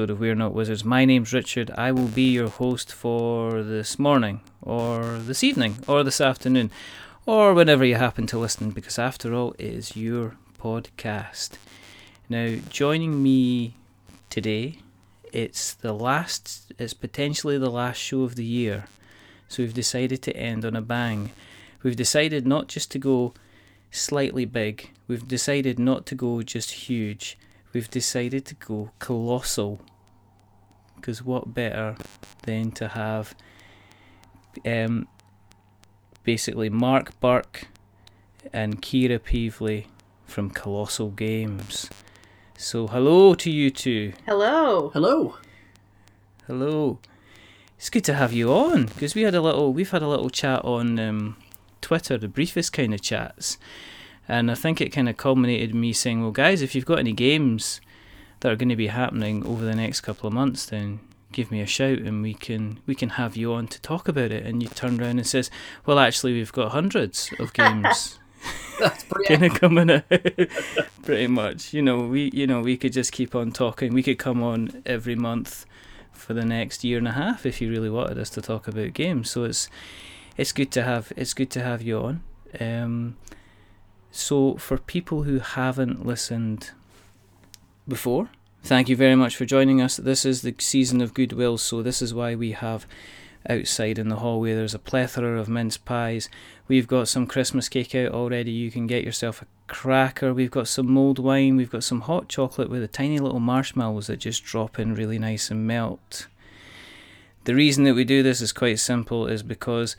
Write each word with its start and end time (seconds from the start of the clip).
episode 0.00 0.14
of 0.14 0.20
We're 0.20 0.34
Not 0.34 0.54
Wizards. 0.54 0.82
My 0.82 1.04
name's 1.04 1.34
Richard. 1.34 1.70
I 1.76 1.92
will 1.92 2.06
be 2.06 2.32
your 2.32 2.48
host 2.48 2.90
for 2.90 3.62
this 3.62 3.98
morning, 3.98 4.40
or 4.62 5.18
this 5.18 5.44
evening, 5.44 5.76
or 5.86 6.02
this 6.02 6.22
afternoon, 6.22 6.70
or 7.26 7.52
whenever 7.52 7.84
you 7.84 7.96
happen 7.96 8.26
to 8.28 8.38
listen, 8.38 8.70
because 8.70 8.98
after 8.98 9.34
all, 9.34 9.52
it 9.58 9.66
is 9.66 9.96
your 9.98 10.36
podcast. 10.58 11.58
Now, 12.30 12.56
joining 12.70 13.22
me 13.22 13.74
today, 14.30 14.78
it's 15.34 15.74
the 15.74 15.92
last, 15.92 16.72
it's 16.78 16.94
potentially 16.94 17.58
the 17.58 17.68
last 17.68 17.98
show 17.98 18.22
of 18.22 18.36
the 18.36 18.44
year. 18.44 18.86
So 19.48 19.62
we've 19.62 19.74
decided 19.74 20.22
to 20.22 20.34
end 20.34 20.64
on 20.64 20.74
a 20.74 20.80
bang. 20.80 21.30
We've 21.82 21.94
decided 21.94 22.46
not 22.46 22.68
just 22.68 22.90
to 22.92 22.98
go 22.98 23.34
slightly 23.90 24.46
big, 24.46 24.92
we've 25.08 25.28
decided 25.28 25.78
not 25.78 26.06
to 26.06 26.14
go 26.14 26.40
just 26.40 26.70
huge 26.88 27.36
we've 27.72 27.90
decided 27.90 28.44
to 28.46 28.54
go 28.54 28.90
colossal. 28.98 29.80
Because 31.00 31.24
what 31.24 31.54
better 31.54 31.96
than 32.42 32.70
to 32.72 32.88
have 32.88 33.34
um, 34.66 35.08
basically 36.24 36.68
Mark 36.68 37.18
Burke 37.20 37.68
and 38.52 38.80
Kira 38.80 39.18
Peevely 39.18 39.86
from 40.26 40.50
Colossal 40.50 41.10
Games. 41.10 41.90
So, 42.56 42.86
hello 42.86 43.34
to 43.34 43.50
you 43.50 43.70
two. 43.70 44.12
Hello. 44.26 44.90
Hello. 44.90 45.36
Hello. 46.46 46.98
It's 47.76 47.88
good 47.88 48.04
to 48.04 48.14
have 48.14 48.32
you 48.32 48.52
on 48.52 48.86
because 48.86 49.14
we 49.14 49.22
had 49.22 49.34
a 49.34 49.40
little, 49.40 49.72
we've 49.72 49.90
had 49.90 50.02
a 50.02 50.08
little 50.08 50.28
chat 50.28 50.62
on 50.64 50.98
um, 50.98 51.36
Twitter, 51.80 52.18
the 52.18 52.28
briefest 52.28 52.72
kind 52.74 52.92
of 52.92 53.00
chats, 53.00 53.56
and 54.28 54.50
I 54.50 54.54
think 54.54 54.80
it 54.80 54.90
kind 54.90 55.08
of 55.08 55.16
culminated 55.16 55.74
me 55.74 55.94
saying, 55.94 56.20
well, 56.20 56.30
guys, 56.30 56.60
if 56.60 56.74
you've 56.74 56.84
got 56.84 56.98
any 56.98 57.12
games 57.12 57.80
that 58.40 58.52
are 58.52 58.56
going 58.56 58.68
to 58.68 58.76
be 58.76 58.88
happening 58.88 59.46
over 59.46 59.64
the 59.64 59.74
next 59.74 60.00
couple 60.00 60.26
of 60.26 60.32
months, 60.32 60.66
then 60.66 61.00
give 61.32 61.50
me 61.50 61.60
a 61.60 61.66
shout 61.66 61.98
and 61.98 62.22
we 62.22 62.34
can 62.34 62.80
we 62.86 62.94
can 62.94 63.10
have 63.10 63.36
you 63.36 63.52
on 63.52 63.68
to 63.68 63.80
talk 63.80 64.08
about 64.08 64.32
it. 64.32 64.44
And 64.44 64.62
you 64.62 64.68
turn 64.68 65.00
around 65.00 65.18
and 65.18 65.26
says, 65.26 65.50
well, 65.86 65.98
actually, 65.98 66.32
we've 66.32 66.52
got 66.52 66.72
hundreds 66.72 67.30
of 67.38 67.52
games. 67.54 68.18
That's 68.78 69.04
of 69.04 69.54
coming 69.54 69.90
out, 69.90 70.08
pretty 71.02 71.26
much. 71.26 71.74
You 71.74 71.82
know, 71.82 71.98
we 71.98 72.30
you 72.32 72.46
know 72.46 72.60
we 72.60 72.78
could 72.78 72.94
just 72.94 73.12
keep 73.12 73.34
on 73.34 73.52
talking. 73.52 73.92
We 73.92 74.02
could 74.02 74.18
come 74.18 74.42
on 74.42 74.82
every 74.86 75.14
month 75.14 75.66
for 76.12 76.32
the 76.32 76.44
next 76.44 76.82
year 76.82 76.96
and 76.96 77.08
a 77.08 77.12
half 77.12 77.44
if 77.44 77.60
you 77.60 77.70
really 77.70 77.90
wanted 77.90 78.18
us 78.18 78.30
to 78.30 78.40
talk 78.40 78.66
about 78.66 78.94
games. 78.94 79.30
So 79.30 79.44
it's 79.44 79.68
it's 80.38 80.52
good 80.52 80.70
to 80.72 80.82
have 80.82 81.12
it's 81.16 81.34
good 81.34 81.50
to 81.50 81.62
have 81.62 81.82
you 81.82 81.98
on. 81.98 82.22
Um, 82.58 83.16
so, 84.10 84.56
for 84.56 84.78
people 84.78 85.22
who 85.22 85.38
haven't 85.38 86.04
listened 86.04 86.72
before, 87.90 88.30
thank 88.62 88.88
you 88.88 88.96
very 88.96 89.14
much 89.14 89.36
for 89.36 89.44
joining 89.44 89.82
us. 89.82 89.98
This 89.98 90.24
is 90.24 90.40
the 90.40 90.54
season 90.58 91.02
of 91.02 91.12
goodwill, 91.12 91.58
so 91.58 91.82
this 91.82 92.00
is 92.00 92.14
why 92.14 92.34
we 92.34 92.52
have 92.52 92.86
outside 93.48 93.98
in 93.98 94.08
the 94.08 94.16
hallway 94.16 94.54
there's 94.54 94.74
a 94.74 94.78
plethora 94.78 95.38
of 95.38 95.48
mince 95.48 95.76
pies. 95.76 96.30
We've 96.68 96.86
got 96.86 97.08
some 97.08 97.26
Christmas 97.26 97.68
cake 97.68 97.94
out 97.94 98.12
already. 98.12 98.52
You 98.52 98.70
can 98.70 98.86
get 98.86 99.04
yourself 99.04 99.42
a 99.42 99.46
cracker. 99.66 100.32
We've 100.32 100.50
got 100.50 100.68
some 100.68 100.90
mulled 100.90 101.18
wine. 101.18 101.56
We've 101.56 101.70
got 101.70 101.84
some 101.84 102.02
hot 102.02 102.28
chocolate 102.28 102.70
with 102.70 102.82
a 102.82 102.88
tiny 102.88 103.18
little 103.18 103.40
marshmallows 103.40 104.06
that 104.06 104.18
just 104.18 104.44
drop 104.44 104.78
in 104.78 104.94
really 104.94 105.18
nice 105.18 105.50
and 105.50 105.66
melt. 105.66 106.28
The 107.44 107.54
reason 107.54 107.84
that 107.84 107.94
we 107.94 108.04
do 108.04 108.22
this 108.22 108.40
is 108.40 108.52
quite 108.52 108.78
simple 108.78 109.26
is 109.26 109.42
because 109.42 109.96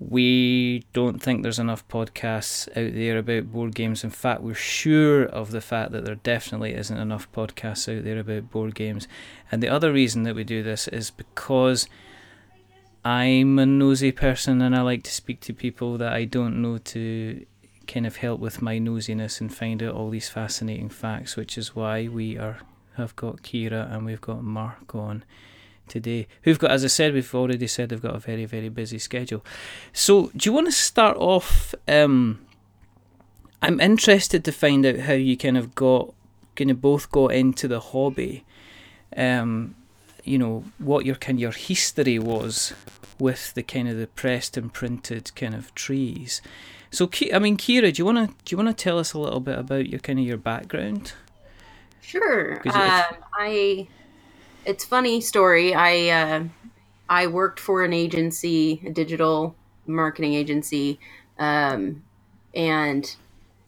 we 0.00 0.84
don't 0.92 1.22
think 1.22 1.42
there's 1.42 1.58
enough 1.58 1.86
podcasts 1.88 2.68
out 2.70 2.94
there 2.94 3.18
about 3.18 3.52
board 3.52 3.74
games. 3.74 4.02
In 4.02 4.10
fact, 4.10 4.42
we're 4.42 4.54
sure 4.54 5.24
of 5.24 5.50
the 5.50 5.60
fact 5.60 5.92
that 5.92 6.04
there 6.04 6.16
definitely 6.16 6.74
isn't 6.74 6.98
enough 6.98 7.30
podcasts 7.32 7.96
out 7.96 8.04
there 8.04 8.18
about 8.18 8.50
board 8.50 8.74
games. 8.74 9.06
And 9.52 9.62
the 9.62 9.68
other 9.68 9.92
reason 9.92 10.24
that 10.24 10.34
we 10.34 10.44
do 10.44 10.62
this 10.62 10.88
is 10.88 11.10
because 11.10 11.88
I'm 13.04 13.58
a 13.58 13.66
nosy 13.66 14.12
person 14.12 14.60
and 14.62 14.74
I 14.74 14.80
like 14.80 15.04
to 15.04 15.12
speak 15.12 15.40
to 15.42 15.52
people 15.52 15.96
that 15.98 16.12
I 16.12 16.24
don't 16.24 16.60
know 16.60 16.78
to 16.78 17.46
kind 17.86 18.06
of 18.06 18.16
help 18.16 18.40
with 18.40 18.62
my 18.62 18.78
nosiness 18.78 19.40
and 19.40 19.54
find 19.54 19.82
out 19.82 19.94
all 19.94 20.10
these 20.10 20.28
fascinating 20.28 20.88
facts, 20.88 21.36
which 21.36 21.56
is 21.56 21.76
why 21.76 22.08
we 22.08 22.36
are 22.38 22.58
have 22.96 23.16
got 23.16 23.42
Kira 23.42 23.92
and 23.92 24.06
we've 24.06 24.20
got 24.20 24.42
Mark 24.42 24.94
on 24.94 25.24
today. 25.88 26.26
Who've 26.42 26.58
got, 26.58 26.70
as 26.70 26.84
I 26.84 26.88
said, 26.88 27.14
we've 27.14 27.34
already 27.34 27.66
said 27.66 27.88
they've 27.88 28.00
got 28.00 28.16
a 28.16 28.20
very, 28.20 28.44
very 28.44 28.68
busy 28.68 28.98
schedule. 28.98 29.44
So, 29.92 30.30
do 30.36 30.48
you 30.48 30.52
want 30.52 30.66
to 30.66 30.72
start 30.72 31.16
off? 31.16 31.74
Um, 31.88 32.46
I'm 33.62 33.80
interested 33.80 34.44
to 34.44 34.52
find 34.52 34.84
out 34.84 34.98
how 35.00 35.14
you 35.14 35.36
kind 35.36 35.56
of 35.56 35.74
got, 35.74 36.12
kind 36.56 36.70
of 36.70 36.80
both 36.80 37.10
got 37.10 37.28
into 37.28 37.68
the 37.68 37.80
hobby. 37.80 38.44
Um, 39.16 39.76
you 40.24 40.38
know 40.38 40.64
what 40.78 41.04
your 41.04 41.16
kind 41.16 41.36
of 41.38 41.40
your 41.42 41.52
history 41.52 42.18
was 42.18 42.72
with 43.18 43.54
the 43.54 43.62
kind 43.62 43.88
of 43.88 43.96
the 43.96 44.06
pressed 44.06 44.56
and 44.56 44.72
printed 44.72 45.34
kind 45.34 45.54
of 45.54 45.74
trees. 45.74 46.42
So, 46.90 47.10
I 47.32 47.38
mean, 47.38 47.56
Kira, 47.56 47.92
do 47.92 48.00
you 48.00 48.04
want 48.04 48.18
to 48.18 48.34
do 48.44 48.52
you 48.54 48.56
want 48.56 48.76
to 48.76 48.82
tell 48.82 48.98
us 48.98 49.12
a 49.12 49.18
little 49.18 49.40
bit 49.40 49.58
about 49.58 49.88
your 49.88 50.00
kind 50.00 50.18
of 50.18 50.24
your 50.24 50.36
background? 50.36 51.12
Sure. 52.00 52.62
Uh, 52.66 53.02
I 53.34 53.88
it's 54.66 54.84
funny 54.84 55.20
story. 55.20 55.74
I 55.74 56.08
uh, 56.08 56.44
I 57.08 57.26
worked 57.26 57.60
for 57.60 57.84
an 57.84 57.92
agency, 57.92 58.82
a 58.86 58.90
digital 58.90 59.54
marketing 59.86 60.34
agency, 60.34 60.98
um, 61.38 62.02
and 62.54 63.14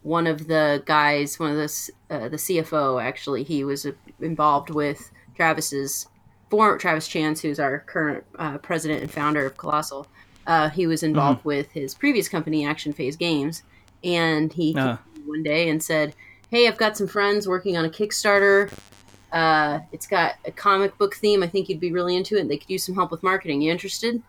one 0.03 0.27
of 0.27 0.47
the 0.47 0.81
guys, 0.85 1.39
one 1.39 1.51
of 1.51 1.57
the 1.57 1.91
uh, 2.09 2.29
the 2.29 2.37
CFO, 2.37 3.01
actually, 3.01 3.43
he 3.43 3.63
was 3.63 3.85
uh, 3.85 3.91
involved 4.21 4.69
with 4.69 5.11
Travis's 5.35 6.07
former 6.49 6.77
Travis 6.77 7.07
Chance, 7.07 7.41
who's 7.41 7.59
our 7.59 7.79
current 7.79 8.23
uh, 8.39 8.57
president 8.59 9.01
and 9.01 9.11
founder 9.11 9.45
of 9.45 9.57
Colossal. 9.57 10.07
Uh, 10.45 10.69
he 10.69 10.87
was 10.87 11.03
involved 11.03 11.39
mm-hmm. 11.39 11.49
with 11.49 11.71
his 11.71 11.93
previous 11.93 12.29
company, 12.29 12.65
Action 12.65 12.93
Phase 12.93 13.17
Games, 13.17 13.63
and 14.03 14.53
he 14.53 14.75
uh. 14.75 14.97
one 15.25 15.43
day 15.43 15.69
and 15.69 15.83
said, 15.83 16.15
"Hey, 16.49 16.67
I've 16.67 16.77
got 16.77 16.97
some 16.97 17.07
friends 17.07 17.47
working 17.47 17.75
on 17.77 17.85
a 17.85 17.89
Kickstarter. 17.89 18.71
Uh, 19.31 19.79
it's 19.91 20.07
got 20.07 20.35
a 20.45 20.51
comic 20.51 20.97
book 20.97 21.15
theme. 21.15 21.43
I 21.43 21.47
think 21.47 21.69
you'd 21.69 21.79
be 21.79 21.91
really 21.91 22.15
into 22.15 22.37
it. 22.37 22.47
They 22.47 22.57
could 22.57 22.69
use 22.69 22.85
some 22.85 22.95
help 22.95 23.11
with 23.11 23.23
marketing. 23.23 23.61
You 23.61 23.71
interested? 23.71 24.21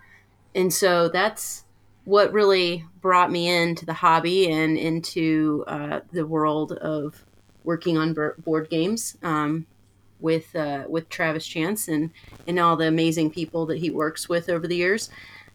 And 0.54 0.72
so 0.72 1.08
that's 1.08 1.64
what 2.04 2.32
really 2.32 2.84
brought 3.00 3.30
me 3.30 3.48
into 3.48 3.84
the 3.84 3.92
hobby 3.92 4.50
and 4.50 4.78
into 4.78 5.64
uh, 5.66 6.00
the 6.10 6.26
world 6.26 6.72
of 6.72 7.24
working 7.64 7.98
on 7.98 8.16
board 8.38 8.70
games 8.70 9.16
um, 9.22 9.66
with 10.20 10.56
uh, 10.56 10.84
with 10.88 11.08
Travis 11.10 11.46
Chance 11.46 11.88
and 11.88 12.10
and 12.46 12.58
all 12.58 12.76
the 12.76 12.86
amazing 12.86 13.30
people 13.30 13.66
that 13.66 13.78
he 13.78 13.90
works 13.90 14.28
with 14.28 14.48
over 14.48 14.66
the 14.66 14.76
years. 14.76 15.10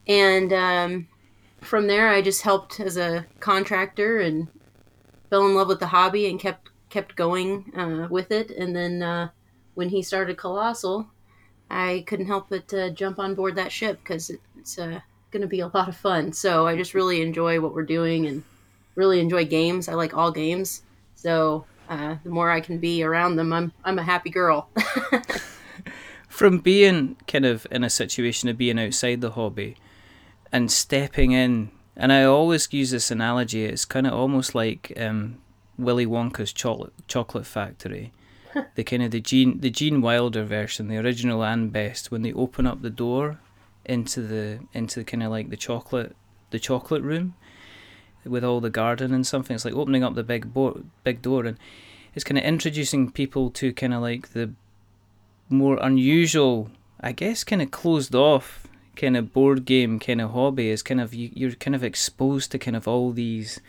And 0.08 0.54
um, 0.54 1.08
from 1.62 1.88
there, 1.88 2.10
I 2.10 2.22
just 2.22 2.44
helped 2.44 2.80
as 2.80 2.98
a 2.98 3.26
contractor 3.40 4.20
and 4.20 4.48
fell 5.30 5.48
in 5.48 5.56
love 5.56 5.68
with 5.68 5.80
the 5.80 5.88
hobby 5.88 6.30
and 6.30 6.40
kept 6.40 6.70
kept 6.94 7.16
going 7.16 7.74
uh, 7.76 8.08
with 8.12 8.32
it. 8.32 8.52
And 8.52 8.76
then 8.76 9.02
uh, 9.02 9.30
when 9.74 9.90
he 9.90 10.04
started 10.04 10.38
Colossal, 10.38 11.08
I 11.72 12.04
couldn't 12.06 12.28
help 12.28 12.50
but 12.50 12.72
uh, 12.72 12.92
jump 12.92 13.18
on 13.18 13.34
board 13.34 13.56
that 13.56 13.72
ship 13.72 14.00
because 14.04 14.30
it's 14.60 14.78
uh, 14.78 15.00
going 15.32 15.42
to 15.42 15.48
be 15.48 15.62
a 15.62 15.68
lot 15.68 15.90
of 15.90 15.98
fun. 15.98 16.32
So 16.32 16.68
I 16.68 16.78
just 16.78 16.94
really 16.94 17.24
enjoy 17.24 17.60
what 17.60 17.74
we're 17.74 17.82
doing 17.82 18.28
and 18.28 18.44
really 18.94 19.20
enjoy 19.20 19.46
games. 19.46 19.90
I 19.90 19.96
like 19.96 20.16
all 20.16 20.32
games. 20.32 20.84
So 21.16 21.66
uh, 21.90 22.18
the 22.24 22.30
more 22.30 22.52
I 22.52 22.62
can 22.62 22.78
be 22.78 23.02
around 23.02 23.38
them, 23.38 23.52
I'm 23.52 23.74
I'm 23.84 23.98
a 23.98 24.04
happy 24.04 24.30
girl. 24.30 24.70
From 26.28 26.60
being 26.60 27.16
kind 27.28 27.46
of 27.46 27.66
in 27.72 27.84
a 27.84 27.90
situation 27.90 28.50
of 28.50 28.58
being 28.58 28.80
outside 28.80 29.22
the 29.22 29.32
hobby 29.32 29.78
and 30.52 30.72
stepping 30.72 31.32
in, 31.32 31.72
and 31.96 32.14
I 32.14 32.24
always 32.24 32.72
use 32.72 32.92
this 32.92 33.10
analogy. 33.10 33.66
It's 33.66 33.86
kind 33.86 34.06
of 34.06 34.14
almost 34.14 34.56
like 34.56 34.94
um, 34.98 35.38
Willy 35.78 36.06
Wonka's 36.06 36.54
chocolate 36.54 36.94
chocolate 37.08 37.46
factory. 37.46 38.14
the 38.76 38.84
kind 38.84 39.04
of 39.04 39.12
the 39.12 39.22
Gene 39.22 39.60
the 39.60 39.70
Gene 39.70 40.02
Wilder 40.02 40.44
version, 40.44 40.88
the 40.88 40.98
original 40.98 41.44
and 41.44 41.72
best, 41.72 42.12
when 42.12 42.22
they 42.22 42.34
open 42.34 42.68
up 42.68 42.82
the 42.82 42.90
door 42.90 43.40
into 43.86 44.22
the 44.22 44.60
into 44.74 45.00
the 45.00 45.06
kind 45.06 45.24
of 45.24 45.32
like 45.32 45.50
the 45.50 45.58
chocolate 45.58 46.16
the 46.52 46.60
chocolate 46.60 47.02
room 47.02 47.36
with 48.26 48.44
all 48.44 48.62
the 48.62 48.70
garden 48.70 49.14
and 49.14 49.26
something. 49.28 49.56
It's 49.56 49.66
like 49.66 49.74
opening 49.74 50.04
up 50.04 50.16
the 50.16 50.24
big 50.24 50.54
bo- 50.54 50.84
big 51.04 51.22
door 51.22 51.46
and 51.46 51.58
it's 52.16 52.24
kind 52.24 52.38
of 52.38 52.44
introducing 52.44 53.12
people 53.12 53.50
to 53.52 53.74
kind 53.74 53.94
of 53.94 54.02
like 54.02 54.30
the 54.30 54.52
more 55.50 55.78
unusual, 55.82 56.70
I 57.02 57.12
guess, 57.12 57.44
kind 57.44 57.62
of 57.62 57.72
closed 57.72 58.16
off 58.16 58.68
kind 58.96 59.18
of 59.18 59.34
board 59.34 59.66
game 59.66 60.00
kind 60.00 60.22
of 60.22 60.32
hobby. 60.32 60.70
Is 60.70 60.84
kind 60.84 61.02
of 61.02 61.14
you, 61.14 61.32
you're 61.34 61.52
kind 61.52 61.76
of 61.76 61.84
exposed 61.84 62.52
to 62.52 62.60
kind 62.60 62.78
of 62.78 62.88
all 62.88 63.12
these 63.12 63.60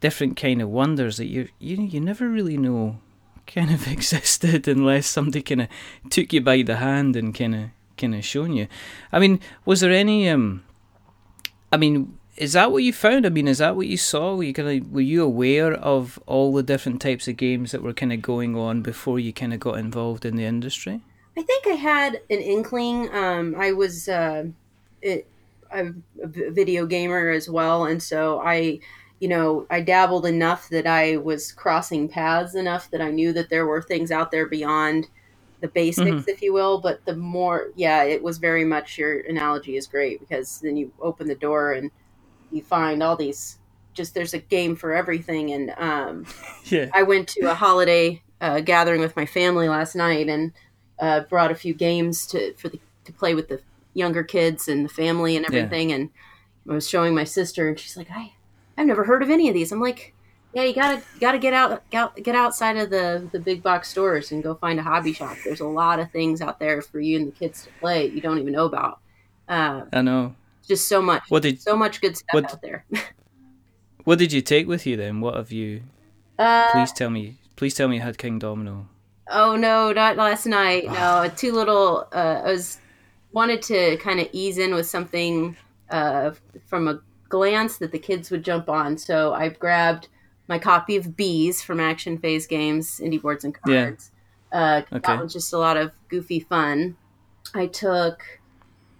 different 0.00 0.36
kind 0.36 0.60
of 0.60 0.68
wonders 0.68 1.16
that 1.16 1.26
you 1.26 1.48
you 1.58 1.76
you 1.82 2.00
never 2.00 2.28
really 2.28 2.56
know 2.56 2.98
kind 3.46 3.70
of 3.70 3.86
existed 3.96 4.68
unless 4.68 5.06
somebody 5.06 5.42
kind 5.42 5.62
of 5.62 5.68
took 6.10 6.32
you 6.32 6.40
by 6.40 6.62
the 6.62 6.76
hand 6.76 7.16
and 7.16 7.34
kind 7.34 7.54
of 7.54 7.70
kind 7.96 8.14
of 8.14 8.24
shown 8.24 8.52
you. 8.52 8.68
I 9.12 9.18
mean, 9.18 9.40
was 9.64 9.80
there 9.80 9.92
any 9.92 10.28
um 10.28 10.64
I 11.72 11.76
mean, 11.76 12.18
is 12.36 12.52
that 12.52 12.70
what 12.70 12.82
you 12.82 12.92
found? 12.92 13.26
I 13.26 13.30
mean, 13.30 13.48
is 13.48 13.58
that 13.58 13.76
what 13.76 13.86
you 13.86 13.96
saw? 13.96 14.36
Were 14.36 14.44
you 14.44 14.52
kind 14.52 14.82
of 14.82 14.92
were 14.92 15.00
you 15.00 15.24
aware 15.24 15.72
of 15.72 16.18
all 16.26 16.52
the 16.52 16.62
different 16.62 17.00
types 17.00 17.26
of 17.28 17.36
games 17.36 17.72
that 17.72 17.82
were 17.82 17.94
kind 17.94 18.12
of 18.12 18.22
going 18.22 18.56
on 18.56 18.82
before 18.82 19.18
you 19.18 19.32
kind 19.32 19.54
of 19.54 19.60
got 19.60 19.78
involved 19.78 20.24
in 20.24 20.36
the 20.36 20.44
industry? 20.44 21.00
I 21.36 21.42
think 21.42 21.66
I 21.66 21.74
had 21.74 22.14
an 22.30 22.38
inkling. 22.38 23.14
Um, 23.14 23.54
I 23.58 23.72
was 23.72 24.08
uh, 24.08 24.44
it, 25.02 25.28
a 25.70 25.92
video 26.24 26.86
gamer 26.86 27.28
as 27.30 27.48
well, 27.48 27.84
and 27.84 28.02
so 28.02 28.40
I, 28.40 28.80
you 29.20 29.28
know, 29.28 29.66
I 29.70 29.80
dabbled 29.80 30.26
enough 30.26 30.68
that 30.68 30.86
I 30.86 31.16
was 31.16 31.52
crossing 31.52 32.08
paths 32.08 32.54
enough 32.54 32.90
that 32.90 33.00
I 33.00 33.10
knew 33.10 33.32
that 33.32 33.48
there 33.48 33.66
were 33.66 33.82
things 33.82 34.10
out 34.10 34.30
there 34.30 34.46
beyond 34.46 35.08
the 35.60 35.68
basics, 35.68 36.08
mm-hmm. 36.10 36.28
if 36.28 36.42
you 36.42 36.52
will. 36.52 36.80
But 36.80 37.04
the 37.06 37.16
more, 37.16 37.68
yeah, 37.76 38.02
it 38.02 38.22
was 38.22 38.38
very 38.38 38.64
much 38.64 38.98
your 38.98 39.20
analogy 39.20 39.76
is 39.76 39.86
great 39.86 40.20
because 40.20 40.60
then 40.60 40.76
you 40.76 40.92
open 41.00 41.28
the 41.28 41.34
door 41.34 41.72
and 41.72 41.90
you 42.50 42.62
find 42.62 43.02
all 43.02 43.16
these. 43.16 43.58
Just 43.94 44.14
there's 44.14 44.34
a 44.34 44.38
game 44.38 44.76
for 44.76 44.92
everything, 44.92 45.52
and 45.52 45.72
um, 45.78 46.26
yeah, 46.64 46.90
I 46.92 47.02
went 47.02 47.28
to 47.28 47.50
a 47.50 47.54
holiday 47.54 48.22
uh, 48.42 48.60
gathering 48.60 49.00
with 49.00 49.16
my 49.16 49.24
family 49.24 49.70
last 49.70 49.94
night 49.94 50.28
and 50.28 50.52
uh, 50.98 51.20
brought 51.20 51.50
a 51.50 51.54
few 51.54 51.72
games 51.72 52.26
to 52.26 52.52
for 52.54 52.68
the 52.68 52.78
to 53.06 53.12
play 53.14 53.34
with 53.34 53.48
the 53.48 53.62
younger 53.94 54.22
kids 54.22 54.68
and 54.68 54.84
the 54.84 54.90
family 54.90 55.34
and 55.34 55.46
everything. 55.46 55.88
Yeah. 55.88 55.96
And 55.96 56.10
I 56.68 56.74
was 56.74 56.86
showing 56.86 57.14
my 57.14 57.24
sister, 57.24 57.70
and 57.70 57.78
she's 57.78 57.96
like, 57.96 58.10
"I, 58.10 58.34
I've 58.76 58.86
never 58.86 59.04
heard 59.04 59.22
of 59.22 59.30
any 59.30 59.48
of 59.48 59.54
these." 59.54 59.72
I'm 59.72 59.80
like, 59.80 60.14
"Yeah, 60.52 60.64
you 60.64 60.74
gotta 60.74 61.02
gotta 61.20 61.38
get 61.38 61.52
out 61.52 61.88
get 61.90 62.34
outside 62.34 62.76
of 62.76 62.90
the 62.90 63.28
the 63.32 63.40
big 63.40 63.62
box 63.62 63.88
stores 63.88 64.32
and 64.32 64.42
go 64.42 64.54
find 64.54 64.78
a 64.78 64.82
hobby 64.82 65.12
shop. 65.12 65.36
There's 65.44 65.60
a 65.60 65.66
lot 65.66 65.98
of 65.98 66.10
things 66.10 66.40
out 66.40 66.58
there 66.58 66.82
for 66.82 67.00
you 67.00 67.18
and 67.18 67.28
the 67.28 67.32
kids 67.32 67.64
to 67.64 67.70
play 67.80 68.06
you 68.06 68.20
don't 68.20 68.38
even 68.38 68.52
know 68.52 68.66
about." 68.66 69.00
Uh, 69.48 69.82
I 69.92 70.02
know. 70.02 70.34
Just 70.66 70.88
so 70.88 71.00
much. 71.00 71.22
What 71.28 71.42
did 71.42 71.60
so 71.60 71.76
much 71.76 72.00
good 72.00 72.16
stuff 72.16 72.34
what, 72.34 72.44
out 72.44 72.62
there. 72.62 72.84
what 74.04 74.18
did 74.18 74.32
you 74.32 74.42
take 74.42 74.66
with 74.66 74.86
you 74.86 74.96
then? 74.96 75.20
What 75.20 75.36
have 75.36 75.52
you? 75.52 75.82
Uh, 76.38 76.72
please 76.72 76.92
tell 76.92 77.10
me. 77.10 77.36
Please 77.54 77.74
tell 77.74 77.88
me 77.88 77.96
you 77.96 78.02
had 78.02 78.18
Kingdomino. 78.18 78.86
Oh 79.28 79.56
no, 79.56 79.92
not 79.92 80.16
last 80.16 80.46
night. 80.46 80.86
No, 80.86 81.30
too 81.36 81.52
little. 81.52 82.06
Uh, 82.12 82.42
I 82.44 82.52
was 82.52 82.78
wanted 83.32 83.62
to 83.62 83.96
kind 83.98 84.20
of 84.20 84.28
ease 84.32 84.58
in 84.58 84.74
with 84.74 84.86
something 84.86 85.56
uh, 85.90 86.32
from 86.66 86.88
a 86.88 87.00
glance 87.28 87.78
that 87.78 87.92
the 87.92 87.98
kids 87.98 88.30
would 88.30 88.44
jump 88.44 88.68
on. 88.68 88.98
So 88.98 89.34
I 89.34 89.48
grabbed 89.48 90.08
my 90.48 90.58
copy 90.58 90.96
of 90.96 91.16
Bees 91.16 91.62
from 91.62 91.80
Action 91.80 92.18
Phase 92.18 92.46
Games, 92.46 93.00
Indie 93.02 93.20
Boards 93.20 93.44
and 93.44 93.54
Cards. 93.54 94.10
Yeah. 94.52 94.58
Uh, 94.58 94.82
okay. 94.92 95.00
That 95.06 95.22
was 95.22 95.32
just 95.32 95.52
a 95.52 95.58
lot 95.58 95.76
of 95.76 95.92
goofy 96.08 96.40
fun. 96.40 96.96
I 97.54 97.66
took. 97.66 98.22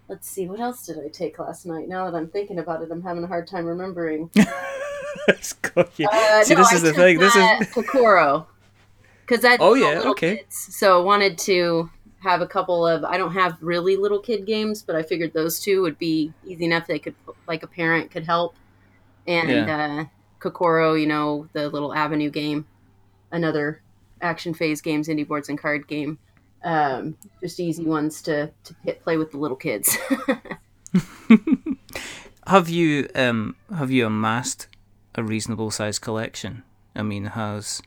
Let's 0.09 0.29
see, 0.29 0.47
what 0.47 0.61
else 0.61 0.87
did 0.87 0.99
I 0.99 1.09
take 1.09 1.39
last 1.41 1.67
night? 1.67 1.89
Now 1.89 2.09
that 2.09 2.17
I'm 2.17 2.29
thinking 2.29 2.61
about 2.61 2.81
it, 2.81 2.93
I'm 2.93 3.03
having 3.03 3.25
a 3.25 3.27
hard 3.27 3.49
time 3.49 3.67
remembering. 3.67 4.31
uh, 4.39 5.33
see, 5.41 5.65
no, 5.75 6.45
this 6.45 6.73
is 6.73 6.85
I 6.85 6.89
the 6.89 6.93
thing. 6.95 7.19
This 7.19 7.35
is 7.35 7.69
Kokoro 7.75 8.47
because 9.27 9.45
I 9.45 9.57
oh 9.59 9.75
yeah 9.75 10.03
okay. 10.11 10.39
Kids, 10.39 10.77
so 10.77 11.01
I 11.01 11.05
wanted 11.05 11.39
to 11.39 11.91
have 12.21 12.41
a 12.41 12.47
couple 12.47 12.87
of. 12.87 13.05
I 13.05 13.17
don't 13.17 13.33
have 13.33 13.57
really 13.61 13.97
little 13.97 14.21
kid 14.21 14.47
games, 14.47 14.83
but 14.83 14.97
I 14.97 15.03
figured 15.03 15.33
those 15.33 15.61
two 15.61 15.83
would 15.83 15.99
be 15.99 16.33
easy 16.45 16.65
enough. 16.65 16.87
They 16.87 16.99
could 16.99 17.15
like 17.47 17.63
a 17.63 17.67
parent 17.67 18.11
could 18.11 18.25
help, 18.25 18.57
and 19.27 19.51
yeah. 19.51 20.01
uh, 20.01 20.05
Kokoro, 20.39 20.95
you 20.95 21.07
know, 21.07 21.49
the 21.53 21.69
little 21.69 21.95
Avenue 21.95 22.31
game, 22.31 22.67
another 23.31 23.83
action 24.21 24.55
phase 24.55 24.81
games, 24.81 25.09
indie 25.09 25.27
boards 25.27 25.49
and 25.49 25.59
card 25.59 25.87
game. 25.87 26.19
Um, 26.65 27.17
just 27.41 27.61
easy 27.61 27.85
ones 27.85 28.23
to 28.23 28.51
to 28.65 28.75
hit, 28.85 29.03
play 29.03 29.17
with 29.17 29.31
the 29.31 29.39
little 29.39 29.57
kids. 29.57 29.97
have 32.47 32.69
you 32.69 33.09
um 33.15 33.57
have 33.75 33.91
you 33.91 34.07
amassed 34.07 34.69
a 35.15 35.23
reasonable 35.23 35.71
size 35.71 35.99
collection? 35.99 36.63
I 36.95 37.03
mean, 37.03 37.27
has 37.27 37.83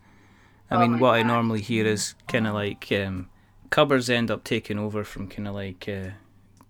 I 0.69 0.75
oh 0.75 0.79
mean, 0.79 0.99
what 0.99 1.11
God. 1.11 1.19
I 1.19 1.23
normally 1.23 1.61
hear 1.61 1.85
is 1.85 2.15
kind 2.27 2.47
of 2.47 2.53
like 2.53 2.91
um, 2.91 3.29
cupboards 3.69 4.09
end 4.09 4.31
up 4.31 4.43
taking 4.43 4.79
over 4.79 5.03
from 5.03 5.27
kind 5.27 5.47
of 5.47 5.55
like 5.55 5.87
uh, 5.87 6.11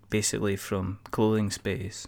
basically 0.10 0.56
from 0.56 1.00
clothing 1.12 1.52
space. 1.52 2.06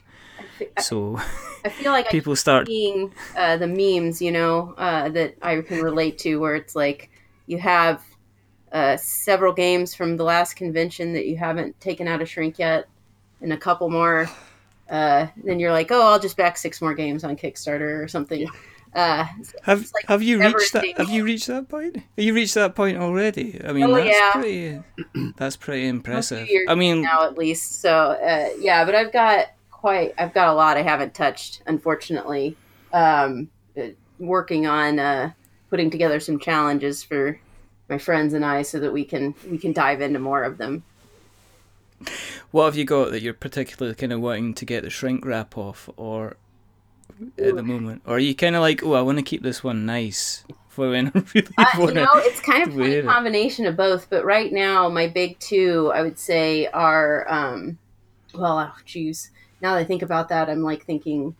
I 0.77 0.81
so 0.81 1.19
I 1.65 1.69
feel 1.69 1.91
like 1.91 2.09
people 2.11 2.35
start 2.35 2.67
seeing 2.67 3.13
uh, 3.35 3.57
the 3.57 3.67
memes, 3.67 4.21
you 4.21 4.31
know, 4.31 4.73
uh, 4.77 5.09
that 5.09 5.35
I 5.41 5.61
can 5.61 5.81
relate 5.81 6.17
to, 6.19 6.37
where 6.37 6.55
it's 6.55 6.75
like 6.75 7.09
you 7.47 7.57
have 7.59 8.03
uh, 8.71 8.97
several 8.97 9.53
games 9.53 9.93
from 9.93 10.17
the 10.17 10.23
last 10.23 10.55
convention 10.55 11.13
that 11.13 11.25
you 11.25 11.37
haven't 11.37 11.79
taken 11.79 12.07
out 12.07 12.21
of 12.21 12.29
shrink 12.29 12.59
yet, 12.59 12.87
and 13.41 13.53
a 13.53 13.57
couple 13.57 13.89
more. 13.89 14.29
Uh, 14.89 15.27
then 15.45 15.57
you're 15.59 15.71
like, 15.71 15.89
oh, 15.91 16.01
I'll 16.01 16.19
just 16.19 16.35
back 16.35 16.57
six 16.57 16.81
more 16.81 16.93
games 16.93 17.23
on 17.23 17.37
Kickstarter 17.37 18.03
or 18.03 18.07
something. 18.09 18.49
Uh, 18.93 19.25
have 19.63 19.89
like 19.93 20.05
have 20.07 20.21
you 20.21 20.39
reached 20.39 20.73
that? 20.73 20.85
Have 20.97 21.09
you 21.09 21.23
reached 21.23 21.47
that 21.47 21.69
point? 21.69 21.95
Have 21.95 22.05
you 22.25 22.33
reached 22.33 22.55
that 22.55 22.75
point 22.75 22.97
already? 22.97 23.61
I 23.63 23.71
mean, 23.71 23.85
oh, 23.85 23.95
that's 23.95 24.07
yeah. 24.07 24.31
pretty. 24.33 24.79
That's 25.37 25.55
pretty 25.55 25.87
impressive. 25.87 26.47
I 26.67 26.75
mean, 26.75 27.01
now 27.01 27.23
at 27.23 27.37
least. 27.37 27.79
So 27.81 27.91
uh, 27.91 28.49
yeah, 28.59 28.83
but 28.83 28.95
I've 28.95 29.13
got 29.13 29.47
quite. 29.69 30.13
I've 30.17 30.33
got 30.33 30.49
a 30.49 30.53
lot 30.53 30.77
I 30.77 30.81
haven't 30.81 31.13
touched, 31.13 31.63
unfortunately. 31.65 32.57
Um, 32.91 33.49
uh, 33.77 33.87
working 34.19 34.67
on 34.67 34.99
uh, 34.99 35.31
putting 35.69 35.89
together 35.89 36.19
some 36.19 36.37
challenges 36.37 37.01
for 37.01 37.39
my 37.89 37.97
friends 37.97 38.33
and 38.33 38.45
I, 38.45 38.61
so 38.61 38.79
that 38.79 38.91
we 38.91 39.05
can 39.05 39.35
we 39.49 39.57
can 39.57 39.71
dive 39.71 40.01
into 40.01 40.19
more 40.19 40.43
of 40.43 40.57
them. 40.57 40.83
What 42.51 42.65
have 42.65 42.75
you 42.75 42.85
got 42.85 43.11
that 43.11 43.21
you're 43.21 43.33
particularly 43.33 43.95
kind 43.95 44.11
of 44.11 44.19
wanting 44.19 44.53
to 44.55 44.65
get 44.65 44.83
the 44.83 44.89
shrink 44.89 45.25
wrap 45.25 45.57
off, 45.57 45.89
or 45.95 46.35
at 47.37 47.55
the 47.55 47.63
moment, 47.63 48.01
or 48.05 48.15
are 48.15 48.19
you 48.19 48.35
kind 48.35 48.55
of 48.55 48.61
like, 48.61 48.83
oh, 48.83 48.93
I 48.93 49.01
want 49.01 49.17
to 49.17 49.23
keep 49.23 49.43
this 49.43 49.63
one 49.63 49.85
nice 49.85 50.43
for 50.69 50.89
when 50.89 51.07
I 51.15 51.23
really 51.33 51.47
uh, 51.57 51.65
want? 51.77 51.95
You 51.95 52.01
know, 52.01 52.09
it's 52.15 52.39
kind 52.39 52.67
of 52.67 52.79
a 52.79 53.03
combination 53.03 53.65
of 53.65 53.75
both. 53.77 54.09
But 54.09 54.25
right 54.25 54.51
now, 54.51 54.89
my 54.89 55.07
big 55.07 55.39
two, 55.39 55.91
I 55.93 56.01
would 56.01 56.17
say, 56.17 56.67
are 56.67 57.29
um, 57.31 57.77
well, 58.33 58.59
oh, 58.59 58.81
geez. 58.85 59.31
Now 59.61 59.75
that 59.75 59.81
I 59.81 59.83
think 59.83 60.01
about 60.01 60.29
that, 60.29 60.49
I'm 60.49 60.63
like 60.63 60.85
thinking 60.85 61.35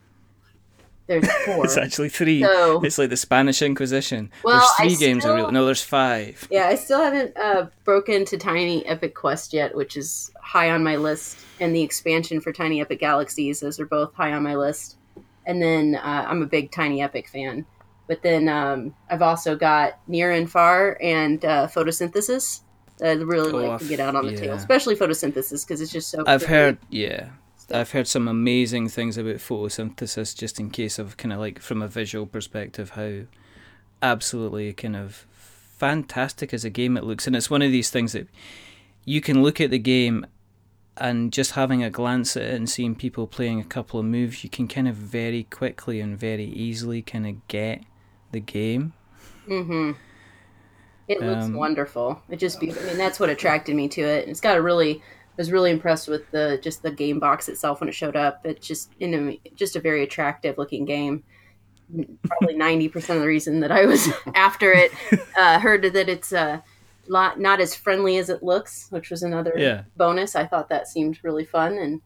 there's 1.07 1.31
four. 1.45 1.65
it's 1.65 1.77
actually 1.77 2.09
three. 2.09 2.43
So, 2.43 2.81
it's 2.83 2.97
like 2.97 3.09
the 3.09 3.17
Spanish 3.17 3.61
Inquisition. 3.61 4.31
Well, 4.43 4.57
there's 4.57 4.71
three 4.97 5.05
I 5.05 5.07
games. 5.09 5.23
Still, 5.23 5.51
no, 5.51 5.65
there's 5.65 5.81
five. 5.81 6.47
Yeah, 6.51 6.67
I 6.67 6.75
still 6.75 7.01
haven't 7.01 7.35
uh, 7.37 7.67
broken 7.83 8.25
to 8.25 8.37
Tiny 8.37 8.85
Epic 8.85 9.15
Quest 9.15 9.53
yet, 9.53 9.75
which 9.75 9.97
is 9.97 10.31
high 10.41 10.69
on 10.69 10.83
my 10.83 10.97
list, 10.97 11.39
and 11.59 11.75
the 11.75 11.81
expansion 11.81 12.41
for 12.41 12.51
Tiny 12.51 12.81
Epic 12.81 12.99
Galaxies. 12.99 13.59
Those 13.59 13.79
are 13.79 13.85
both 13.85 14.13
high 14.13 14.33
on 14.33 14.43
my 14.43 14.55
list 14.55 14.97
and 15.45 15.61
then 15.61 15.95
uh, 15.95 16.25
I'm 16.27 16.41
a 16.41 16.45
big 16.45 16.71
Tiny 16.71 17.01
Epic 17.01 17.27
fan. 17.27 17.65
But 18.07 18.23
then 18.23 18.49
um, 18.49 18.93
I've 19.09 19.21
also 19.21 19.55
got 19.55 19.99
Near 20.07 20.31
and 20.31 20.51
Far 20.51 20.97
and 21.01 21.43
uh, 21.45 21.67
Photosynthesis. 21.67 22.61
I 23.01 23.13
really 23.13 23.51
oh, 23.51 23.69
like 23.69 23.79
to 23.79 23.87
get 23.87 23.99
out 23.99 24.15
on 24.15 24.25
the 24.25 24.33
yeah. 24.33 24.39
tail, 24.39 24.53
especially 24.53 24.95
photosynthesis 24.95 25.65
because 25.65 25.81
it's 25.81 25.91
just 25.91 26.09
so. 26.09 26.23
I've 26.27 26.41
pretty. 26.41 26.53
heard, 26.53 26.77
yeah, 26.89 27.29
I've 27.73 27.91
heard 27.91 28.07
some 28.07 28.27
amazing 28.27 28.89
things 28.89 29.17
about 29.17 29.37
photosynthesis. 29.37 30.37
Just 30.37 30.59
in 30.59 30.69
case 30.69 30.99
of 30.99 31.17
kind 31.17 31.33
of 31.33 31.39
like 31.39 31.59
from 31.59 31.81
a 31.81 31.87
visual 31.87 32.27
perspective, 32.27 32.91
how 32.91 33.21
absolutely 34.03 34.73
kind 34.73 34.95
of 34.95 35.25
fantastic 35.77 36.53
as 36.53 36.63
a 36.63 36.69
game 36.69 36.95
it 36.95 37.03
looks, 37.03 37.25
and 37.25 37.35
it's 37.35 37.49
one 37.49 37.63
of 37.63 37.71
these 37.71 37.89
things 37.89 38.13
that 38.13 38.27
you 39.03 39.19
can 39.19 39.41
look 39.41 39.59
at 39.59 39.71
the 39.71 39.79
game 39.79 40.25
and 40.97 41.31
just 41.31 41.51
having 41.51 41.83
a 41.83 41.89
glance 41.89 42.35
at 42.35 42.43
it 42.43 42.53
and 42.53 42.69
seeing 42.69 42.95
people 42.95 43.27
playing 43.27 43.59
a 43.59 43.65
couple 43.65 43.99
of 43.99 44.05
moves, 44.05 44.43
you 44.43 44.49
can 44.49 44.67
kind 44.67 44.87
of 44.87 44.95
very 44.95 45.43
quickly 45.43 45.99
and 46.01 46.17
very 46.17 46.45
easily 46.45 47.01
kind 47.01 47.25
of 47.25 47.47
get 47.47 47.83
the 48.31 48.39
game. 48.39 48.93
Mm-hmm. 49.47 49.91
It 51.07 51.21
looks 51.21 51.45
um, 51.45 51.53
wonderful. 51.53 52.21
It 52.29 52.37
just 52.37 52.59
be, 52.59 52.71
I 52.71 52.83
mean, 52.83 52.97
that's 52.97 53.19
what 53.19 53.29
attracted 53.29 53.75
me 53.75 53.87
to 53.89 54.01
it. 54.01 54.29
It's 54.29 54.39
got 54.39 54.57
a 54.57 54.61
really, 54.61 54.95
I 54.95 55.35
was 55.35 55.51
really 55.51 55.71
impressed 55.71 56.07
with 56.07 56.29
the 56.31 56.59
just 56.61 56.83
the 56.83 56.91
game 56.91 57.19
box 57.19 57.49
itself 57.49 57.81
when 57.81 57.89
it 57.89 57.95
showed 57.95 58.15
up. 58.15 58.41
It's 58.45 58.65
just 58.65 58.91
in 58.99 59.13
a, 59.13 59.39
just 59.55 59.75
a 59.75 59.81
very 59.81 60.03
attractive 60.03 60.57
looking 60.57 60.85
game. 60.85 61.23
Probably 62.23 62.55
ninety 62.55 62.87
percent 62.87 63.17
of 63.17 63.23
the 63.23 63.27
reason 63.27 63.59
that 63.59 63.71
I 63.71 63.85
was 63.85 64.07
after 64.35 64.71
it. 64.71 64.93
Uh, 65.37 65.59
heard 65.59 65.83
that 65.83 66.07
it's 66.07 66.31
uh, 66.31 66.61
not 67.11 67.39
not 67.39 67.59
as 67.59 67.75
friendly 67.75 68.17
as 68.17 68.29
it 68.29 68.41
looks, 68.41 68.87
which 68.89 69.09
was 69.09 69.21
another 69.21 69.53
yeah. 69.57 69.83
bonus. 69.97 70.35
I 70.35 70.47
thought 70.47 70.69
that 70.69 70.87
seemed 70.87 71.19
really 71.23 71.45
fun, 71.45 71.77
and 71.77 72.01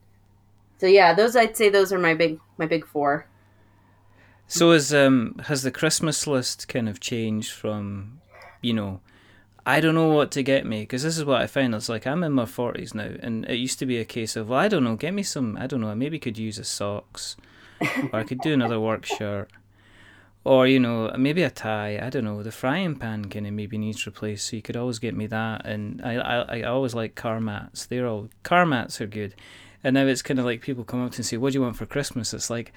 so 0.80 0.88
yeah, 0.88 1.14
those 1.14 1.36
I'd 1.36 1.56
say 1.56 1.70
those 1.70 1.94
are 1.94 2.00
my 2.00 2.16
big 2.16 2.40
my 2.58 2.66
big 2.66 2.86
four. 2.86 3.28
So 4.48 4.72
is 4.72 4.94
um 4.94 5.40
has 5.46 5.62
the 5.62 5.72
Christmas 5.72 6.26
list 6.26 6.68
kind 6.68 6.90
of 6.90 7.00
changed 7.00 7.52
from, 7.52 8.20
you 8.62 8.74
know, 8.74 9.00
I 9.64 9.80
don't 9.80 9.96
know 9.96 10.10
what 10.10 10.32
to 10.32 10.44
get 10.44 10.66
me 10.66 10.82
because 10.82 11.04
this 11.04 11.20
is 11.20 11.24
what 11.24 11.42
I 11.42 11.46
find. 11.48 11.76
It's 11.76 11.88
like 11.88 12.08
I'm 12.08 12.24
in 12.24 12.32
my 12.32 12.46
forties 12.46 12.96
now, 12.96 13.12
and 13.20 13.46
it 13.46 13.56
used 13.58 13.78
to 13.80 13.86
be 13.86 14.00
a 14.00 14.06
case 14.06 14.36
of 14.36 14.50
well, 14.50 14.60
I 14.60 14.68
don't 14.68 14.84
know, 14.84 14.96
get 14.96 15.14
me 15.14 15.22
some. 15.22 15.56
I 15.58 15.68
don't 15.68 15.82
know, 15.82 15.90
I 15.90 15.96
maybe 15.96 16.18
could 16.18 16.40
use 16.40 16.58
a 16.58 16.64
socks, 16.64 17.38
or 18.12 18.20
I 18.20 18.24
could 18.24 18.42
do 18.42 18.54
another 18.54 18.80
work 18.80 19.06
shirt 19.06 19.52
or 20.46 20.66
you 20.68 20.80
know 20.80 21.12
maybe 21.18 21.44
a 21.44 21.50
tie 21.50 22.00
i 22.02 22.10
don't 22.10 22.24
know 22.24 22.42
the 22.42 22.52
frying 22.52 22.96
pan 22.96 23.26
kind 23.26 23.46
of 23.46 23.52
maybe 23.52 23.78
needs 23.78 24.06
replaced 24.06 24.48
so 24.48 24.56
you 24.56 24.62
could 24.62 24.78
always 24.78 25.00
get 25.00 25.16
me 25.16 25.28
that 25.28 25.66
and 25.66 26.02
i 26.04 26.16
i, 26.16 26.60
I 26.60 26.62
always 26.64 26.96
like 26.96 27.16
car 27.16 27.42
mats 27.42 27.86
they're 27.86 28.08
all 28.08 28.30
car 28.44 28.66
mats 28.66 29.02
are 29.02 29.08
good 29.08 29.36
and 29.84 29.96
now 29.96 30.06
it's 30.06 30.22
kind 30.22 30.40
of 30.40 30.46
like 30.46 30.62
people 30.62 30.84
come 30.84 31.04
up 31.04 31.12
to 31.12 31.18
and 31.18 31.26
say 31.26 31.36
what 31.36 31.52
do 31.52 31.60
you 31.60 31.64
want 31.64 31.76
for 31.76 31.86
christmas 31.86 32.34
it's 32.34 32.50
like 32.50 32.72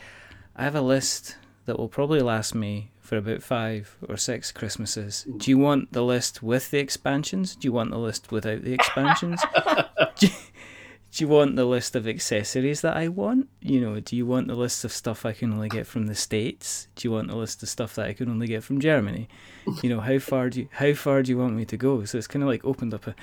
I 0.58 0.64
have 0.64 0.74
a 0.74 0.80
list 0.80 1.36
that 1.66 1.78
will 1.78 1.88
probably 1.88 2.18
last 2.18 2.52
me 2.52 2.90
for 2.98 3.16
about 3.16 3.44
five 3.44 3.96
or 4.08 4.16
six 4.16 4.50
Christmases. 4.50 5.24
Do 5.36 5.52
you 5.52 5.56
want 5.56 5.92
the 5.92 6.02
list 6.02 6.42
with 6.42 6.72
the 6.72 6.80
expansions? 6.80 7.54
Do 7.54 7.68
you 7.68 7.72
want 7.72 7.92
the 7.92 7.98
list 7.98 8.32
without 8.32 8.64
the 8.64 8.72
expansions? 8.72 9.40
do, 10.18 10.28
do 11.18 11.24
you 11.24 11.28
want 11.28 11.56
the 11.56 11.64
list 11.64 11.96
of 11.96 12.06
accessories 12.06 12.80
that 12.82 12.96
I 12.96 13.08
want? 13.08 13.48
You 13.60 13.80
know, 13.80 13.98
do 13.98 14.14
you 14.14 14.24
want 14.24 14.46
the 14.46 14.54
list 14.54 14.84
of 14.84 14.92
stuff 14.92 15.26
I 15.26 15.32
can 15.32 15.52
only 15.52 15.68
get 15.68 15.84
from 15.84 16.06
the 16.06 16.14
States? 16.14 16.86
Do 16.94 17.08
you 17.08 17.12
want 17.12 17.26
the 17.26 17.34
list 17.34 17.60
of 17.60 17.68
stuff 17.68 17.96
that 17.96 18.06
I 18.06 18.12
can 18.12 18.30
only 18.30 18.46
get 18.46 18.62
from 18.62 18.80
Germany? 18.80 19.28
You 19.82 19.88
know, 19.88 19.98
how 19.98 20.20
far 20.20 20.48
do 20.48 20.60
you 20.60 20.68
how 20.70 20.92
far 20.92 21.24
do 21.24 21.32
you 21.32 21.36
want 21.38 21.54
me 21.54 21.64
to 21.64 21.76
go? 21.76 22.04
So 22.04 22.18
it's 22.18 22.28
kind 22.28 22.44
of 22.44 22.48
like 22.48 22.64
opened 22.64 22.94
up 22.94 23.08
a 23.08 23.16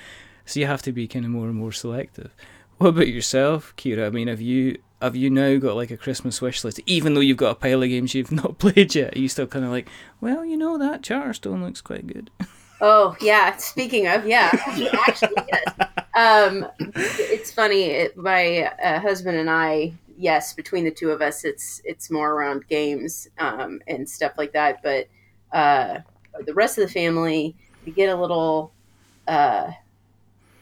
so 0.44 0.60
you 0.60 0.66
have 0.66 0.82
to 0.82 0.92
be 0.92 1.08
kind 1.08 1.24
of 1.24 1.30
more 1.30 1.46
and 1.46 1.54
more 1.54 1.72
selective. 1.72 2.34
What 2.76 2.88
about 2.88 3.08
yourself, 3.08 3.72
Kira? 3.78 4.08
I 4.08 4.10
mean, 4.10 4.28
have 4.28 4.42
you 4.42 4.76
have 5.00 5.16
you 5.16 5.30
now 5.30 5.56
got 5.56 5.74
like 5.76 5.90
a 5.90 5.96
Christmas 5.96 6.42
wish 6.42 6.64
list, 6.64 6.78
even 6.84 7.14
though 7.14 7.20
you've 7.20 7.38
got 7.38 7.52
a 7.52 7.54
pile 7.54 7.82
of 7.82 7.88
games 7.88 8.14
you've 8.14 8.30
not 8.44 8.58
played 8.58 8.94
yet? 8.94 9.16
Are 9.16 9.18
you 9.18 9.30
still 9.30 9.46
kind 9.46 9.64
of 9.64 9.70
like, 9.70 9.88
well, 10.20 10.44
you 10.44 10.58
know 10.58 10.76
that 10.76 11.00
Charterstone 11.00 11.62
looks 11.62 11.80
quite 11.80 12.06
good. 12.06 12.30
Oh 12.78 13.16
yeah. 13.22 13.56
Speaking 13.56 14.06
of, 14.06 14.26
yeah, 14.26 14.50
actually, 15.08 15.36
yes. 15.48 15.74
Um, 16.16 16.66
it's 16.78 17.52
funny. 17.52 17.84
It, 17.84 18.16
my 18.16 18.62
uh, 18.82 18.98
husband 19.00 19.36
and 19.36 19.50
I, 19.50 19.92
yes, 20.16 20.54
between 20.54 20.84
the 20.84 20.90
two 20.90 21.10
of 21.10 21.20
us, 21.20 21.44
it's 21.44 21.82
it's 21.84 22.10
more 22.10 22.32
around 22.32 22.66
games 22.68 23.28
um, 23.38 23.80
and 23.86 24.08
stuff 24.08 24.32
like 24.38 24.54
that. 24.54 24.82
But 24.82 25.08
uh, 25.52 26.00
the 26.46 26.54
rest 26.54 26.78
of 26.78 26.86
the 26.86 26.92
family, 26.92 27.54
we 27.84 27.92
get 27.92 28.08
a 28.08 28.18
little 28.18 28.72
uh, 29.28 29.70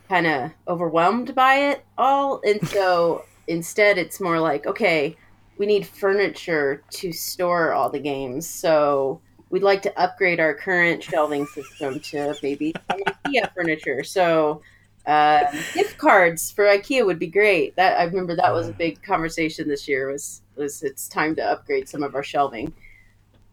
kind 0.08 0.26
of 0.26 0.50
overwhelmed 0.66 1.36
by 1.36 1.54
it 1.70 1.84
all, 1.96 2.40
and 2.44 2.66
so 2.68 3.24
instead, 3.46 3.96
it's 3.96 4.20
more 4.20 4.40
like, 4.40 4.66
okay, 4.66 5.16
we 5.56 5.66
need 5.66 5.86
furniture 5.86 6.82
to 6.90 7.12
store 7.12 7.72
all 7.72 7.90
the 7.90 8.00
games, 8.00 8.44
so 8.50 9.20
we'd 9.50 9.62
like 9.62 9.82
to 9.82 10.00
upgrade 10.00 10.40
our 10.40 10.52
current 10.52 11.00
shelving 11.00 11.46
system 11.46 12.00
to 12.00 12.34
maybe 12.42 12.72
IKEA 12.90 13.54
furniture. 13.54 14.02
So 14.02 14.60
uh, 15.06 15.50
gift 15.74 15.98
cards 15.98 16.50
for 16.50 16.64
IKEA 16.64 17.04
would 17.04 17.18
be 17.18 17.26
great. 17.26 17.76
That 17.76 17.98
I 17.98 18.04
remember 18.04 18.34
that 18.36 18.52
was 18.52 18.68
a 18.68 18.72
big 18.72 19.02
conversation 19.02 19.68
this 19.68 19.86
year. 19.86 20.10
Was 20.10 20.42
was 20.56 20.82
it's 20.82 21.08
time 21.08 21.34
to 21.36 21.42
upgrade 21.44 21.88
some 21.88 22.02
of 22.02 22.14
our 22.14 22.22
shelving. 22.22 22.72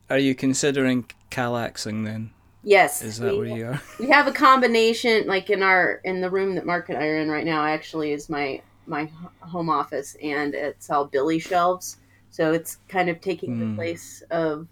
Are 0.10 0.18
you 0.18 0.36
considering 0.36 1.06
Kallaxing 1.30 2.06
then? 2.06 2.32
Yes. 2.64 3.02
Is 3.02 3.18
that 3.20 3.32
we, 3.32 3.38
where 3.38 3.58
you 3.58 3.66
are? 3.68 3.82
We 4.00 4.10
have 4.10 4.28
a 4.28 4.32
combination, 4.32 5.26
like 5.28 5.50
in 5.50 5.64
our 5.64 6.02
in 6.04 6.22
the 6.22 6.30
room 6.30 6.56
that 6.56 6.66
Mark 6.66 6.90
and 6.90 6.98
I 6.98 7.08
are 7.08 7.18
in 7.18 7.30
right 7.30 7.46
now. 7.46 7.66
Actually, 7.66 8.12
is 8.12 8.30
my 8.30 8.62
my 8.86 9.10
home 9.40 9.70
office, 9.70 10.16
and 10.22 10.54
it's 10.54 10.90
all 10.90 11.06
Billy 11.06 11.40
shelves. 11.40 11.98
So 12.30 12.54
it's 12.54 12.78
kind 12.88 13.10
of 13.10 13.20
taking 13.20 13.58
mm. 13.58 13.60
the 13.60 13.66
hmm. 13.66 13.76
place 13.76 14.24
of 14.32 14.68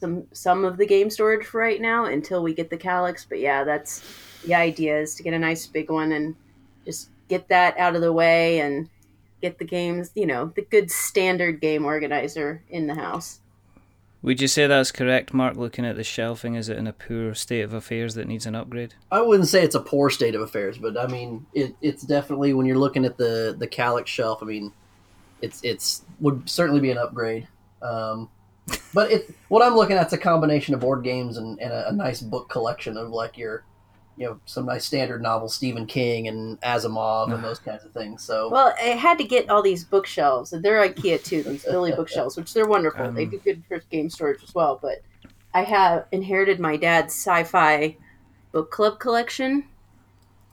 some 0.00 0.26
some 0.32 0.64
of 0.64 0.78
the 0.78 0.86
game 0.86 1.10
storage 1.10 1.46
for 1.46 1.60
right 1.60 1.80
now 1.80 2.06
until 2.06 2.42
we 2.42 2.54
get 2.54 2.70
the 2.70 2.78
Kallax. 2.78 3.26
But 3.28 3.38
yeah, 3.38 3.64
that's 3.64 4.02
the 4.44 4.54
idea 4.54 4.98
is 4.98 5.14
to 5.16 5.22
get 5.22 5.34
a 5.34 5.38
nice 5.38 5.66
big 5.66 5.90
one 5.90 6.12
and 6.12 6.34
just 6.84 7.10
get 7.28 7.48
that 7.48 7.78
out 7.78 7.94
of 7.94 8.00
the 8.00 8.12
way 8.12 8.60
and 8.60 8.88
get 9.40 9.58
the 9.58 9.64
games, 9.64 10.10
you 10.14 10.26
know, 10.26 10.52
the 10.56 10.62
good 10.62 10.90
standard 10.90 11.60
game 11.60 11.84
organizer 11.84 12.62
in 12.70 12.86
the 12.86 12.94
house. 12.94 13.40
Would 14.22 14.42
you 14.42 14.48
say 14.48 14.66
that's 14.66 14.92
correct, 14.92 15.32
Mark? 15.32 15.56
Looking 15.56 15.86
at 15.86 15.96
the 15.96 16.04
shelving, 16.04 16.54
is 16.54 16.68
it 16.68 16.76
in 16.76 16.86
a 16.86 16.92
poor 16.92 17.34
state 17.34 17.62
of 17.62 17.72
affairs 17.72 18.14
that 18.16 18.28
needs 18.28 18.44
an 18.44 18.54
upgrade? 18.54 18.94
I 19.10 19.22
wouldn't 19.22 19.48
say 19.48 19.62
it's 19.62 19.74
a 19.74 19.80
poor 19.80 20.10
state 20.10 20.34
of 20.34 20.42
affairs, 20.42 20.76
but 20.76 20.98
I 20.98 21.06
mean, 21.06 21.46
it, 21.54 21.74
it's 21.80 22.02
definitely 22.02 22.52
when 22.52 22.66
you're 22.66 22.78
looking 22.78 23.06
at 23.06 23.16
the 23.16 23.56
the 23.58 23.66
Kallax 23.66 24.08
shelf. 24.08 24.42
I 24.42 24.46
mean, 24.46 24.72
it's 25.40 25.64
it's 25.64 26.02
would 26.20 26.48
certainly 26.48 26.80
be 26.80 26.90
an 26.90 26.98
upgrade. 26.98 27.48
Um, 27.80 28.28
but 28.92 29.10
it 29.10 29.34
what 29.48 29.64
I'm 29.64 29.74
looking 29.74 29.96
at 29.96 30.06
is 30.06 30.12
a 30.12 30.18
combination 30.18 30.74
of 30.74 30.80
board 30.80 31.04
games 31.04 31.36
and, 31.36 31.58
and 31.60 31.72
a, 31.72 31.88
a, 31.88 31.92
nice 31.92 32.20
book 32.20 32.48
collection 32.48 32.96
of 32.96 33.10
like 33.10 33.38
your 33.38 33.64
you 34.16 34.26
know 34.26 34.40
some 34.44 34.66
nice 34.66 34.84
standard 34.84 35.22
novels, 35.22 35.54
Stephen 35.54 35.86
King 35.86 36.28
and 36.28 36.60
Asimov 36.60 37.32
and 37.32 37.42
those 37.44 37.58
kinds 37.58 37.84
of 37.84 37.92
things. 37.92 38.22
So 38.22 38.50
well, 38.50 38.74
I 38.80 38.88
had 38.88 39.18
to 39.18 39.24
get 39.24 39.48
all 39.48 39.62
these 39.62 39.84
bookshelves. 39.84 40.50
They're 40.50 40.88
IKEA 40.88 41.22
too. 41.22 41.42
These 41.42 41.64
Billy 41.64 41.92
bookshelves, 41.96 42.36
which 42.36 42.52
they're 42.52 42.68
wonderful. 42.68 43.06
Um, 43.06 43.14
they 43.14 43.26
do 43.26 43.38
good 43.38 43.62
for 43.66 43.78
game 43.90 44.10
storage 44.10 44.42
as 44.42 44.54
well. 44.54 44.78
But 44.80 45.02
I 45.54 45.62
have 45.62 46.06
inherited 46.12 46.60
my 46.60 46.76
dad's 46.76 47.14
sci-fi 47.14 47.96
book 48.52 48.70
club 48.70 48.98
collection. 48.98 49.64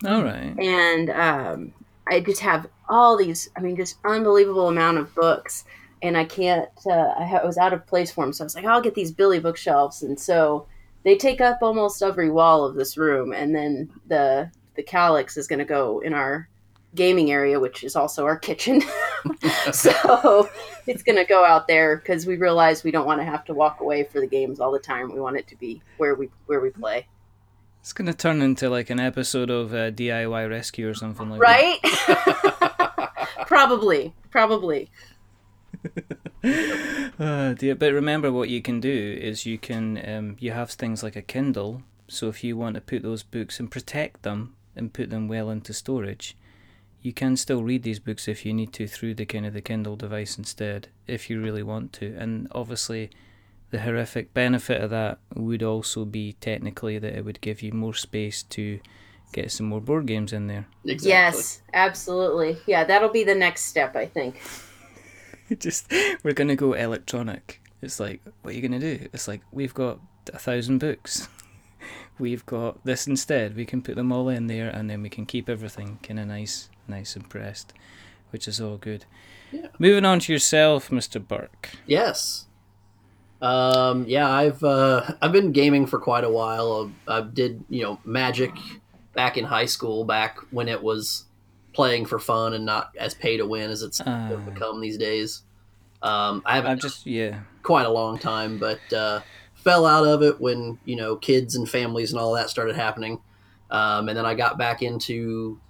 All 0.06 0.24
right, 0.24 0.58
and 0.60 1.10
um, 1.10 1.74
I 2.08 2.20
just 2.20 2.42
have 2.42 2.68
all 2.88 3.18
these. 3.18 3.50
I 3.58 3.60
mean, 3.60 3.76
just 3.76 3.98
unbelievable 4.06 4.70
amount 4.70 5.00
of 5.00 5.14
books 5.16 5.66
and 6.01 6.18
I 6.18 6.25
can't. 6.25 6.70
Uh, 6.86 7.13
I 7.18 7.46
was 7.46 7.58
out 7.58 7.74
of 7.74 7.86
place 7.88 8.12
for 8.12 8.24
them, 8.24 8.34
so 8.34 8.44
I 8.44 8.46
was 8.46 8.56
like, 8.56 8.66
I'll 8.66 8.82
get 8.82 8.96
these 8.96 9.12
Billy 9.12 9.39
bookshelves, 9.39 10.04
and 10.04 10.20
so 10.20 10.68
they 11.04 11.16
take 11.18 11.42
up 11.42 11.60
almost 11.62 12.01
every 12.04 12.30
wall 12.30 12.66
of 12.66 12.75
this 12.75 12.98
room, 12.98 13.34
and 13.34 13.56
then 13.56 13.89
the 14.08 14.51
the 14.75 14.84
Kallax 14.84 15.38
is 15.38 15.48
going 15.48 15.60
to 15.60 15.66
go 15.66 16.00
in 16.00 16.13
our 16.13 16.48
gaming 16.96 17.32
area, 17.32 17.60
which 17.60 17.84
is 17.84 17.96
also 17.96 18.25
our 18.25 18.38
kitchen. 18.38 18.82
so 19.72 20.50
it's 20.88 21.04
going 21.04 21.18
to 21.18 21.25
go 21.25 21.46
out 21.46 21.68
there 21.68 21.98
because 21.98 22.25
we 22.25 22.38
realize 22.38 22.84
we 22.84 22.92
don't 22.92 23.06
want 23.06 23.20
to 23.20 23.25
have 23.25 23.46
to 23.46 23.54
walk 23.54 23.80
away 23.82 24.04
for 24.04 24.20
the 24.20 24.27
games 24.27 24.60
all 24.60 24.72
the 24.72 24.80
time. 24.80 25.13
We 25.13 25.20
want 25.20 25.38
it 25.38 25.48
to 25.48 25.56
be 25.56 25.82
where 25.98 26.16
we 26.16 26.30
where 26.46 26.60
we 26.60 26.70
play. 26.70 27.08
It's 27.82 27.94
going 27.94 28.08
to 28.08 28.13
turn 28.13 28.42
into 28.42 28.70
like 28.70 28.89
an 28.89 29.00
episode 29.00 29.50
of 29.50 29.74
uh, 29.74 29.92
DIY 29.92 30.50
Rescue 30.50 30.89
or 30.89 30.94
something 30.94 31.30
like 31.30 31.39
right? 31.39 31.80
that. 31.82 32.96
Right? 32.98 33.48
probably, 33.48 34.13
probably. 34.30 34.89
Uh, 37.20 37.53
dear. 37.53 37.75
But 37.75 37.94
remember, 37.94 38.32
what 38.32 38.50
you 38.50 38.62
can 38.62 38.79
do 38.79 39.17
is 39.22 39.46
you 39.46 39.58
can 39.58 40.01
um, 40.08 40.38
you 40.39 40.51
have 40.51 40.72
things 40.72 41.03
like 41.03 41.15
a 41.15 41.22
Kindle. 41.22 41.84
So 42.08 42.29
if 42.29 42.44
you 42.44 42.56
want 42.56 42.75
to 42.75 42.82
put 42.82 43.03
those 43.03 43.24
books 43.24 43.60
and 43.60 43.70
protect 43.70 44.24
them 44.24 44.56
and 44.75 44.94
put 44.94 45.10
them 45.10 45.27
well 45.27 45.50
into 45.50 45.74
storage, 45.74 46.38
you 47.01 47.13
can 47.13 47.36
still 47.36 47.63
read 47.63 47.84
these 47.84 48.00
books 48.00 48.27
if 48.27 48.46
you 48.46 48.53
need 48.53 48.74
to 48.74 48.88
through 48.88 49.15
the 49.15 49.25
kind 49.25 49.46
of 49.46 49.53
the 49.53 49.62
Kindle 49.62 49.96
device 49.96 50.38
instead, 50.38 50.89
if 51.06 51.29
you 51.29 51.41
really 51.41 51.63
want 51.63 51.94
to. 51.94 52.15
And 52.17 52.48
obviously, 52.51 53.10
the 53.72 53.79
horrific 53.79 54.34
benefit 54.34 54.82
of 54.82 54.89
that 54.91 55.20
would 55.36 55.63
also 55.63 56.06
be 56.06 56.34
technically 56.34 56.98
that 57.00 57.15
it 57.15 57.25
would 57.25 57.41
give 57.41 57.62
you 57.62 57.74
more 57.74 57.94
space 57.94 58.44
to 58.44 58.79
get 59.34 59.51
some 59.51 59.67
more 59.67 59.82
board 59.82 60.06
games 60.06 60.34
in 60.34 60.48
there. 60.48 60.67
Exactly. 60.86 61.10
Yes, 61.10 61.62
absolutely. 61.74 62.58
Yeah, 62.65 62.84
that'll 62.86 63.10
be 63.10 63.24
the 63.24 63.36
next 63.36 63.65
step, 63.65 63.96
I 63.96 64.06
think. 64.06 64.41
just 65.60 65.92
we're 66.24 66.34
gonna 66.34 66.56
go 66.56 66.74
electronic. 66.74 67.62
It's 67.82 68.00
like, 68.00 68.22
what 68.42 68.54
are 68.54 68.58
you 68.58 68.62
gonna 68.62 68.80
do? 68.80 69.08
It's 69.13 69.27
like 69.27 69.42
we've 69.51 69.74
got 69.74 70.00
a 70.34 70.39
thousand 70.39 70.80
books. 70.80 71.27
we've 72.20 72.46
got 72.46 72.84
this 72.84 73.08
instead. 73.08 73.56
We 73.56 73.66
can 73.66 73.82
put 73.82 73.96
them 73.96 74.12
all 74.12 74.30
in 74.30 74.48
there, 74.48 74.70
and 74.70 74.89
then 74.89 75.01
we 75.01 75.10
can 75.10 75.25
keep 75.25 75.50
everything 75.50 76.00
kind 76.04 76.20
of 76.20 76.27
nice, 76.27 76.70
nice 76.88 77.16
and 77.16 77.30
pressed, 77.30 77.74
which 78.32 78.48
is 78.48 78.60
all 78.60 78.77
good. 78.77 79.06
Yeah. 79.51 79.68
Moving 79.80 80.06
on 80.06 80.20
to 80.22 80.34
yourself, 80.34 80.92
Mister 80.92 81.20
Burke. 81.20 81.70
Yes. 81.86 82.46
Um, 83.42 84.06
yeah, 84.08 84.30
I've 84.30 84.63
uh, 84.63 85.13
I've 85.22 85.32
been 85.32 85.51
gaming 85.51 85.86
for 85.86 86.00
quite 86.00 86.24
a 86.24 86.30
while. 86.30 86.92
I 87.08 87.22
did 87.22 87.63
you 87.70 87.84
know 87.84 88.00
Magic 88.04 88.51
back 89.13 89.38
in 89.38 89.46
high 89.46 89.66
school, 89.66 90.04
back 90.04 90.38
when 90.51 90.68
it 90.68 90.82
was 90.82 91.26
playing 91.77 92.07
for 92.07 92.17
fun 92.17 92.55
and 92.55 92.65
not 92.65 92.91
as 93.00 93.13
pay 93.13 93.38
to 93.38 93.46
win 93.46 93.69
as 93.69 93.84
it's 93.84 94.01
uh, 94.01 94.36
become 94.46 94.81
these 94.81 94.98
days. 94.98 95.43
Um, 96.01 96.41
I 96.43 96.55
haven't 96.55 96.72
I've 96.72 96.79
just 96.79 97.05
yeah 97.05 97.41
quite 97.62 97.86
a 97.86 97.91
long 97.91 98.17
time, 98.17 98.57
but 98.57 98.79
uh, 98.91 99.22
fell 99.53 99.86
out 99.86 100.03
of 100.03 100.24
it 100.24 100.41
when 100.41 100.79
you 100.86 100.96
know 100.96 101.15
kids 101.15 101.55
and 101.55 101.69
families 101.69 102.12
and 102.12 102.19
all 102.19 102.34
that 102.34 102.50
started 102.50 102.75
happening, 102.75 103.22
um, 103.69 104.10
and 104.10 104.17
then 104.17 104.25
I 104.25 104.34
got 104.34 104.57
back 104.57 104.81
into 104.81 105.62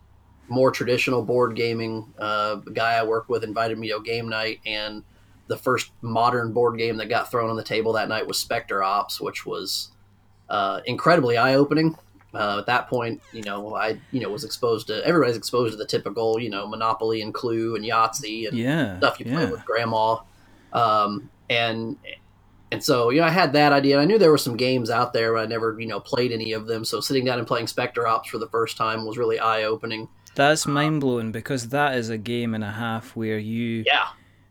more 0.47 0.71
traditional 0.71 1.23
board 1.23 1.57
gaming. 1.57 2.13
Uh, 2.17 2.55
the 2.55 2.71
guy 2.71 2.93
I 2.93 3.03
work 3.03 3.27
with 3.27 3.43
invited 3.43 3.77
me 3.77 3.89
to 3.89 3.97
a 3.97 4.01
game 4.01 4.29
night, 4.29 4.61
and 4.65 5.03
the 5.47 5.57
first 5.57 5.91
modern 6.01 6.53
board 6.53 6.77
game 6.77 6.95
that 6.97 7.09
got 7.09 7.29
thrown 7.29 7.49
on 7.49 7.57
the 7.57 7.63
table 7.65 7.91
that 7.93 8.07
night 8.07 8.27
was 8.27 8.39
Specter 8.39 8.81
Ops, 8.81 9.19
which 9.19 9.45
was 9.45 9.91
uh, 10.47 10.79
incredibly 10.85 11.35
eye 11.35 11.55
opening. 11.55 11.97
Uh, 12.33 12.59
at 12.59 12.65
that 12.65 12.87
point, 12.87 13.21
you 13.31 13.41
know, 13.41 13.75
I 13.75 13.97
you 14.11 14.19
know 14.19 14.29
was 14.29 14.43
exposed 14.43 14.87
to 14.87 15.05
everybody's 15.05 15.37
exposed 15.37 15.71
to 15.71 15.77
the 15.77 15.85
typical 15.85 16.39
you 16.39 16.49
know 16.49 16.67
Monopoly 16.67 17.21
and 17.21 17.33
Clue 17.33 17.75
and 17.75 17.85
Yahtzee 17.85 18.47
and 18.47 18.57
yeah, 18.57 18.97
stuff 18.97 19.19
you 19.19 19.25
yeah. 19.27 19.35
play 19.35 19.45
with 19.51 19.65
Grandma, 19.65 20.17
um, 20.73 21.29
and 21.49 21.95
and 22.71 22.83
so 22.83 23.09
you 23.09 23.21
know 23.21 23.27
I 23.27 23.31
had 23.31 23.53
that 23.53 23.71
idea. 23.71 23.99
I 23.99 24.05
knew 24.05 24.17
there 24.17 24.31
were 24.31 24.37
some 24.37 24.57
games 24.57 24.89
out 24.89 25.13
there, 25.13 25.33
but 25.33 25.39
I 25.39 25.45
never 25.45 25.79
you 25.79 25.87
know 25.87 25.99
played 25.99 26.31
any 26.31 26.51
of 26.51 26.67
them. 26.67 26.83
So 26.83 26.99
sitting 26.99 27.23
down 27.23 27.39
and 27.39 27.47
playing 27.47 27.67
Specter 27.67 28.05
Ops 28.05 28.29
for 28.29 28.37
the 28.37 28.49
first 28.49 28.77
time 28.77 29.05
was 29.05 29.17
really 29.17 29.39
eye 29.39 29.63
opening. 29.63 30.09
That's 30.35 30.67
mind 30.67 31.01
blowing 31.01 31.31
because 31.31 31.69
that 31.69 31.95
is 31.95 32.09
a 32.09 32.17
game 32.17 32.53
and 32.53 32.63
a 32.63 32.71
half 32.71 33.15
where 33.15 33.39
you 33.39 33.83
yeah 33.87 34.09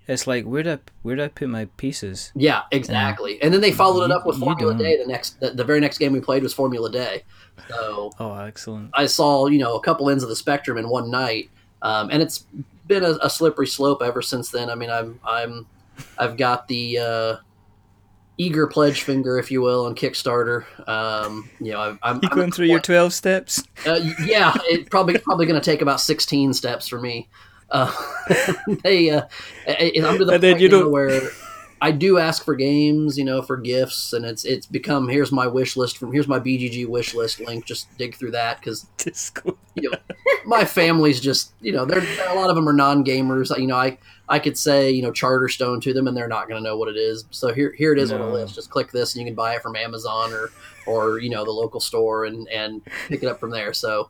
it's 0.08 0.26
like 0.26 0.44
where 0.44 0.62
do 0.62 0.72
I, 0.72 0.78
where 1.02 1.16
do 1.16 1.24
I 1.24 1.28
put 1.28 1.48
my 1.48 1.64
pieces? 1.76 2.30
Yeah, 2.34 2.62
exactly. 2.70 3.42
And 3.42 3.52
then 3.52 3.60
they 3.60 3.72
followed 3.72 4.04
it 4.04 4.10
up 4.12 4.24
with 4.24 4.38
Formula 4.38 4.74
Day. 4.74 4.96
The 4.96 5.06
next, 5.06 5.40
the, 5.40 5.50
the, 5.50 5.64
very 5.64 5.80
next 5.80 5.98
game 5.98 6.12
we 6.12 6.20
played 6.20 6.44
was 6.44 6.54
Formula 6.54 6.90
Day. 6.90 7.24
So, 7.68 8.12
oh, 8.18 8.34
excellent! 8.38 8.90
I 8.94 9.06
saw 9.06 9.46
you 9.46 9.58
know 9.58 9.76
a 9.76 9.80
couple 9.80 10.10
ends 10.10 10.22
of 10.22 10.28
the 10.28 10.36
spectrum 10.36 10.78
in 10.78 10.88
one 10.88 11.10
night, 11.10 11.50
um, 11.82 12.10
and 12.10 12.22
it's 12.22 12.46
been 12.86 13.04
a, 13.04 13.18
a, 13.22 13.30
slippery 13.30 13.66
slope 13.66 14.02
ever 14.02 14.22
since 14.22 14.50
then. 14.50 14.70
I 14.70 14.74
mean, 14.74 14.90
I'm 14.90 15.18
I'm 15.24 15.66
I've 16.18 16.36
got 16.36 16.68
the 16.68 16.98
uh, 16.98 17.36
eager 18.38 18.66
pledge 18.66 19.02
finger, 19.02 19.38
if 19.38 19.50
you 19.50 19.62
will, 19.62 19.86
on 19.86 19.94
Kickstarter. 19.94 20.64
Um, 20.88 21.50
you 21.60 21.72
know, 21.72 21.80
I'm, 21.80 21.98
I'm 22.02 22.20
you 22.22 22.28
going 22.28 22.44
I'm, 22.44 22.50
through 22.50 22.66
your 22.66 22.80
twelve 22.80 23.12
steps. 23.12 23.62
Uh, 23.86 24.00
yeah, 24.24 24.52
it 24.64 24.90
probably 24.90 25.18
probably 25.18 25.46
going 25.46 25.60
to 25.60 25.64
take 25.64 25.82
about 25.82 26.00
sixteen 26.00 26.52
steps 26.52 26.88
for 26.88 27.00
me. 27.00 27.28
Uh, 27.70 27.92
they, 28.84 29.10
uh, 29.10 29.22
I'm 29.66 30.18
to 30.18 30.24
the 30.24 30.34
and 30.34 30.42
then 30.42 30.54
point 30.54 30.60
you 30.60 30.68
now 30.68 30.88
where 30.88 31.20
I 31.80 31.90
do 31.90 32.18
ask 32.18 32.44
for 32.44 32.54
games, 32.54 33.18
you 33.18 33.24
know, 33.24 33.42
for 33.42 33.56
gifts, 33.56 34.12
and 34.12 34.24
it's 34.24 34.44
it's 34.44 34.66
become 34.66 35.08
here's 35.08 35.30
my 35.30 35.46
wish 35.46 35.76
list 35.76 35.98
from 35.98 36.12
here's 36.12 36.26
my 36.26 36.38
BGG 36.38 36.86
wish 36.86 37.14
list 37.14 37.40
link. 37.40 37.66
Just 37.66 37.94
dig 37.98 38.14
through 38.14 38.30
that 38.30 38.60
because 38.60 38.86
you 39.74 39.90
know, 39.90 39.98
my 40.46 40.64
family's 40.64 41.20
just 41.20 41.52
you 41.60 41.72
know 41.72 41.84
they're 41.84 42.02
a 42.28 42.34
lot 42.34 42.48
of 42.48 42.56
them 42.56 42.68
are 42.68 42.72
non 42.72 43.04
gamers. 43.04 43.56
You 43.58 43.66
know, 43.66 43.76
I 43.76 43.98
I 44.28 44.38
could 44.38 44.56
say 44.56 44.90
you 44.90 45.02
know 45.02 45.12
Charterstone 45.12 45.82
to 45.82 45.92
them, 45.92 46.08
and 46.08 46.16
they're 46.16 46.28
not 46.28 46.48
going 46.48 46.62
to 46.62 46.66
know 46.66 46.78
what 46.78 46.88
it 46.88 46.96
is. 46.96 47.26
So 47.30 47.52
here 47.52 47.74
here 47.76 47.92
it 47.92 47.98
is 47.98 48.10
no. 48.10 48.22
on 48.22 48.26
the 48.26 48.32
list. 48.32 48.54
Just 48.54 48.70
click 48.70 48.90
this, 48.90 49.14
and 49.14 49.20
you 49.20 49.28
can 49.28 49.34
buy 49.34 49.54
it 49.54 49.62
from 49.62 49.76
Amazon 49.76 50.32
or 50.32 50.50
or 50.86 51.18
you 51.18 51.28
know 51.28 51.44
the 51.44 51.52
local 51.52 51.80
store 51.80 52.24
and 52.24 52.48
and 52.48 52.82
pick 53.08 53.22
it 53.22 53.26
up 53.26 53.38
from 53.38 53.50
there. 53.50 53.74
So 53.74 54.08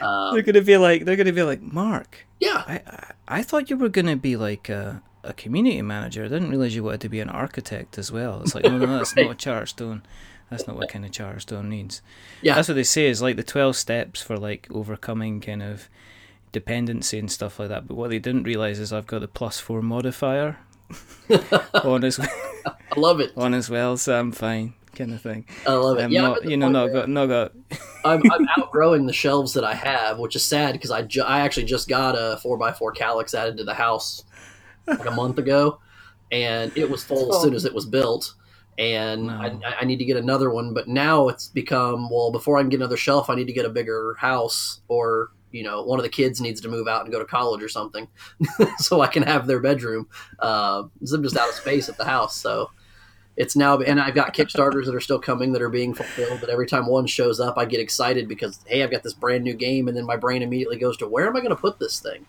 um, 0.00 0.34
they're 0.34 0.42
going 0.42 0.54
to 0.54 0.62
be 0.62 0.76
like 0.76 1.04
they're 1.04 1.16
going 1.16 1.26
to 1.26 1.32
be 1.32 1.42
like 1.42 1.62
Mark. 1.62 2.26
Yeah, 2.38 2.62
I 2.66 2.80
I, 2.86 3.12
I 3.38 3.42
thought 3.42 3.70
you 3.70 3.76
were 3.76 3.88
going 3.88 4.06
to 4.06 4.16
be 4.16 4.36
like. 4.36 4.68
a 4.68 5.02
a 5.24 5.32
community 5.32 5.82
manager. 5.82 6.24
I 6.24 6.28
didn't 6.28 6.50
realize 6.50 6.74
you 6.74 6.84
wanted 6.84 7.00
to 7.02 7.08
be 7.08 7.20
an 7.20 7.28
architect 7.28 7.98
as 7.98 8.12
well. 8.12 8.40
It's 8.42 8.54
like, 8.54 8.64
no, 8.64 8.78
no, 8.78 8.86
that's 8.86 9.14
right. 9.16 9.26
not 9.26 9.32
a 9.32 9.50
Charterstone. 9.50 10.02
That's 10.50 10.66
not 10.66 10.76
what 10.76 10.88
kind 10.88 11.04
of 11.04 11.10
Charterstone 11.10 11.66
needs. 11.66 12.00
Yeah, 12.40 12.54
that's 12.54 12.68
what 12.68 12.74
they 12.74 12.82
say 12.84 13.06
is 13.06 13.20
like 13.20 13.36
the 13.36 13.42
twelve 13.42 13.76
steps 13.76 14.22
for 14.22 14.36
like 14.36 14.66
overcoming 14.70 15.40
kind 15.40 15.62
of 15.62 15.88
dependency 16.52 17.18
and 17.18 17.30
stuff 17.30 17.58
like 17.58 17.68
that. 17.68 17.86
But 17.86 17.96
what 17.96 18.10
they 18.10 18.18
didn't 18.18 18.44
realize 18.44 18.78
is 18.78 18.92
I've 18.92 19.06
got 19.06 19.20
the 19.20 19.28
plus 19.28 19.60
four 19.60 19.82
modifier 19.82 20.58
on 21.84 22.04
as 22.04 22.18
well. 22.18 22.28
I 22.66 22.98
love 22.98 23.20
it 23.20 23.32
on 23.36 23.52
as 23.52 23.68
well, 23.68 23.98
so 23.98 24.18
I'm 24.18 24.32
fine, 24.32 24.72
kind 24.94 25.12
of 25.12 25.20
thing. 25.20 25.44
I 25.66 25.74
love 25.74 25.98
it. 25.98 26.04
I'm 26.04 26.10
yeah, 26.10 26.22
not, 26.22 26.44
you 26.44 26.56
know, 26.56 26.68
not 26.70 26.88
got, 26.88 27.08
not 27.08 27.26
got. 27.26 27.52
I'm, 28.04 28.22
I'm 28.32 28.48
outgrowing 28.58 29.04
the 29.04 29.12
shelves 29.12 29.52
that 29.54 29.64
I 29.64 29.74
have, 29.74 30.18
which 30.18 30.34
is 30.34 30.44
sad 30.44 30.72
because 30.72 30.90
I, 30.90 31.02
ju- 31.02 31.22
I 31.22 31.40
actually 31.40 31.66
just 31.66 31.88
got 31.88 32.14
a 32.16 32.38
four 32.38 32.66
x 32.66 32.78
four 32.78 32.94
Kallax 32.94 33.34
added 33.34 33.58
to 33.58 33.64
the 33.64 33.74
house 33.74 34.24
like 34.88 35.06
a 35.06 35.10
month 35.10 35.38
ago, 35.38 35.80
and 36.30 36.72
it 36.76 36.88
was 36.88 37.04
full 37.04 37.34
as 37.34 37.42
soon 37.42 37.54
as 37.54 37.64
it 37.64 37.74
was 37.74 37.86
built. 37.86 38.34
And 38.78 39.26
no. 39.26 39.32
I, 39.32 39.80
I, 39.80 39.84
need 39.84 39.98
to 39.98 40.04
get 40.04 40.16
another 40.16 40.50
one, 40.50 40.72
but 40.72 40.86
now 40.86 41.26
it's 41.26 41.48
become 41.48 42.10
well. 42.10 42.30
Before 42.30 42.58
I 42.58 42.60
can 42.60 42.68
get 42.68 42.76
another 42.76 42.96
shelf, 42.96 43.28
I 43.28 43.34
need 43.34 43.48
to 43.48 43.52
get 43.52 43.66
a 43.66 43.70
bigger 43.70 44.14
house, 44.18 44.82
or 44.86 45.32
you 45.50 45.64
know, 45.64 45.82
one 45.82 45.98
of 45.98 46.04
the 46.04 46.08
kids 46.08 46.40
needs 46.40 46.60
to 46.60 46.68
move 46.68 46.86
out 46.86 47.02
and 47.02 47.12
go 47.12 47.18
to 47.18 47.24
college 47.24 47.62
or 47.62 47.68
something, 47.68 48.06
so 48.78 49.00
I 49.00 49.08
can 49.08 49.24
have 49.24 49.46
their 49.46 49.60
bedroom. 49.60 50.08
Uh, 50.38 50.84
I'm 51.12 51.22
just 51.22 51.36
out 51.36 51.48
of 51.48 51.54
space 51.54 51.88
at 51.88 51.96
the 51.96 52.04
house, 52.04 52.36
so 52.36 52.70
it's 53.36 53.56
now. 53.56 53.78
And 53.78 54.00
I've 54.00 54.14
got 54.14 54.34
Kickstarters 54.34 54.84
that 54.86 54.94
are 54.94 55.00
still 55.00 55.18
coming 55.18 55.52
that 55.52 55.62
are 55.62 55.70
being 55.70 55.94
fulfilled. 55.94 56.38
But 56.40 56.50
every 56.50 56.66
time 56.66 56.86
one 56.86 57.06
shows 57.06 57.40
up, 57.40 57.58
I 57.58 57.64
get 57.64 57.80
excited 57.80 58.28
because 58.28 58.60
hey, 58.66 58.82
I've 58.82 58.90
got 58.90 59.02
this 59.02 59.14
brand 59.14 59.42
new 59.42 59.54
game, 59.54 59.88
and 59.88 59.96
then 59.96 60.06
my 60.06 60.16
brain 60.16 60.42
immediately 60.42 60.76
goes 60.76 60.96
to 60.98 61.08
where 61.08 61.26
am 61.26 61.36
I 61.36 61.40
going 61.40 61.50
to 61.50 61.56
put 61.56 61.78
this 61.78 61.98
thing? 61.98 62.26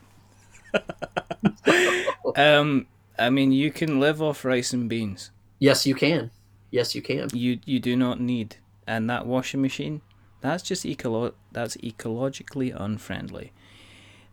um, 2.36 2.88
I 3.18 3.30
mean, 3.30 3.52
you 3.52 3.72
can 3.72 4.00
live 4.00 4.22
off 4.22 4.46
rice 4.46 4.74
and 4.74 4.90
beans. 4.90 5.32
Yes, 5.60 5.86
you 5.86 5.96
can. 5.96 6.32
Yes, 6.72 6.96
you 6.96 7.02
can. 7.02 7.28
You 7.34 7.60
you 7.66 7.80
do 7.80 7.96
not 7.96 8.20
need, 8.20 8.58
and 8.88 9.10
that 9.10 9.26
washing 9.26 9.62
machine, 9.62 10.02
that's 10.42 10.64
just 10.64 10.86
ecolo- 10.86 11.34
that's 11.52 11.76
ecologically 11.78 12.74
unfriendly. 12.80 13.52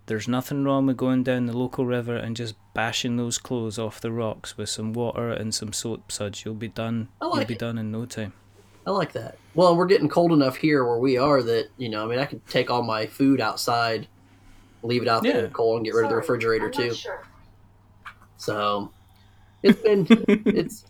There's 0.06 0.28
nothing 0.28 0.62
wrong 0.62 0.86
with 0.86 0.96
going 0.96 1.24
down 1.24 1.46
the 1.46 1.56
local 1.56 1.84
river 1.84 2.14
and 2.14 2.36
just 2.36 2.54
bashing 2.74 3.16
those 3.16 3.38
clothes 3.38 3.76
off 3.76 4.00
the 4.00 4.12
rocks 4.12 4.56
with 4.56 4.68
some 4.68 4.92
water 4.92 5.30
and 5.30 5.52
some 5.52 5.72
soap 5.72 6.12
suds. 6.12 6.44
You'll 6.44 6.54
be 6.54 6.68
done. 6.68 7.08
Like 7.20 7.34
You'll 7.34 7.44
be 7.46 7.54
it. 7.54 7.58
done 7.58 7.78
in 7.78 7.90
no 7.90 8.06
time. 8.06 8.32
I 8.86 8.92
like 8.92 9.12
that. 9.14 9.36
Well, 9.56 9.74
we're 9.76 9.86
getting 9.86 10.08
cold 10.08 10.30
enough 10.30 10.56
here 10.58 10.84
where 10.84 10.98
we 10.98 11.16
are 11.16 11.42
that 11.42 11.70
you 11.76 11.88
know. 11.88 12.04
I 12.04 12.06
mean, 12.08 12.20
I 12.20 12.26
can 12.26 12.40
take 12.48 12.70
all 12.70 12.82
my 12.82 13.06
food 13.06 13.40
outside 13.40 14.06
leave 14.86 15.02
it 15.02 15.08
out 15.08 15.24
yeah. 15.24 15.32
there 15.32 15.48
cold 15.48 15.76
and 15.76 15.84
get 15.84 15.94
rid 15.94 16.02
Sorry, 16.02 16.04
of 16.06 16.10
the 16.10 16.16
refrigerator 16.16 16.70
too. 16.70 16.94
Sure. 16.94 17.24
So 18.36 18.92
it's 19.62 19.80
been 19.80 20.06
it's 20.46 20.84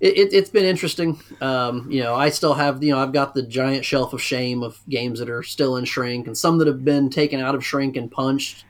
it, 0.00 0.32
has 0.32 0.50
been 0.50 0.64
interesting. 0.64 1.18
Um, 1.40 1.90
you 1.90 2.02
know, 2.02 2.14
I 2.14 2.28
still 2.28 2.54
have 2.54 2.82
you 2.82 2.92
know 2.92 2.98
I've 2.98 3.12
got 3.12 3.34
the 3.34 3.42
giant 3.42 3.84
shelf 3.84 4.12
of 4.12 4.20
shame 4.20 4.62
of 4.62 4.80
games 4.88 5.18
that 5.20 5.30
are 5.30 5.42
still 5.42 5.76
in 5.76 5.84
shrink 5.84 6.26
and 6.26 6.36
some 6.36 6.58
that 6.58 6.66
have 6.66 6.84
been 6.84 7.08
taken 7.10 7.40
out 7.40 7.54
of 7.54 7.64
shrink 7.64 7.96
and 7.96 8.10
punched, 8.10 8.64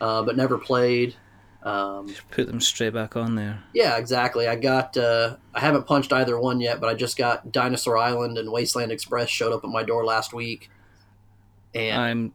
uh, 0.00 0.22
but 0.22 0.36
never 0.36 0.58
played. 0.58 1.14
Um, 1.62 2.06
just 2.06 2.30
put 2.30 2.46
them 2.46 2.60
straight 2.60 2.94
back 2.94 3.16
on 3.16 3.34
there. 3.34 3.64
Yeah, 3.74 3.96
exactly. 3.96 4.46
I 4.46 4.54
got 4.54 4.96
uh, 4.96 5.36
I 5.54 5.60
haven't 5.60 5.86
punched 5.86 6.12
either 6.12 6.38
one 6.38 6.60
yet, 6.60 6.80
but 6.80 6.88
I 6.88 6.94
just 6.94 7.16
got 7.16 7.50
Dinosaur 7.50 7.96
Island 7.96 8.38
and 8.38 8.52
Wasteland 8.52 8.92
Express 8.92 9.28
showed 9.28 9.52
up 9.52 9.64
at 9.64 9.70
my 9.70 9.82
door 9.82 10.04
last 10.04 10.32
week. 10.32 10.70
And 11.74 12.00
I'm 12.00 12.32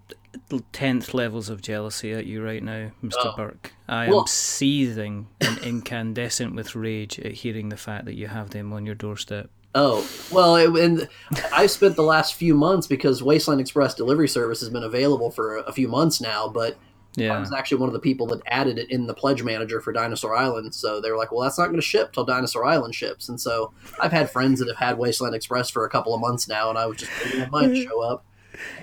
tenth 0.71 1.13
levels 1.13 1.49
of 1.49 1.61
jealousy 1.61 2.11
at 2.13 2.25
you 2.25 2.43
right 2.43 2.63
now, 2.63 2.91
Mr. 3.03 3.15
Oh. 3.19 3.33
Burke. 3.35 3.73
I 3.87 4.05
am 4.05 4.27
seething 4.27 5.27
and 5.39 5.57
incandescent 5.59 6.55
with 6.55 6.75
rage 6.75 7.19
at 7.19 7.33
hearing 7.33 7.69
the 7.69 7.77
fact 7.77 8.05
that 8.05 8.15
you 8.15 8.27
have 8.27 8.51
them 8.51 8.73
on 8.73 8.85
your 8.85 8.95
doorstep. 8.95 9.49
Oh 9.73 10.05
well, 10.31 10.57
it, 10.57 10.69
and 10.83 11.07
I've 11.53 11.71
spent 11.71 11.95
the 11.95 12.03
last 12.03 12.33
few 12.33 12.53
months 12.53 12.87
because 12.87 13.23
Wasteland 13.23 13.61
Express 13.61 13.95
delivery 13.95 14.27
service 14.27 14.59
has 14.59 14.69
been 14.69 14.83
available 14.83 15.31
for 15.31 15.57
a, 15.57 15.61
a 15.61 15.71
few 15.71 15.87
months 15.87 16.19
now, 16.19 16.49
but 16.49 16.77
yeah. 17.15 17.35
I 17.35 17.39
was 17.39 17.53
actually 17.53 17.79
one 17.79 17.89
of 17.89 17.93
the 17.93 17.99
people 17.99 18.27
that 18.27 18.41
added 18.47 18.77
it 18.77 18.89
in 18.89 19.07
the 19.07 19.13
pledge 19.13 19.43
manager 19.43 19.81
for 19.81 19.91
Dinosaur 19.91 20.35
Island. 20.35 20.73
So 20.75 20.99
they 20.99 21.09
were 21.09 21.17
like, 21.17 21.31
"Well, 21.31 21.41
that's 21.41 21.57
not 21.57 21.65
going 21.65 21.77
to 21.77 21.81
ship 21.81 22.11
till 22.11 22.25
Dinosaur 22.25 22.65
Island 22.65 22.95
ships." 22.95 23.29
And 23.29 23.39
so 23.39 23.73
I've 23.99 24.11
had 24.11 24.29
friends 24.29 24.59
that 24.59 24.67
have 24.67 24.77
had 24.77 24.97
Wasteland 24.97 25.35
Express 25.35 25.69
for 25.69 25.85
a 25.85 25.89
couple 25.89 26.13
of 26.13 26.19
months 26.21 26.49
now, 26.49 26.69
and 26.69 26.77
I 26.77 26.85
was 26.85 26.97
just 26.97 27.11
waiting 27.23 27.45
for 27.45 27.51
mine 27.51 27.69
to 27.69 27.83
show 27.83 28.01
up. 28.01 28.25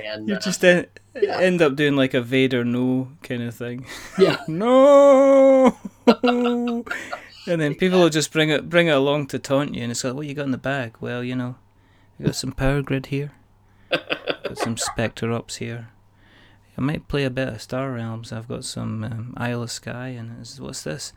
And 0.05 0.29
you 0.29 0.37
uh, 0.37 0.41
just 0.41 0.65
en- 0.65 0.87
yeah. 1.15 1.39
end 1.39 1.63
up 1.63 1.77
doing 1.77 1.97
like 1.97 2.15
a 2.15 2.21
Vader 2.21 2.65
no 2.65 3.11
kind 3.23 3.43
of 3.43 3.55
thing. 3.55 3.87
Yeah. 4.19 4.39
no. 4.49 5.77
and 7.49 7.61
then 7.61 7.75
people 7.75 8.01
will 8.01 8.11
just 8.11 8.33
bring 8.33 8.51
it 8.51 8.69
bring 8.69 8.89
it 8.89 8.93
along 8.93 9.29
to 9.29 9.39
taunt 9.39 9.75
you, 9.75 9.83
and 9.83 9.91
it's 9.91 10.05
like, 10.05 10.15
"What 10.15 10.27
you 10.27 10.35
got 10.35 10.45
in 10.47 10.51
the 10.51 10.59
bag?" 10.59 10.97
Well, 11.01 11.25
you 11.25 11.35
know, 11.35 11.57
I 12.19 12.25
got 12.25 12.35
some 12.35 12.53
power 12.53 12.83
grid 12.83 13.07
here, 13.07 13.33
got 13.91 14.59
some 14.59 14.77
Specter 14.77 15.33
Ops 15.33 15.57
here. 15.57 15.89
I 16.77 16.81
might 16.81 17.09
play 17.09 17.25
a 17.25 17.31
bit 17.31 17.49
of 17.49 17.63
Star 17.63 17.91
Realms. 17.91 18.33
I've 18.33 18.47
got 18.49 18.65
some 18.65 19.03
um, 19.03 19.35
Isle 19.37 19.63
of 19.65 19.71
Skye, 19.71 20.09
and 20.09 20.41
it's, 20.41 20.61
what's 20.61 20.83
this? 20.85 21.13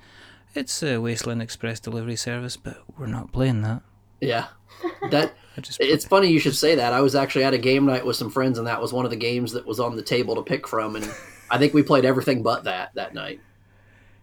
It's 0.56 0.82
a 0.82 0.98
Wasteland 0.98 1.42
Express 1.42 1.80
delivery 1.80 2.16
service, 2.16 2.58
but 2.58 2.82
we're 2.98 3.06
not 3.06 3.32
playing 3.32 3.62
that. 3.62 3.84
Yeah, 4.22 4.48
that 5.12 5.34
it's 5.58 6.06
funny 6.06 6.30
you 6.30 6.40
should 6.40 6.56
say 6.56 6.76
that. 6.76 6.94
I 6.94 7.02
was 7.02 7.16
actually 7.16 7.44
at 7.44 7.54
a 7.54 7.58
game 7.58 7.86
night 7.86 8.06
with 8.06 8.16
some 8.16 8.30
friends, 8.30 8.58
and 8.58 8.68
that 8.68 8.82
was 8.82 8.94
one 8.94 9.06
of 9.06 9.12
the 9.12 9.18
games 9.18 9.52
that 9.52 9.66
was 9.66 9.80
on 9.80 9.96
the 9.96 10.02
table 10.02 10.36
to 10.36 10.42
pick 10.42 10.68
from, 10.68 10.96
and 10.96 11.06
I 11.50 11.58
think 11.58 11.74
we 11.74 11.84
played 11.84 12.06
everything 12.06 12.42
but 12.44 12.64
that 12.64 12.94
that 12.96 13.14
night. 13.14 13.42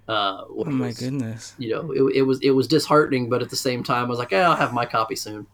Uh, 0.08 0.44
oh 0.48 0.64
my 0.64 0.86
was, 0.86 0.98
goodness! 0.98 1.54
You 1.58 1.70
know, 1.70 1.92
it, 1.92 2.16
it, 2.16 2.22
was 2.22 2.40
it 2.40 2.50
was 2.50 2.66
disheartening, 2.66 3.28
but 3.28 3.42
at 3.42 3.50
the 3.50 3.56
same 3.56 3.82
time, 3.82 4.06
I 4.06 4.08
was 4.08 4.18
like, 4.18 4.32
I'll 4.32 4.56
have 4.56 4.72
my 4.72 4.86
copy 4.86 5.16
soon. 5.16 5.46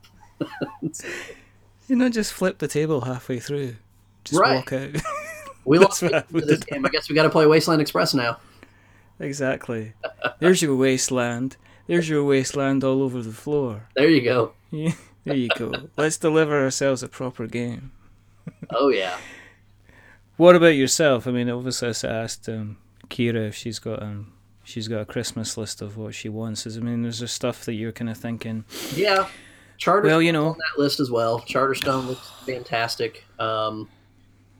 you 1.89 1.97
know, 1.97 2.09
just 2.09 2.33
flip 2.33 2.59
the 2.59 2.69
table 2.69 3.01
halfway 3.01 3.41
through, 3.41 3.75
just 4.23 4.41
right. 4.41 4.57
walk 4.57 4.73
out. 4.73 4.91
we 5.65 5.79
lost 5.79 6.03
this 6.03 6.65
game. 6.65 6.87
I 6.87 6.89
guess 6.91 7.09
we 7.09 7.17
got 7.17 7.25
to 7.25 7.31
play 7.31 7.47
Wasteland 7.47 7.83
Express 7.83 8.15
now. 8.15 8.39
Exactly. 9.19 9.93
There's 10.39 10.63
your 10.63 10.77
wasteland. 10.77 11.57
There's 11.87 12.09
your 12.09 12.25
wasteland 12.25 12.83
all 12.83 13.03
over 13.03 13.23
the 13.23 13.33
floor. 13.33 13.89
There 13.95 14.09
you 14.09 14.23
go. 14.23 14.53
Yeah, 14.71 14.95
there 15.25 15.37
you 15.37 15.49
go. 15.57 15.73
Let's 15.97 16.17
deliver 16.17 16.63
ourselves 16.63 17.03
a 17.03 17.09
proper 17.09 17.47
game. 17.47 17.93
oh 18.71 18.89
yeah. 18.89 19.17
What 20.37 20.57
about 20.57 20.75
yourself? 20.75 21.27
I 21.27 21.31
mean, 21.31 21.49
obviously, 21.49 21.89
I 21.89 22.13
asked 22.13 22.49
um, 22.49 22.79
Kira 23.09 23.49
if 23.49 23.55
she's 23.55 23.79
got 23.79 24.03
um, 24.03 24.33
she's 24.65 24.89
got 24.89 25.01
a 25.01 25.05
Christmas 25.05 25.57
list 25.57 25.81
of 25.81 25.97
what 25.97 26.15
she 26.15 26.29
wants. 26.29 26.67
Is 26.67 26.77
I 26.77 26.81
mean, 26.81 27.03
there's 27.03 27.21
there 27.21 27.29
stuff 27.29 27.65
that 27.67 27.75
you're 27.75 27.93
kind 27.93 28.11
of 28.11 28.17
thinking? 28.17 28.65
Yeah, 28.95 29.29
Charter. 29.79 30.09
Well, 30.09 30.23
you 30.23 30.33
know, 30.33 30.49
on 30.49 30.59
that 30.59 30.81
list 30.81 31.01
as 31.01 31.11
well. 31.11 31.41
Charterstone 31.41 32.07
looks 32.09 32.31
fantastic. 32.45 33.25
Um, 33.39 33.89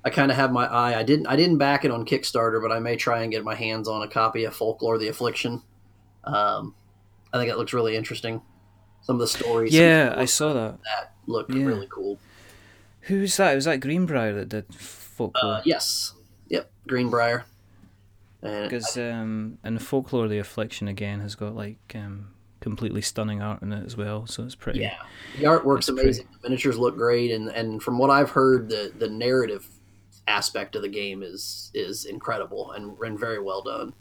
I 0.05 0.11
kind 0.11 0.31
of 0.31 0.37
have 0.37 0.53
my 0.53 0.67
eye. 0.67 0.99
I 0.99 1.03
didn't. 1.03 1.27
I 1.27 1.37
didn't 1.37 1.59
back 1.59 1.85
it 1.85 1.91
on 1.91 2.05
Kickstarter, 2.05 2.63
but 2.63 2.71
I 2.71 2.79
may 2.79 2.97
try 2.97 3.23
and 3.23 3.33
get 3.33 3.43
my 3.43 3.55
hands 3.55 3.89
on 3.89 4.03
a 4.03 4.09
copy 4.09 4.45
of 4.45 4.55
Folklore: 4.55 4.99
The 4.99 5.09
Affliction. 5.09 5.63
Um, 6.25 6.75
I 7.35 7.39
think 7.39 7.51
it 7.51 7.59
looks 7.59 7.73
really 7.73 7.97
interesting. 7.97 8.41
Some 9.03 9.17
of 9.17 9.21
the 9.21 9.27
stories. 9.27 9.75
Yeah, 9.75 10.15
I 10.17 10.25
saw 10.25 10.53
that. 10.53 10.79
That 10.85 11.13
looked 11.27 11.53
yeah. 11.53 11.65
really 11.65 11.89
cool. 11.91 12.19
Who's 13.03 13.37
that? 13.37 13.55
Was 13.55 13.67
that 13.67 13.81
Greenbrier 13.81 14.33
that 14.33 14.49
did 14.49 14.73
folklore? 14.75 15.55
Uh, 15.55 15.63
yes. 15.65 16.15
Yep, 16.49 16.71
Greenbrier. 16.87 17.45
Because 18.41 18.97
um, 18.97 19.59
and 19.65 19.83
folklore, 19.83 20.29
the 20.29 20.39
affliction 20.39 20.87
again 20.87 21.21
has 21.21 21.35
got 21.35 21.55
like 21.55 21.79
um, 21.95 22.29
completely 22.61 23.03
stunning 23.03 23.43
art 23.43 23.63
in 23.63 23.73
it 23.73 23.85
as 23.85 23.97
well. 23.97 24.27
So 24.27 24.45
it's 24.45 24.55
pretty. 24.55 24.81
Yeah, 24.81 24.97
the 25.39 25.45
artwork's 25.45 25.89
amazing. 25.89 26.27
Pretty... 26.27 26.39
The 26.43 26.49
miniatures 26.49 26.79
look 26.79 26.97
great, 26.97 27.31
and 27.31 27.49
and 27.49 27.83
from 27.83 27.99
what 27.99 28.11
I've 28.11 28.31
heard, 28.31 28.69
the 28.69 28.93
the 28.97 29.09
narrative 29.09 29.67
aspect 30.29 30.77
of 30.77 30.83
the 30.83 30.89
game 30.89 31.23
is 31.23 31.71
is 31.75 32.05
incredible 32.05 32.73
and, 32.73 32.97
and 32.99 33.19
very 33.19 33.43
well 33.43 33.63
done. 33.63 33.93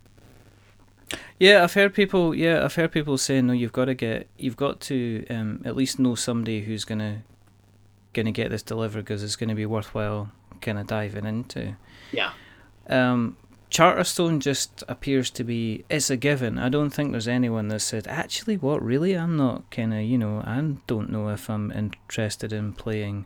Yeah, 1.40 1.64
I've 1.64 1.74
heard 1.74 1.94
people. 1.94 2.34
Yeah, 2.34 2.64
I've 2.64 2.76
heard 2.76 2.92
people 2.92 3.18
saying, 3.18 3.48
"No, 3.48 3.54
you've 3.54 3.74
got 3.74 3.86
to 3.86 3.94
get, 3.94 4.28
you've 4.38 4.58
got 4.58 4.80
to 4.82 5.26
um, 5.30 5.62
at 5.66 5.76
least 5.76 6.00
know 6.00 6.16
somebody 6.16 6.62
who's 6.62 6.86
gonna, 6.86 7.24
gonna 8.14 8.32
get 8.32 8.50
this 8.50 8.64
delivered 8.64 9.06
because 9.06 9.24
it's 9.24 9.36
gonna 9.36 9.56
be 9.56 9.66
worthwhile, 9.66 10.32
kind 10.62 10.80
of 10.80 10.88
diving 10.88 11.26
into." 11.26 11.76
Yeah. 12.12 12.32
Um, 12.88 13.38
Charterstone 13.74 14.38
just 14.38 14.84
appears 14.88 15.32
to 15.32 15.44
be 15.44 15.84
it's 15.90 16.12
a 16.12 16.16
given. 16.16 16.60
I 16.60 16.70
don't 16.70 16.92
think 16.92 17.12
there's 17.12 17.28
anyone 17.28 17.70
that 17.70 17.80
said 17.80 18.08
actually 18.08 18.56
what 18.56 18.84
really 18.84 19.14
I'm 19.14 19.36
not 19.36 19.70
kind 19.72 19.96
of 19.96 20.02
you 20.02 20.18
know 20.18 20.44
I 20.46 20.76
don't 20.86 21.10
know 21.10 21.30
if 21.30 21.50
I'm 21.50 21.72
interested 21.72 22.54
in 22.54 22.74
playing 22.74 23.26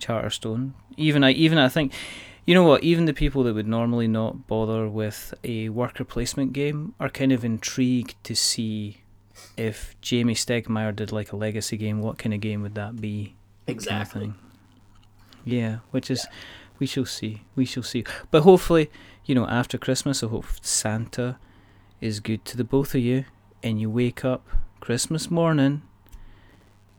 Charterstone. 0.00 0.72
Even 0.96 1.22
I 1.22 1.32
even 1.32 1.58
I 1.58 1.68
think 1.68 1.92
you 2.46 2.54
know 2.54 2.64
what 2.64 2.82
even 2.82 3.04
the 3.06 3.14
people 3.14 3.42
that 3.44 3.54
would 3.54 3.68
normally 3.68 4.08
not 4.08 4.46
bother 4.46 4.88
with 4.88 5.34
a 5.44 5.68
worker 5.68 6.04
placement 6.04 6.52
game 6.52 6.94
are 7.00 7.08
kind 7.08 7.32
of 7.32 7.44
intrigued 7.44 8.22
to 8.24 8.34
see 8.34 9.02
if 9.56 9.96
Jamey 10.00 10.32
Stegmaier 10.32 10.94
did 10.94 11.12
like 11.12 11.32
a 11.32 11.36
legacy 11.36 11.76
game. 11.76 12.00
What 12.00 12.18
kind 12.18 12.34
of 12.34 12.40
game 12.40 12.62
would 12.62 12.74
that 12.74 13.00
be? 13.00 13.34
Exactly. 13.66 14.26
Kind 14.26 14.34
of 14.34 15.52
yeah, 15.52 15.78
which 15.90 16.10
is. 16.10 16.26
Yeah 16.30 16.36
we 16.78 16.86
shall 16.86 17.06
see. 17.06 17.42
We 17.54 17.64
shall 17.64 17.82
see. 17.82 18.04
But 18.30 18.42
hopefully, 18.42 18.90
you 19.24 19.34
know, 19.34 19.46
after 19.46 19.78
Christmas, 19.78 20.22
I 20.22 20.28
hope 20.28 20.46
Santa 20.60 21.38
is 22.00 22.20
good 22.20 22.44
to 22.46 22.56
the 22.56 22.64
both 22.64 22.94
of 22.94 23.00
you, 23.00 23.24
and 23.62 23.80
you 23.80 23.88
wake 23.88 24.24
up 24.24 24.46
Christmas 24.80 25.30
morning, 25.30 25.82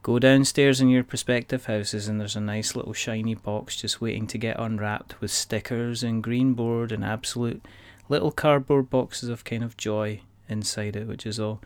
go 0.06 0.20
downstairs 0.20 0.80
in 0.80 0.88
your 0.88 1.04
prospective 1.04 1.66
houses, 1.66 2.08
and 2.08 2.22
there's 2.22 2.36
a 2.36 2.40
nice 2.40 2.76
little 2.76 2.94
shiny 2.94 3.34
box 3.34 3.76
just 3.76 4.00
waiting 4.00 4.28
to 4.28 4.38
get 4.38 4.60
unwrapped 4.60 5.20
with 5.20 5.32
stickers 5.32 6.04
and 6.04 6.22
green 6.22 6.54
board 6.54 6.92
and 6.92 7.04
absolute 7.04 7.66
little 8.08 8.30
cardboard 8.30 8.88
boxes 8.88 9.30
of 9.30 9.44
kind 9.44 9.64
of 9.64 9.76
joy 9.78 10.22
inside 10.48 10.96
it, 10.96 11.08
which 11.08 11.26
is 11.26 11.40
all, 11.40 11.60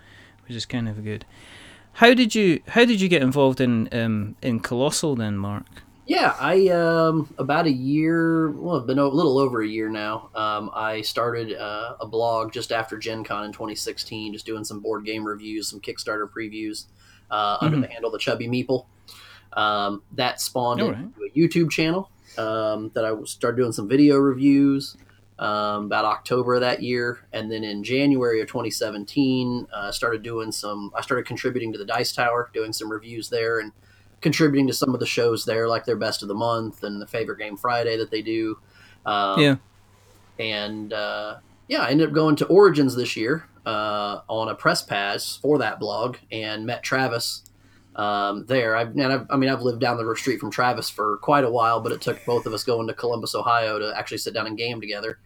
which 0.47 0.55
is 0.55 0.65
kind 0.65 0.87
of 0.87 1.03
good. 1.03 1.25
How 1.95 2.13
did 2.13 2.33
you 2.33 2.61
How 2.69 2.85
did 2.85 3.01
you 3.01 3.09
get 3.09 3.21
involved 3.21 3.59
in 3.59 3.89
um, 3.91 4.37
in 4.41 4.61
Colossal 4.61 5.17
then, 5.17 5.35
Mark? 5.35 5.65
Yeah, 6.05 6.33
I 6.39 6.69
um, 6.69 7.33
about 7.37 7.65
a 7.65 7.71
year, 7.71 8.51
well, 8.51 8.77
it's 8.77 8.87
been 8.87 8.99
a 8.99 9.07
little 9.07 9.37
over 9.37 9.61
a 9.61 9.67
year 9.67 9.89
now. 9.89 10.29
Um, 10.33 10.71
I 10.73 11.01
started 11.01 11.53
uh, 11.57 11.97
a 11.99 12.07
blog 12.07 12.53
just 12.53 12.71
after 12.71 12.97
Gen 12.97 13.25
Con 13.25 13.43
in 13.43 13.51
2016, 13.51 14.31
just 14.31 14.45
doing 14.45 14.63
some 14.63 14.79
board 14.79 15.03
game 15.03 15.25
reviews, 15.25 15.69
some 15.69 15.81
Kickstarter 15.81 16.29
previews 16.29 16.85
uh, 17.31 17.55
mm-hmm. 17.55 17.65
under 17.65 17.81
the 17.81 17.87
handle 17.87 18.11
the 18.11 18.19
Chubby 18.19 18.47
Meeple. 18.47 18.85
Um, 19.53 20.03
that 20.13 20.39
spawned 20.39 20.81
right. 20.81 20.95
into 20.95 21.21
a 21.21 21.29
YouTube 21.37 21.71
channel 21.71 22.11
um, 22.37 22.91
that 22.93 23.03
I 23.03 23.11
started 23.25 23.57
doing 23.57 23.71
some 23.71 23.87
video 23.87 24.17
reviews 24.17 24.95
um, 25.39 25.85
about 25.85 26.05
October 26.05 26.55
of 26.55 26.61
that 26.61 26.83
year, 26.83 27.25
and 27.33 27.51
then 27.51 27.63
in 27.63 27.83
January 27.83 28.41
of 28.41 28.47
2017, 28.47 29.67
uh, 29.73 29.91
started 29.91 30.21
doing 30.21 30.51
some. 30.51 30.91
I 30.95 31.01
started 31.01 31.25
contributing 31.25 31.71
to 31.71 31.79
the 31.79 31.85
Dice 31.85 32.11
Tower, 32.11 32.49
doing 32.53 32.73
some 32.73 32.91
reviews 32.91 33.29
there, 33.29 33.59
and 33.59 33.71
contributing 34.21 34.67
to 34.67 34.73
some 34.73 34.93
of 34.93 34.99
the 34.99 35.05
shows 35.05 35.45
there, 35.45 35.67
like 35.67 35.85
their 35.85 35.95
best 35.95 36.21
of 36.21 36.27
the 36.27 36.35
month 36.35 36.83
and 36.83 37.01
the 37.01 37.07
favorite 37.07 37.39
game 37.39 37.55
Friday 37.55 37.97
that 37.97 38.11
they 38.11 38.21
do. 38.21 38.59
Um, 39.05 39.39
yeah. 39.39 39.55
And 40.39 40.93
uh, 40.93 41.37
yeah, 41.67 41.81
I 41.83 41.89
ended 41.89 42.09
up 42.09 42.13
going 42.13 42.35
to 42.37 42.45
Origins 42.47 42.95
this 42.95 43.15
year 43.15 43.45
uh, 43.69 44.21
on 44.27 44.49
a 44.49 44.55
press 44.55 44.81
pass 44.81 45.35
for 45.35 45.59
that 45.59 45.79
blog 45.79 46.17
and 46.31 46.65
met 46.65 46.81
Travis 46.81 47.43
um, 47.95 48.45
there. 48.47 48.75
I've, 48.75 48.89
and 48.89 49.13
I've, 49.13 49.27
i 49.29 49.37
mean, 49.37 49.49
I've 49.49 49.61
lived 49.61 49.79
down 49.79 49.97
the 49.97 50.15
street 50.15 50.39
from 50.39 50.49
Travis 50.49 50.89
for 50.89 51.17
quite 51.17 51.43
a 51.43 51.51
while, 51.51 51.79
but 51.79 51.91
it 51.91 52.01
took 52.01 52.23
both 52.25 52.47
of 52.47 52.53
us 52.53 52.63
going 52.63 52.87
to 52.87 52.95
Columbus, 52.95 53.35
Ohio 53.35 53.77
to 53.77 53.93
actually 53.95 54.17
sit 54.17 54.33
down 54.33 54.47
and 54.47 54.57
game 54.57 54.81
together. 54.81 55.19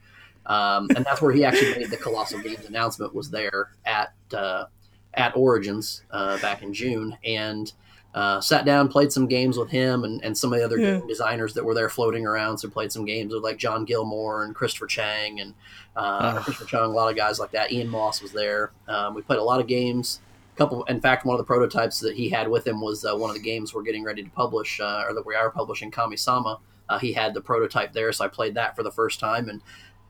Um, 0.46 0.90
and 0.94 1.06
that's 1.06 1.22
where 1.22 1.32
he 1.32 1.46
actually 1.46 1.80
made 1.80 1.90
the 1.90 1.96
Colossal 1.96 2.42
Games 2.42 2.66
announcement 2.66 3.16
was 3.16 3.30
there 3.30 3.70
at 3.86 4.14
uh, 4.34 4.66
at 5.14 5.34
Origins 5.38 6.04
uh, 6.12 6.38
back 6.42 6.64
in 6.64 6.74
June. 6.74 7.18
And 7.24 7.72
uh, 8.14 8.40
sat 8.40 8.66
down, 8.66 8.88
played 8.88 9.12
some 9.12 9.28
games 9.28 9.58
with 9.58 9.70
him 9.70 10.04
and, 10.04 10.24
and 10.24 10.38
some 10.38 10.54
of 10.54 10.60
the 10.60 10.66
other 10.66 10.78
yeah. 10.78 10.98
game 10.98 11.08
designers 11.08 11.54
that 11.56 11.66
were 11.66 11.74
there 11.74 11.90
floating 11.90 12.26
around. 12.26 12.60
So 12.60 12.70
played 12.70 12.92
some 12.92 13.06
games 13.06 13.34
with 13.34 13.44
like 13.44 13.58
Jon 13.58 13.86
Gilmour 13.86 14.44
and 14.44 14.54
Christopher 14.54 14.88
Chang 14.88 15.40
and 15.40 15.54
uh, 15.96 16.42
Christopher 16.42 16.70
Chang, 16.70 16.82
a 16.82 16.88
lot 16.88 17.10
of 17.10 17.16
guys 17.16 17.40
like 17.40 17.52
that. 17.52 17.72
Ian 17.72 17.90
Moss 17.90 18.22
was 18.22 18.32
there. 18.32 18.72
Um, 18.88 19.16
we 19.16 19.22
played 19.22 19.40
a 19.40 19.44
lot 19.44 19.60
of 19.60 19.68
games. 19.68 20.22
A 20.54 20.58
couple, 20.58 20.84
in 20.84 21.02
fact, 21.02 21.26
one 21.26 21.34
of 21.34 21.40
the 21.40 21.46
prototypes 21.46 22.00
that 22.02 22.16
he 22.16 22.30
had 22.30 22.48
with 22.48 22.68
him 22.68 22.80
was 22.80 23.04
uh, 23.04 23.16
one 23.16 23.32
of 23.32 23.36
the 23.36 23.42
games 23.42 23.74
we're 23.74 23.82
getting 23.82 24.04
ready 24.04 24.22
to 24.24 24.30
publish, 24.30 24.80
uh, 24.80 25.04
or 25.08 25.14
that 25.16 25.26
we 25.26 25.34
are 25.34 25.50
publishing, 25.50 25.90
Kami-sama. 25.90 26.60
Uh, 26.88 27.00
he 27.00 27.14
had 27.14 27.34
the 27.34 27.42
prototype 27.42 27.94
there, 27.94 28.12
so 28.12 28.26
I 28.26 28.28
played 28.28 28.54
that 28.54 28.76
for 28.76 28.84
the 28.84 28.92
first 28.92 29.20
time. 29.20 29.50
And 29.50 29.62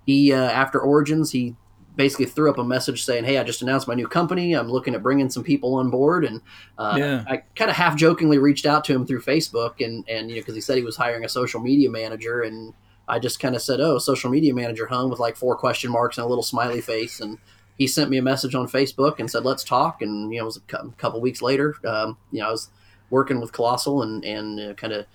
he, 0.06 0.34
uh, 0.34 0.50
after 0.50 0.82
Origins, 0.82 1.32
he 1.32 1.56
basically 1.95 2.25
threw 2.25 2.49
up 2.49 2.58
a 2.58 2.63
message 2.63 3.03
saying, 3.03 3.23
"Hey, 3.23 3.38
I 3.38 3.43
just 3.43 3.62
announced 3.62 3.88
my 3.88 3.93
new 3.93 4.08
company. 4.08 4.53
I'm 4.53 4.69
looking 4.69 4.95
at 4.95 5.03
bringing 5.03 5.29
some 5.29 5.43
people 5.43 5.75
on 5.75 5.89
board." 5.89 6.25
And 6.25 6.41
uh, 6.77 6.95
yeah. 6.97 7.23
I 7.27 7.38
kind 7.56 7.69
of 7.69 7.77
half 7.77 7.95
jokingly 7.95 8.38
reached 8.38 8.65
out 8.65 8.84
to 8.86 8.93
him 8.93 9.06
through 9.06 9.21
Facebook, 9.21 9.84
and 9.86 10.08
and 10.08 10.29
you 10.29 10.36
know 10.36 10.41
because 10.41 10.56
he 10.56 10.62
said 10.62 10.77
he 10.77 10.84
was 10.84 10.97
hiring 10.97 11.25
a 11.25 11.29
social 11.29 11.60
media 11.60 11.89
manager, 11.89 12.41
and 12.41 12.73
I 13.08 13.19
just 13.19 13.39
kind 13.39 13.56
of 13.56 13.62
said, 13.62 13.79
"Oh, 13.79 13.97
social 13.99 14.29
media 14.29 14.53
manager," 14.53 14.88
hung 14.88 15.10
with 15.10 15.19
like 15.19 15.36
four 15.36 15.56
question 15.56 15.91
marks 15.91 16.17
and 16.17 16.25
a 16.25 16.29
little 16.29 16.43
smiley 16.43 16.82
face, 16.82 17.19
and 17.19 17.38
he 17.77 17.88
sent 17.88 18.10
me 18.10 18.17
a 18.17 18.23
message 18.23 18.56
on 18.56 18.67
Facebook 18.67 19.19
and 19.19 19.29
said, 19.29 19.45
"Let's 19.45 19.63
talk." 19.63 20.01
And 20.01 20.32
you 20.32 20.39
know, 20.39 20.43
it 20.43 20.45
was 20.45 20.58
a 20.58 20.89
couple 20.97 21.21
weeks 21.21 21.41
later. 21.41 21.75
Um, 21.86 22.17
you 22.32 22.39
know, 22.39 22.47
I 22.47 22.51
was 22.51 22.69
working 23.10 23.39
with 23.39 23.51
Colossal 23.51 24.01
and 24.01 24.23
and 24.23 24.60
uh, 24.60 24.73
kind 24.73 24.93
of 24.93 25.06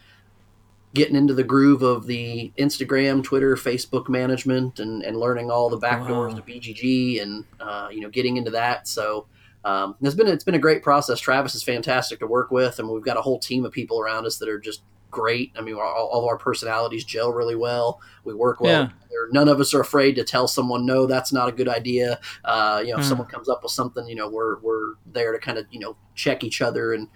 getting 0.94 1.16
into 1.16 1.34
the 1.34 1.44
groove 1.44 1.82
of 1.82 2.06
the 2.06 2.52
Instagram, 2.58 3.22
Twitter, 3.22 3.56
Facebook 3.56 4.08
management, 4.08 4.80
and, 4.80 5.02
and 5.02 5.16
learning 5.16 5.50
all 5.50 5.68
the 5.68 5.78
backdoors 5.78 6.32
wow. 6.32 6.36
to 6.36 6.42
BGG, 6.42 7.22
and 7.22 7.44
uh, 7.60 7.88
you 7.90 8.00
know, 8.00 8.08
getting 8.08 8.36
into 8.36 8.50
that. 8.50 8.88
So 8.88 9.26
um, 9.64 9.96
it's 10.00 10.14
been 10.14 10.28
it's 10.28 10.44
been 10.44 10.54
a 10.54 10.60
great 10.60 10.82
process. 10.82 11.20
Travis 11.20 11.54
is 11.54 11.62
fantastic 11.62 12.20
to 12.20 12.26
work 12.26 12.50
with, 12.50 12.78
and 12.78 12.88
we've 12.88 13.04
got 13.04 13.16
a 13.16 13.22
whole 13.22 13.38
team 13.38 13.64
of 13.64 13.72
people 13.72 14.00
around 14.00 14.26
us 14.26 14.38
that 14.38 14.48
are 14.48 14.58
just 14.58 14.82
great. 15.10 15.52
I 15.56 15.62
mean, 15.62 15.74
all, 15.74 15.80
all 15.82 16.20
of 16.20 16.26
our 16.26 16.38
personalities 16.38 17.04
gel 17.04 17.32
really 17.32 17.56
well. 17.56 18.00
We 18.24 18.34
work 18.34 18.60
well. 18.60 18.84
Yeah. 18.84 18.90
None 19.30 19.48
of 19.48 19.58
us 19.58 19.74
are 19.74 19.80
afraid 19.80 20.14
to 20.16 20.24
tell 20.24 20.46
someone, 20.46 20.86
no, 20.86 21.06
that's 21.06 21.32
not 21.32 21.48
a 21.48 21.52
good 21.52 21.68
idea. 21.68 22.20
Uh, 22.44 22.82
you 22.84 22.92
know, 22.92 22.98
if 22.98 23.04
mm. 23.04 23.08
someone 23.08 23.26
comes 23.26 23.48
up 23.48 23.62
with 23.62 23.72
something, 23.72 24.06
you 24.06 24.14
know, 24.14 24.28
we're 24.28 24.58
we're 24.60 24.94
there 25.06 25.32
to 25.32 25.38
kind 25.38 25.58
of 25.58 25.66
you 25.70 25.80
know 25.80 25.96
check 26.14 26.44
each 26.44 26.60
other 26.60 26.92
and 26.92 27.08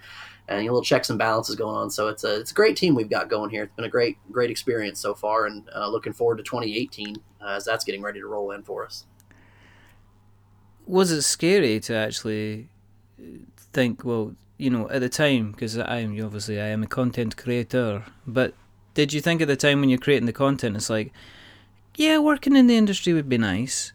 and 0.47 0.59
a 0.59 0.63
little 0.63 0.83
checks 0.83 1.09
and 1.09 1.17
balances 1.17 1.55
going 1.55 1.75
on. 1.75 1.89
So 1.89 2.07
it's 2.07 2.23
a 2.23 2.39
it's 2.39 2.51
a 2.51 2.53
great 2.53 2.75
team 2.75 2.95
we've 2.95 3.09
got 3.09 3.29
going 3.29 3.49
here. 3.49 3.63
It's 3.63 3.75
been 3.75 3.85
a 3.85 3.89
great 3.89 4.17
great 4.31 4.49
experience 4.49 4.99
so 4.99 5.13
far, 5.13 5.45
and 5.45 5.69
uh, 5.75 5.87
looking 5.87 6.13
forward 6.13 6.37
to 6.37 6.43
2018 6.43 7.17
uh, 7.41 7.47
as 7.47 7.65
that's 7.65 7.83
getting 7.83 8.01
ready 8.01 8.19
to 8.19 8.27
roll 8.27 8.51
in 8.51 8.63
for 8.63 8.85
us. 8.85 9.05
Was 10.85 11.11
it 11.11 11.21
scary 11.21 11.79
to 11.81 11.95
actually 11.95 12.67
think? 13.71 14.03
Well, 14.03 14.35
you 14.57 14.69
know, 14.69 14.89
at 14.89 15.01
the 15.01 15.09
time, 15.09 15.51
because 15.51 15.77
I 15.77 15.99
am 15.99 16.21
obviously 16.23 16.59
I 16.59 16.67
am 16.67 16.83
a 16.83 16.87
content 16.87 17.37
creator, 17.37 18.03
but 18.27 18.53
did 18.93 19.13
you 19.13 19.21
think 19.21 19.41
at 19.41 19.47
the 19.47 19.55
time 19.55 19.79
when 19.79 19.89
you're 19.89 19.99
creating 19.99 20.27
the 20.27 20.33
content, 20.33 20.75
it's 20.75 20.89
like, 20.89 21.11
yeah, 21.95 22.19
working 22.19 22.55
in 22.55 22.67
the 22.67 22.77
industry 22.77 23.13
would 23.13 23.29
be 23.29 23.37
nice, 23.37 23.92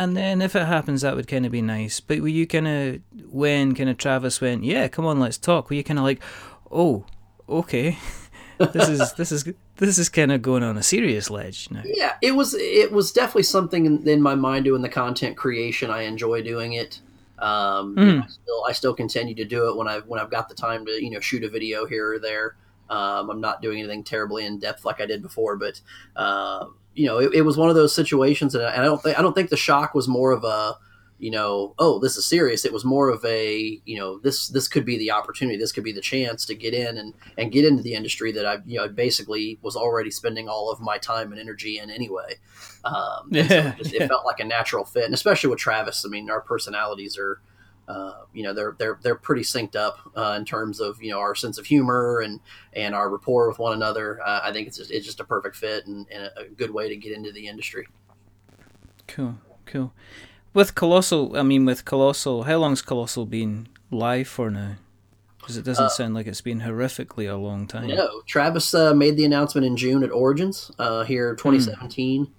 and 0.00 0.16
then 0.16 0.40
if 0.40 0.56
it 0.56 0.66
happens, 0.66 1.02
that 1.02 1.14
would 1.14 1.28
kind 1.28 1.44
of 1.44 1.52
be 1.52 1.60
nice. 1.60 2.00
But 2.00 2.20
were 2.20 2.28
you 2.28 2.46
kind 2.46 2.66
of 2.66 3.00
when 3.30 3.74
kind 3.74 3.90
of 3.90 3.98
Travis 3.98 4.40
went, 4.40 4.64
yeah, 4.64 4.88
come 4.88 5.04
on, 5.04 5.20
let's 5.20 5.36
talk? 5.36 5.68
Were 5.68 5.76
you 5.76 5.84
kind 5.84 5.98
of 5.98 6.04
like, 6.04 6.22
oh, 6.70 7.04
okay, 7.46 7.98
this 8.58 8.88
is 8.88 9.12
this 9.12 9.30
is 9.30 9.44
this 9.76 9.98
is 9.98 10.08
kind 10.08 10.32
of 10.32 10.40
going 10.40 10.62
on 10.62 10.78
a 10.78 10.82
serious 10.82 11.28
ledge 11.28 11.70
now. 11.70 11.82
Yeah, 11.84 12.14
it 12.22 12.32
was 12.32 12.54
it 12.54 12.92
was 12.92 13.12
definitely 13.12 13.42
something 13.42 13.84
in, 13.84 14.08
in 14.08 14.22
my 14.22 14.34
mind 14.34 14.64
doing 14.64 14.80
the 14.80 14.88
content 14.88 15.36
creation. 15.36 15.90
I 15.90 16.02
enjoy 16.02 16.42
doing 16.42 16.72
it. 16.72 17.02
Um, 17.38 17.94
mm. 17.94 18.06
you 18.06 18.12
know, 18.12 18.22
I 18.22 18.28
still 18.28 18.64
I 18.68 18.72
still 18.72 18.94
continue 18.94 19.34
to 19.34 19.44
do 19.44 19.68
it 19.68 19.76
when 19.76 19.86
I 19.86 19.98
when 20.00 20.18
I've 20.18 20.30
got 20.30 20.48
the 20.48 20.54
time 20.54 20.86
to 20.86 20.92
you 20.92 21.10
know 21.10 21.20
shoot 21.20 21.44
a 21.44 21.50
video 21.50 21.84
here 21.84 22.14
or 22.14 22.18
there. 22.18 22.56
Um, 22.88 23.28
I'm 23.28 23.40
not 23.40 23.60
doing 23.60 23.78
anything 23.78 24.02
terribly 24.02 24.46
in 24.46 24.58
depth 24.58 24.86
like 24.86 25.00
I 25.00 25.06
did 25.06 25.20
before, 25.20 25.56
but 25.56 25.80
uh, 26.16 26.66
you 26.94 27.06
know, 27.06 27.18
it, 27.18 27.34
it, 27.34 27.42
was 27.42 27.56
one 27.56 27.68
of 27.68 27.76
those 27.76 27.94
situations, 27.94 28.54
and 28.54 28.64
I 28.64 28.84
don't 28.84 29.02
think 29.02 29.18
I 29.18 29.22
don't 29.22 29.34
think 29.34 29.50
the 29.50 29.56
shock 29.56 29.94
was 29.94 30.08
more 30.08 30.32
of 30.32 30.44
a, 30.44 30.76
you 31.18 31.30
know, 31.30 31.74
oh, 31.78 31.98
this 31.98 32.16
is 32.16 32.26
serious. 32.26 32.64
It 32.64 32.72
was 32.72 32.84
more 32.84 33.08
of 33.08 33.24
a, 33.24 33.80
you 33.84 33.96
know, 33.96 34.18
this 34.18 34.48
this 34.48 34.66
could 34.66 34.84
be 34.84 34.98
the 34.98 35.10
opportunity, 35.10 35.56
this 35.56 35.72
could 35.72 35.84
be 35.84 35.92
the 35.92 36.00
chance 36.00 36.44
to 36.46 36.54
get 36.54 36.74
in 36.74 36.98
and 36.98 37.14
and 37.38 37.52
get 37.52 37.64
into 37.64 37.82
the 37.82 37.94
industry 37.94 38.32
that 38.32 38.46
I, 38.46 38.58
you 38.66 38.78
know, 38.78 38.88
basically 38.88 39.58
was 39.62 39.76
already 39.76 40.10
spending 40.10 40.48
all 40.48 40.70
of 40.70 40.80
my 40.80 40.98
time 40.98 41.30
and 41.30 41.40
energy 41.40 41.78
in 41.78 41.90
anyway. 41.90 42.38
Um, 42.84 43.28
yeah, 43.30 43.46
so 43.46 43.54
it, 43.54 43.76
just, 43.78 43.94
it 43.94 44.08
felt 44.08 44.26
like 44.26 44.40
a 44.40 44.44
natural 44.44 44.84
fit, 44.84 45.04
and 45.04 45.14
especially 45.14 45.50
with 45.50 45.58
Travis. 45.58 46.04
I 46.04 46.08
mean, 46.08 46.30
our 46.30 46.40
personalities 46.40 47.16
are 47.18 47.40
uh, 47.90 48.24
you 48.32 48.44
know 48.44 48.52
they're 48.52 48.76
they're 48.78 48.98
they're 49.02 49.16
pretty 49.16 49.42
synced 49.42 49.74
up 49.74 49.98
uh, 50.16 50.34
in 50.38 50.44
terms 50.44 50.80
of 50.80 51.02
you 51.02 51.10
know 51.10 51.18
our 51.18 51.34
sense 51.34 51.58
of 51.58 51.66
humor 51.66 52.20
and 52.20 52.38
and 52.72 52.94
our 52.94 53.10
rapport 53.10 53.48
with 53.48 53.58
one 53.58 53.72
another. 53.72 54.20
Uh, 54.24 54.40
I 54.44 54.52
think 54.52 54.68
it's 54.68 54.78
just, 54.78 54.90
it's 54.90 55.04
just 55.04 55.18
a 55.18 55.24
perfect 55.24 55.56
fit 55.56 55.86
and, 55.86 56.06
and, 56.10 56.30
a 56.36 56.44
good 56.44 56.70
way 56.70 56.88
to 56.88 56.96
get 56.96 57.12
into 57.12 57.32
the 57.32 57.48
industry. 57.48 57.88
Cool, 59.08 59.38
cool. 59.66 59.92
With 60.54 60.74
Colossal, 60.74 61.36
I 61.36 61.42
mean, 61.42 61.64
with 61.64 61.84
Colossal, 61.84 62.44
how 62.44 62.58
long's 62.58 62.82
Colossal 62.82 63.26
been 63.26 63.68
live 63.90 64.28
for 64.28 64.50
now? 64.50 64.76
Because 65.38 65.56
it 65.56 65.64
doesn't 65.64 65.86
uh, 65.86 65.88
sound 65.88 66.14
like 66.14 66.26
it's 66.28 66.40
been 66.40 66.60
horrifically 66.60 67.28
a 67.28 67.36
long 67.36 67.66
time. 67.66 67.88
No, 67.88 68.22
Travis 68.26 68.72
uh, 68.72 68.94
made 68.94 69.16
the 69.16 69.24
announcement 69.24 69.66
in 69.66 69.76
June 69.76 70.04
at 70.04 70.12
Origins 70.12 70.70
here, 71.06 71.34
2017. 71.34 72.26
Mm 72.26 72.30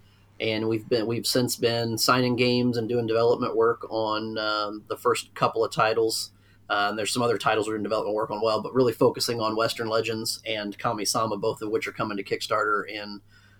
and 0.41 0.67
we've 0.67 0.89
been 0.89 1.05
we've 1.05 1.27
since 1.27 1.55
been 1.55 1.97
signing 1.97 2.35
games 2.35 2.75
and 2.75 2.89
doing 2.89 3.05
development 3.05 3.55
work 3.55 3.85
on 3.89 4.37
um, 4.39 4.83
the 4.89 4.97
first 4.97 5.33
couple 5.35 5.63
of 5.63 5.71
titles. 5.71 6.31
Uh, 6.67 6.87
and 6.89 6.97
there's 6.97 7.13
some 7.13 7.21
other 7.21 7.37
titles 7.37 7.67
we're 7.67 7.75
in 7.75 7.83
development 7.83 8.15
work 8.15 8.31
on 8.31 8.41
well, 8.41 8.61
but 8.61 8.73
really 8.73 8.93
focusing 8.93 9.41
on 9.41 9.57
Western 9.57 9.89
Legends 9.89 10.41
and 10.45 10.77
Kami-sama, 10.79 11.35
both 11.37 11.61
of 11.61 11.69
which 11.69 11.85
are 11.85 11.91
coming 11.91 12.15
to 12.15 12.23
Kickstarter. 12.23 12.83
And 12.89 13.19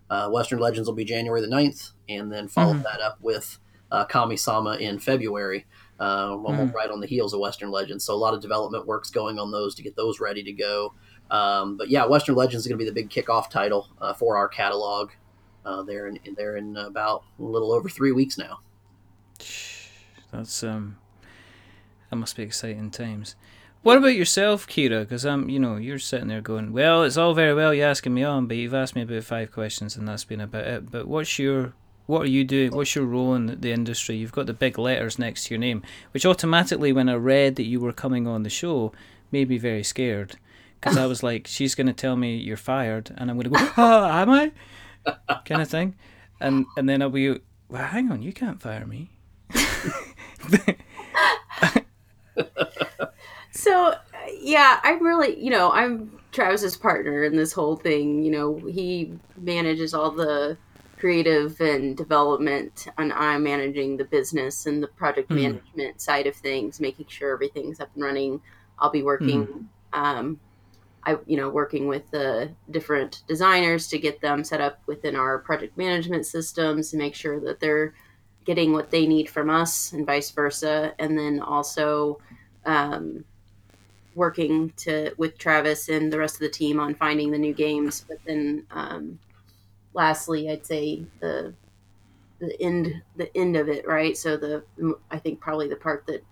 uh, 0.09 0.29
Western 0.29 0.59
Legends 0.59 0.87
will 0.87 0.95
be 0.95 1.03
January 1.03 1.41
the 1.41 1.47
9th, 1.47 1.91
and 2.07 2.31
then 2.31 2.47
follow 2.47 2.73
mm-hmm. 2.73 2.83
that 2.83 3.01
up 3.01 3.17
with 3.19 3.59
uh, 3.91 4.05
Kami-sama 4.05 4.77
in 4.77 4.97
February, 4.97 5.65
uh, 5.99 6.29
mm. 6.29 6.73
right 6.73 6.89
on 6.89 7.01
the 7.01 7.07
heels 7.07 7.33
of 7.33 7.41
Western 7.41 7.69
Legends. 7.69 8.05
So 8.05 8.13
a 8.13 8.15
lot 8.15 8.33
of 8.33 8.41
development 8.41 8.87
work's 8.87 9.11
going 9.11 9.39
on 9.39 9.51
those 9.51 9.75
to 9.75 9.83
get 9.83 9.97
those 9.97 10.21
ready 10.21 10.41
to 10.43 10.53
go. 10.53 10.93
Um, 11.29 11.75
but 11.75 11.89
yeah, 11.89 12.05
Western 12.05 12.35
Legends 12.35 12.63
is 12.63 12.67
going 12.67 12.79
to 12.79 12.83
be 12.83 12.89
the 12.89 12.95
big 12.95 13.09
kickoff 13.09 13.49
title 13.49 13.89
uh, 13.99 14.13
for 14.13 14.37
our 14.37 14.47
catalog. 14.47 15.11
Uh, 15.65 15.83
they're 15.83 16.07
in 16.07 16.19
they're 16.35 16.57
in 16.57 16.75
about 16.77 17.23
a 17.39 17.43
little 17.43 17.71
over 17.71 17.89
three 17.89 18.11
weeks 18.11 18.37
now. 18.37 18.59
That's 20.31 20.63
um, 20.63 20.97
that 22.09 22.15
must 22.15 22.35
be 22.35 22.43
exciting 22.43 22.91
times. 22.91 23.35
What 23.83 23.97
about 23.97 24.15
yourself, 24.15 24.67
Kira? 24.67 25.01
Because 25.01 25.25
I'm, 25.25 25.49
you 25.49 25.57
know, 25.57 25.75
you're 25.75 25.97
sitting 25.97 26.27
there 26.27 26.41
going, 26.41 26.71
"Well, 26.71 27.03
it's 27.03 27.17
all 27.17 27.33
very 27.33 27.53
well 27.53 27.73
you 27.73 27.83
asking 27.83 28.13
me 28.13 28.23
on, 28.23 28.45
but 28.45 28.57
you've 28.57 28.75
asked 28.75 28.95
me 28.95 29.01
about 29.01 29.23
five 29.23 29.51
questions, 29.51 29.95
and 29.95 30.07
that's 30.07 30.23
been 30.23 30.41
about 30.41 30.67
it." 30.67 30.91
But 30.91 31.07
what's 31.07 31.39
your, 31.39 31.73
what 32.05 32.21
are 32.23 32.29
you 32.29 32.43
doing? 32.43 32.75
What's 32.75 32.93
your 32.93 33.05
role 33.05 33.33
in 33.33 33.59
the 33.59 33.71
industry? 33.71 34.17
You've 34.17 34.31
got 34.31 34.45
the 34.45 34.53
big 34.53 34.77
letters 34.77 35.17
next 35.17 35.45
to 35.45 35.55
your 35.55 35.59
name, 35.59 35.81
which 36.11 36.27
automatically, 36.27 36.93
when 36.93 37.09
I 37.09 37.15
read 37.15 37.55
that 37.55 37.65
you 37.65 37.79
were 37.79 37.91
coming 37.91 38.27
on 38.27 38.43
the 38.43 38.51
show, 38.51 38.93
made 39.31 39.49
me 39.49 39.57
very 39.57 39.83
scared 39.83 40.37
because 40.79 40.95
I 40.95 41.07
was 41.07 41.23
like, 41.23 41.47
"She's 41.47 41.73
going 41.73 41.87
to 41.87 41.93
tell 41.93 42.15
me 42.15 42.35
you're 42.35 42.57
fired," 42.57 43.11
and 43.17 43.31
I'm 43.31 43.37
going 43.39 43.51
to 43.51 43.57
go, 43.57 43.71
"Oh, 43.77 44.05
am 44.05 44.29
I?" 44.29 44.51
Kind 45.45 45.61
of 45.61 45.69
thing, 45.69 45.95
and 46.39 46.65
and 46.77 46.87
then 46.87 47.01
I'll 47.01 47.09
be, 47.09 47.39
"Well, 47.69 47.83
hang 47.87 48.11
on, 48.11 48.21
you 48.21 48.33
can't 48.33 48.61
fire 48.61 48.85
me." 48.85 49.09
so 53.51 53.95
yeah, 54.39 54.79
I'm 54.83 55.03
really, 55.03 55.39
you 55.41 55.49
know, 55.49 55.71
I'm 55.71 56.19
Travis's 56.31 56.77
partner 56.77 57.23
in 57.23 57.35
this 57.35 57.53
whole 57.53 57.75
thing. 57.75 58.23
You 58.23 58.31
know, 58.31 58.55
he 58.57 59.13
manages 59.37 59.93
all 59.93 60.11
the 60.11 60.57
creative 60.97 61.59
and 61.59 61.97
development, 61.97 62.87
and 62.97 63.11
I'm 63.13 63.43
managing 63.43 63.97
the 63.97 64.05
business 64.05 64.65
and 64.65 64.81
the 64.83 64.87
project 64.87 65.29
mm. 65.29 65.41
management 65.41 65.99
side 65.99 66.27
of 66.27 66.35
things, 66.35 66.79
making 66.79 67.07
sure 67.09 67.33
everything's 67.33 67.79
up 67.79 67.89
and 67.95 68.03
running. 68.03 68.41
I'll 68.79 68.91
be 68.91 69.03
working, 69.03 69.67
mm. 69.93 69.97
um, 69.97 70.39
I, 71.03 71.17
you 71.25 71.37
know, 71.37 71.49
working 71.49 71.87
with 71.87 72.09
the 72.11 72.51
different 72.69 73.23
designers 73.27 73.87
to 73.87 73.97
get 73.97 74.21
them 74.21 74.43
set 74.43 74.61
up 74.61 74.79
within 74.85 75.15
our 75.15 75.39
project 75.39 75.77
management 75.77 76.25
systems 76.25 76.91
to 76.91 76.97
make 76.97 77.15
sure 77.15 77.39
that 77.39 77.59
they're 77.59 77.93
getting 78.45 78.73
what 78.73 78.91
they 78.91 79.07
need 79.07 79.29
from 79.29 79.49
us 79.49 79.93
and 79.93 80.05
vice 80.05 80.29
versa. 80.31 80.93
And 80.99 81.17
then 81.17 81.39
also, 81.39 82.19
um, 82.65 83.23
working 84.15 84.71
to 84.75 85.13
with 85.17 85.37
Travis 85.37 85.89
and 85.89 86.11
the 86.11 86.19
rest 86.19 86.35
of 86.35 86.41
the 86.41 86.49
team 86.49 86.79
on 86.79 86.95
finding 86.95 87.31
the 87.31 87.37
new 87.37 87.53
games. 87.53 88.05
But 88.07 88.17
then, 88.25 88.65
um, 88.71 89.19
lastly, 89.93 90.49
I'd 90.49 90.65
say 90.65 91.05
the 91.19 91.53
the 92.39 92.59
end 92.61 93.01
the 93.15 93.35
end 93.37 93.55
of 93.55 93.69
it, 93.69 93.87
right? 93.87 94.17
So 94.17 94.37
the 94.37 94.63
I 95.09 95.17
think 95.17 95.39
probably 95.39 95.67
the 95.67 95.75
part 95.75 96.05
that 96.07 96.23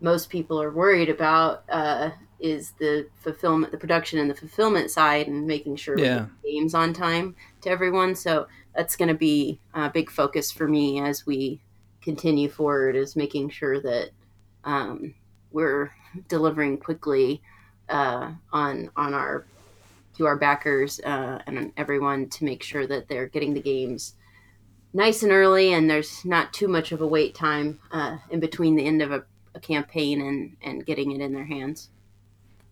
most 0.00 0.28
people 0.28 0.60
are 0.60 0.70
worried 0.70 1.08
about 1.08 1.64
uh, 1.70 2.10
is 2.38 2.72
the 2.72 3.08
fulfillment, 3.20 3.72
the 3.72 3.78
production 3.78 4.18
and 4.18 4.30
the 4.30 4.34
fulfillment 4.34 4.90
side, 4.90 5.26
and 5.26 5.46
making 5.46 5.76
sure 5.76 5.98
yeah. 5.98 6.26
games 6.44 6.74
on 6.74 6.92
time 6.92 7.34
to 7.62 7.70
everyone. 7.70 8.14
So 8.14 8.46
that's 8.74 8.96
going 8.96 9.08
to 9.08 9.14
be 9.14 9.58
a 9.74 9.90
big 9.90 10.10
focus 10.10 10.52
for 10.52 10.68
me 10.68 11.00
as 11.00 11.26
we 11.26 11.60
continue 12.02 12.48
forward. 12.48 12.96
Is 12.96 13.16
making 13.16 13.50
sure 13.50 13.80
that 13.80 14.10
um, 14.64 15.14
we're 15.50 15.92
delivering 16.28 16.78
quickly 16.78 17.42
uh, 17.88 18.32
on 18.52 18.90
on 18.96 19.14
our 19.14 19.46
to 20.16 20.26
our 20.26 20.36
backers 20.36 21.00
uh, 21.00 21.38
and 21.46 21.72
everyone 21.76 22.28
to 22.30 22.44
make 22.44 22.62
sure 22.62 22.86
that 22.86 23.08
they're 23.08 23.26
getting 23.26 23.54
the 23.54 23.60
games 23.60 24.14
nice 24.92 25.22
and 25.22 25.32
early 25.32 25.74
and 25.74 25.90
there's 25.90 26.24
not 26.24 26.52
too 26.52 26.68
much 26.68 26.90
of 26.92 27.02
a 27.02 27.06
wait 27.06 27.34
time 27.34 27.78
uh, 27.92 28.16
in 28.30 28.40
between 28.40 28.76
the 28.76 28.84
end 28.84 29.02
of 29.02 29.12
a, 29.12 29.22
a, 29.54 29.60
campaign 29.60 30.22
and 30.22 30.56
and 30.62 30.86
getting 30.86 31.12
it 31.12 31.20
in 31.20 31.34
their 31.34 31.44
hands 31.44 31.90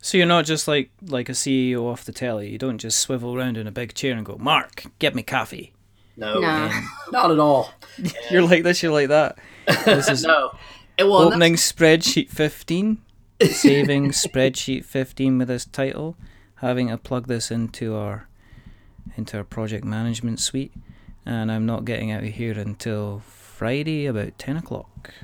so 0.04 0.18
you're 0.18 0.26
not 0.26 0.44
just 0.44 0.68
like 0.68 0.90
like 1.06 1.30
a 1.30 1.32
ceo 1.32 1.90
off 1.90 2.04
the 2.04 2.12
telly. 2.12 2.50
You 2.50 2.58
don't 2.58 2.76
just 2.76 3.00
swivel 3.00 3.34
around 3.34 3.56
in 3.56 3.66
a 3.66 3.72
big 3.72 3.94
chair 3.94 4.14
and 4.14 4.26
go 4.26 4.36
mark 4.36 4.84
get 4.98 5.14
me 5.14 5.22
coffee. 5.22 5.72
No, 6.14 6.40
no. 6.40 6.46
Um, 6.46 6.90
not 7.10 7.30
at 7.30 7.38
all. 7.38 7.72
You're 8.30 8.42
like 8.42 8.64
this 8.64 8.82
you're 8.82 8.92
like 8.92 9.08
that. 9.08 9.38
This 9.86 10.10
is 10.10 10.22
no. 10.26 10.52
Well, 10.98 11.22
opening 11.22 11.54
spreadsheet 11.54 12.28
15 12.28 12.98
saving 13.50 14.10
spreadsheet 14.10 14.84
15 14.84 15.38
with 15.38 15.48
this 15.48 15.64
title, 15.64 16.16
having 16.56 16.88
to 16.88 16.98
plug 16.98 17.26
this 17.26 17.50
into 17.50 17.96
our 17.96 18.28
into 19.16 19.38
our 19.38 19.44
project 19.44 19.86
management 19.86 20.38
suite, 20.38 20.74
and 21.24 21.50
I'm 21.50 21.64
not 21.64 21.86
getting 21.86 22.12
out 22.12 22.24
of 22.24 22.28
here 22.28 22.58
until 22.58 23.22
Friday 23.24 24.04
about 24.04 24.38
10 24.38 24.58
o'clock. 24.58 25.14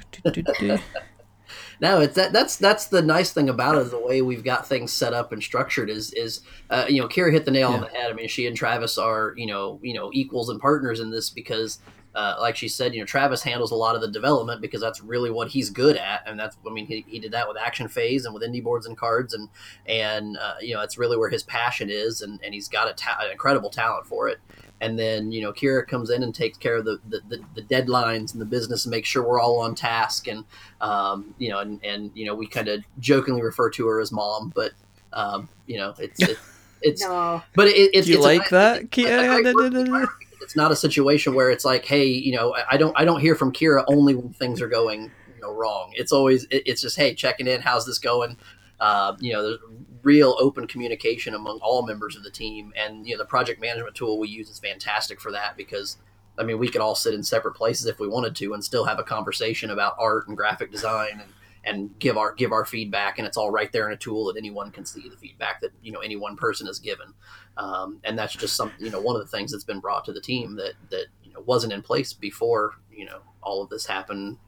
no, 1.80 2.00
it's 2.00 2.14
that 2.16 2.32
that's 2.32 2.56
that's 2.56 2.86
the 2.86 3.02
nice 3.02 3.32
thing 3.32 3.48
about 3.48 3.76
it. 3.76 3.90
The 3.90 3.98
way 3.98 4.22
we've 4.22 4.44
got 4.44 4.66
things 4.66 4.92
set 4.92 5.12
up 5.12 5.32
and 5.32 5.42
structured 5.42 5.90
is 5.90 6.12
is 6.12 6.40
uh, 6.70 6.86
you 6.88 7.00
know 7.00 7.08
Kira 7.08 7.32
hit 7.32 7.44
the 7.44 7.50
nail 7.50 7.70
yeah. 7.70 7.76
on 7.76 7.80
the 7.82 7.88
head. 7.88 8.10
I 8.10 8.14
mean, 8.14 8.28
she 8.28 8.46
and 8.46 8.56
Travis 8.56 8.98
are 8.98 9.34
you 9.36 9.46
know 9.46 9.78
you 9.82 9.94
know 9.94 10.10
equals 10.12 10.48
and 10.48 10.60
partners 10.60 11.00
in 11.00 11.10
this 11.10 11.30
because 11.30 11.78
uh, 12.14 12.36
like 12.40 12.56
she 12.56 12.66
said, 12.66 12.92
you 12.92 13.00
know, 13.00 13.06
Travis 13.06 13.42
handles 13.42 13.70
a 13.70 13.76
lot 13.76 13.94
of 13.94 14.00
the 14.00 14.08
development 14.08 14.60
because 14.60 14.80
that's 14.80 15.00
really 15.00 15.30
what 15.30 15.48
he's 15.48 15.70
good 15.70 15.96
at, 15.96 16.22
and 16.26 16.38
that's 16.38 16.56
I 16.66 16.70
mean 16.70 16.86
he, 16.86 17.04
he 17.06 17.20
did 17.20 17.32
that 17.32 17.46
with 17.46 17.56
Action 17.56 17.86
Phase 17.88 18.24
and 18.24 18.34
with 18.34 18.42
indie 18.42 18.62
boards 18.62 18.86
and 18.86 18.96
cards, 18.96 19.32
and 19.32 19.48
and 19.86 20.36
uh, 20.36 20.54
you 20.60 20.74
know 20.74 20.80
it's 20.80 20.98
really 20.98 21.16
where 21.16 21.30
his 21.30 21.44
passion 21.44 21.88
is, 21.88 22.20
and, 22.20 22.40
and 22.44 22.52
he's 22.52 22.68
got 22.68 22.88
a 22.88 22.94
ta- 22.94 23.18
an 23.20 23.30
incredible 23.30 23.70
talent 23.70 24.06
for 24.06 24.28
it. 24.28 24.40
And 24.80 24.98
then 24.98 25.30
you 25.30 25.42
know 25.42 25.52
Kira 25.52 25.86
comes 25.86 26.10
in 26.10 26.22
and 26.22 26.34
takes 26.34 26.56
care 26.56 26.76
of 26.76 26.84
the, 26.84 27.00
the, 27.08 27.20
the, 27.28 27.44
the 27.54 27.62
deadlines 27.62 28.32
and 28.32 28.40
the 28.40 28.46
business 28.46 28.84
and 28.86 28.90
makes 28.90 29.08
sure 29.08 29.22
we're 29.22 29.40
all 29.40 29.60
on 29.60 29.74
task, 29.74 30.26
and 30.26 30.44
um, 30.80 31.34
you 31.38 31.50
know 31.50 31.58
and, 31.58 31.84
and 31.84 32.10
you 32.14 32.26
know 32.26 32.34
we 32.34 32.46
kind 32.46 32.68
of 32.68 32.82
jokingly 32.98 33.42
refer 33.42 33.70
to 33.70 33.86
her 33.86 34.00
as 34.00 34.10
mom, 34.10 34.52
but 34.54 34.72
um, 35.12 35.48
you 35.66 35.78
know 35.78 35.94
it's. 35.98 36.20
it's 36.28 36.40
it's 36.82 37.02
no. 37.02 37.42
but 37.54 37.68
it, 37.68 37.90
it's 37.92 38.08
you 38.08 38.14
it's 38.14 38.24
like 38.24 38.46
a, 38.46 38.50
that 38.50 38.90
Kira? 38.90 40.08
it's 40.40 40.56
not 40.56 40.72
a 40.72 40.76
situation 40.76 41.34
where 41.34 41.50
it's 41.50 41.64
like, 41.64 41.84
hey, 41.84 42.06
you 42.06 42.34
know, 42.34 42.56
I 42.70 42.76
don't 42.76 42.98
I 42.98 43.04
don't 43.04 43.20
hear 43.20 43.34
from 43.34 43.52
Kira 43.52 43.84
only 43.86 44.14
when 44.14 44.32
things 44.32 44.60
are 44.62 44.68
going 44.68 45.02
you 45.02 45.42
know 45.42 45.52
wrong. 45.52 45.92
It's 45.94 46.12
always 46.12 46.44
it, 46.44 46.62
it's 46.66 46.82
just 46.82 46.96
hey, 46.96 47.14
checking 47.14 47.46
in, 47.46 47.60
how's 47.60 47.86
this 47.86 47.98
going? 47.98 48.36
Uh, 48.80 49.16
you 49.20 49.32
know, 49.32 49.42
there's 49.42 49.58
real 50.02 50.36
open 50.40 50.66
communication 50.66 51.34
among 51.34 51.58
all 51.62 51.86
members 51.86 52.16
of 52.16 52.22
the 52.22 52.30
team, 52.30 52.72
and 52.76 53.06
you 53.06 53.14
know, 53.14 53.18
the 53.18 53.26
project 53.26 53.60
management 53.60 53.94
tool 53.94 54.18
we 54.18 54.28
use 54.28 54.48
is 54.48 54.58
fantastic 54.58 55.20
for 55.20 55.32
that 55.32 55.56
because. 55.56 55.96
I 56.38 56.42
mean, 56.42 56.58
we 56.58 56.68
could 56.68 56.80
all 56.80 56.94
sit 56.94 57.12
in 57.12 57.22
separate 57.22 57.52
places 57.52 57.84
if 57.84 57.98
we 57.98 58.08
wanted 58.08 58.34
to, 58.36 58.54
and 58.54 58.64
still 58.64 58.86
have 58.86 58.98
a 58.98 59.02
conversation 59.02 59.68
about 59.68 59.96
art 59.98 60.26
and 60.26 60.34
graphic 60.34 60.72
design 60.72 61.20
and 61.20 61.30
and 61.64 61.98
give 61.98 62.16
our 62.16 62.34
give 62.34 62.52
our 62.52 62.64
feedback 62.64 63.18
and 63.18 63.26
it's 63.26 63.36
all 63.36 63.50
right 63.50 63.72
there 63.72 63.86
in 63.86 63.92
a 63.92 63.96
tool 63.96 64.26
that 64.26 64.38
anyone 64.38 64.70
can 64.70 64.84
see 64.84 65.08
the 65.08 65.16
feedback 65.16 65.60
that 65.60 65.70
you 65.82 65.92
know 65.92 66.00
any 66.00 66.16
one 66.16 66.36
person 66.36 66.66
has 66.66 66.78
given 66.78 67.12
um, 67.56 67.98
and 68.04 68.18
that's 68.18 68.34
just 68.34 68.56
some 68.56 68.72
you 68.78 68.90
know 68.90 69.00
one 69.00 69.16
of 69.16 69.22
the 69.22 69.28
things 69.28 69.52
that's 69.52 69.64
been 69.64 69.80
brought 69.80 70.04
to 70.04 70.12
the 70.12 70.20
team 70.20 70.56
that 70.56 70.72
that 70.90 71.06
you 71.22 71.32
know 71.32 71.40
wasn't 71.40 71.72
in 71.72 71.82
place 71.82 72.12
before 72.12 72.74
you 72.90 73.04
know 73.04 73.20
all 73.42 73.62
of 73.62 73.68
this 73.68 73.86
happened 73.86 74.38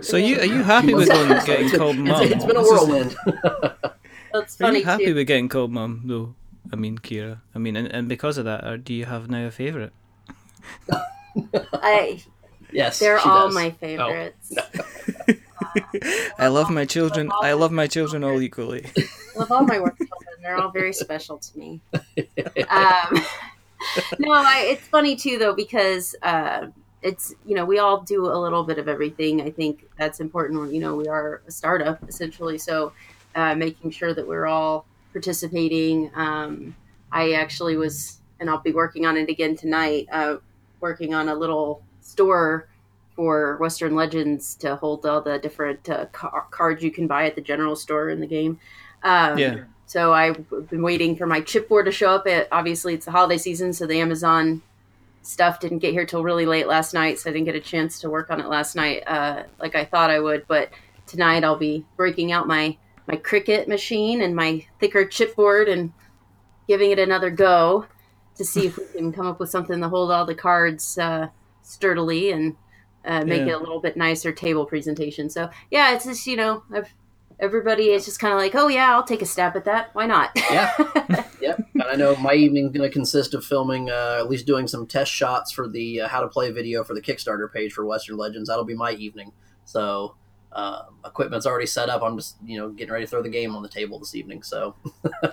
so 0.00 0.16
you 0.16 0.38
are 0.40 0.44
you 0.44 0.62
happy 0.62 0.94
with 0.94 1.08
getting 1.08 1.70
called 1.78 1.96
mum? 1.98 2.22
It's, 2.22 2.34
it's 2.34 2.44
been 2.44 2.56
a 2.56 2.62
whirlwind. 2.62 3.16
That's 4.32 4.56
funny. 4.56 4.76
Are 4.76 4.78
you 4.80 4.84
happy 4.84 5.04
too. 5.06 5.14
with 5.14 5.26
getting 5.26 5.48
called 5.48 5.72
mum 5.72 6.02
though? 6.04 6.34
I 6.72 6.76
mean, 6.76 6.98
Kira. 6.98 7.40
I 7.54 7.58
mean, 7.58 7.76
and, 7.76 7.88
and 7.88 8.08
because 8.08 8.38
of 8.38 8.44
that, 8.46 8.64
or 8.64 8.76
do 8.76 8.94
you 8.94 9.04
have 9.04 9.30
now 9.30 9.46
a 9.46 9.50
favorite? 9.50 9.92
I 11.72 12.22
yes, 12.72 12.98
they're 12.98 13.18
all 13.18 13.46
does. 13.46 13.54
my 13.54 13.68
oh. 13.68 13.70
favorites. 13.72 14.52
Oh. 14.58 15.34
I 16.38 16.48
love 16.48 16.70
my 16.70 16.84
children. 16.84 17.30
I 17.42 17.52
love 17.52 17.72
my 17.72 17.86
children 17.86 18.24
all 18.24 18.40
equally. 18.40 18.86
I 18.96 19.38
love 19.38 19.52
all 19.52 19.64
my 19.64 19.80
work 19.80 19.96
children. 19.98 20.34
They're 20.42 20.56
all 20.56 20.70
very 20.70 20.92
special 20.92 21.38
to 21.38 21.58
me. 21.58 21.80
Um, 22.68 23.24
no, 24.18 24.32
I, 24.32 24.66
it's 24.70 24.86
funny 24.88 25.16
too 25.16 25.38
though 25.38 25.54
because 25.54 26.14
uh, 26.22 26.68
it's 27.04 27.34
you 27.44 27.54
know 27.54 27.64
we 27.64 27.78
all 27.78 28.00
do 28.00 28.26
a 28.26 28.34
little 28.36 28.64
bit 28.64 28.78
of 28.78 28.88
everything. 28.88 29.42
I 29.42 29.50
think 29.50 29.88
that's 29.98 30.18
important. 30.18 30.72
You 30.72 30.80
know, 30.80 30.96
we 30.96 31.06
are 31.06 31.42
a 31.46 31.50
startup 31.50 32.02
essentially, 32.08 32.58
so 32.58 32.92
uh, 33.36 33.54
making 33.54 33.90
sure 33.90 34.14
that 34.14 34.26
we're 34.26 34.46
all 34.46 34.86
participating. 35.12 36.10
Um, 36.14 36.74
I 37.12 37.32
actually 37.32 37.76
was, 37.76 38.18
and 38.40 38.48
I'll 38.50 38.58
be 38.58 38.72
working 38.72 39.06
on 39.06 39.16
it 39.16 39.28
again 39.28 39.54
tonight. 39.54 40.08
Uh, 40.10 40.36
working 40.80 41.14
on 41.14 41.28
a 41.28 41.34
little 41.34 41.82
store 42.00 42.68
for 43.14 43.58
Western 43.58 43.94
Legends 43.94 44.54
to 44.56 44.74
hold 44.76 45.06
all 45.06 45.20
the 45.20 45.38
different 45.38 45.88
uh, 45.88 46.06
car- 46.06 46.46
cards 46.50 46.82
you 46.82 46.90
can 46.90 47.06
buy 47.06 47.26
at 47.26 47.34
the 47.34 47.40
general 47.40 47.76
store 47.76 48.08
in 48.08 48.18
the 48.18 48.26
game. 48.26 48.58
Um, 49.02 49.38
yeah. 49.38 49.64
So 49.86 50.14
I've 50.14 50.48
been 50.70 50.82
waiting 50.82 51.14
for 51.14 51.26
my 51.26 51.42
chipboard 51.42 51.84
to 51.84 51.92
show 51.92 52.10
up. 52.10 52.26
It, 52.26 52.48
obviously, 52.50 52.94
it's 52.94 53.04
the 53.04 53.12
holiday 53.12 53.36
season, 53.36 53.74
so 53.74 53.86
the 53.86 54.00
Amazon 54.00 54.62
stuff 55.26 55.60
didn't 55.60 55.78
get 55.78 55.92
here 55.92 56.06
till 56.06 56.22
really 56.22 56.46
late 56.46 56.66
last 56.66 56.94
night, 56.94 57.18
so 57.18 57.30
I 57.30 57.32
didn't 57.32 57.46
get 57.46 57.54
a 57.54 57.60
chance 57.60 58.00
to 58.00 58.10
work 58.10 58.30
on 58.30 58.40
it 58.40 58.46
last 58.46 58.76
night 58.76 59.02
uh, 59.06 59.44
like 59.58 59.74
I 59.74 59.84
thought 59.84 60.10
I 60.10 60.20
would. 60.20 60.46
But 60.46 60.70
tonight 61.06 61.44
I'll 61.44 61.56
be 61.56 61.84
breaking 61.96 62.32
out 62.32 62.46
my 62.46 62.76
my 63.06 63.16
Cricut 63.16 63.68
machine 63.68 64.22
and 64.22 64.34
my 64.34 64.64
thicker 64.80 65.04
chipboard 65.04 65.70
and 65.70 65.92
giving 66.66 66.90
it 66.90 66.98
another 66.98 67.30
go 67.30 67.86
to 68.36 68.44
see 68.44 68.66
if 68.66 68.76
we 68.78 68.84
can 68.96 69.12
come 69.12 69.26
up 69.26 69.38
with 69.38 69.50
something 69.50 69.80
to 69.80 69.88
hold 69.88 70.10
all 70.10 70.24
the 70.24 70.34
cards 70.34 70.96
uh, 70.98 71.28
sturdily 71.62 72.32
and 72.32 72.56
uh, 73.04 73.24
make 73.24 73.40
yeah. 73.40 73.52
it 73.52 73.56
a 73.56 73.58
little 73.58 73.80
bit 73.80 73.96
nicer 73.96 74.32
table 74.32 74.64
presentation. 74.64 75.28
So 75.28 75.50
yeah, 75.70 75.94
it's 75.94 76.04
just 76.04 76.26
you 76.26 76.36
know 76.36 76.62
I've 76.72 76.92
everybody 77.38 77.90
is 77.90 78.04
just 78.04 78.18
kind 78.18 78.32
of 78.32 78.38
like, 78.38 78.54
oh 78.54 78.68
yeah, 78.68 78.92
I'll 78.92 79.04
take 79.04 79.22
a 79.22 79.26
stab 79.26 79.56
at 79.56 79.64
that. 79.64 79.90
Why 79.94 80.06
not? 80.06 80.30
yeah, 80.50 80.72
yeah. 81.40 81.56
And 81.74 81.82
I 81.82 81.94
know 81.94 82.16
my 82.16 82.34
evening's 82.34 82.72
going 82.72 82.88
to 82.88 82.92
consist 82.92 83.34
of 83.34 83.44
filming, 83.44 83.90
uh, 83.90 84.16
at 84.20 84.28
least 84.28 84.46
doing 84.46 84.66
some 84.66 84.86
test 84.86 85.12
shots 85.12 85.52
for 85.52 85.68
the 85.68 86.02
uh, 86.02 86.08
how 86.08 86.20
to 86.20 86.28
play 86.28 86.50
video 86.50 86.84
for 86.84 86.94
the 86.94 87.02
Kickstarter 87.02 87.52
page 87.52 87.72
for 87.72 87.84
Western 87.84 88.16
Legends. 88.16 88.48
That'll 88.48 88.64
be 88.64 88.74
my 88.74 88.92
evening. 88.92 89.32
So 89.64 90.16
uh, 90.54 90.82
equipment's 91.04 91.46
already 91.46 91.66
set 91.66 91.88
up. 91.88 92.02
I'm 92.02 92.16
just 92.16 92.36
you 92.44 92.58
know 92.58 92.70
getting 92.70 92.92
ready 92.92 93.04
to 93.04 93.10
throw 93.10 93.22
the 93.22 93.28
game 93.28 93.56
on 93.56 93.62
the 93.62 93.68
table 93.68 93.98
this 93.98 94.14
evening. 94.14 94.42
So 94.42 94.76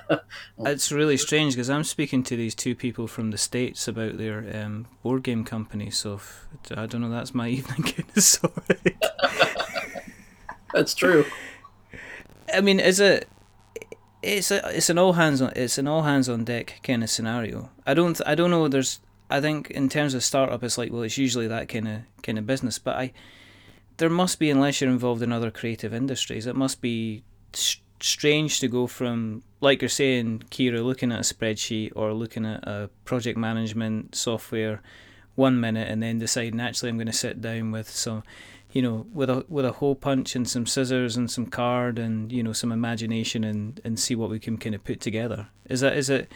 it's 0.60 0.92
really 0.92 1.18
strange 1.18 1.54
because 1.54 1.70
I'm 1.70 1.84
speaking 1.84 2.24
to 2.24 2.36
these 2.36 2.56
two 2.56 2.76
people 2.76 3.08
from 3.08 3.30
the 3.30 3.38
states 3.38 3.88
about 3.88 4.18
their 4.18 4.46
um, 4.54 4.88
board 5.04 5.24
game 5.24 5.46
company. 5.46 5.92
So 5.92 6.16
if, 6.16 6.48
I 6.76 6.88
don't 6.88 7.02
know. 7.02 7.10
That's 7.10 7.36
my 7.36 7.48
evening 7.50 7.94
sorry. 8.16 8.98
that's 10.74 10.96
true. 10.96 11.26
I 12.54 12.62
mean, 12.62 12.80
is 12.80 13.00
it? 13.00 13.28
It's 14.22 14.52
a 14.52 14.76
it's 14.76 14.90
an 14.90 15.00
all 15.00 15.14
hands 15.14 15.42
on 15.42 15.52
it's 15.56 15.80
an 15.80 15.88
all 15.88 16.04
hands 16.04 16.30
on 16.30 16.44
deck 16.44 16.80
kind 16.84 17.04
of 17.04 17.10
scenario. 17.10 17.72
I 17.88 17.94
don't 17.94 18.20
I 18.26 18.36
don't 18.36 18.52
know. 18.52 18.68
There's 18.68 19.00
I 19.30 19.42
think 19.42 19.72
in 19.72 19.90
terms 19.90 20.14
of 20.14 20.24
startup, 20.24 20.64
it's 20.64 20.78
like 20.78 20.92
well, 20.92 21.02
it's 21.02 21.18
usually 21.18 21.48
that 21.48 21.70
kind 21.70 21.88
of 21.88 22.02
kind 22.22 22.38
of 22.38 22.46
business. 22.46 22.78
But 22.78 22.98
I 22.98 23.14
there 23.98 24.10
must 24.10 24.38
be 24.38 24.50
unless 24.50 24.80
you're 24.80 24.92
involved 24.92 25.24
in 25.24 25.32
other 25.32 25.52
creative 25.52 25.94
industries, 25.94 26.46
it 26.46 26.56
must 26.56 26.82
be 26.82 27.24
strange 28.00 28.60
to 28.60 28.68
go 28.68 28.88
from 28.88 29.44
like 29.60 29.82
you're 29.82 29.90
saying, 29.90 30.44
Kira, 30.50 30.84
looking 30.84 31.12
at 31.12 31.20
a 31.20 31.34
spreadsheet 31.34 31.92
or 31.96 32.14
looking 32.14 32.46
at 32.46 32.68
a 32.68 32.90
project 33.06 33.38
management 33.38 34.16
software 34.16 34.82
one 35.36 35.60
minute 35.60 35.88
and 35.88 36.04
then 36.04 36.20
deciding 36.20 36.60
actually 36.60 36.90
I'm 36.90 36.98
going 36.98 37.08
to 37.08 37.14
sit 37.14 37.42
down 37.42 37.72
with 37.72 37.90
some 37.90 38.24
you 38.72 38.82
know, 38.82 39.06
with 39.14 39.30
a 39.30 39.46
with 39.50 39.66
a 39.66 39.74
hole 39.74 39.96
punch 39.96 40.36
and 40.36 40.48
some 40.48 40.66
scissors 40.66 41.18
and 41.18 41.30
some 41.30 41.46
card 41.46 42.00
and 42.00 42.32
you 42.32 42.42
know 42.44 42.54
some 42.54 42.72
imagination 42.72 43.44
and 43.44 43.82
and 43.84 44.00
see 44.00 44.16
what 44.16 44.30
we 44.30 44.40
can 44.40 44.58
kind 44.58 44.76
of 44.76 44.84
put 44.84 45.00
together. 45.00 45.48
Is 45.70 45.82
that 45.82 45.98
is 45.98 46.10
it? 46.10 46.32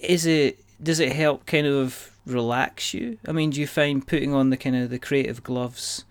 Is 0.00 0.26
it? 0.26 0.60
Does 0.82 1.00
it 1.00 1.12
help 1.12 1.46
kind 1.46 1.66
of 1.66 2.12
relax 2.26 2.94
you? 2.94 3.18
I 3.26 3.32
mean, 3.32 3.50
do 3.50 3.60
you 3.60 3.66
find 3.66 4.06
putting 4.06 4.32
on 4.32 4.50
the 4.50 4.56
kind 4.56 4.76
of 4.76 4.90
the 4.90 4.98
creative 4.98 5.42
gloves 5.42 6.04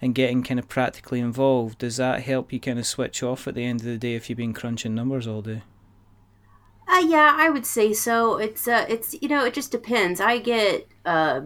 and 0.00 0.14
getting 0.14 0.42
kind 0.42 0.58
of 0.58 0.68
practically 0.68 1.20
involved 1.20 1.78
does 1.78 1.96
that 1.96 2.22
help 2.22 2.52
you 2.52 2.60
kind 2.60 2.78
of 2.78 2.86
switch 2.86 3.22
off 3.22 3.48
at 3.48 3.54
the 3.54 3.64
end 3.64 3.80
of 3.80 3.86
the 3.86 3.96
day 3.96 4.14
if 4.14 4.28
you've 4.28 4.36
been 4.36 4.52
crunching 4.52 4.94
numbers 4.94 5.26
all 5.26 5.40
day? 5.40 5.62
Uh, 6.86 7.02
yeah, 7.06 7.34
I 7.38 7.48
would 7.48 7.64
say 7.64 7.94
so. 7.94 8.36
It's 8.36 8.68
uh, 8.68 8.84
it's 8.88 9.14
you 9.20 9.28
know, 9.28 9.44
it 9.44 9.54
just 9.54 9.70
depends. 9.70 10.20
I 10.20 10.38
get 10.38 10.86
uh, 11.06 11.42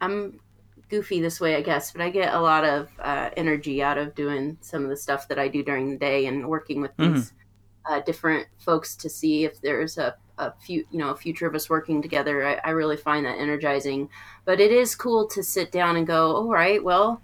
I'm 0.00 0.40
goofy 0.90 1.20
this 1.20 1.40
way, 1.40 1.56
I 1.56 1.62
guess, 1.62 1.92
but 1.92 2.00
I 2.00 2.10
get 2.10 2.34
a 2.34 2.40
lot 2.40 2.64
of 2.64 2.88
uh, 2.98 3.30
energy 3.36 3.82
out 3.82 3.96
of 3.96 4.14
doing 4.14 4.58
some 4.60 4.82
of 4.82 4.90
the 4.90 4.96
stuff 4.96 5.28
that 5.28 5.38
I 5.38 5.48
do 5.48 5.62
during 5.62 5.90
the 5.90 5.96
day 5.96 6.26
and 6.26 6.46
working 6.46 6.80
with 6.80 6.94
mm-hmm. 6.96 7.14
these 7.14 7.32
uh, 7.88 8.00
different 8.00 8.46
folks 8.58 8.96
to 8.96 9.08
see 9.08 9.44
if 9.44 9.60
there's 9.60 9.96
a, 9.98 10.14
a 10.38 10.52
few, 10.60 10.84
you 10.90 10.98
know, 10.98 11.10
a 11.10 11.16
future 11.16 11.46
of 11.46 11.54
us 11.54 11.70
working 11.70 12.02
together. 12.02 12.46
I, 12.46 12.60
I, 12.64 12.70
really 12.70 12.96
find 12.96 13.24
that 13.24 13.38
energizing. 13.38 14.08
But 14.44 14.60
it 14.60 14.72
is 14.72 14.94
cool 14.94 15.26
to 15.28 15.42
sit 15.42 15.72
down 15.72 15.96
and 15.96 16.06
go, 16.06 16.36
all 16.36 16.50
right, 16.50 16.82
well, 16.82 17.22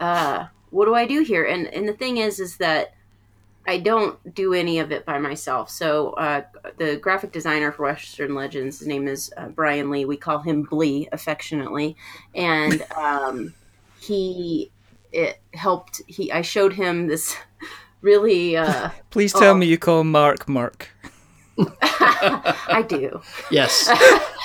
uh, 0.00 0.46
what 0.70 0.86
do 0.86 0.94
I 0.94 1.06
do 1.06 1.22
here? 1.22 1.44
And 1.44 1.66
and 1.68 1.88
the 1.88 1.92
thing 1.92 2.18
is, 2.18 2.40
is 2.40 2.56
that 2.56 2.94
I 3.66 3.78
don't 3.78 4.34
do 4.34 4.54
any 4.54 4.78
of 4.80 4.90
it 4.90 5.04
by 5.06 5.18
myself. 5.18 5.70
So 5.70 6.10
uh, 6.10 6.42
the 6.78 6.96
graphic 6.96 7.32
designer 7.32 7.70
for 7.70 7.84
Western 7.84 8.34
Legends, 8.34 8.80
his 8.80 8.88
name 8.88 9.06
is 9.06 9.32
uh, 9.36 9.48
Brian 9.48 9.90
Lee. 9.90 10.04
We 10.04 10.16
call 10.16 10.38
him 10.38 10.62
Blee 10.62 11.08
affectionately, 11.12 11.96
and 12.34 12.82
um, 12.96 13.54
he 14.00 14.70
it 15.12 15.40
helped. 15.54 16.02
He 16.06 16.32
I 16.32 16.42
showed 16.42 16.72
him 16.72 17.06
this 17.06 17.36
really. 18.00 18.56
Uh, 18.56 18.90
Please 19.10 19.32
tell 19.32 19.52
oh, 19.52 19.54
me 19.54 19.66
you 19.66 19.78
call 19.78 20.04
Mark 20.04 20.48
Mark. 20.48 20.90
I 21.82 22.84
do. 22.88 23.20
Yes. 23.50 23.88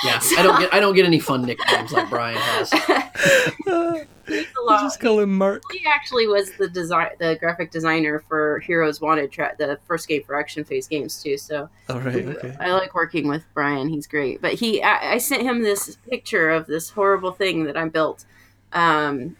Yeah. 0.03 0.19
So, 0.19 0.37
I 0.37 0.43
don't 0.43 0.59
get 0.59 0.73
I 0.73 0.79
don't 0.79 0.93
get 0.93 1.05
any 1.05 1.19
fun 1.19 1.43
nicknames 1.43 1.91
like 1.91 2.09
Brian 2.09 2.37
has. 2.37 4.05
Just 4.27 4.99
call 4.99 5.19
him 5.19 5.37
Mark. 5.37 5.63
He 5.71 5.85
actually 5.85 6.27
was 6.27 6.51
the 6.53 6.67
design 6.67 7.09
the 7.19 7.35
graphic 7.39 7.71
designer 7.71 8.23
for 8.27 8.59
Heroes 8.59 9.01
Wanted, 9.01 9.31
tra- 9.31 9.55
the 9.57 9.79
first 9.85 10.07
game 10.07 10.23
for 10.23 10.39
Action 10.39 10.63
Phase 10.63 10.87
Games 10.87 11.21
too. 11.21 11.37
So 11.37 11.69
All 11.89 11.99
right, 11.99 12.25
okay. 12.25 12.55
I 12.59 12.71
like 12.71 12.93
working 12.93 13.27
with 13.27 13.43
Brian. 13.53 13.89
He's 13.89 14.07
great. 14.07 14.41
But 14.41 14.53
he 14.53 14.81
I, 14.83 15.13
I 15.13 15.17
sent 15.17 15.43
him 15.43 15.63
this 15.63 15.97
picture 16.09 16.49
of 16.49 16.67
this 16.67 16.89
horrible 16.89 17.31
thing 17.31 17.65
that 17.65 17.77
I 17.77 17.87
built. 17.87 18.25
Um, 18.73 19.37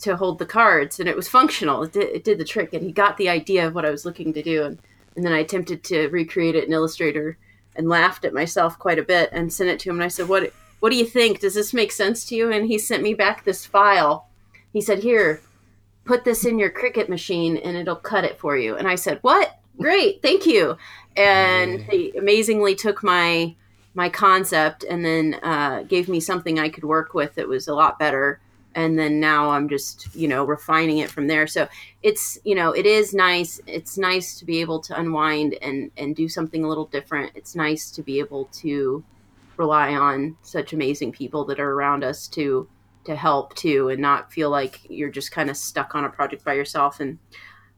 to 0.00 0.16
hold 0.16 0.38
the 0.38 0.44
cards 0.44 1.00
and 1.00 1.08
it 1.08 1.16
was 1.16 1.28
functional 1.28 1.84
it 1.84 1.92
did, 1.92 2.08
it 2.10 2.24
did 2.24 2.36
the 2.36 2.44
trick 2.44 2.74
and 2.74 2.82
he 2.82 2.92
got 2.92 3.16
the 3.16 3.28
idea 3.28 3.66
of 3.66 3.74
what 3.74 3.86
i 3.86 3.90
was 3.90 4.04
looking 4.04 4.34
to 4.34 4.42
do 4.42 4.62
and 4.62 4.78
and 5.16 5.24
then 5.24 5.32
I 5.32 5.38
attempted 5.38 5.84
to 5.84 6.08
recreate 6.08 6.56
it 6.56 6.64
in 6.64 6.72
Illustrator 6.72 7.38
and 7.76 7.88
laughed 7.88 8.24
at 8.24 8.34
myself 8.34 8.78
quite 8.78 8.98
a 8.98 9.02
bit 9.02 9.30
and 9.32 9.52
sent 9.52 9.70
it 9.70 9.80
to 9.80 9.90
him. 9.90 9.96
And 9.96 10.04
I 10.04 10.08
said, 10.08 10.28
"What? 10.28 10.52
What 10.84 10.90
do 10.90 10.98
you 10.98 11.06
think? 11.06 11.40
Does 11.40 11.54
this 11.54 11.72
make 11.72 11.92
sense 11.92 12.26
to 12.26 12.34
you?" 12.34 12.52
And 12.52 12.66
he 12.66 12.76
sent 12.76 13.02
me 13.02 13.14
back 13.14 13.42
this 13.42 13.64
file. 13.64 14.28
He 14.70 14.82
said, 14.82 14.98
"Here, 14.98 15.40
put 16.04 16.24
this 16.24 16.44
in 16.44 16.58
your 16.58 16.68
Cricut 16.68 17.08
machine, 17.08 17.56
and 17.56 17.74
it'll 17.74 17.96
cut 17.96 18.24
it 18.24 18.38
for 18.38 18.54
you." 18.54 18.76
And 18.76 18.86
I 18.86 18.96
said, 18.96 19.18
"What? 19.22 19.58
Great, 19.78 20.20
thank 20.20 20.44
you." 20.44 20.76
And 21.16 21.80
he 21.84 22.12
amazingly 22.18 22.74
took 22.74 23.02
my 23.02 23.54
my 23.94 24.10
concept 24.10 24.84
and 24.84 25.02
then 25.02 25.40
uh, 25.42 25.84
gave 25.84 26.06
me 26.06 26.20
something 26.20 26.58
I 26.58 26.68
could 26.68 26.84
work 26.84 27.14
with 27.14 27.34
that 27.36 27.48
was 27.48 27.66
a 27.66 27.74
lot 27.74 27.98
better 27.98 28.40
and 28.74 28.98
then 28.98 29.20
now 29.20 29.50
i'm 29.50 29.68
just 29.68 30.12
you 30.16 30.26
know 30.26 30.44
refining 30.44 30.98
it 30.98 31.08
from 31.08 31.28
there 31.28 31.46
so 31.46 31.68
it's 32.02 32.40
you 32.42 32.56
know 32.56 32.72
it 32.72 32.86
is 32.86 33.14
nice 33.14 33.60
it's 33.68 33.96
nice 33.96 34.36
to 34.36 34.44
be 34.44 34.60
able 34.60 34.80
to 34.80 34.98
unwind 34.98 35.56
and 35.62 35.92
and 35.96 36.16
do 36.16 36.28
something 36.28 36.64
a 36.64 36.68
little 36.68 36.86
different 36.86 37.30
it's 37.36 37.54
nice 37.54 37.88
to 37.92 38.02
be 38.02 38.18
able 38.18 38.46
to 38.46 39.04
rely 39.58 39.94
on 39.94 40.36
such 40.42 40.72
amazing 40.72 41.12
people 41.12 41.44
that 41.44 41.60
are 41.60 41.72
around 41.72 42.04
us 42.04 42.28
to 42.28 42.68
to 43.04 43.14
help 43.14 43.54
too 43.54 43.90
and 43.90 44.00
not 44.00 44.32
feel 44.32 44.48
like 44.50 44.80
you're 44.88 45.10
just 45.10 45.30
kind 45.30 45.50
of 45.50 45.56
stuck 45.56 45.94
on 45.94 46.04
a 46.04 46.08
project 46.08 46.44
by 46.44 46.54
yourself 46.54 47.00
and 47.00 47.18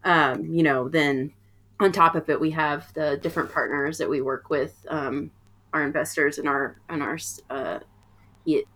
um, 0.05 0.45
you 0.47 0.63
know 0.63 0.89
then 0.89 1.33
on 1.81 1.91
top 1.93 2.15
of 2.15 2.29
it 2.29 2.41
we 2.41 2.51
have 2.51 2.93
the 2.95 3.19
different 3.19 3.53
partners 3.53 3.99
that 3.99 4.09
we 4.09 4.21
work 4.21 4.51
with 4.51 4.87
um, 4.89 5.31
our 5.73 5.83
investors 5.83 6.39
and 6.39 6.49
our 6.49 6.81
and 6.89 7.03
our 7.03 7.19
uh, 7.51 7.79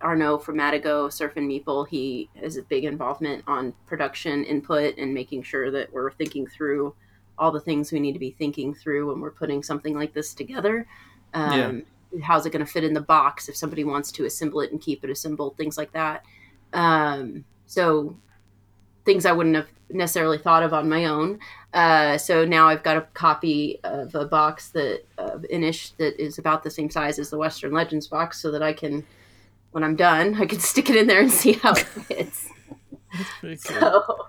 Arnaud 0.03 0.39
from 0.39 0.57
Matagot, 0.57 1.11
Surfin' 1.11 1.47
Meeple, 1.47 1.87
he 1.87 2.29
has 2.41 2.57
a 2.57 2.63
big 2.63 2.85
involvement 2.85 3.44
on 3.46 3.73
production 3.87 4.44
input 4.44 4.96
and 4.98 5.15
making 5.15 5.44
sure 5.44 5.71
that 5.71 5.92
we're 5.92 6.11
thinking 6.11 6.46
through 6.46 6.94
all 7.38 7.51
the 7.51 7.61
things 7.61 7.92
we 7.92 8.01
need 8.01 8.13
to 8.13 8.19
be 8.19 8.33
thinking 8.33 8.75
through 8.75 9.09
when 9.09 9.21
we're 9.21 9.31
putting 9.31 9.63
something 9.63 9.94
like 9.94 10.13
this 10.13 10.35
together. 10.35 10.87
Um, 11.35 11.59
yeah. 11.59 11.81
How's 12.23 12.46
it 12.46 12.50
going 12.50 12.65
to 12.65 12.71
fit 12.71 12.85
in 12.85 12.94
the 12.94 13.00
box 13.00 13.48
if 13.48 13.56
somebody 13.56 13.85
wants 13.85 14.11
to 14.13 14.25
assemble 14.25 14.61
it 14.61 14.73
and 14.73 14.81
keep 14.81 15.04
it 15.04 15.11
assembled, 15.11 15.56
things 15.56 15.79
like 15.79 15.92
that. 15.92 16.25
Um, 16.73 17.44
so 17.67 18.17
things 19.04 19.27
I 19.27 19.33
wouldn't 19.33 19.56
have 19.56 19.69
necessarily 19.88 20.38
thought 20.38 20.63
of 20.63 20.73
on 20.73 20.88
my 20.88 21.06
own. 21.06 21.38
Uh, 21.73 22.19
so 22.19 22.44
now 22.44 22.69
I've 22.69 22.83
got 22.83 22.96
a 22.96 23.02
copy 23.15 23.79
of 23.85 24.15
a 24.15 24.25
box 24.25 24.71
that 24.71 25.04
uh, 25.19 25.38
Inis 25.48 25.90
that 25.98 26.21
is 26.21 26.38
about 26.38 26.63
the 26.63 26.71
same 26.71 26.90
size 26.90 27.19
as 27.19 27.31
the 27.31 27.38
Western 27.38 27.73
Legends 27.73 28.08
box, 28.08 28.40
so 28.40 28.50
that 28.50 28.63
I 28.63 28.73
can 28.73 29.06
when 29.73 29.85
I'm 29.85 29.96
done, 29.96 30.35
I 30.35 30.46
can 30.46 30.58
stick 30.61 30.90
it 30.90 30.96
in 30.96 31.06
there 31.06 31.21
and 31.21 31.31
see 31.31 31.52
how 31.52 31.73
it 31.73 31.79
fits. 31.87 32.48
Cool. 33.40 33.56
So, 33.56 34.27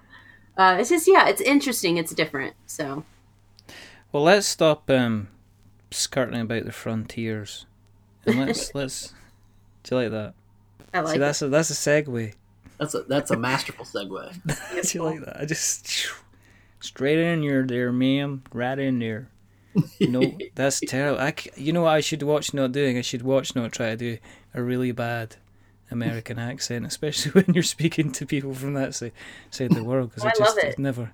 uh, 0.57 0.77
it's 0.79 0.89
just 0.89 1.07
yeah, 1.07 1.27
it's 1.27 1.41
interesting. 1.41 1.97
It's 1.97 2.13
different. 2.13 2.55
So, 2.65 3.03
well, 4.11 4.23
let's 4.23 4.47
stop 4.47 4.89
um, 4.89 5.29
skirting 5.91 6.41
about 6.41 6.65
the 6.65 6.71
frontiers, 6.71 7.65
and 8.25 8.39
let's 8.39 8.73
let's. 8.75 9.13
Do 9.83 9.95
you 9.95 10.01
like 10.01 10.11
that? 10.11 10.33
I 10.93 10.99
like. 11.01 11.13
See, 11.13 11.19
that's 11.19 11.41
it. 11.41 11.45
a 11.47 11.49
that's 11.49 11.69
a 11.69 11.73
segue. 11.73 12.33
That's 12.77 12.95
a 12.95 13.03
that's 13.03 13.31
a 13.31 13.37
masterful 13.37 13.85
segue. 13.85 14.33
do 14.91 14.97
you 14.97 15.03
like 15.03 15.25
that? 15.25 15.41
I 15.41 15.45
just 15.45 16.09
straight 16.79 17.19
in 17.19 17.43
your 17.43 17.65
there, 17.65 17.91
ma'am, 17.91 18.43
right 18.53 18.77
in 18.77 18.99
there. 18.99 19.29
no, 19.99 20.37
that's 20.55 20.79
terrible. 20.81 21.21
I, 21.21 21.33
you 21.55 21.71
know 21.71 21.83
what 21.83 21.91
I 21.91 22.01
should 22.01 22.23
watch 22.23 22.53
not 22.53 22.71
doing? 22.71 22.97
I 22.97 23.01
should 23.01 23.21
watch 23.21 23.55
not 23.55 23.71
try 23.71 23.91
to 23.91 23.97
do 23.97 24.17
a 24.53 24.61
really 24.61 24.91
bad 24.91 25.37
American 25.89 26.39
accent, 26.51 26.85
especially 26.85 27.31
when 27.31 27.53
you're 27.53 27.63
speaking 27.63 28.11
to 28.13 28.25
people 28.25 28.53
from 28.53 28.73
that 28.73 28.95
side, 28.95 29.13
side 29.49 29.71
of 29.71 29.77
the 29.77 29.83
world. 29.83 30.09
Because 30.09 30.25
I, 30.25 30.29
I 30.29 30.31
just 30.37 30.57
love 30.57 30.65
it. 30.65 30.79
never. 30.79 31.11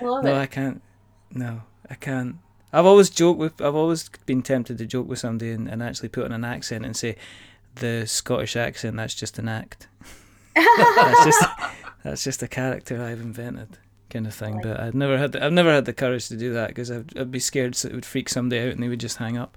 I 0.00 0.04
love 0.04 0.24
no, 0.24 0.34
it. 0.34 0.38
I 0.38 0.46
can't. 0.46 0.82
No, 1.32 1.62
I 1.88 1.94
can't. 1.94 2.36
I've 2.72 2.86
always 2.86 3.10
joked 3.10 3.38
with. 3.38 3.60
I've 3.60 3.74
always 3.74 4.08
been 4.26 4.42
tempted 4.42 4.78
to 4.78 4.86
joke 4.86 5.08
with 5.08 5.18
somebody 5.18 5.52
and, 5.52 5.68
and 5.68 5.82
actually 5.82 6.10
put 6.10 6.24
on 6.24 6.32
an 6.32 6.44
accent 6.44 6.84
and 6.84 6.96
say, 6.96 7.16
the 7.78 8.06
Scottish 8.06 8.56
accent. 8.56 8.96
That's 8.96 9.14
just 9.14 9.38
an 9.38 9.48
act. 9.48 9.88
that's 10.54 11.24
just 11.24 11.44
that's 12.04 12.24
just 12.24 12.42
a 12.42 12.48
character 12.48 13.02
I've 13.02 13.20
invented, 13.20 13.78
kind 14.10 14.26
of 14.26 14.34
thing. 14.34 14.60
But 14.62 14.80
I've 14.80 14.94
never 14.94 15.18
had 15.18 15.32
the, 15.32 15.44
I've 15.44 15.52
never 15.52 15.72
had 15.72 15.84
the 15.84 15.92
courage 15.92 16.28
to 16.28 16.36
do 16.36 16.52
that 16.54 16.68
because 16.68 16.90
I'd, 16.90 17.16
I'd 17.16 17.30
be 17.30 17.40
scared 17.40 17.74
that 17.74 17.92
it 17.92 17.94
would 17.94 18.06
freak 18.06 18.28
somebody 18.28 18.62
out 18.62 18.72
and 18.72 18.82
they 18.82 18.88
would 18.88 19.00
just 19.00 19.18
hang 19.18 19.38
up. 19.38 19.56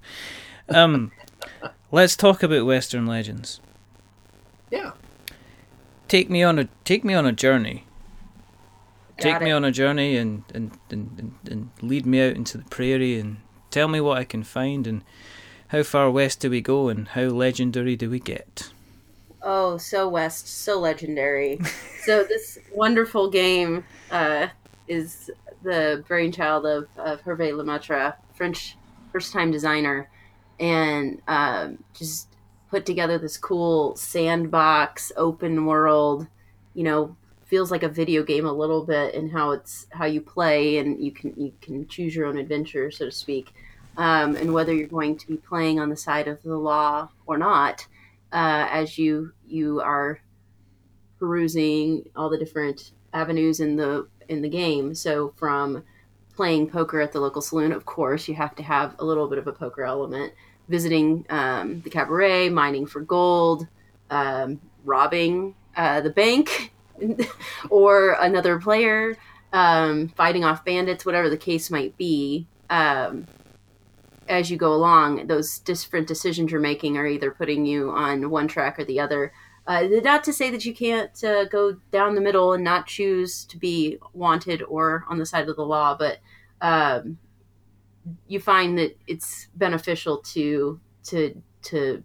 Um, 0.68 1.12
let's 1.90 2.16
talk 2.16 2.42
about 2.42 2.66
Western 2.66 3.06
Legends. 3.06 3.60
Yeah. 4.70 4.92
Take 6.08 6.30
me 6.30 6.42
on 6.42 6.58
a 6.58 6.68
take 6.84 7.04
me 7.04 7.14
on 7.14 7.26
a 7.26 7.32
journey. 7.32 7.86
Got 9.22 9.32
take 9.38 9.42
me 9.42 9.50
on 9.50 9.64
a 9.64 9.70
journey 9.70 10.16
and, 10.16 10.44
and, 10.54 10.72
and, 10.90 11.18
and, 11.18 11.50
and 11.50 11.70
lead 11.80 12.06
me 12.06 12.20
out 12.20 12.36
into 12.36 12.58
the 12.58 12.64
prairie 12.64 13.18
and 13.18 13.38
tell 13.70 13.88
me 13.88 14.00
what 14.00 14.18
I 14.18 14.24
can 14.24 14.42
find 14.42 14.86
and 14.86 15.02
how 15.68 15.82
far 15.82 16.10
west 16.10 16.40
do 16.40 16.50
we 16.50 16.60
go 16.60 16.88
and 16.88 17.08
how 17.08 17.22
legendary 17.22 17.96
do 17.96 18.10
we 18.10 18.20
get? 18.20 18.70
Oh, 19.42 19.76
so 19.76 20.08
West, 20.08 20.46
so 20.46 20.78
legendary. 20.78 21.58
so 22.04 22.22
this 22.24 22.58
wonderful 22.72 23.28
game 23.30 23.84
uh, 24.10 24.48
is 24.86 25.30
the 25.62 26.04
brainchild 26.06 26.66
of, 26.66 26.88
of 26.96 27.22
Hervé 27.22 27.56
Lemaitre, 27.56 28.14
French 28.34 28.76
first-time 29.10 29.50
designer, 29.50 30.08
and 30.60 31.20
um, 31.28 31.82
just 31.92 32.28
put 32.70 32.86
together 32.86 33.18
this 33.18 33.36
cool 33.36 33.96
sandbox, 33.96 35.12
open 35.16 35.66
world. 35.66 36.26
You 36.74 36.84
know, 36.84 37.16
feels 37.52 37.70
like 37.70 37.82
a 37.82 37.88
video 37.88 38.22
game 38.22 38.46
a 38.46 38.52
little 38.52 38.82
bit 38.82 39.12
in 39.14 39.28
how 39.28 39.50
it's 39.50 39.86
how 39.90 40.06
you 40.06 40.22
play, 40.22 40.78
and 40.78 41.04
you 41.04 41.12
can 41.12 41.34
you 41.36 41.52
can 41.60 41.86
choose 41.86 42.16
your 42.16 42.24
own 42.24 42.38
adventure, 42.38 42.90
so 42.90 43.04
to 43.04 43.10
speak. 43.10 43.52
Um, 43.98 44.36
and 44.36 44.54
whether 44.54 44.72
you're 44.72 44.88
going 44.88 45.18
to 45.18 45.26
be 45.26 45.36
playing 45.36 45.78
on 45.78 45.90
the 45.90 45.96
side 45.96 46.28
of 46.28 46.42
the 46.42 46.56
law 46.56 47.10
or 47.26 47.36
not, 47.36 47.86
uh, 48.32 48.68
as 48.70 48.96
you 48.96 49.34
you 49.46 49.82
are 49.82 50.18
perusing 51.18 52.08
all 52.16 52.30
the 52.30 52.38
different 52.38 52.92
avenues 53.12 53.60
in 53.60 53.76
the 53.76 54.08
in 54.30 54.40
the 54.40 54.48
game. 54.48 54.94
So 54.94 55.34
from 55.36 55.84
playing 56.34 56.70
poker 56.70 57.02
at 57.02 57.12
the 57.12 57.20
local 57.20 57.42
saloon, 57.42 57.72
of 57.72 57.84
course, 57.84 58.28
you 58.28 58.34
have 58.34 58.54
to 58.56 58.62
have 58.62 58.96
a 58.98 59.04
little 59.04 59.28
bit 59.28 59.36
of 59.36 59.46
a 59.46 59.52
poker 59.52 59.84
element. 59.84 60.32
Visiting 60.70 61.26
um, 61.28 61.82
the 61.82 61.90
cabaret, 61.90 62.48
mining 62.48 62.86
for 62.86 63.02
gold, 63.02 63.66
um, 64.08 64.58
robbing 64.86 65.54
uh, 65.76 66.00
the 66.00 66.08
bank 66.08 66.72
or 67.70 68.12
another 68.20 68.58
player, 68.58 69.16
um, 69.52 70.08
fighting 70.08 70.44
off 70.44 70.64
bandits, 70.64 71.04
whatever 71.04 71.28
the 71.28 71.36
case 71.36 71.70
might 71.70 71.96
be. 71.96 72.46
Um, 72.70 73.26
as 74.28 74.50
you 74.50 74.56
go 74.56 74.72
along, 74.72 75.26
those 75.26 75.58
different 75.58 76.06
decisions 76.06 76.50
you're 76.50 76.60
making 76.60 76.96
are 76.96 77.06
either 77.06 77.30
putting 77.30 77.66
you 77.66 77.90
on 77.90 78.30
one 78.30 78.48
track 78.48 78.78
or 78.78 78.84
the 78.84 79.00
other. 79.00 79.32
Uh, 79.66 79.86
not 80.02 80.24
to 80.24 80.32
say 80.32 80.50
that 80.50 80.64
you 80.64 80.74
can't 80.74 81.22
uh, 81.22 81.44
go 81.44 81.76
down 81.90 82.14
the 82.14 82.20
middle 82.20 82.52
and 82.52 82.64
not 82.64 82.86
choose 82.86 83.44
to 83.44 83.56
be 83.56 83.98
wanted 84.12 84.62
or 84.62 85.04
on 85.08 85.18
the 85.18 85.26
side 85.26 85.48
of 85.48 85.56
the 85.56 85.64
law, 85.64 85.96
but 85.96 86.18
um, 86.60 87.18
you 88.26 88.40
find 88.40 88.78
that 88.78 88.96
it's 89.06 89.48
beneficial 89.54 90.18
to 90.18 90.80
to 91.04 91.40
to 91.62 92.02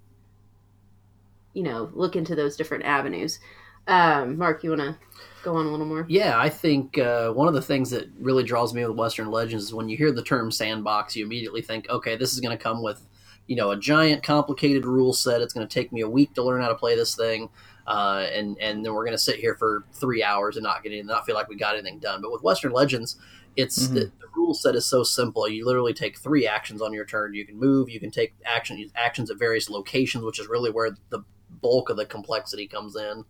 you 1.54 1.64
know 1.64 1.90
look 1.94 2.16
into 2.16 2.36
those 2.36 2.56
different 2.56 2.84
avenues. 2.84 3.40
Um, 3.88 4.38
Mark, 4.38 4.64
you 4.64 4.72
want 4.72 4.82
to 4.82 4.98
go 5.44 5.56
on 5.56 5.66
a 5.66 5.70
little 5.70 5.86
more? 5.86 6.06
Yeah, 6.10 6.40
I 6.40 6.50
think 6.50 6.98
uh, 6.98 7.32
one 7.32 7.48
of 7.48 7.54
the 7.54 7.62
things 7.62 7.90
that 7.92 8.10
really 8.20 8.44
draws 8.44 8.74
me 8.74 8.86
with 8.86 8.98
Western 8.98 9.32
Legends 9.32 9.66
is 9.66 9.74
when 9.74 9.88
you 9.90 9.98
hear 9.98 10.12
the 10.12 10.24
term 10.24 10.52
sandbox, 10.52 11.16
you 11.16 11.26
immediately 11.26 11.62
think, 11.62 11.90
okay, 11.90 12.16
this 12.16 12.34
is 12.34 12.40
going 12.40 12.58
to 12.58 12.62
come 12.62 12.84
with, 12.84 13.02
you 13.48 13.56
know, 13.56 13.72
a 13.72 13.78
giant, 13.78 14.24
complicated 14.24 14.86
rule 14.86 15.14
set. 15.14 15.42
It's 15.42 15.54
going 15.54 15.68
to 15.68 15.74
take 15.74 15.92
me 15.94 16.02
a 16.02 16.10
week 16.10 16.34
to 16.34 16.44
learn 16.44 16.62
how 16.62 16.68
to 16.68 16.76
play 16.76 16.96
this 16.96 17.16
thing, 17.16 17.50
uh, 17.88 18.28
and 18.34 18.58
and 18.60 18.86
then 18.86 18.94
we're 18.94 19.06
going 19.06 19.14
to 19.14 19.18
sit 19.18 19.38
here 19.38 19.56
for 19.56 19.86
three 19.94 20.22
hours 20.22 20.58
and 20.58 20.64
not 20.64 20.84
get 20.84 20.92
in, 20.92 21.06
not 21.06 21.26
feel 21.26 21.36
like 21.36 21.48
we 21.48 21.56
got 21.56 21.76
anything 21.76 22.00
done. 22.00 22.22
But 22.22 22.34
with 22.34 22.44
Western 22.44 22.74
Legends, 22.74 23.16
it's 23.56 23.88
Mhm. 23.88 23.94
the, 23.94 24.00
the 24.20 24.28
rule 24.36 24.54
set 24.54 24.76
is 24.76 24.86
so 24.86 25.02
simple. 25.04 25.48
You 25.48 25.66
literally 25.66 25.94
take 25.94 26.18
three 26.20 26.46
actions 26.46 26.82
on 26.82 26.92
your 26.92 27.06
turn. 27.06 27.34
You 27.34 27.46
can 27.46 27.58
move. 27.58 27.90
You 27.90 28.02
can 28.02 28.12
take 28.12 28.36
action 28.46 28.92
actions 28.96 29.32
at 29.32 29.40
various 29.40 29.70
locations, 29.70 30.26
which 30.26 30.40
is 30.42 30.50
really 30.50 30.72
where 30.72 30.98
the 31.10 31.24
bulk 31.62 31.90
of 31.90 31.96
the 31.98 32.06
complexity 32.06 32.68
comes 32.68 32.96
in. 32.98 33.24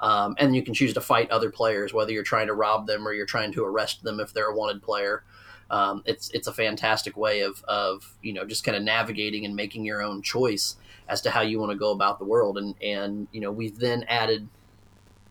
Um, 0.00 0.34
and 0.38 0.54
you 0.54 0.62
can 0.62 0.74
choose 0.74 0.92
to 0.94 1.00
fight 1.00 1.30
other 1.30 1.50
players, 1.50 1.94
whether 1.94 2.12
you're 2.12 2.24
trying 2.24 2.48
to 2.48 2.54
rob 2.54 2.86
them 2.86 3.06
or 3.06 3.12
you're 3.12 3.26
trying 3.26 3.52
to 3.52 3.64
arrest 3.64 4.02
them 4.02 4.20
if 4.20 4.32
they're 4.32 4.50
a 4.50 4.56
wanted 4.56 4.82
player. 4.82 5.24
Um, 5.70 6.02
it's 6.04 6.30
it's 6.30 6.46
a 6.46 6.52
fantastic 6.52 7.16
way 7.16 7.40
of 7.40 7.64
of 7.64 8.16
you 8.22 8.32
know 8.32 8.44
just 8.44 8.64
kind 8.64 8.76
of 8.76 8.82
navigating 8.82 9.44
and 9.44 9.56
making 9.56 9.84
your 9.84 10.02
own 10.02 10.20
choice 10.22 10.76
as 11.08 11.20
to 11.22 11.30
how 11.30 11.40
you 11.40 11.58
want 11.58 11.72
to 11.72 11.78
go 11.78 11.90
about 11.90 12.18
the 12.18 12.24
world. 12.24 12.58
And 12.58 12.74
and 12.82 13.28
you 13.32 13.40
know 13.40 13.50
we've 13.50 13.78
then 13.78 14.04
added 14.08 14.48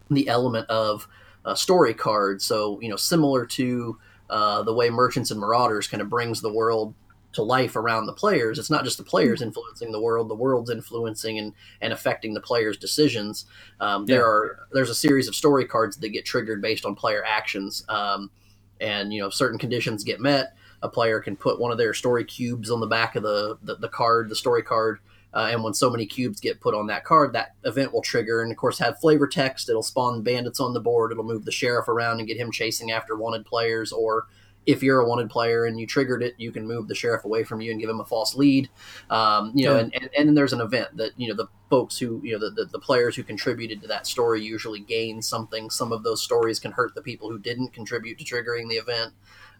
the 0.09 0.27
element 0.27 0.69
of 0.69 1.07
uh, 1.45 1.55
story 1.55 1.93
cards. 1.93 2.43
So 2.43 2.79
you 2.81 2.89
know 2.89 2.95
similar 2.95 3.45
to 3.47 3.99
uh, 4.29 4.63
the 4.63 4.73
way 4.73 4.89
Merchants 4.89 5.29
and 5.29 5.39
Marauders 5.39 5.87
kind 5.87 6.01
of 6.01 6.09
brings 6.09 6.41
the 6.41 6.51
world 6.51 6.95
to 7.33 7.43
life 7.43 7.75
around 7.75 8.05
the 8.05 8.13
players. 8.13 8.57
It's 8.57 8.69
not 8.69 8.83
just 8.83 8.97
the 8.97 9.03
players 9.03 9.41
influencing 9.41 9.91
the 9.91 10.01
world; 10.01 10.29
the 10.29 10.35
world's 10.35 10.69
influencing 10.69 11.37
and, 11.37 11.53
and 11.81 11.93
affecting 11.93 12.33
the 12.33 12.41
players' 12.41 12.77
decisions. 12.77 13.45
Um, 13.79 14.05
Yeah. 14.07 14.15
There 14.15 14.25
are 14.25 14.67
there's 14.71 14.89
a 14.89 14.95
series 14.95 15.27
of 15.27 15.35
story 15.35 15.65
cards 15.65 15.97
that 15.97 16.09
get 16.09 16.25
triggered 16.25 16.61
based 16.61 16.85
on 16.85 16.95
player 16.95 17.23
actions, 17.25 17.83
um, 17.89 18.31
and 18.79 19.13
you 19.13 19.21
know 19.21 19.27
if 19.27 19.33
certain 19.33 19.59
conditions 19.59 20.03
get 20.03 20.19
met, 20.19 20.55
a 20.81 20.89
player 20.89 21.19
can 21.19 21.35
put 21.35 21.59
one 21.59 21.71
of 21.71 21.77
their 21.77 21.93
story 21.93 22.23
cubes 22.23 22.69
on 22.69 22.79
the 22.79 22.87
back 22.87 23.15
of 23.15 23.23
the 23.23 23.57
the, 23.63 23.75
the 23.75 23.89
card, 23.89 24.29
the 24.29 24.35
story 24.35 24.63
card. 24.63 24.99
Uh, 25.35 25.49
and 25.51 25.63
when 25.63 25.73
so 25.73 25.89
many 25.89 26.05
cubes 26.05 26.39
get 26.39 26.61
put 26.61 26.75
on 26.75 26.85
that 26.85 27.03
card, 27.03 27.33
that 27.33 27.55
event 27.63 27.91
will 27.91 28.03
trigger 28.03 28.43
and, 28.43 28.51
of 28.51 28.57
course, 28.59 28.77
have 28.77 28.99
flavor 28.99 29.25
text. 29.25 29.67
It'll 29.67 29.81
spawn 29.81 30.21
bandits 30.21 30.59
on 30.59 30.75
the 30.75 30.79
board. 30.79 31.11
It'll 31.11 31.23
move 31.23 31.43
the 31.43 31.51
sheriff 31.51 31.87
around 31.87 32.19
and 32.19 32.27
get 32.27 32.37
him 32.37 32.51
chasing 32.51 32.91
after 32.91 33.15
wanted 33.15 33.43
players. 33.43 33.91
Or 33.91 34.27
if 34.65 34.81
you're 34.83 34.99
a 35.01 35.07
wanted 35.07 35.29
player 35.29 35.65
and 35.65 35.79
you 35.79 35.85
triggered 35.85 36.23
it, 36.23 36.35
you 36.37 36.51
can 36.51 36.67
move 36.67 36.87
the 36.87 36.95
sheriff 36.95 37.25
away 37.25 37.43
from 37.43 37.61
you 37.61 37.71
and 37.71 37.79
give 37.79 37.89
him 37.89 37.99
a 37.99 38.05
false 38.05 38.35
lead. 38.35 38.69
Um, 39.09 39.51
you 39.55 39.65
know, 39.65 39.75
Yeah. 39.75 39.81
and, 39.81 39.95
and, 39.95 40.09
and 40.17 40.27
then 40.27 40.35
there's 40.35 40.53
an 40.53 40.61
event 40.61 40.95
that, 40.97 41.11
you 41.17 41.27
know, 41.27 41.35
the 41.35 41.47
folks 41.69 41.97
who, 41.97 42.21
you 42.23 42.33
know, 42.33 42.39
the, 42.39 42.51
the, 42.51 42.65
the 42.65 42.79
players 42.79 43.15
who 43.15 43.23
contributed 43.23 43.81
to 43.81 43.87
that 43.87 44.07
story 44.07 44.41
usually 44.41 44.79
gain 44.79 45.21
something. 45.21 45.69
Some 45.69 45.91
of 45.91 46.03
those 46.03 46.21
stories 46.21 46.59
can 46.59 46.71
hurt 46.71 46.95
the 46.95 47.01
people 47.01 47.29
who 47.29 47.39
didn't 47.39 47.73
contribute 47.73 48.17
to 48.19 48.23
triggering 48.23 48.69
the 48.69 48.75
event. 48.75 49.13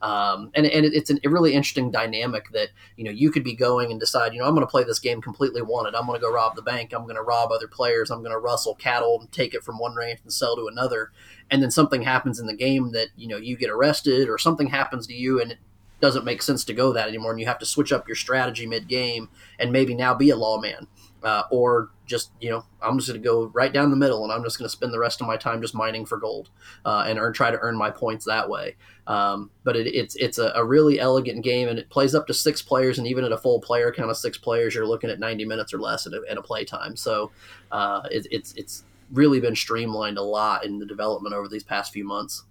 Um, 0.04 0.52
and 0.54 0.66
and 0.66 0.86
it, 0.86 0.94
it's 0.94 1.10
an, 1.10 1.20
a 1.24 1.30
really 1.30 1.54
interesting 1.54 1.90
dynamic 1.90 2.50
that 2.52 2.72
you 2.98 3.06
know 3.06 3.10
you 3.10 3.32
could 3.32 3.46
be 3.46 3.56
going 3.56 3.90
and 3.90 4.02
decide 4.02 4.34
you 4.34 4.40
know 4.42 4.46
I'm 4.46 4.54
going 4.54 4.68
to 4.68 4.70
play 4.70 4.84
this 4.84 5.00
game 5.00 5.22
completely 5.22 5.62
wanted. 5.62 5.96
I'm 5.96 6.06
going 6.06 6.20
to 6.20 6.22
go 6.22 6.32
rob 6.32 6.58
the 6.58 6.62
bank. 6.62 6.92
I'm 6.92 7.04
going 7.04 7.16
to 7.16 7.22
rob 7.22 7.54
other 7.54 7.70
players. 7.70 8.12
I'm 8.12 8.20
going 8.20 8.34
to 8.34 8.38
rustle 8.38 8.76
cattle 8.76 9.18
and 9.22 9.32
take 9.32 9.54
it 9.54 9.64
from 9.64 9.80
one 9.80 9.96
ranch 9.96 10.20
and 10.22 10.34
sell 10.34 10.58
to 10.58 10.68
another. 10.68 11.14
And 11.50 11.64
then 11.64 11.72
something 11.72 12.02
happens 12.02 12.38
in 12.38 12.48
the 12.48 12.54
game 12.54 12.92
that 12.92 13.08
you 13.16 13.30
know 13.30 13.38
you 13.38 13.56
get 13.56 13.70
arrested 13.70 14.28
or 14.28 14.38
something 14.38 14.68
happens 14.68 15.08
to 15.08 15.14
you 15.14 15.42
and 15.42 15.54
it 15.54 15.60
doesn't 16.02 16.26
make 16.26 16.42
sense 16.42 16.66
to 16.66 16.74
go 16.74 16.92
that 16.92 17.08
anymore. 17.08 17.32
And 17.32 17.40
you 17.40 17.46
have 17.46 17.60
to 17.60 17.66
switch 17.66 17.94
up 17.94 18.06
your 18.06 18.18
strategy 18.18 18.66
mid 18.66 18.90
game 18.90 19.30
and 19.58 19.72
maybe 19.72 19.96
now 19.96 20.14
be 20.14 20.32
a 20.32 20.36
lawman. 20.36 20.88
Uh, 21.24 21.44
or 21.52 21.90
just 22.06 22.32
you 22.42 22.50
know 22.50 22.66
I'm 22.82 22.98
just 22.98 23.10
going 23.10 23.22
to 23.22 23.26
go 23.26 23.46
right 23.54 23.72
down 23.72 23.90
the 23.90 23.96
middle 23.96 24.24
and 24.24 24.32
I'm 24.34 24.44
just 24.44 24.58
going 24.58 24.66
to 24.66 24.72
spend 24.72 24.94
the 24.94 25.00
rest 25.00 25.22
of 25.22 25.28
my 25.28 25.38
time 25.38 25.62
just 25.62 25.74
mining 25.74 26.06
for 26.06 26.18
gold 26.18 26.50
uh, 26.86 27.06
and 27.08 27.18
earn 27.18 27.34
try 27.34 27.52
to 27.52 27.58
earn 27.60 27.78
my 27.78 27.92
points 27.92 28.26
that 28.26 28.50
way. 28.50 28.76
Um, 29.08 29.50
but 29.64 29.76
it, 29.76 29.88
it's 29.88 30.16
it's 30.16 30.38
a, 30.38 30.52
a 30.56 30.66
really 30.66 31.00
elegant 31.00 31.44
game 31.44 31.68
and 31.68 31.80
it 31.80 31.90
plays 31.90 32.16
up 32.16 32.28
to 32.28 32.34
six 32.34 32.62
players 32.62 32.98
and 32.98 33.08
even 33.08 33.24
at 33.24 33.32
a 33.32 33.38
full 33.38 33.60
player 33.60 33.92
count 33.92 34.10
of 34.10 34.18
six 34.18 34.38
players 34.38 34.76
you're 34.76 34.88
looking 34.88 35.10
at 35.10 35.20
90 35.20 35.46
minutes 35.46 35.74
or 35.74 35.80
less 35.80 36.08
at 36.08 36.14
a, 36.14 36.22
at 36.30 36.38
a 36.38 36.42
play 36.42 36.66
time. 36.66 36.96
So 36.96 37.32
uh, 37.72 38.02
it, 38.12 38.28
it's 38.32 38.54
it's 38.56 38.84
really 39.12 39.40
been 39.40 39.56
streamlined 39.56 40.18
a 40.18 40.24
lot 40.24 40.66
in 40.66 40.80
the 40.80 40.86
development 40.86 41.36
over 41.36 41.48
these 41.48 41.64
past 41.64 41.94
few 41.94 42.06
months. 42.06 42.44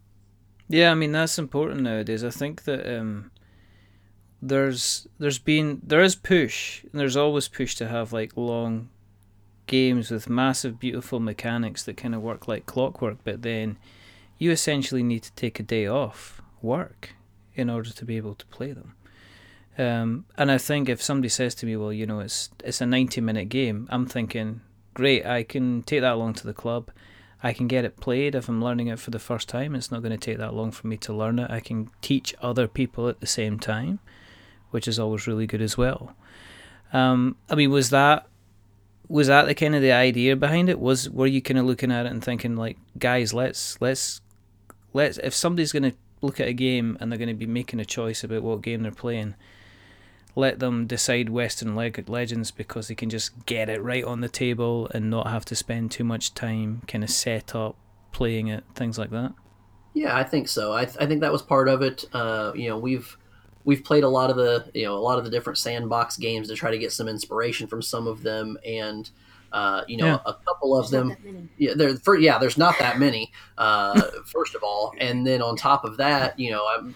Yeah, 0.68 0.91
I 0.91 0.95
mean 0.95 1.12
that's 1.12 1.39
important 1.39 1.83
nowadays. 1.83 2.25
I 2.25 2.31
think 2.31 2.64
that 2.64 2.99
um, 2.99 3.32
there's 4.43 5.07
there's 5.20 5.38
been 5.38 5.80
there 5.84 6.03
is 6.03 6.16
push 6.16 6.82
and 6.82 7.01
there's 7.01 7.16
always 7.16 7.47
push 7.47 7.76
to 7.76 7.86
have 7.86 8.12
like 8.12 8.36
long 8.36 8.88
games 9.68 10.11
with 10.11 10.28
massive 10.28 10.80
beautiful 10.80 11.20
mechanics 11.20 11.84
that 11.84 11.97
kind 11.97 12.14
of 12.14 12.20
work 12.20 12.49
like 12.49 12.66
clockwork, 12.66 13.18
but 13.22 13.43
then 13.43 13.78
you 14.38 14.51
essentially 14.51 15.05
need 15.05 15.22
to 15.22 15.32
take 15.32 15.61
a 15.61 15.62
day 15.62 15.86
off 15.86 16.43
work 16.61 17.14
in 17.55 17.70
order 17.70 17.90
to 17.90 18.05
be 18.05 18.16
able 18.16 18.34
to 18.34 18.47
play 18.47 18.72
them. 18.72 18.95
Um, 19.78 20.26
and 20.36 20.51
I 20.51 20.59
think 20.59 20.88
if 20.88 21.01
somebody 21.01 21.28
says 21.28 21.55
to 21.57 21.66
me, 21.66 21.76
"Well, 21.76 21.93
you 21.93 22.05
know, 22.05 22.20
it's 22.20 22.51
it's 22.64 22.80
a 22.80 22.86
ninety 22.86 23.20
minute 23.20 23.49
game," 23.49 23.86
I'm 23.90 24.07
thinking, 24.07 24.61
"Great, 24.93 25.24
I 25.24 25.45
can 25.45 25.82
take 25.84 26.01
that 26.01 26.14
along 26.14 26.34
to 26.34 26.47
the 26.47 26.53
club. 26.53 26.90
I 27.43 27.53
can 27.53 27.66
get 27.68 27.84
it 27.84 27.97
played 27.97 28.34
if 28.34 28.49
I'm 28.49 28.62
learning 28.62 28.88
it 28.88 28.99
for 28.99 29.11
the 29.11 29.18
first 29.18 29.49
time. 29.49 29.74
It's 29.74 29.90
not 29.90 30.03
going 30.03 30.12
to 30.12 30.18
take 30.18 30.38
that 30.38 30.55
long 30.55 30.70
for 30.70 30.86
me 30.86 30.97
to 30.99 31.12
learn 31.12 31.38
it. 31.38 31.51
I 31.51 31.61
can 31.61 31.90
teach 32.01 32.34
other 32.40 32.68
people 32.68 33.09
at 33.09 33.20
the 33.20 33.26
same 33.26 33.59
time, 33.59 33.99
which 34.73 34.89
is 34.89 34.99
always 34.99 35.27
really 35.27 35.47
good 35.47 35.62
as 35.62 35.79
well." 35.79 36.14
Um, 36.93 37.37
I 37.49 37.55
mean, 37.55 37.70
was 37.70 37.91
that 37.91 38.27
was 39.09 39.27
that 39.27 39.47
the 39.47 39.55
kind 39.55 39.75
of 39.75 39.83
the 39.83 39.93
idea 39.93 40.37
behind 40.37 40.68
it? 40.68 40.81
Was 40.81 41.09
were 41.09 41.27
you 41.27 41.43
kind 41.43 41.59
of 41.59 41.66
looking 41.66 41.93
at 41.93 42.07
it 42.07 42.12
and 42.12 42.23
thinking 42.23 42.57
like, 42.57 42.79
guys, 42.99 43.33
let's 43.33 43.81
let's 43.81 44.20
let's 44.93 45.18
if 45.18 45.35
somebody's 45.35 45.73
going 45.73 45.91
to 45.91 45.95
look 46.20 46.41
at 46.41 46.49
a 46.49 46.53
game 46.53 46.97
and 47.01 47.11
they're 47.11 47.18
going 47.18 47.29
to 47.29 47.35
be 47.35 47.47
making 47.47 47.81
a 47.81 47.85
choice 47.85 48.25
about 48.25 48.43
what 48.43 48.62
game 48.62 48.83
they're 48.83 48.93
playing, 48.93 49.35
let 50.35 50.61
them 50.61 50.87
decide 50.87 51.29
Western 51.29 51.75
Leg- 51.75 52.09
Legends 52.09 52.51
because 52.51 52.89
they 52.89 52.95
can 52.95 53.11
just 53.11 53.45
get 53.45 53.68
it 53.68 53.83
right 53.83 54.05
on 54.05 54.20
the 54.20 54.29
table 54.29 54.89
and 54.95 55.11
not 55.11 55.27
have 55.27 55.45
to 55.47 55.57
spend 55.57 55.91
too 55.91 56.05
much 56.05 56.33
time 56.33 56.83
kind 56.87 57.05
of 57.05 57.11
set 57.11 57.55
up 57.55 57.77
playing 58.12 58.47
it, 58.47 58.64
things 58.75 58.99
like 58.99 59.11
that. 59.11 59.35
Yeah, 59.95 60.16
I 60.16 60.25
think 60.25 60.49
so. 60.49 60.73
I, 60.73 60.85
th- 60.87 60.97
I 61.01 61.07
think 61.07 61.20
that 61.20 61.33
was 61.33 61.43
part 61.43 61.68
of 61.68 61.83
it. 61.83 62.05
Uh, 62.14 62.53
you 62.55 62.68
know, 62.68 62.79
we've 62.79 63.18
we've 63.65 63.85
played 63.85 64.05
a 64.05 64.09
lot 64.09 64.31
of 64.31 64.37
the 64.37 64.71
you 64.75 64.85
know 64.85 64.95
a 64.95 65.01
lot 65.01 65.19
of 65.19 65.25
the 65.25 65.31
different 65.31 65.59
sandbox 65.59 66.17
games 66.17 66.49
to 66.49 66.55
try 66.55 66.71
to 66.71 66.79
get 66.79 66.93
some 66.93 67.09
inspiration 67.09 67.67
from 67.67 67.83
some 67.83 68.07
of 68.07 68.23
them, 68.23 68.59
and 68.65 69.11
uh, 69.53 69.83
you 69.87 69.97
know 69.97 70.07
yeah. 70.07 70.19
a 70.27 70.35
couple 70.35 70.77
of 70.77 70.91
there's 70.91 71.09
them. 71.09 71.49
Yeah, 71.59 71.75
there. 71.75 71.97
For, 71.97 72.19
yeah, 72.19 72.39
there's 72.39 72.59
not 72.59 72.79
that 72.79 72.99
many. 72.99 73.33
Uh, 73.59 74.01
first 74.27 74.55
of 74.55 74.63
all, 74.63 74.95
and 74.99 75.27
then 75.27 75.43
on 75.43 75.57
top 75.57 75.85
of 75.85 75.97
that, 75.99 76.39
you 76.39 76.51
know, 76.51 76.65
I 76.65 76.93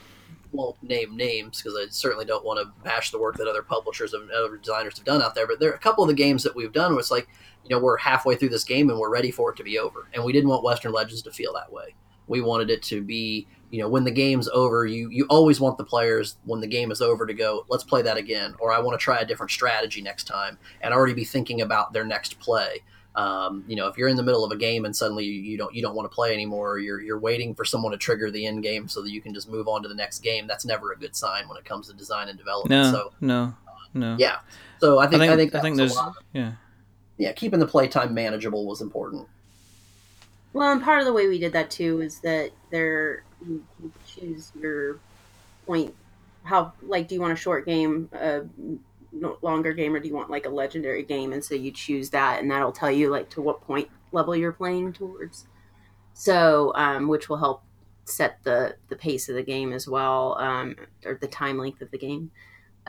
won't 0.53 0.83
name 0.83 1.17
names 1.17 1.62
because 1.62 1.77
I 1.77 1.87
certainly 1.91 2.25
don't 2.25 2.45
want 2.45 2.61
to 2.61 2.73
bash 2.83 3.11
the 3.11 3.19
work 3.19 3.37
that 3.37 3.49
other 3.49 3.62
publishers 3.62 4.14
and 4.14 4.31
other 4.31 4.57
designers 4.57 4.97
have 4.97 5.05
done 5.05 5.23
out 5.23 5.35
there. 5.35 5.47
But 5.47 5.61
there 5.61 5.71
are 5.71 5.75
a 5.75 5.79
couple 5.79 6.05
of 6.05 6.09
the 6.09 6.14
games 6.14 6.43
that 6.45 6.55
we've 6.55 6.73
done 6.73 6.93
where 6.93 7.01
it's 7.01 7.11
like, 7.11 7.29
you 7.64 7.71
know, 7.71 7.83
we're 7.83 7.97
halfway 7.99 8.37
through 8.37 8.51
this 8.51 8.64
game 8.64 8.91
and 8.91 8.99
we're 8.99 9.11
ready 9.11 9.31
for 9.31 9.51
it 9.51 9.57
to 9.57 9.64
be 9.64 9.79
over, 9.79 10.09
and 10.14 10.25
we 10.25 10.33
didn't 10.33 10.49
want 10.49 10.64
Western 10.64 10.93
Legends 10.93 11.23
to 11.23 11.31
feel 11.31 11.53
that 11.55 11.73
way. 11.73 11.95
We 12.29 12.41
wanted 12.41 12.71
it 12.71 12.83
to 12.85 13.03
be 13.03 13.47
you 13.71 13.81
know 13.81 13.89
when 13.89 14.05
the 14.05 14.11
game's 14.11 14.49
over 14.49 14.87
you 14.87 15.09
you 15.11 15.27
always 15.29 15.61
want 15.61 15.79
the 15.79 15.85
players 15.85 16.37
when 16.45 16.61
the 16.61 16.67
game 16.67 16.91
is 16.91 17.01
over 17.01 17.27
to 17.27 17.35
go 17.35 17.64
let's 17.69 17.85
play 17.85 18.03
that 18.03 18.17
again 18.17 18.55
or 18.59 18.73
i 18.73 18.79
want 18.79 18.99
to 18.99 19.03
try 19.03 19.19
a 19.19 19.25
different 19.25 19.51
strategy 19.51 20.01
next 20.01 20.25
time 20.25 20.59
and 20.83 20.95
already 20.95 21.14
be 21.14 21.25
thinking 21.25 21.61
about 21.61 21.93
their 21.93 22.05
next 22.05 22.39
play. 22.39 22.83
Um, 23.14 23.64
you 23.67 23.77
know 23.77 23.89
if 23.89 23.97
you're 23.97 24.09
in 24.09 24.17
the 24.17 24.23
middle 24.23 24.45
of 24.45 24.53
a 24.53 24.57
game 24.57 24.85
and 24.85 24.95
suddenly 24.95 25.25
you, 25.25 25.41
you 25.41 25.57
don't 25.57 25.75
you 25.75 25.81
don't 25.81 25.95
want 25.95 26.11
to 26.11 26.14
play 26.14 26.35
anymore 26.35 26.79
you're, 26.79 27.01
you're 27.01 27.19
waiting 27.19 27.55
for 27.55 27.64
someone 27.64 27.93
to 27.93 27.99
trigger 27.99 28.31
the 28.31 28.45
end 28.45 28.62
game 28.62 28.89
so 28.89 29.01
that 29.01 29.11
you 29.11 29.23
can 29.23 29.33
just 29.33 29.49
move 29.49 29.69
on 29.69 29.83
to 29.83 29.89
the 29.89 29.95
next 29.95 30.19
game 30.19 30.47
that's 30.47 30.67
never 30.67 30.93
a 30.93 30.99
good 30.99 31.17
sign 31.17 31.49
when 31.49 31.57
it 31.57 31.64
comes 31.64 31.89
to 31.89 31.95
design 31.95 32.29
and 32.29 32.37
development 32.37 32.83
no 32.83 32.93
so 32.93 33.12
no 33.23 33.55
no. 33.95 34.17
yeah. 34.19 34.41
So 34.81 34.99
i 34.99 35.07
think 35.07 35.23
i 35.23 35.29
think, 35.29 35.33
I 35.33 35.37
think, 35.37 35.55
I 35.55 35.61
think 35.62 35.77
there's 35.79 35.99
yeah. 36.35 36.53
Yeah 37.17 37.33
keeping 37.33 37.59
the 37.59 37.67
playtime 37.67 38.12
manageable 38.12 38.67
was 38.67 38.83
important. 38.83 39.27
Well, 40.57 40.73
and 40.73 40.83
part 40.83 41.01
of 41.01 41.05
the 41.05 41.12
way 41.12 41.29
we 41.29 41.39
did 41.39 41.53
that 41.53 41.71
too 41.71 42.01
is 42.01 42.21
that 42.21 42.51
there 42.71 43.25
you, 43.47 43.64
choose 44.07 44.53
your 44.61 44.99
point. 45.66 45.95
How 46.45 46.72
like 46.82 47.09
do 47.09 47.14
you 47.14 47.20
want 47.20 47.32
a 47.32 47.37
short 47.37 47.66
game, 47.66 48.09
a 48.12 48.43
longer 49.43 49.72
game, 49.72 49.95
or 49.95 50.01
do 50.01 50.09
you 50.09 50.14
want 50.14 50.30
like 50.30 50.47
a 50.47 50.51
legendary 50.51 51.03
game? 51.03 51.32
And 51.32 51.45
so 51.45 51.55
you 51.55 51.70
choose 51.70 52.11
that, 52.11 52.41
and 52.41 52.51
that'll 52.51 52.72
tell 52.72 52.91
you 52.91 53.11
like 53.11 53.30
to 53.30 53.41
what 53.41 53.61
point 53.62 53.89
level 54.12 54.37
you're 54.37 54.53
playing 54.53 54.93
towards. 54.93 55.47
So, 56.14 56.72
um, 56.74 57.09
which 57.09 57.28
will 57.28 57.37
help 57.37 57.62
set 58.05 58.39
the 58.45 58.76
the 58.89 58.97
pace 58.97 59.28
of 59.28 59.34
the 59.34 59.43
game 59.43 59.72
as 59.72 59.89
well, 59.89 60.37
um, 60.39 60.76
or 61.05 61.18
the 61.20 61.26
time 61.26 61.59
length 61.59 61.82
of 61.82 61.91
the 61.91 61.99
game. 61.99 62.30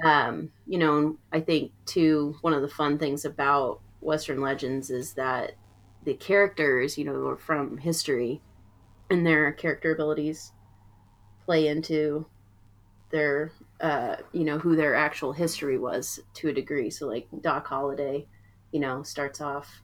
Um, 0.03 0.51
you 0.67 0.77
know, 0.77 1.17
I 1.31 1.39
think 1.39 1.71
too 1.85 2.35
one 2.41 2.53
of 2.53 2.61
the 2.61 2.67
fun 2.67 2.99
things 2.99 3.25
about 3.25 3.79
Western 4.01 4.41
Legends 4.41 4.89
is 4.89 5.13
that 5.13 5.53
the 6.03 6.13
characters, 6.13 6.97
you 6.97 7.03
know, 7.03 7.27
are 7.27 7.37
from 7.37 7.77
history 7.77 8.41
and 9.09 9.25
their 9.25 9.51
character 9.51 9.93
abilities 9.93 10.51
play 11.45 11.67
into 11.67 12.25
their 13.09 13.51
uh, 13.79 14.17
you 14.31 14.43
know, 14.43 14.57
who 14.57 14.75
their 14.75 14.95
actual 14.95 15.33
history 15.33 15.77
was 15.77 16.19
to 16.33 16.49
a 16.49 16.53
degree. 16.53 16.89
So 16.89 17.07
like 17.07 17.27
Doc 17.41 17.67
Holliday, 17.67 18.25
you 18.71 18.79
know, 18.79 19.03
starts 19.03 19.39
off 19.39 19.81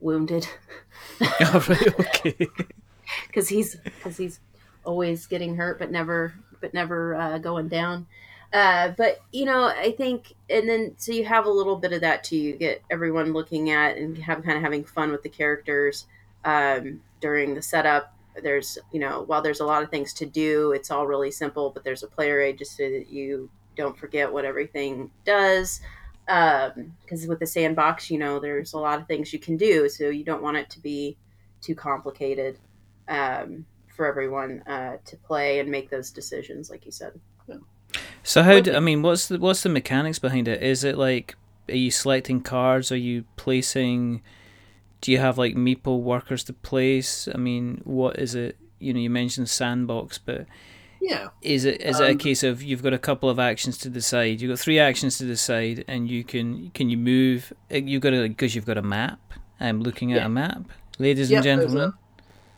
wounded. 0.00 0.46
oh, 1.20 1.66
okay. 2.00 2.48
Cuz 3.32 3.48
he's 3.48 3.76
cuz 4.02 4.16
he's 4.16 4.40
always 4.84 5.26
getting 5.26 5.56
hurt 5.56 5.78
but 5.78 5.90
never 5.90 6.34
but 6.60 6.74
never 6.74 7.14
uh, 7.14 7.38
going 7.38 7.68
down. 7.68 8.06
Uh, 8.52 8.92
but 8.96 9.20
you 9.32 9.44
know, 9.44 9.64
I 9.64 9.92
think, 9.92 10.34
and 10.48 10.68
then 10.68 10.94
so 10.96 11.12
you 11.12 11.24
have 11.24 11.46
a 11.46 11.50
little 11.50 11.76
bit 11.76 11.92
of 11.92 12.00
that 12.00 12.24
too. 12.24 12.36
You 12.36 12.56
get 12.56 12.82
everyone 12.90 13.32
looking 13.32 13.70
at 13.70 13.96
and 13.96 14.18
have 14.18 14.42
kind 14.42 14.56
of 14.56 14.62
having 14.62 14.84
fun 14.84 15.12
with 15.12 15.22
the 15.22 15.28
characters 15.28 16.06
um, 16.44 17.00
during 17.20 17.54
the 17.54 17.62
setup. 17.62 18.12
There's, 18.42 18.78
you 18.92 19.00
know, 19.00 19.22
while 19.26 19.42
there's 19.42 19.60
a 19.60 19.64
lot 19.64 19.82
of 19.82 19.90
things 19.90 20.12
to 20.14 20.26
do, 20.26 20.72
it's 20.72 20.90
all 20.90 21.06
really 21.06 21.30
simple. 21.30 21.70
But 21.70 21.84
there's 21.84 22.02
a 22.02 22.08
player 22.08 22.40
aid 22.40 22.58
just 22.58 22.76
so 22.76 22.88
that 22.88 23.08
you 23.08 23.50
don't 23.76 23.96
forget 23.96 24.32
what 24.32 24.44
everything 24.44 25.10
does. 25.24 25.80
Because 26.26 27.22
um, 27.24 27.28
with 27.28 27.40
the 27.40 27.46
sandbox, 27.46 28.10
you 28.10 28.18
know, 28.18 28.38
there's 28.38 28.72
a 28.72 28.78
lot 28.78 29.00
of 29.00 29.06
things 29.06 29.32
you 29.32 29.38
can 29.38 29.56
do, 29.56 29.88
so 29.88 30.08
you 30.10 30.24
don't 30.24 30.42
want 30.42 30.56
it 30.56 30.70
to 30.70 30.80
be 30.80 31.16
too 31.60 31.74
complicated 31.74 32.58
um, 33.08 33.66
for 33.88 34.06
everyone 34.06 34.62
uh, 34.66 34.98
to 35.04 35.16
play 35.16 35.58
and 35.58 35.68
make 35.68 35.90
those 35.90 36.10
decisions, 36.10 36.70
like 36.70 36.86
you 36.86 36.92
said. 36.92 37.18
So 38.22 38.42
how 38.42 38.60
do 38.60 38.74
I 38.74 38.80
mean? 38.80 39.02
What's 39.02 39.28
the 39.28 39.38
what's 39.38 39.62
the 39.62 39.68
mechanics 39.68 40.18
behind 40.18 40.48
it? 40.48 40.62
Is 40.62 40.84
it 40.84 40.96
like 40.96 41.34
are 41.68 41.74
you 41.74 41.90
selecting 41.90 42.40
cards? 42.42 42.92
Are 42.92 42.96
you 42.96 43.24
placing? 43.36 44.22
Do 45.00 45.12
you 45.12 45.18
have 45.18 45.38
like 45.38 45.54
meeple 45.54 46.00
workers 46.00 46.44
to 46.44 46.52
place? 46.52 47.28
I 47.32 47.38
mean, 47.38 47.80
what 47.84 48.18
is 48.18 48.34
it? 48.34 48.56
You 48.78 48.94
know, 48.94 49.00
you 49.00 49.10
mentioned 49.10 49.48
sandbox, 49.48 50.18
but 50.18 50.46
yeah, 51.00 51.28
is 51.42 51.64
it 51.64 51.80
is 51.80 51.96
um, 51.96 52.02
it 52.02 52.08
a 52.08 52.12
um, 52.12 52.18
case 52.18 52.42
of 52.42 52.62
you've 52.62 52.82
got 52.82 52.92
a 52.92 52.98
couple 52.98 53.30
of 53.30 53.38
actions 53.38 53.78
to 53.78 53.88
decide? 53.88 54.40
You've 54.40 54.50
got 54.50 54.58
three 54.58 54.78
actions 54.78 55.18
to 55.18 55.24
decide, 55.24 55.84
and 55.88 56.10
you 56.10 56.24
can 56.24 56.70
can 56.70 56.90
you 56.90 56.98
move? 56.98 57.52
You've 57.70 58.02
got 58.02 58.10
to 58.10 58.28
because 58.28 58.54
you've 58.54 58.66
got 58.66 58.78
a 58.78 58.82
map. 58.82 59.18
I'm 59.58 59.82
looking 59.82 60.12
at 60.12 60.20
yeah. 60.20 60.26
a 60.26 60.28
map, 60.28 60.62
ladies 60.98 61.30
and 61.30 61.42
gentlemen. 61.42 61.94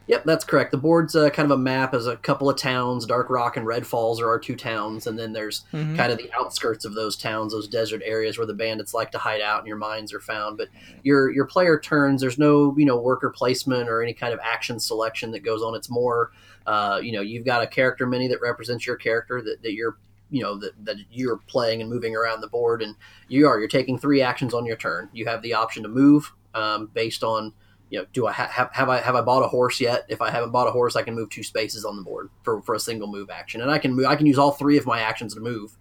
Yep, 0.07 0.24
that's 0.24 0.44
correct. 0.44 0.72
The 0.72 0.78
board's 0.78 1.14
uh, 1.14 1.30
kind 1.30 1.50
of 1.50 1.59
a 1.59 1.62
map 1.62 1.94
as 1.94 2.07
a 2.07 2.16
couple 2.16 2.50
of 2.50 2.57
towns. 2.57 3.07
Dark 3.07 3.30
Rock 3.30 3.57
and 3.57 3.66
Red 3.66 3.86
Falls 3.86 4.20
are 4.20 4.28
our 4.28 4.38
two 4.38 4.57
towns, 4.57 5.07
and 5.07 5.18
then 5.18 5.32
there's 5.32 5.64
mm-hmm. 5.72 5.96
kind 5.96 6.11
of 6.11 6.18
the 6.18 6.30
outskirts 6.32 6.84
of 6.84 6.94
those 6.94 7.16
towns, 7.16 7.53
those 7.53 7.68
desert 7.68 8.03
areas 8.05 8.36
where 8.36 8.46
the 8.46 8.55
bandits 8.55 8.94
like 8.94 9.12
to 9.12 9.18
hide 9.18 9.40
out 9.40 9.61
and 9.61 9.68
your 9.68 9.76
mines 9.76 10.12
are 10.12 10.20
found. 10.20 10.59
But 10.59 10.68
your 11.03 11.30
your 11.32 11.46
player 11.46 11.78
turns. 11.78 12.20
There's 12.20 12.38
no 12.38 12.74
you 12.76 12.84
know 12.84 12.96
worker 12.96 13.30
placement 13.30 13.88
or 13.88 14.03
any 14.03 14.12
kind 14.12 14.34
of 14.34 14.40
action 14.42 14.80
selection 14.80 15.30
that 15.32 15.44
goes 15.44 15.62
on. 15.62 15.74
It's 15.74 15.90
more 15.90 16.32
uh, 16.66 17.00
you 17.03 17.12
know 17.12 17.20
you've 17.20 17.46
got 17.46 17.62
a 17.62 17.66
character 17.66 18.07
mini 18.07 18.28
that 18.28 18.40
represents 18.40 18.86
your 18.86 18.96
character 18.96 19.40
that, 19.42 19.62
that 19.62 19.72
you're 19.72 19.96
you 20.30 20.42
know 20.42 20.59
that, 20.59 20.72
that 20.84 20.96
you're 21.11 21.38
playing 21.46 21.80
and 21.80 21.88
moving 21.88 22.16
around 22.16 22.40
the 22.40 22.48
board, 22.48 22.82
and 22.82 22.96
you 23.28 23.46
are 23.46 23.59
you're 23.59 23.68
taking 23.68 23.98
three 23.98 24.20
actions 24.20 24.53
on 24.53 24.66
your 24.66 24.76
turn. 24.76 25.11
You 25.12 25.26
have 25.26 25.42
the 25.42 25.55
option 25.55 25.84
to 25.84 25.88
move 25.88 26.32
um, 26.55 26.90
based 26.92 27.22
on 27.22 27.53
you 27.93 27.99
know, 27.99 28.07
do 28.14 28.26
I 28.26 28.32
ha- 28.32 28.49
have 28.51 28.70
have 28.72 28.88
I 28.88 29.01
have 29.03 29.14
I 29.14 29.20
bought 29.20 29.45
a 29.45 29.49
horse 29.49 29.78
yet? 29.78 30.07
If 30.09 30.22
I 30.22 30.30
haven't 30.30 30.51
bought 30.51 30.66
a 30.66 30.70
horse, 30.70 30.97
I 30.97 31.03
can 31.03 31.14
move 31.14 31.28
two 31.28 31.43
spaces 31.43 31.84
on 31.84 31.95
the 31.95 32.03
board 32.03 32.30
for, 32.43 32.62
for 32.62 32.74
a 32.74 32.80
single 32.80 33.07
move 33.07 33.28
action, 33.28 33.61
and 33.61 33.70
I 33.70 33.76
can 33.76 33.93
move. 33.93 34.07
I 34.07 34.16
can 34.16 34.24
use 34.24 34.38
all 34.38 34.53
three 34.53 34.78
of 34.78 34.86
my 34.86 35.01
actions 35.01 35.34
to 35.34 35.40
move. 35.40 35.76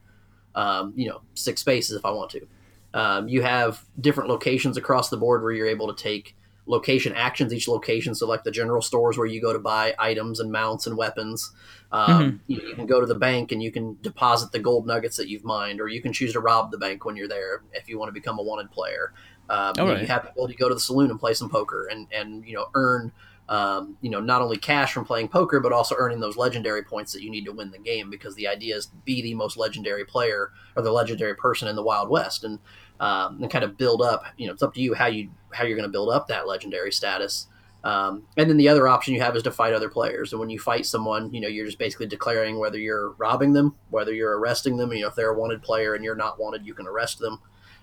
Um, 0.54 0.92
you 0.98 1.08
know, 1.08 1.22
six 1.36 1.62
spaces 1.62 1.96
if 1.96 2.04
I 2.04 2.12
want 2.12 2.32
to. 2.32 2.46
Um, 2.94 3.30
you 3.30 3.42
have 3.44 3.86
different 3.98 4.30
locations 4.30 4.76
across 4.76 5.08
the 5.08 5.16
board 5.16 5.42
where 5.42 5.54
you're 5.54 5.68
able 5.68 5.88
to 5.88 6.04
take 6.04 6.36
location 6.66 7.14
actions. 7.14 7.54
Each 7.54 7.70
location, 7.70 8.14
so 8.14 8.28
like 8.28 8.44
the 8.44 8.52
general 8.52 8.82
stores 8.82 9.18
where 9.18 9.26
you 9.26 9.42
go 9.42 9.54
to 9.54 9.60
buy 9.60 9.96
items 9.98 10.42
and 10.42 10.52
mounts 10.52 10.88
and 10.88 10.98
weapons. 10.98 11.54
Um, 11.94 12.08
mm-hmm. 12.08 12.38
you, 12.48 12.62
you, 12.68 12.76
can 12.76 12.88
go 12.88 13.00
to 13.00 13.08
the 13.08 13.16
bank 13.16 13.54
and 13.54 13.64
you 13.64 13.72
can 13.72 13.98
deposit 14.02 14.52
the 14.52 14.60
gold 14.60 14.86
nuggets 14.86 15.16
that 15.16 15.30
you've 15.30 15.46
mined, 15.46 15.80
or 15.80 15.88
you 15.88 16.02
can 16.02 16.12
choose 16.12 16.34
to 16.34 16.42
rob 16.42 16.72
the 16.72 16.78
bank 16.78 17.06
when 17.06 17.16
you're 17.16 17.30
there 17.30 17.64
if 17.72 17.88
you 17.88 17.98
want 17.98 18.10
to 18.10 18.14
become 18.14 18.38
a 18.38 18.44
wanted 18.44 18.70
player. 18.70 19.14
Um, 19.52 19.74
you, 19.78 19.84
know, 19.84 20.00
you, 20.00 20.08
have 20.08 20.24
the 20.24 20.32
ability 20.32 20.54
to 20.54 20.60
go 20.60 20.70
to 20.70 20.76
the 20.76 20.80
saloon 20.80 21.12
and 21.12 21.20
play 21.20 21.34
some 21.34 21.50
poker 21.50 21.90
and, 21.92 22.08
and 22.14 22.46
you 22.48 22.56
know 22.56 22.68
earn 22.74 23.12
um, 23.50 23.98
you 24.00 24.10
know 24.10 24.22
not 24.22 24.42
only 24.42 24.56
cash 24.56 24.94
from 24.94 25.04
playing 25.04 25.28
poker 25.28 25.60
but 25.60 25.74
also 25.74 25.94
earning 25.98 26.22
those 26.22 26.38
legendary 26.38 26.84
points 26.84 27.12
that 27.12 27.22
you 27.22 27.30
need 27.30 27.44
to 27.44 27.52
win 27.52 27.70
the 27.70 27.78
game 27.78 28.10
because 28.10 28.34
the 28.36 28.48
idea 28.48 28.78
is 28.78 28.86
to 28.86 28.96
be 29.04 29.22
the 29.22 29.34
most 29.34 29.58
legendary 29.58 30.06
player 30.06 30.52
or 30.78 30.82
the 30.82 30.92
legendary 30.92 31.36
person 31.36 31.68
in 31.68 31.76
the 31.76 31.84
Wild 31.84 32.08
West 32.10 32.46
and 32.46 32.60
um, 33.02 33.42
and 33.42 33.52
kind 33.52 33.66
of 33.66 33.78
build 33.78 34.02
up. 34.02 34.24
You 34.38 34.48
know, 34.48 34.54
it's 34.54 34.64
up 34.64 34.74
to 34.76 34.82
you 34.82 34.94
how 34.94 35.08
you 35.08 35.30
how 35.52 35.66
you're 35.66 35.76
going 35.76 35.90
to 35.90 35.92
build 35.92 36.14
up 36.14 36.28
that 36.30 36.48
legendary 36.48 36.94
status. 36.94 37.48
Um, 37.84 38.24
and 38.38 38.50
then 38.50 38.56
the 38.56 38.70
other 38.70 38.88
option 38.88 39.16
you 39.16 39.22
have 39.22 39.36
is 39.36 39.44
to 39.44 39.52
fight 39.52 39.74
other 39.74 39.90
players. 39.90 40.32
And 40.32 40.40
when 40.40 40.52
you 40.52 40.60
fight 40.60 40.86
someone, 40.86 41.34
you 41.34 41.42
know, 41.42 41.48
you're 41.50 41.66
just 41.66 41.80
basically 41.80 42.06
declaring 42.06 42.58
whether 42.58 42.78
you're 42.78 43.14
robbing 43.18 43.52
them, 43.52 43.76
whether 43.90 44.14
you're 44.14 44.38
arresting 44.38 44.78
them. 44.78 44.94
You 44.94 45.02
know, 45.02 45.08
if 45.08 45.16
they're 45.16 45.32
a 45.32 45.38
wanted 45.38 45.62
player 45.62 45.96
and 45.96 46.06
you're 46.06 46.16
not 46.16 46.40
wanted, 46.40 46.66
you 46.66 46.74
can 46.74 46.88
arrest 46.88 47.20
them 47.20 47.42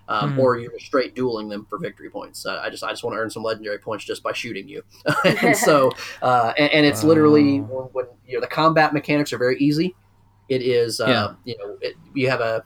um, 0.09 0.31
mm-hmm. 0.31 0.39
or 0.39 0.57
you're 0.57 0.77
straight 0.79 1.15
dueling 1.15 1.47
them 1.47 1.65
for 1.69 1.77
victory 1.77 2.09
points. 2.09 2.45
Uh, 2.45 2.59
I 2.61 2.69
just 2.69 2.83
I 2.83 2.89
just 2.89 3.03
want 3.03 3.15
to 3.15 3.19
earn 3.19 3.29
some 3.29 3.43
legendary 3.43 3.77
points 3.77 4.03
just 4.03 4.23
by 4.23 4.33
shooting 4.33 4.67
you, 4.67 4.83
and 5.23 5.55
so 5.55 5.91
uh, 6.21 6.51
and, 6.57 6.71
and, 6.73 6.85
it's 6.85 7.03
literally 7.03 7.59
when, 7.61 7.85
when, 7.93 8.05
you 8.27 8.33
know 8.33 8.41
the 8.41 8.47
combat 8.47 8.93
mechanics 8.93 9.31
are 9.31 9.37
very 9.37 9.57
easy. 9.59 9.95
It 10.49 10.61
is 10.63 10.99
uh, 10.99 11.07
yeah. 11.07 11.33
you 11.45 11.57
know 11.59 11.77
it, 11.79 11.95
you 12.13 12.29
have 12.29 12.41
a 12.41 12.63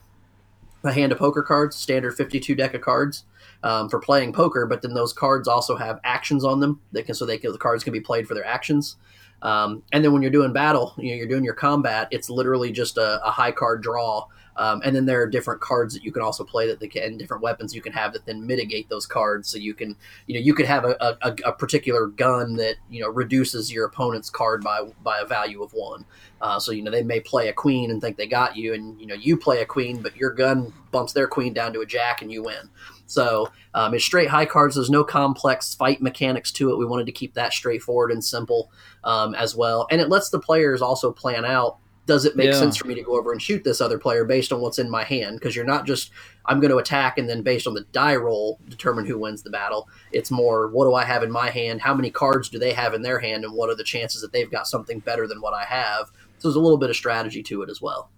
a 0.82 0.92
hand 0.92 1.12
of 1.12 1.18
poker 1.18 1.42
cards, 1.42 1.76
standard 1.76 2.16
52 2.16 2.54
deck 2.54 2.74
of 2.74 2.80
cards 2.80 3.24
um, 3.64 3.88
for 3.88 3.98
playing 3.98 4.32
poker, 4.32 4.66
but 4.66 4.82
then 4.82 4.94
those 4.94 5.12
cards 5.12 5.48
also 5.48 5.76
have 5.76 5.98
actions 6.04 6.44
on 6.44 6.60
them. 6.60 6.80
They 6.92 7.02
can 7.02 7.16
so 7.16 7.26
they 7.26 7.38
can, 7.38 7.50
the 7.50 7.58
cards 7.58 7.82
can 7.82 7.92
be 7.92 8.00
played 8.00 8.28
for 8.28 8.34
their 8.34 8.46
actions. 8.46 8.96
Um, 9.42 9.82
and 9.92 10.04
then 10.04 10.12
when 10.12 10.22
you're 10.22 10.30
doing 10.30 10.52
battle, 10.52 10.94
you 10.96 11.10
know, 11.10 11.16
you're 11.16 11.28
doing 11.28 11.44
your 11.44 11.54
combat. 11.54 12.08
It's 12.12 12.30
literally 12.30 12.70
just 12.70 12.96
a, 12.96 13.20
a 13.26 13.30
high 13.30 13.52
card 13.52 13.82
draw 13.82 14.26
um, 14.56 14.80
and 14.84 14.94
then 14.94 15.04
there 15.04 15.20
are 15.22 15.26
different 15.26 15.60
cards 15.60 15.94
that 15.94 16.04
you 16.04 16.12
can 16.12 16.22
also 16.22 16.44
play 16.44 16.66
that 16.68 16.78
they 16.78 16.86
can, 16.86 17.16
different 17.18 17.42
weapons 17.42 17.74
you 17.74 17.82
can 17.82 17.92
have 17.92 18.12
that 18.12 18.24
then 18.24 18.46
mitigate 18.46 18.88
those 18.88 19.06
cards. 19.06 19.48
So 19.48 19.58
you 19.58 19.74
can, 19.74 19.96
you 20.26 20.34
know, 20.34 20.40
you 20.40 20.54
could 20.54 20.66
have 20.66 20.84
a, 20.84 21.18
a, 21.22 21.36
a 21.46 21.52
particular 21.52 22.06
gun 22.06 22.56
that 22.56 22.76
you 22.90 23.00
know 23.00 23.08
reduces 23.08 23.72
your 23.72 23.86
opponent's 23.86 24.30
card 24.30 24.62
by 24.62 24.82
by 25.02 25.18
a 25.18 25.26
value 25.26 25.62
of 25.62 25.72
one. 25.72 26.04
Uh, 26.40 26.58
so 26.58 26.72
you 26.72 26.82
know 26.82 26.90
they 26.90 27.02
may 27.02 27.20
play 27.20 27.48
a 27.48 27.52
queen 27.52 27.90
and 27.90 28.00
think 28.00 28.16
they 28.16 28.26
got 28.26 28.56
you, 28.56 28.74
and 28.74 29.00
you 29.00 29.06
know 29.06 29.14
you 29.14 29.36
play 29.36 29.60
a 29.60 29.66
queen, 29.66 30.00
but 30.00 30.16
your 30.16 30.30
gun 30.30 30.72
bumps 30.92 31.12
their 31.12 31.26
queen 31.26 31.52
down 31.52 31.72
to 31.72 31.80
a 31.80 31.86
jack, 31.86 32.22
and 32.22 32.30
you 32.30 32.42
win. 32.42 32.70
So 33.06 33.50
um, 33.74 33.94
it's 33.94 34.04
straight 34.04 34.28
high 34.28 34.46
cards. 34.46 34.74
There's 34.74 34.90
no 34.90 35.04
complex 35.04 35.74
fight 35.74 36.00
mechanics 36.00 36.50
to 36.52 36.70
it. 36.70 36.78
We 36.78 36.86
wanted 36.86 37.06
to 37.06 37.12
keep 37.12 37.34
that 37.34 37.52
straightforward 37.52 38.10
and 38.10 38.24
simple 38.24 38.70
um, 39.04 39.34
as 39.34 39.54
well, 39.54 39.86
and 39.90 40.00
it 40.00 40.08
lets 40.08 40.30
the 40.30 40.40
players 40.40 40.82
also 40.82 41.12
plan 41.12 41.44
out 41.44 41.78
does 42.06 42.24
it 42.24 42.36
make 42.36 42.50
yeah. 42.50 42.58
sense 42.58 42.76
for 42.76 42.86
me 42.86 42.94
to 42.94 43.02
go 43.02 43.16
over 43.18 43.32
and 43.32 43.40
shoot 43.40 43.64
this 43.64 43.80
other 43.80 43.98
player 43.98 44.24
based 44.24 44.52
on 44.52 44.60
what's 44.60 44.78
in 44.78 44.90
my 44.90 45.04
hand? 45.04 45.38
Because 45.38 45.56
you're 45.56 45.64
not 45.64 45.86
just 45.86 46.10
I'm 46.44 46.60
going 46.60 46.70
to 46.70 46.76
attack 46.76 47.16
and 47.16 47.28
then 47.28 47.42
based 47.42 47.66
on 47.66 47.74
the 47.74 47.86
die 47.92 48.16
roll 48.16 48.60
determine 48.68 49.06
who 49.06 49.18
wins 49.18 49.42
the 49.42 49.50
battle. 49.50 49.88
It's 50.12 50.30
more 50.30 50.68
what 50.68 50.84
do 50.84 50.94
I 50.94 51.04
have 51.04 51.22
in 51.22 51.30
my 51.30 51.50
hand? 51.50 51.80
How 51.80 51.94
many 51.94 52.10
cards 52.10 52.48
do 52.48 52.58
they 52.58 52.72
have 52.72 52.94
in 52.94 53.02
their 53.02 53.18
hand, 53.18 53.44
and 53.44 53.54
what 53.54 53.70
are 53.70 53.74
the 53.74 53.84
chances 53.84 54.20
that 54.20 54.32
they've 54.32 54.50
got 54.50 54.66
something 54.66 55.00
better 55.00 55.26
than 55.26 55.40
what 55.40 55.54
I 55.54 55.64
have? 55.64 56.10
So 56.38 56.48
there's 56.48 56.56
a 56.56 56.60
little 56.60 56.78
bit 56.78 56.90
of 56.90 56.96
strategy 56.96 57.42
to 57.44 57.62
it 57.62 57.70
as 57.70 57.80
well. 57.80 58.10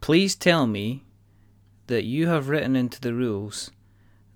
Please 0.00 0.36
tell 0.36 0.66
me 0.66 1.04
that 1.88 2.04
you 2.04 2.28
have 2.28 2.48
written 2.48 2.76
into 2.76 3.00
the 3.00 3.14
rules 3.14 3.70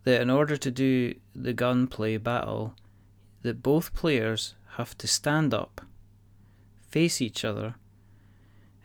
that 0.05 0.21
in 0.21 0.31
order 0.31 0.57
to 0.57 0.71
do 0.71 1.15
the 1.35 1.53
gunplay 1.53 2.17
battle, 2.17 2.75
that 3.43 3.63
both 3.63 3.95
players 3.95 4.55
have 4.77 4.97
to 4.99 5.07
stand 5.07 5.53
up, 5.53 5.81
face 6.89 7.21
each 7.21 7.45
other 7.45 7.75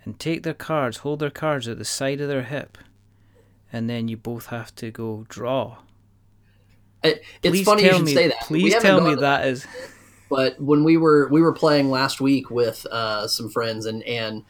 and 0.04 0.20
take 0.20 0.44
their 0.44 0.54
cards, 0.54 0.98
hold 0.98 1.20
their 1.20 1.30
cards 1.30 1.68
at 1.68 1.78
the 1.78 1.86
side 1.86 2.22
of 2.22 2.28
their 2.28 2.44
hip, 2.44 2.78
and 3.74 3.90
then 3.90 4.08
you 4.08 4.16
both 4.16 4.48
have 4.48 4.74
to 4.76 4.92
go 4.92 5.26
draw. 5.28 5.78
It, 7.04 7.24
it's 7.44 7.52
please 7.52 7.66
funny 7.66 7.84
you 7.84 7.94
should 7.94 8.06
me, 8.06 8.14
say 8.14 8.28
that. 8.28 8.42
Please 8.42 8.76
tell 8.76 9.02
me 9.02 9.16
that 9.16 9.48
is. 9.48 9.66
But 10.28 10.60
when 10.60 10.84
we 10.84 10.98
were 10.98 11.28
we 11.30 11.40
were 11.40 11.54
playing 11.54 11.92
last 11.92 12.20
week 12.20 12.50
with 12.50 12.84
uh, 12.88 13.28
some 13.28 13.48
friends 13.48 13.86
and 13.86 14.02
and 14.04 14.44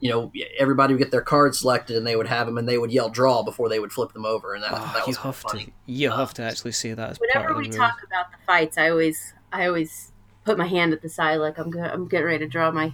you 0.00 0.10
know 0.10 0.32
everybody 0.58 0.94
would 0.94 0.98
get 0.98 1.10
their 1.10 1.20
cards 1.20 1.60
selected 1.60 1.96
and 1.96 2.06
they 2.06 2.16
would 2.16 2.26
have 2.26 2.46
them 2.46 2.58
and 2.58 2.68
they 2.68 2.78
would 2.78 2.90
yell 2.90 3.08
draw 3.08 3.42
before 3.42 3.68
they 3.68 3.78
would 3.78 3.92
flip 3.92 4.12
them 4.12 4.24
over 4.24 4.54
and 4.54 4.64
that, 4.64 4.72
oh, 4.72 4.90
that 4.94 5.06
was 5.06 5.16
you 5.16 5.22
have 5.22 5.36
funny. 5.36 5.64
To, 5.66 5.72
you 5.86 6.10
have 6.10 6.34
to 6.34 6.42
actually 6.42 6.72
say 6.72 6.94
that. 6.94 7.18
whenever 7.18 7.54
we 7.54 7.68
talk 7.68 8.02
about 8.04 8.30
the 8.32 8.38
fights, 8.46 8.78
I 8.78 8.90
always 8.90 9.34
I 9.52 9.66
always 9.66 10.12
put 10.44 10.58
my 10.58 10.66
hand 10.66 10.92
at 10.92 11.02
the 11.02 11.08
side 11.08 11.36
like 11.36 11.58
I'm 11.58 11.70
good. 11.70 11.84
I'm 11.84 12.08
getting 12.08 12.26
ready 12.26 12.38
to 12.40 12.48
draw 12.48 12.70
my 12.70 12.92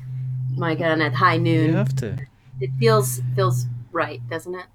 my 0.57 0.74
gun 0.74 1.00
at 1.00 1.14
high 1.14 1.36
noon. 1.36 1.70
You 1.70 1.76
have 1.76 1.96
to. 1.96 2.18
It 2.61 2.70
feels 2.78 3.20
feels 3.34 3.66
right, 3.92 4.20
doesn't 4.28 4.54
it? 4.54 4.66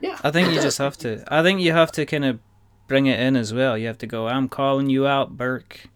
Yeah. 0.00 0.18
I 0.22 0.30
think 0.30 0.52
you 0.52 0.60
just 0.60 0.78
have 0.78 0.96
to. 0.98 1.24
I 1.28 1.42
think 1.42 1.60
you 1.60 1.72
have 1.72 1.90
to 1.92 2.06
kind 2.06 2.24
of 2.24 2.38
bring 2.86 3.06
it 3.06 3.18
in 3.18 3.36
as 3.36 3.54
well. 3.54 3.78
You 3.78 3.86
have 3.86 3.98
to 3.98 4.06
go. 4.06 4.28
I'm 4.28 4.48
calling 4.48 4.90
you 4.90 5.06
out, 5.06 5.36
Burke. 5.36 5.88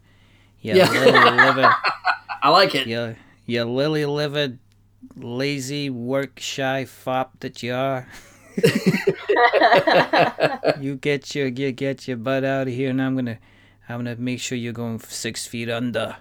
You 0.61 0.75
yeah. 0.75 0.91
lily 0.91 1.13
livered. 1.13 1.73
I 2.43 2.51
like 2.51 2.75
it. 2.75 2.87
You, 2.87 3.17
you 3.47 3.65
lily 3.65 4.07
livered, 4.07 4.59
lazy, 5.23 5.91
work 5.91 6.41
shy 6.41 6.85
fop 6.85 7.39
that 7.41 7.63
you 7.63 7.75
are. 7.75 8.09
you 10.81 10.97
get 10.97 11.35
your 11.35 11.49
you 11.49 11.73
get 11.73 12.09
your 12.09 12.17
butt 12.17 12.45
out 12.45 12.69
of 12.69 12.75
here, 12.75 12.91
and 12.91 13.01
I'm 13.01 13.15
gonna 13.15 13.39
I'm 13.89 13.99
gonna 13.99 14.17
make 14.17 14.41
sure 14.41 14.59
you're 14.59 14.73
going 14.73 14.99
six 15.01 15.47
feet 15.47 15.71
under. 15.71 16.17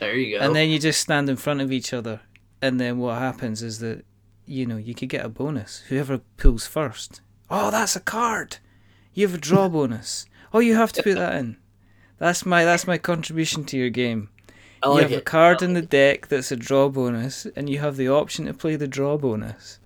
There 0.00 0.16
you 0.16 0.38
go. 0.38 0.44
And 0.44 0.56
then 0.56 0.70
you 0.70 0.78
just 0.78 1.00
stand 1.00 1.28
in 1.28 1.36
front 1.36 1.60
of 1.60 1.70
each 1.70 1.92
other, 1.92 2.20
and 2.60 2.80
then 2.80 2.98
what 2.98 3.18
happens 3.18 3.62
is 3.62 3.78
that 3.78 4.04
you 4.46 4.66
know 4.66 4.76
you 4.76 4.94
could 4.94 5.08
get 5.08 5.24
a 5.24 5.28
bonus. 5.28 5.84
Whoever 5.88 6.18
pulls 6.36 6.66
first. 6.66 7.20
Oh, 7.50 7.70
that's 7.70 7.96
a 7.96 8.00
card. 8.00 8.58
You 9.14 9.26
have 9.26 9.36
a 9.36 9.40
draw 9.40 9.68
bonus. 9.68 10.26
Oh, 10.52 10.58
you 10.58 10.74
have 10.74 10.92
to 10.92 11.02
put 11.02 11.16
that 11.16 11.36
in. 11.36 11.56
That's 12.18 12.46
my 12.46 12.64
that's 12.64 12.86
my 12.86 12.98
contribution 12.98 13.64
to 13.66 13.76
your 13.76 13.90
game. 13.90 14.30
Like 14.84 14.96
you 14.96 15.02
have 15.02 15.12
it. 15.12 15.18
a 15.18 15.20
card 15.20 15.62
in 15.62 15.74
the 15.74 15.82
deck 15.82 16.28
that's 16.28 16.50
a 16.52 16.56
draw 16.56 16.88
bonus, 16.88 17.46
and 17.56 17.68
you 17.68 17.78
have 17.78 17.96
the 17.96 18.08
option 18.08 18.46
to 18.46 18.54
play 18.54 18.76
the 18.76 18.88
draw 18.88 19.16
bonus, 19.16 19.78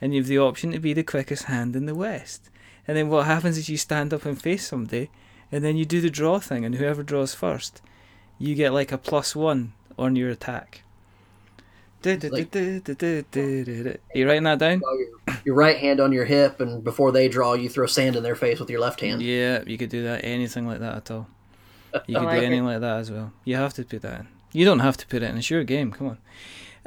and 0.00 0.14
you 0.14 0.20
have 0.20 0.28
the 0.28 0.38
option 0.38 0.72
to 0.72 0.80
be 0.80 0.92
the 0.92 1.02
quickest 1.04 1.44
hand 1.44 1.76
in 1.76 1.86
the 1.86 1.94
West. 1.94 2.50
And 2.88 2.96
then 2.96 3.08
what 3.08 3.26
happens 3.26 3.58
is 3.58 3.68
you 3.68 3.76
stand 3.76 4.12
up 4.12 4.24
and 4.24 4.40
face 4.40 4.66
somebody, 4.66 5.10
and 5.50 5.64
then 5.64 5.76
you 5.76 5.84
do 5.84 6.00
the 6.00 6.10
draw 6.10 6.38
thing, 6.40 6.64
and 6.64 6.74
whoever 6.74 7.02
draws 7.02 7.34
first 7.34 7.82
you 8.42 8.54
get 8.56 8.72
like 8.72 8.90
a 8.90 8.98
plus 8.98 9.36
one 9.36 9.72
on 9.96 10.16
your 10.16 10.30
attack. 10.30 10.82
Like, 12.04 12.52
you 12.52 14.26
writing 14.26 14.42
that 14.42 14.58
down? 14.58 14.82
Oh, 14.84 15.06
your 15.44 15.54
right 15.54 15.78
hand 15.78 16.00
on 16.00 16.10
your 16.10 16.24
hip, 16.24 16.60
and 16.60 16.82
before 16.82 17.12
they 17.12 17.28
draw, 17.28 17.54
you 17.54 17.68
throw 17.68 17.86
sand 17.86 18.16
in 18.16 18.24
their 18.24 18.34
face 18.34 18.58
with 18.58 18.68
your 18.68 18.80
left 18.80 19.00
hand. 19.00 19.22
Yeah, 19.22 19.62
you 19.64 19.78
could 19.78 19.90
do 19.90 20.02
that. 20.02 20.24
Anything 20.24 20.66
like 20.66 20.80
that 20.80 20.96
at 20.96 21.10
all. 21.10 21.28
You 22.06 22.16
could 22.16 22.24
like 22.24 22.40
do 22.40 22.46
anything 22.46 22.64
it. 22.64 22.68
like 22.68 22.80
that 22.80 23.00
as 23.00 23.10
well. 23.10 23.32
You 23.44 23.56
have 23.56 23.74
to 23.74 23.84
put 23.84 24.00
that 24.00 24.20
in. 24.20 24.28
You 24.52 24.64
don't 24.64 24.80
have 24.80 24.96
to 24.98 25.06
put 25.06 25.22
it 25.22 25.30
in. 25.30 25.38
It's 25.38 25.50
your 25.50 25.64
game. 25.64 25.92
Come 25.92 26.08
on. 26.08 26.18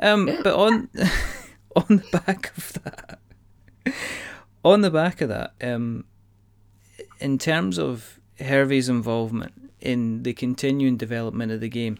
Um, 0.01 0.25
but 0.43 0.53
on 0.55 0.89
on 1.75 1.85
the 1.87 2.19
back 2.25 2.51
of 2.57 2.73
that, 2.83 3.19
on 4.63 4.81
the 4.81 4.91
back 4.91 5.21
of 5.21 5.29
that, 5.29 5.53
um, 5.61 6.05
in 7.19 7.37
terms 7.37 7.77
of 7.77 8.19
Hervé's 8.39 8.89
involvement 8.89 9.71
in 9.81 10.23
the 10.23 10.33
continuing 10.33 10.97
development 10.97 11.51
of 11.51 11.61
the 11.61 11.69
game, 11.69 11.97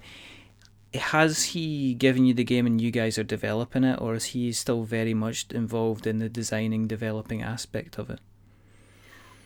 has 0.94 1.44
he 1.44 1.94
given 1.94 2.26
you 2.26 2.34
the 2.34 2.44
game 2.44 2.66
and 2.66 2.80
you 2.82 2.92
guys 2.92 3.18
are 3.18 3.24
developing 3.24 3.84
it, 3.84 4.00
or 4.02 4.16
is 4.16 4.26
he 4.26 4.52
still 4.52 4.84
very 4.84 5.14
much 5.14 5.48
involved 5.52 6.08
in 6.08 6.20
the 6.20 6.30
designing, 6.30 6.88
developing 6.88 7.42
aspect 7.42 7.98
of 7.98 8.10
it? 8.10 8.20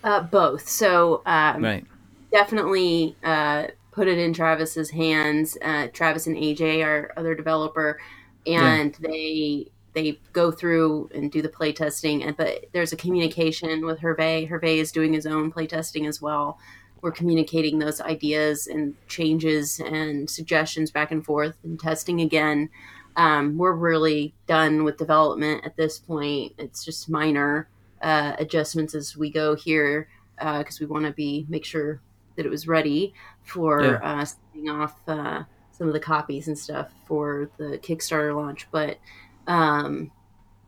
Uh, 0.04 0.22
both. 0.22 0.68
So, 0.70 1.22
um, 1.26 1.64
right. 1.64 1.86
definitely 2.32 3.16
uh, 3.24 3.68
put 4.00 4.08
it 4.08 4.18
in 4.18 4.34
Travis's 4.34 4.90
hands. 4.90 5.58
Uh, 5.62 5.88
Travis 5.92 6.28
and 6.28 6.38
AJ 6.38 6.86
are 6.86 7.12
other 7.18 7.36
developer, 7.36 8.00
and 8.48 8.96
yeah. 9.00 9.08
they 9.10 9.72
they 9.94 10.20
go 10.34 10.52
through 10.52 11.10
and 11.14 11.32
do 11.32 11.42
the 11.42 11.50
play 11.50 11.74
testing. 11.74 12.24
And 12.24 12.38
but 12.38 12.66
there's 12.72 12.94
a 12.94 12.98
communication 12.98 13.86
with 13.86 14.00
Hervé. 14.00 14.50
Hervé 14.50 14.78
is 14.78 14.92
doing 14.92 15.14
his 15.14 15.26
own 15.26 15.52
play 15.52 15.68
testing 15.68 16.06
as 16.06 16.22
well 16.22 16.60
we're 17.02 17.12
communicating 17.12 17.80
those 17.80 18.02
ideas 18.02 18.68
and 18.68 18.96
changes 19.08 19.80
and 19.80 20.30
suggestions 20.30 20.92
back 20.92 21.12
and 21.12 21.26
forth 21.26 21.56
and 21.64 21.80
testing 21.80 22.22
again. 22.22 22.70
Um, 23.16 23.58
we're 23.58 23.74
really 23.74 24.34
done 24.48 24.84
with 24.84 24.98
development 24.98 25.66
at 25.66 25.76
this 25.76 26.00
point. 26.00 26.54
It's 26.58 26.84
just 26.84 27.10
minor 27.10 27.68
uh, 28.02 28.34
adjustments 28.38 28.96
as 28.96 29.16
we 29.16 29.30
go 29.30 29.56
here 29.56 30.10
because 30.38 30.82
uh, 30.82 30.82
we 30.82 30.86
want 30.86 31.06
to 31.06 31.12
be 31.12 31.46
make 31.50 31.66
sure 31.66 32.02
that 32.40 32.46
it 32.46 32.50
was 32.50 32.70
ready 32.70 33.14
for 33.44 33.84
yeah. 33.84 34.00
uh, 34.02 34.24
sending 34.24 34.70
off 34.70 34.96
uh, 35.10 35.44
some 35.74 35.88
of 35.88 35.94
the 35.94 36.00
copies 36.00 36.48
and 36.48 36.58
stuff 36.58 36.90
for 37.06 37.50
the 37.58 37.78
Kickstarter 37.80 38.34
launch. 38.34 38.66
But 38.72 38.98
um, 39.46 40.10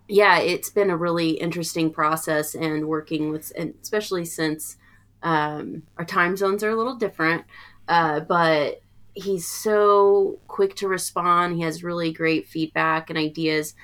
yeah, 0.10 0.40
it's 0.40 0.70
been 0.70 0.90
a 0.90 0.98
really 0.98 1.30
interesting 1.30 1.90
process 1.90 2.56
and 2.56 2.90
working 2.90 3.32
with, 3.32 3.54
and 3.58 3.74
especially 3.82 4.26
since 4.26 4.76
um, 5.24 5.84
our 5.98 6.04
time 6.04 6.36
zones 6.36 6.62
are 6.62 6.72
a 6.72 6.76
little 6.76 6.98
different, 6.98 7.46
uh, 7.88 8.20
but 8.20 8.82
he's 9.14 9.48
so 9.48 10.40
quick 10.50 10.76
to 10.76 10.90
respond. 10.90 11.56
He 11.56 11.62
has 11.62 11.86
really 11.86 12.12
great 12.12 12.48
feedback 12.48 13.10
and 13.10 13.18
ideas. 13.18 13.76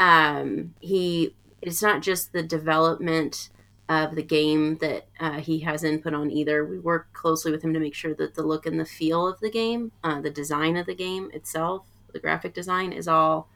Um, 0.00 0.74
he 0.80 1.36
it's 1.62 1.80
not 1.80 2.02
just 2.02 2.32
the 2.32 2.42
development 2.42 3.50
of 3.88 4.16
the 4.16 4.22
game 4.22 4.76
that 4.78 5.06
uh, 5.20 5.38
he 5.38 5.60
has 5.60 5.84
input 5.84 6.14
on 6.14 6.30
either. 6.30 6.64
We 6.64 6.78
work 6.78 7.12
closely 7.12 7.52
with 7.52 7.62
him 7.62 7.72
to 7.74 7.80
make 7.80 7.94
sure 7.94 8.14
that 8.14 8.34
the 8.34 8.42
look 8.42 8.66
and 8.66 8.80
the 8.80 8.84
feel 8.84 9.28
of 9.28 9.38
the 9.40 9.50
game, 9.50 9.92
uh, 10.02 10.20
the 10.20 10.30
design 10.30 10.76
of 10.76 10.86
the 10.86 10.94
game 10.94 11.30
itself, 11.32 11.86
the 12.12 12.18
graphic 12.18 12.52
design 12.52 12.92
is 12.92 13.06
all 13.06 13.48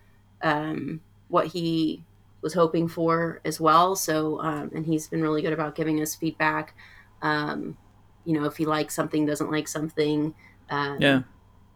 um, 0.43 1.01
what 1.29 1.49
he 1.49 2.05
was 2.43 2.55
hoping 2.55 2.87
for 2.87 3.41
as 3.45 3.61
well. 3.61 3.97
So, 3.97 4.41
um, 4.41 4.71
and 4.75 4.87
he's 4.87 5.09
been 5.09 5.23
really 5.23 5.43
good 5.43 5.53
about 5.53 5.75
giving 5.75 6.01
us 6.01 6.15
feedback 6.15 6.75
um, 7.23 7.77
you 8.25 8.39
know, 8.39 8.47
if 8.47 8.57
he 8.57 8.67
likes 8.67 8.95
something, 8.95 9.27
doesn't 9.27 9.51
like 9.51 9.69
something. 9.69 10.35
Um, 10.69 10.99
yeah. 11.01 11.23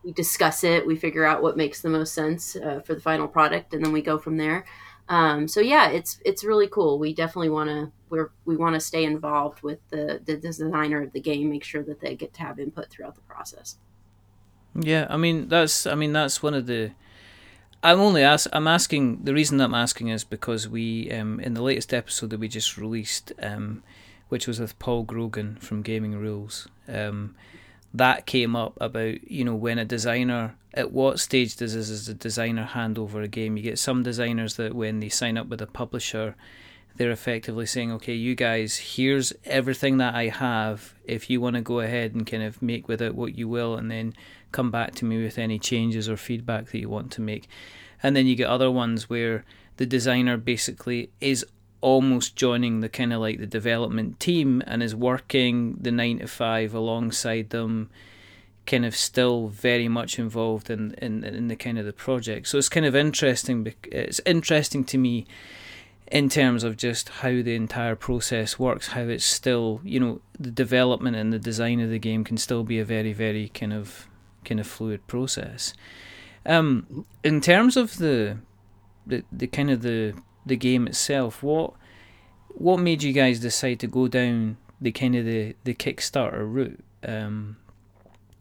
We 0.03 0.13
discuss 0.13 0.65
it. 0.65 0.87
We 0.87 0.97
figure 0.97 1.25
out 1.25 1.43
what 1.43 1.57
makes 1.57 1.81
the 1.81 1.89
most 1.89 2.13
sense 2.13 2.57
uh, 2.57 2.81
for 2.81 2.95
the 2.95 3.01
final 3.01 3.27
product, 3.27 3.73
and 3.73 3.85
then 3.85 3.93
we 3.93 4.03
go 4.03 4.19
from 4.19 4.37
there. 4.37 4.67
Um, 5.09 5.49
so 5.49 5.61
yeah, 5.61 5.91
it's 5.91 6.19
it's 6.25 6.45
really 6.45 6.69
cool. 6.69 6.99
We 6.99 7.15
definitely 7.15 7.51
want 7.51 7.71
to 7.71 7.93
we're 8.09 8.31
we 8.45 8.57
want 8.57 8.75
to 8.75 8.81
stay 8.81 9.05
involved 9.05 9.63
with 9.63 9.79
the 9.91 10.21
the 10.25 10.37
designer 10.37 11.03
of 11.03 11.13
the 11.13 11.21
game, 11.21 11.51
make 11.51 11.65
sure 11.65 11.83
that 11.83 12.01
they 12.01 12.15
get 12.15 12.33
to 12.35 12.41
have 12.41 12.59
input 12.59 12.89
throughout 12.91 13.15
the 13.15 13.21
process. 13.23 13.77
Yeah, 14.75 15.07
I 15.11 15.17
mean 15.17 15.49
that's 15.49 15.87
I 15.87 15.95
mean 15.95 16.13
that's 16.13 16.43
one 16.43 16.55
of 16.55 16.67
the. 16.67 16.93
I'm 17.83 18.01
only 18.01 18.23
ask 18.23 18.49
I'm 18.53 18.67
asking 18.67 19.25
the 19.25 19.35
reason 19.35 19.61
I'm 19.61 19.75
asking 19.75 20.09
is 20.09 20.25
because 20.25 20.69
we 20.69 21.11
um 21.13 21.39
in 21.41 21.55
the 21.55 21.63
latest 21.63 21.93
episode 21.93 22.31
that 22.31 22.41
we 22.41 22.49
just 22.49 22.79
released 22.79 23.33
um 23.43 23.83
which 24.29 24.49
was 24.49 24.59
with 24.59 24.79
Paul 24.79 25.05
Grogan 25.05 25.57
from 25.57 25.83
Gaming 25.83 26.17
Rules. 26.17 26.67
Um, 26.89 27.35
that 27.93 28.27
came 28.27 28.57
up 28.57 28.77
about 28.81 29.31
you 29.31 29.45
know 29.45 29.55
when 29.55 29.79
a 29.79 29.85
designer 29.85 30.57
at 30.75 30.93
what 30.93 31.21
stage 31.21 31.57
does 31.57 31.75
as 31.75 32.09
a 32.09 32.15
designer 32.15 32.65
hand 32.65 32.99
over 32.99 33.23
a 33.23 33.29
game? 33.29 33.57
You 33.57 33.63
get 33.63 33.79
some 33.79 34.03
designers 34.03 34.57
that 34.57 34.75
when 34.75 35.01
they 35.01 35.09
sign 35.09 35.39
up 35.39 35.47
with 35.47 35.63
a 35.63 35.67
publisher, 35.67 36.35
they're 36.97 37.11
effectively 37.11 37.67
saying, 37.67 37.93
okay, 37.93 38.15
you 38.15 38.35
guys, 38.35 38.77
here's 38.77 39.33
everything 39.45 39.99
that 39.99 40.15
I 40.15 40.29
have. 40.29 40.95
If 41.05 41.31
you 41.31 41.41
want 41.41 41.57
to 41.57 41.63
go 41.63 41.81
ahead 41.81 42.15
and 42.15 42.27
kind 42.27 42.43
of 42.43 42.61
make 42.61 42.89
with 42.89 43.01
it 43.01 43.15
what 43.15 43.37
you 43.37 43.49
will, 43.49 43.77
and 43.77 43.91
then 43.91 44.15
come 44.53 44.71
back 44.71 44.95
to 44.97 45.05
me 45.05 45.23
with 45.23 45.39
any 45.39 45.59
changes 45.59 46.09
or 46.09 46.17
feedback 46.17 46.67
that 46.67 46.79
you 46.79 46.89
want 46.89 47.11
to 47.13 47.21
make. 47.21 47.49
And 48.03 48.15
then 48.15 48.27
you 48.27 48.37
get 48.37 48.49
other 48.49 48.71
ones 48.71 49.09
where 49.09 49.45
the 49.77 49.87
designer 49.87 50.37
basically 50.37 51.11
is 51.21 51.45
almost 51.81 52.37
joining 52.37 52.81
the 52.81 52.89
kind 52.89 53.13
of 53.13 53.21
like 53.21 53.39
the 53.39 53.47
development 53.47 54.19
team 54.19 54.63
and 54.67 54.83
is 54.83 54.95
working 54.95 55.77
the 55.81 55.93
nine 55.93 56.19
to 56.19 56.27
five 56.27 56.75
alongside 56.75 57.51
them 57.51 57.91
kind 58.67 58.85
of 58.87 58.97
still 58.97 59.49
very 59.49 59.89
much 59.89 60.19
involved 60.19 60.71
in, 60.71 60.95
in, 60.95 61.25
in 61.25 61.49
the 61.49 61.57
kind 61.57 61.79
of 61.79 61.85
the 61.85 61.93
project. 61.93 62.49
So 62.49 62.59
it's 62.59 62.69
kind 62.69 62.87
of 62.87 62.97
interesting. 62.97 63.73
It's 63.85 64.21
interesting 64.25 64.85
to 64.85 64.99
me 64.99 65.27
in 66.11 66.29
terms 66.29 66.65
of 66.65 66.77
just 66.77 67.09
how 67.09 67.31
the 67.31 67.55
entire 67.55 67.97
process 67.97 68.59
works, 68.59 68.89
how 68.89 69.03
it's 69.03 69.25
still, 69.25 69.81
you 69.85 69.99
know, 69.99 70.21
the 70.39 70.51
development 70.51 71.17
and 71.17 71.33
the 71.33 71.39
design 71.39 71.81
of 71.81 71.91
the 71.91 71.99
game 71.99 72.25
can 72.25 72.37
still 72.37 72.63
be 72.63 72.79
a 72.79 72.85
very, 72.85 73.13
very 73.13 73.49
kind 73.49 73.73
of 73.73 74.09
kind 74.45 74.61
of 74.61 74.67
fluid 74.67 75.07
process. 75.07 75.75
Um, 76.47 77.07
in 77.23 77.41
terms 77.41 77.77
of 77.77 77.97
the, 77.97 78.39
the 79.07 79.25
the 79.33 79.47
kind 79.47 79.71
of 79.71 79.83
the 79.83 80.15
the 80.47 80.57
game 80.57 80.87
itself, 80.87 81.43
what 81.43 81.73
what 82.49 82.79
made 82.79 83.03
you 83.03 83.13
guys 83.13 83.41
decide 83.41 83.81
to 83.81 83.87
go 83.87 84.09
down 84.09 84.59
the 84.81 84.93
kind 84.93 85.17
of 85.17 85.25
the, 85.25 85.57
the 85.65 85.75
Kickstarter 85.75 86.51
route? 86.51 86.85
Um, 87.03 87.57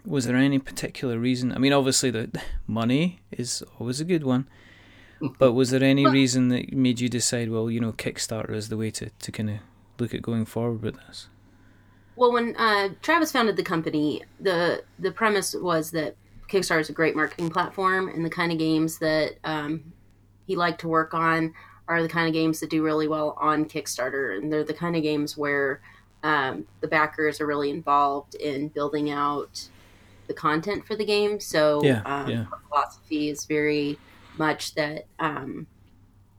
was 0.05 0.25
there 0.25 0.35
any 0.35 0.59
particular 0.59 1.17
reason? 1.17 1.51
I 1.51 1.57
mean, 1.57 1.73
obviously 1.73 2.11
the 2.11 2.29
money 2.67 3.21
is 3.31 3.63
always 3.79 3.99
a 3.99 4.05
good 4.05 4.23
one, 4.23 4.47
but 5.39 5.53
was 5.53 5.71
there 5.71 5.83
any 5.83 6.05
reason 6.05 6.49
that 6.49 6.73
made 6.73 6.99
you 6.99 7.09
decide, 7.09 7.49
well, 7.49 7.69
you 7.69 7.79
know, 7.79 7.93
Kickstarter 7.93 8.53
is 8.53 8.69
the 8.69 8.77
way 8.77 8.91
to, 8.91 9.09
to 9.09 9.31
kind 9.31 9.49
of 9.49 9.57
look 9.99 10.13
at 10.13 10.21
going 10.21 10.45
forward 10.45 10.81
with 10.81 10.95
this? 11.07 11.27
Well, 12.15 12.31
when 12.31 12.55
uh, 12.57 12.89
Travis 13.01 13.31
founded 13.31 13.55
the 13.55 13.63
company, 13.63 14.23
the 14.39 14.83
the 14.99 15.11
premise 15.11 15.55
was 15.55 15.91
that 15.91 16.15
Kickstarter 16.47 16.81
is 16.81 16.89
a 16.89 16.93
great 16.93 17.15
marketing 17.15 17.49
platform, 17.49 18.07
and 18.07 18.23
the 18.23 18.29
kind 18.29 18.51
of 18.51 18.59
games 18.59 18.99
that 18.99 19.37
um, 19.43 19.93
he 20.45 20.55
liked 20.55 20.81
to 20.81 20.87
work 20.87 21.13
on 21.15 21.53
are 21.87 22.01
the 22.01 22.09
kind 22.09 22.27
of 22.27 22.33
games 22.33 22.59
that 22.59 22.69
do 22.69 22.83
really 22.83 23.07
well 23.07 23.35
on 23.39 23.65
Kickstarter, 23.65 24.37
and 24.37 24.53
they're 24.53 24.63
the 24.63 24.75
kind 24.75 24.95
of 24.95 25.01
games 25.01 25.35
where 25.35 25.81
um, 26.21 26.67
the 26.81 26.87
backers 26.87 27.41
are 27.41 27.47
really 27.47 27.71
involved 27.71 28.35
in 28.35 28.67
building 28.67 29.09
out 29.09 29.67
the 30.27 30.33
content 30.33 30.85
for 30.85 30.95
the 30.95 31.05
game. 31.05 31.39
So 31.39 31.83
yeah, 31.83 32.01
um, 32.05 32.29
yeah. 32.29 32.45
philosophy 32.67 33.29
is 33.29 33.45
very 33.45 33.97
much 34.37 34.75
that 34.75 35.05
um, 35.19 35.67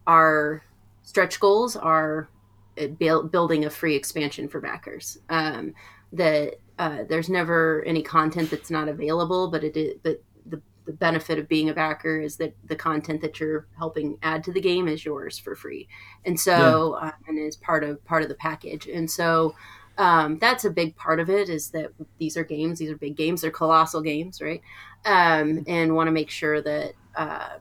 our 0.07 0.63
stretch 1.03 1.39
goals 1.41 1.77
are 1.77 2.29
uh, 2.81 2.87
build, 2.89 3.31
building 3.31 3.65
a 3.65 3.71
free 3.71 3.95
expansion 3.95 4.49
for 4.49 4.61
backers. 4.61 5.19
Um, 5.29 5.75
that 6.13 6.55
uh, 6.79 7.05
there's 7.09 7.29
never 7.29 7.83
any 7.87 8.03
content 8.03 8.51
that's 8.51 8.71
not 8.71 8.89
available, 8.89 9.49
but 9.49 9.65
it 9.65 9.77
is, 9.77 9.95
but 10.03 10.23
the, 10.47 10.61
the 10.87 10.93
benefit 10.93 11.39
of 11.39 11.49
being 11.49 11.71
a 11.71 11.75
backer 11.75 12.21
is 12.21 12.37
that 12.37 12.55
the 12.65 12.77
content 12.77 13.21
that 13.21 13.41
you're 13.41 13.67
helping 13.77 14.19
add 14.23 14.45
to 14.45 14.53
the 14.53 14.61
game 14.61 14.89
is 14.89 15.05
yours 15.05 15.39
for 15.39 15.55
free, 15.55 15.89
and 16.25 16.39
so 16.39 16.97
yeah. 17.01 17.09
uh, 17.09 17.13
and 17.29 17.39
is 17.39 17.57
part 17.57 17.85
of 17.85 18.05
part 18.05 18.23
of 18.23 18.29
the 18.29 18.35
package. 18.37 18.87
And 18.87 19.11
so 19.11 19.55
um, 19.99 20.39
that's 20.39 20.65
a 20.65 20.71
big 20.71 20.97
part 20.97 21.21
of 21.21 21.31
it 21.31 21.49
is 21.49 21.71
that 21.71 21.91
these 22.19 22.37
are 22.37 22.45
games 22.45 22.79
these 22.79 22.91
are 22.91 22.97
big 22.97 23.17
games 23.17 23.43
they're 23.43 23.51
colossal 23.51 24.01
games 24.01 24.41
right? 24.41 24.61
Um, 25.05 25.65
and 25.67 25.95
want 25.95 26.09
to 26.09 26.13
make 26.13 26.31
sure 26.31 26.61
that 26.63 26.93
uh, 27.15 27.59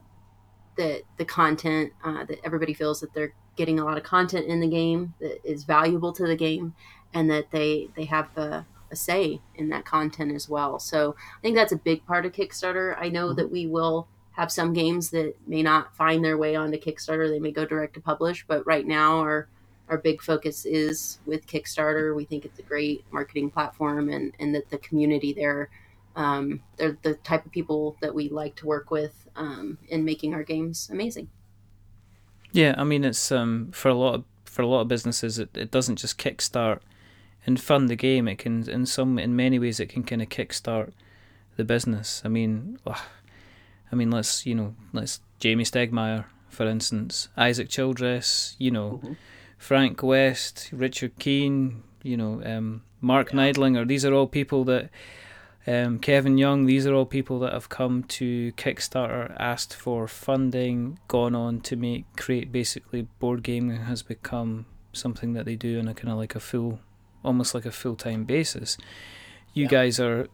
that 0.78 1.02
the 1.18 1.26
content 1.26 1.92
uh, 2.04 2.24
that 2.26 2.40
everybody 2.44 2.74
feels 2.74 3.02
that 3.02 3.14
they're 3.14 3.34
getting 3.56 3.80
a 3.80 3.86
lot 3.86 3.98
of 3.98 4.04
content 4.04 4.48
in 4.48 4.60
the 4.60 4.68
game 4.68 5.14
that 5.20 5.40
is 5.44 5.64
valuable 5.64 6.12
to 6.14 6.26
the 6.26 6.36
game 6.36 6.74
and 7.14 7.30
that 7.30 7.52
they 7.52 7.90
they 7.96 8.06
have 8.06 8.36
a, 8.38 8.66
a 8.92 8.96
say 8.96 9.40
in 9.56 9.70
that 9.70 9.86
content 9.86 10.34
as 10.34 10.50
well. 10.50 10.80
So 10.80 11.16
i 11.38 11.42
think 11.42 11.56
that's 11.56 11.72
a 11.72 11.78
big 11.78 12.06
part 12.06 12.26
of 12.26 12.32
kickstarter. 12.32 12.96
I 13.00 13.10
know 13.10 13.28
mm-hmm. 13.28 13.36
that 13.38 13.52
we 13.52 13.68
will 13.68 14.08
have 14.32 14.52
some 14.52 14.74
games 14.74 15.12
that 15.12 15.36
may 15.46 15.62
not 15.62 15.96
find 15.96 16.26
their 16.26 16.38
way 16.38 16.56
onto 16.56 16.80
kickstarter. 16.80 17.30
They 17.30 17.40
may 17.40 17.52
go 17.52 17.66
direct 17.66 17.94
to 17.96 18.02
publish 18.02 18.46
but 18.48 18.66
right 18.66 18.88
now 18.88 19.20
our 19.20 19.48
our 19.94 20.00
big 20.00 20.24
focus 20.24 20.66
is 20.66 21.20
with 21.28 21.46
Kickstarter. 21.46 22.16
We 22.16 22.26
think 22.26 22.46
it's 22.46 22.58
a 22.58 22.64
great 22.64 23.06
marketing 23.12 23.52
platform, 23.52 24.10
and 24.10 24.34
and 24.39 24.56
that 24.56 24.72
the 24.72 24.80
community 24.80 25.34
there, 25.34 25.70
um, 26.16 26.62
they're 26.78 26.98
the 27.04 27.14
type 27.14 27.46
of 27.46 27.52
people 27.52 27.96
that 28.02 28.16
we 28.16 28.28
like 28.28 28.56
to 28.56 28.66
work 28.66 28.89
with 28.89 29.30
um, 29.36 29.78
in 29.89 30.04
making 30.04 30.34
our 30.34 30.41
games 30.41 30.89
amazing. 30.91 31.30
Yeah, 32.52 32.74
I 32.76 32.84
mean 32.84 33.04
it's 33.04 33.32
um, 33.32 33.70
for 33.72 33.89
a 33.89 33.94
lot 33.94 34.16
of 34.16 34.24
for 34.46 34.64
a 34.64 34.68
lot 34.68 34.82
of 34.82 34.88
businesses, 34.88 35.38
it, 35.38 35.56
it 35.56 35.70
doesn't 35.70 35.98
just 35.98 36.18
kickstart 36.18 36.80
and 37.46 37.62
fund 37.62 37.88
the 37.88 37.96
game. 37.96 38.28
It 38.28 38.39
can 38.39 38.68
in 38.68 38.88
some 38.88 39.20
in 39.20 39.36
many 39.36 39.60
ways 39.60 39.80
it 39.80 39.89
can 39.89 40.02
kind 40.02 40.24
of 40.24 40.30
kickstart 40.30 40.91
the 41.56 41.64
business. 41.64 42.24
I 42.26 42.30
mean, 42.30 42.80
ugh, 42.88 42.98
I 43.91 43.96
mean 43.96 44.10
let's 44.10 44.44
you 44.48 44.56
know 44.56 44.74
let's 44.91 45.20
Jamey 45.39 45.68
Stegmaier 45.70 46.26
for 46.50 46.66
instance, 46.68 47.30
Isaac 47.38 47.70
Childres, 47.70 48.56
you 48.58 48.72
know. 48.72 49.02
Mm-hmm 49.04 49.14
Frank 49.64 50.03
West, 50.03 50.70
Richard 50.74 51.18
Keene, 51.20 51.84
you 52.03 52.18
know, 52.18 52.41
um, 52.43 52.84
Mark 52.99 53.32
yeah. 53.32 53.39
Neidlinger. 53.39 53.88
These 53.88 54.03
are 54.03 54.14
all 54.14 54.28
people 54.28 54.66
that 54.66 54.89
um, 55.66 55.99
Kevin 55.99 56.38
Young. 56.38 56.66
These 56.66 56.86
are 56.86 56.93
all 56.93 57.05
people 57.05 57.39
that 57.39 57.53
have 57.53 57.70
come 57.70 58.03
to 58.20 58.51
Kickstarter, 58.57 59.34
asked 59.39 59.74
for 59.74 60.05
funding, 60.09 60.99
gone 61.07 61.34
on 61.34 61.61
to 61.61 61.78
make 61.78 62.03
create 62.18 62.51
basically 62.51 63.03
board 63.20 63.41
gaming 63.41 63.78
has 63.84 64.03
become 64.03 64.66
something 64.91 65.32
that 65.32 65.45
they 65.45 65.55
do 65.55 65.80
on 65.80 65.88
a 65.88 65.93
kind 65.93 66.11
of 66.11 66.18
like 66.18 66.36
a 66.36 66.41
full, 66.41 66.82
almost 67.24 67.55
like 67.55 67.66
a 67.66 67.72
full 67.72 67.95
time 67.95 68.26
basis. 68.26 68.78
You 69.53 69.64
yeah. 69.64 69.70
guys 69.70 69.97
are. 69.97 70.28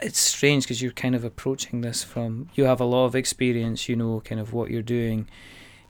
It's 0.00 0.18
strange 0.18 0.64
because 0.64 0.82
you're 0.82 0.90
kind 0.90 1.14
of 1.14 1.22
approaching 1.22 1.82
this 1.82 2.02
from 2.02 2.50
you 2.54 2.64
have 2.64 2.80
a 2.80 2.84
lot 2.84 3.04
of 3.04 3.14
experience. 3.14 3.88
You 3.88 3.94
know, 3.94 4.20
kind 4.20 4.40
of 4.40 4.52
what 4.52 4.68
you're 4.72 4.82
doing 4.82 5.28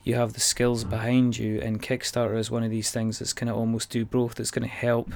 you 0.05 0.15
have 0.15 0.35
the 0.35 0.41
skills 0.41 0.85
behind 0.85 1.37
you 1.37 1.59
and 1.61 1.83
kickstarter 1.83 2.39
is 2.39 2.51
one 2.51 2.63
of 2.63 2.71
these 2.71 2.91
things 2.91 3.19
that's 3.19 3.33
going 3.33 3.49
to 3.49 3.55
almost 3.55 3.91
do 3.91 4.05
both 4.05 4.35
That's 4.35 4.51
going 4.51 4.69
to 4.69 4.75
help 4.75 5.11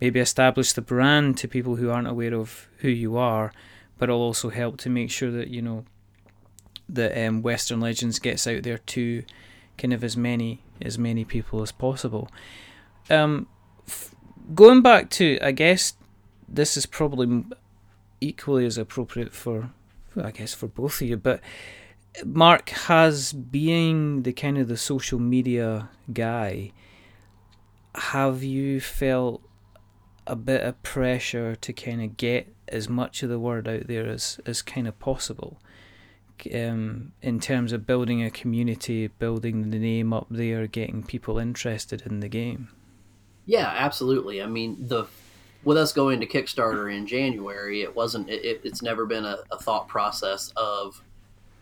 maybe 0.00 0.20
establish 0.20 0.72
the 0.72 0.80
brand 0.80 1.36
to 1.38 1.48
people 1.48 1.76
who 1.76 1.90
aren't 1.90 2.08
aware 2.08 2.34
of 2.34 2.68
who 2.78 2.88
you 2.88 3.16
are 3.16 3.52
but 3.98 4.08
it'll 4.08 4.22
also 4.22 4.48
help 4.48 4.78
to 4.78 4.88
make 4.88 5.10
sure 5.10 5.30
that 5.32 5.48
you 5.48 5.60
know 5.60 5.84
that 6.88 7.26
um, 7.26 7.42
western 7.42 7.80
legends 7.80 8.18
gets 8.18 8.46
out 8.46 8.62
there 8.62 8.78
to 8.78 9.24
kind 9.76 9.92
of 9.92 10.02
as 10.04 10.16
many 10.16 10.62
as 10.82 10.98
many 10.98 11.24
people 11.24 11.62
as 11.62 11.72
possible. 11.72 12.28
Um, 13.10 13.48
f- 13.86 14.14
going 14.54 14.82
back 14.82 15.10
to 15.10 15.38
i 15.42 15.52
guess 15.52 15.94
this 16.48 16.76
is 16.76 16.86
probably 16.86 17.44
equally 18.20 18.66
as 18.66 18.78
appropriate 18.78 19.32
for 19.32 19.70
i 20.20 20.30
guess 20.30 20.54
for 20.54 20.66
both 20.66 21.00
of 21.00 21.08
you 21.08 21.16
but 21.16 21.40
Mark 22.24 22.70
has 22.70 23.32
being 23.32 24.22
the 24.22 24.32
kind 24.32 24.58
of 24.58 24.68
the 24.68 24.76
social 24.76 25.18
media 25.18 25.88
guy. 26.12 26.72
Have 27.94 28.42
you 28.42 28.80
felt 28.80 29.42
a 30.26 30.36
bit 30.36 30.62
of 30.62 30.82
pressure 30.82 31.56
to 31.56 31.72
kind 31.72 32.02
of 32.02 32.16
get 32.16 32.52
as 32.68 32.88
much 32.88 33.22
of 33.22 33.28
the 33.28 33.38
word 33.38 33.66
out 33.66 33.86
there 33.86 34.06
as 34.06 34.40
as 34.46 34.62
kind 34.62 34.86
of 34.86 34.98
possible? 34.98 35.60
Um, 36.54 37.12
in 37.20 37.38
terms 37.38 37.72
of 37.72 37.86
building 37.86 38.22
a 38.22 38.30
community, 38.30 39.08
building 39.08 39.70
the 39.70 39.78
name 39.78 40.12
up 40.12 40.26
there, 40.30 40.66
getting 40.66 41.02
people 41.02 41.38
interested 41.38 42.02
in 42.06 42.20
the 42.20 42.28
game. 42.28 42.70
Yeah, 43.44 43.66
absolutely. 43.76 44.42
I 44.42 44.46
mean, 44.46 44.76
the 44.78 45.04
with 45.64 45.76
us 45.76 45.92
going 45.92 46.20
to 46.20 46.26
Kickstarter 46.26 46.94
in 46.94 47.06
January, 47.06 47.82
it 47.82 47.94
wasn't. 47.94 48.30
It, 48.30 48.60
it's 48.64 48.82
never 48.82 49.06
been 49.06 49.24
a, 49.24 49.38
a 49.50 49.58
thought 49.58 49.88
process 49.88 50.52
of 50.56 51.02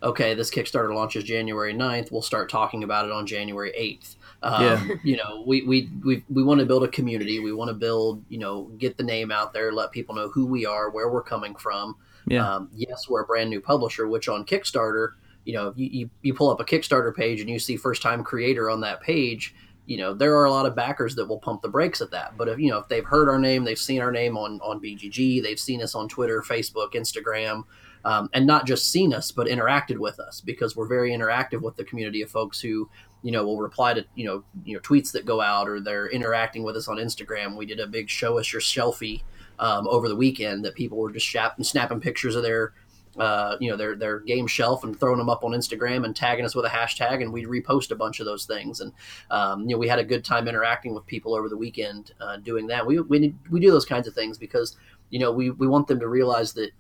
okay, 0.03 0.35
this 0.35 0.51
Kickstarter 0.51 0.95
launches 0.95 1.25
January 1.25 1.75
9th. 1.75 2.11
We'll 2.11 2.23
start 2.23 2.51
talking 2.51 2.85
about 2.85 3.05
it 3.07 3.13
on 3.13 3.27
January 3.27 3.73
8th. 3.79 4.17
Um, 4.43 4.63
yeah. 4.63 4.95
You 5.05 5.17
know, 5.17 5.43
we, 5.47 5.63
we, 5.63 5.91
we, 6.05 6.25
we 6.29 6.43
want 6.43 6.61
to 6.61 6.67
build 6.67 6.85
a 6.85 6.89
community. 6.89 7.41
We 7.41 7.53
want 7.53 7.69
to 7.69 7.75
build, 7.75 8.25
you 8.29 8.39
know, 8.39 8.65
get 8.79 8.97
the 8.97 9.03
name 9.03 9.31
out 9.31 9.53
there, 9.53 9.73
let 9.73 9.93
people 9.93 10.15
know 10.15 10.29
who 10.29 10.47
we 10.47 10.67
are, 10.67 10.91
where 10.91 11.11
we're 11.11 11.23
coming 11.23 11.55
from. 11.55 11.97
Yeah. 12.27 12.49
Um, 12.49 12.71
yes, 12.75 13.09
we're 13.09 13.23
a 13.23 13.27
brand 13.27 13.51
new 13.51 13.61
publisher, 13.61 14.07
which 14.07 14.29
on 14.29 14.45
Kickstarter, 14.45 15.13
you 15.45 15.55
know, 15.55 15.73
you, 15.77 15.89
you, 15.91 16.11
you 16.23 16.35
pull 16.35 16.51
up 16.51 16.61
a 16.61 16.65
Kickstarter 16.65 17.15
page 17.15 17.41
and 17.41 17.49
you 17.49 17.59
see 17.59 17.77
first 17.77 18.03
time 18.03 18.23
creator 18.23 18.69
on 18.71 18.81
that 18.83 19.01
page, 19.01 19.55
you 19.87 19.97
know, 19.97 20.13
there 20.13 20.37
are 20.37 20.45
a 20.45 20.51
lot 20.51 20.67
of 20.67 20.77
backers 20.77 21.15
that 21.15 21.27
will 21.27 21.39
pump 21.39 21.63
the 21.63 21.69
brakes 21.69 22.03
at 22.03 22.11
that. 22.11 22.37
But 22.37 22.49
if, 22.49 22.59
you 22.59 22.71
know, 22.71 22.77
if 22.77 22.89
they've 22.89 23.05
heard 23.05 23.31
our 23.31 23.39
name, 23.39 23.65
they've 23.65 23.79
seen 23.79 24.03
our 24.03 24.13
name 24.13 24.37
on, 24.37 24.61
on 24.61 24.81
BGG, 24.83 25.43
they've 25.43 25.59
seen 25.59 25.83
us 25.83 25.95
on 25.95 26.09
Twitter, 26.09 26.43
Facebook, 26.47 26.93
Instagram, 26.93 27.65
um, 28.05 28.29
and 28.33 28.47
not 28.47 28.67
just 28.67 28.91
seen 28.91 29.13
us, 29.13 29.31
but 29.31 29.47
interacted 29.47 29.99
with 29.99 30.21
us 30.21 30.41
because 30.41 30.77
we're 30.77 30.87
very 30.89 31.11
interactive 31.11 31.61
with 31.61 31.77
the 31.77 31.85
community 31.85 32.23
of 32.23 32.31
folks 32.31 32.61
who, 32.61 32.89
you 33.23 33.33
know, 33.33 33.45
will 33.45 33.59
reply 33.59 33.95
to 33.95 34.05
you 34.15 34.25
know 34.25 34.45
you 34.65 34.75
know 34.75 34.81
tweets 34.81 35.13
that 35.13 35.27
go 35.27 35.41
out 35.41 35.69
or 35.69 35.81
they're 35.81 36.09
interacting 36.09 36.63
with 36.63 36.77
us 36.77 36.89
on 36.89 36.97
Instagram. 36.97 37.57
We 37.57 37.67
did 37.67 37.81
a 37.81 37.87
big 37.87 38.09
show 38.09 38.39
us 38.39 38.53
your 38.53 38.63
shelfie 38.63 39.23
um, 39.59 39.87
over 39.89 40.09
the 40.09 40.17
weekend 40.17 40.65
that 40.65 40.75
people 40.75 40.99
were 40.99 41.13
just 41.13 41.35
snapping, 41.61 42.01
pictures 42.01 42.35
of 42.35 42.43
their 42.43 42.73
uh, 43.19 43.57
you 43.61 43.69
know 43.71 43.77
their 43.77 43.97
their 43.97 44.21
game 44.21 44.47
shelf 44.47 44.85
and 44.85 44.99
throwing 44.99 45.19
them 45.19 45.29
up 45.29 45.43
on 45.43 45.51
Instagram 45.53 46.05
and 46.05 46.15
tagging 46.15 46.45
us 46.45 46.55
with 46.55 46.65
a 46.65 46.69
hashtag, 46.69 47.23
and 47.23 47.33
we'd 47.33 47.49
repost 47.49 47.91
a 47.91 47.97
bunch 47.97 48.21
of 48.21 48.27
those 48.27 48.47
things. 48.47 48.81
And 48.81 48.93
um, 49.31 49.63
you 49.63 49.71
know 49.71 49.79
we 49.79 49.89
had 49.89 49.99
a 49.99 50.05
good 50.05 50.25
time 50.25 50.47
interacting 50.47 50.95
with 50.95 51.07
people 51.07 51.35
over 51.35 51.49
the 51.49 51.57
weekend 51.57 52.13
uh, 52.21 52.37
doing 52.37 52.67
that. 52.69 52.87
We 52.87 53.01
we 53.01 53.35
we 53.51 53.61
do 53.61 53.71
those 53.71 53.85
kinds 53.85 54.07
of 54.07 54.15
things 54.15 54.39
because 54.39 54.77
you 55.11 55.19
know 55.19 55.33
we 55.33 55.51
we 55.51 55.67
want 55.67 55.89
them 55.89 56.01
to 56.01 56.09
realize 56.09 56.53
that 56.55 56.71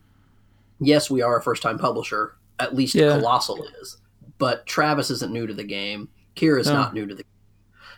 yes, 0.81 1.11
we 1.11 1.22
are 1.22 1.39
a 1.39 1.43
first 1.43 1.62
time 1.62 1.79
publisher. 1.79 2.37
At 2.61 2.74
least 2.74 2.95
yeah. 2.95 3.18
Kolossal 3.18 3.64
is, 3.81 3.99
but 4.39 4.66
Travis 4.66 5.11
isn't 5.11 5.33
new 5.33 5.47
to 5.47 5.55
the 5.55 5.64
game. 5.64 6.09
Kira's 6.35 6.66
no. 6.66 6.74
not 6.74 6.95
new 6.95 7.07
to 7.07 7.14
the. 7.14 7.24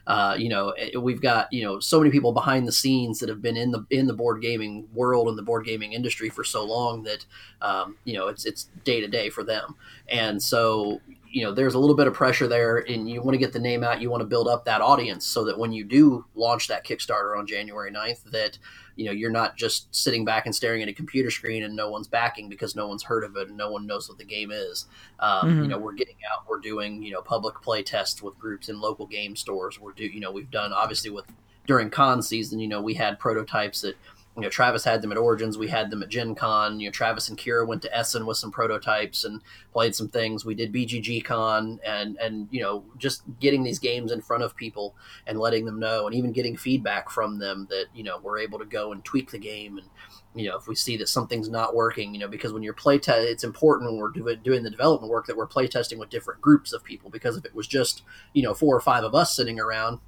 uh, 0.06 0.34
you 0.38 0.48
know, 0.48 0.70
eh, 0.70 0.96
we've 0.98 1.22
got 1.22 1.52
you 1.52 1.62
know 1.62 1.80
so 1.80 1.98
many 1.98 2.10
people 2.10 2.32
behind 2.32 2.66
the 2.66 2.72
scenes 2.72 3.20
that 3.20 3.28
have 3.28 3.40
been 3.40 3.56
in 3.56 3.70
the 3.70 3.86
in 3.90 4.06
the 4.06 4.12
board 4.12 4.42
gaming 4.42 4.88
world 4.92 5.28
and 5.28 5.38
the 5.38 5.42
board 5.42 5.64
gaming 5.64 5.92
industry 5.92 6.28
for 6.28 6.44
so 6.44 6.64
long 6.64 7.02
that 7.04 7.24
um, 7.62 7.96
you 8.04 8.14
know 8.14 8.28
it's 8.28 8.44
it's 8.44 8.64
day 8.84 9.00
to 9.00 9.08
day 9.08 9.30
for 9.30 9.44
them, 9.44 9.76
and 10.08 10.42
so 10.42 11.00
you 11.30 11.44
know 11.44 11.52
there's 11.52 11.74
a 11.74 11.78
little 11.78 11.96
bit 11.96 12.06
of 12.06 12.14
pressure 12.14 12.48
there 12.48 12.78
and 12.78 13.08
you 13.08 13.22
want 13.22 13.34
to 13.34 13.38
get 13.38 13.52
the 13.52 13.58
name 13.58 13.84
out 13.84 14.00
you 14.00 14.10
want 14.10 14.20
to 14.20 14.26
build 14.26 14.48
up 14.48 14.64
that 14.64 14.80
audience 14.80 15.24
so 15.24 15.44
that 15.44 15.58
when 15.58 15.72
you 15.72 15.84
do 15.84 16.24
launch 16.34 16.66
that 16.68 16.84
kickstarter 16.84 17.38
on 17.38 17.46
january 17.46 17.90
9th 17.90 18.24
that 18.30 18.58
you 18.96 19.04
know 19.06 19.12
you're 19.12 19.30
not 19.30 19.56
just 19.56 19.94
sitting 19.94 20.24
back 20.24 20.46
and 20.46 20.54
staring 20.54 20.82
at 20.82 20.88
a 20.88 20.92
computer 20.92 21.30
screen 21.30 21.62
and 21.62 21.74
no 21.74 21.88
one's 21.88 22.08
backing 22.08 22.48
because 22.48 22.74
no 22.74 22.88
one's 22.88 23.02
heard 23.02 23.24
of 23.24 23.36
it 23.36 23.48
and 23.48 23.56
no 23.56 23.70
one 23.70 23.86
knows 23.86 24.08
what 24.08 24.18
the 24.18 24.24
game 24.24 24.50
is 24.50 24.86
um, 25.20 25.48
mm-hmm. 25.48 25.62
you 25.62 25.68
know 25.68 25.78
we're 25.78 25.92
getting 25.92 26.16
out 26.30 26.44
we're 26.48 26.58
doing 26.60 27.02
you 27.02 27.12
know 27.12 27.22
public 27.22 27.60
play 27.62 27.82
tests 27.82 28.22
with 28.22 28.38
groups 28.38 28.68
in 28.68 28.80
local 28.80 29.06
game 29.06 29.36
stores 29.36 29.80
we're 29.80 29.92
do 29.92 30.04
you 30.04 30.20
know 30.20 30.32
we've 30.32 30.50
done 30.50 30.72
obviously 30.72 31.10
with 31.10 31.26
during 31.66 31.88
con 31.88 32.20
season 32.20 32.58
you 32.58 32.68
know 32.68 32.82
we 32.82 32.94
had 32.94 33.18
prototypes 33.18 33.82
that 33.82 33.96
you 34.36 34.42
know, 34.42 34.48
Travis 34.48 34.84
had 34.84 35.02
them 35.02 35.10
at 35.10 35.18
Origins. 35.18 35.58
We 35.58 35.68
had 35.68 35.90
them 35.90 36.02
at 36.02 36.08
Gen 36.08 36.36
Con. 36.36 36.78
You 36.78 36.88
know, 36.88 36.92
Travis 36.92 37.28
and 37.28 37.36
Kira 37.36 37.66
went 37.66 37.82
to 37.82 37.96
Essen 37.96 38.26
with 38.26 38.36
some 38.36 38.52
prototypes 38.52 39.24
and 39.24 39.42
played 39.72 39.94
some 39.94 40.08
things. 40.08 40.44
We 40.44 40.54
did 40.54 40.72
BGG 40.72 41.24
Con 41.24 41.80
and, 41.84 42.16
and, 42.18 42.46
you 42.50 42.62
know, 42.62 42.84
just 42.96 43.22
getting 43.40 43.64
these 43.64 43.80
games 43.80 44.12
in 44.12 44.20
front 44.22 44.44
of 44.44 44.56
people 44.56 44.94
and 45.26 45.38
letting 45.38 45.64
them 45.64 45.80
know 45.80 46.06
and 46.06 46.14
even 46.14 46.32
getting 46.32 46.56
feedback 46.56 47.10
from 47.10 47.38
them 47.38 47.66
that, 47.70 47.86
you 47.92 48.04
know, 48.04 48.18
we're 48.22 48.38
able 48.38 48.60
to 48.60 48.64
go 48.64 48.92
and 48.92 49.04
tweak 49.04 49.32
the 49.32 49.38
game. 49.38 49.78
And, 49.78 49.88
you 50.34 50.48
know, 50.48 50.56
if 50.56 50.68
we 50.68 50.76
see 50.76 50.96
that 50.98 51.08
something's 51.08 51.48
not 51.48 51.74
working, 51.74 52.14
you 52.14 52.20
know, 52.20 52.28
because 52.28 52.52
when 52.52 52.62
you're 52.62 52.72
play 52.72 53.00
it's 53.04 53.44
important 53.44 53.90
when 53.90 54.00
we're 54.00 54.10
doing, 54.10 54.38
doing 54.44 54.62
the 54.62 54.70
development 54.70 55.10
work 55.10 55.26
that 55.26 55.36
we're 55.36 55.46
play 55.46 55.66
testing 55.66 55.98
with 55.98 56.08
different 56.08 56.40
groups 56.40 56.72
of 56.72 56.84
people. 56.84 57.10
Because 57.10 57.36
if 57.36 57.44
it 57.44 57.54
was 57.54 57.66
just, 57.66 58.04
you 58.32 58.44
know, 58.44 58.54
four 58.54 58.76
or 58.76 58.80
five 58.80 59.02
of 59.02 59.14
us 59.14 59.34
sitting 59.34 59.58
around, 59.58 59.98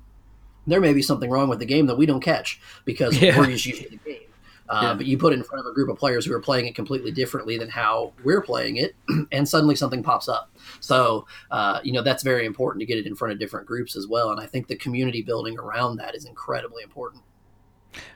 there 0.66 0.80
may 0.80 0.92
be 0.92 1.02
something 1.02 1.30
wrong 1.30 1.48
with 1.48 1.58
the 1.58 1.66
game 1.66 1.86
that 1.86 1.96
we 1.96 2.06
don't 2.06 2.20
catch 2.20 2.60
because 2.84 3.20
yeah. 3.20 3.36
we're 3.38 3.46
just 3.46 3.66
using 3.66 3.90
the 3.90 3.96
game. 3.96 4.20
Uh, 4.68 4.80
yeah. 4.82 4.94
But 4.94 5.06
you 5.06 5.18
put 5.18 5.32
it 5.32 5.36
in 5.36 5.44
front 5.44 5.64
of 5.64 5.70
a 5.70 5.74
group 5.74 5.90
of 5.90 5.98
players 5.98 6.24
who 6.24 6.32
are 6.32 6.40
playing 6.40 6.66
it 6.66 6.74
completely 6.74 7.10
differently 7.10 7.58
than 7.58 7.68
how 7.68 8.12
we're 8.24 8.40
playing 8.40 8.76
it, 8.76 8.94
and 9.32 9.46
suddenly 9.46 9.76
something 9.76 10.02
pops 10.02 10.28
up. 10.28 10.50
So, 10.80 11.26
uh, 11.50 11.80
you 11.82 11.92
know, 11.92 12.02
that's 12.02 12.22
very 12.22 12.46
important 12.46 12.80
to 12.80 12.86
get 12.86 12.96
it 12.96 13.06
in 13.06 13.14
front 13.14 13.32
of 13.32 13.38
different 13.38 13.66
groups 13.66 13.96
as 13.96 14.06
well. 14.06 14.30
And 14.30 14.40
I 14.40 14.46
think 14.46 14.68
the 14.68 14.76
community 14.76 15.20
building 15.20 15.58
around 15.58 15.96
that 15.96 16.14
is 16.14 16.24
incredibly 16.24 16.82
important. 16.82 17.22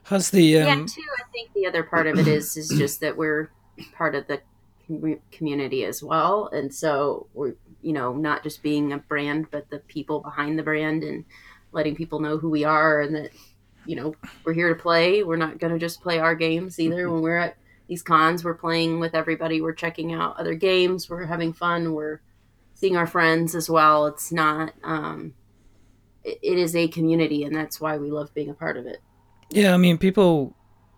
How's 0.05 0.31
the 0.31 0.59
um... 0.59 0.67
yeah? 0.67 0.87
Too, 0.87 1.03
I 1.19 1.31
think 1.33 1.53
the 1.53 1.67
other 1.67 1.83
part 1.83 2.07
of 2.07 2.19
it 2.19 2.27
is 2.27 2.57
is 2.57 2.69
just 2.79 3.01
that 3.01 3.17
we're 3.17 3.51
part 3.95 4.15
of 4.15 4.27
the 4.27 4.41
community 5.33 5.85
as 5.85 6.03
well, 6.03 6.49
and 6.53 6.73
so 6.73 7.27
we're 7.35 7.55
you 7.83 7.93
know 7.93 8.15
not 8.15 8.43
just 8.43 8.63
being 8.63 8.93
a 8.93 8.99
brand, 8.99 9.49
but 9.51 9.69
the 9.69 9.81
people 9.81 10.21
behind 10.21 10.59
the 10.59 10.63
brand 10.63 11.03
and 11.03 11.25
letting 11.77 11.95
people 11.95 12.19
know 12.19 12.39
who 12.39 12.51
we 12.51 12.65
are 12.65 13.01
and 13.01 13.15
that 13.15 13.31
you 13.85 13.95
know 13.95 14.17
we're 14.43 14.55
here 14.55 14.75
to 14.75 14.83
play. 14.83 15.23
We're 15.23 15.37
not 15.37 15.59
going 15.59 15.73
to 15.73 15.79
just 15.79 16.01
play 16.01 16.19
our 16.19 16.35
games 16.35 16.81
either. 16.81 17.05
Mm-hmm. 17.05 17.13
when 17.13 17.23
we're 17.23 17.37
at 17.37 17.57
these 17.87 18.03
cons 18.03 18.43
we're 18.43 18.55
playing 18.55 18.99
with 18.99 19.15
everybody. 19.15 19.61
We're 19.61 19.75
checking 19.75 20.13
out 20.13 20.37
other 20.39 20.55
games. 20.55 21.09
We're 21.09 21.27
having 21.27 21.53
fun. 21.53 21.93
We're 21.93 22.21
seeing 22.75 22.97
our 22.97 23.07
friends 23.07 23.55
as 23.55 23.71
well. 23.71 24.07
It's 24.07 24.33
not 24.33 24.73
um 24.83 25.35
it, 26.25 26.41
it 26.43 26.59
is 26.59 26.75
a 26.75 26.89
community 26.89 27.45
and 27.45 27.55
that's 27.55 27.81
why 27.81 27.97
we 27.99 28.11
love 28.11 28.35
being 28.35 28.51
a 28.51 28.55
part 28.55 28.77
of 28.77 28.87
it. 28.87 29.01
Yeah 29.51 29.75
i 29.75 29.77
mean 29.77 29.99
people 29.99 30.57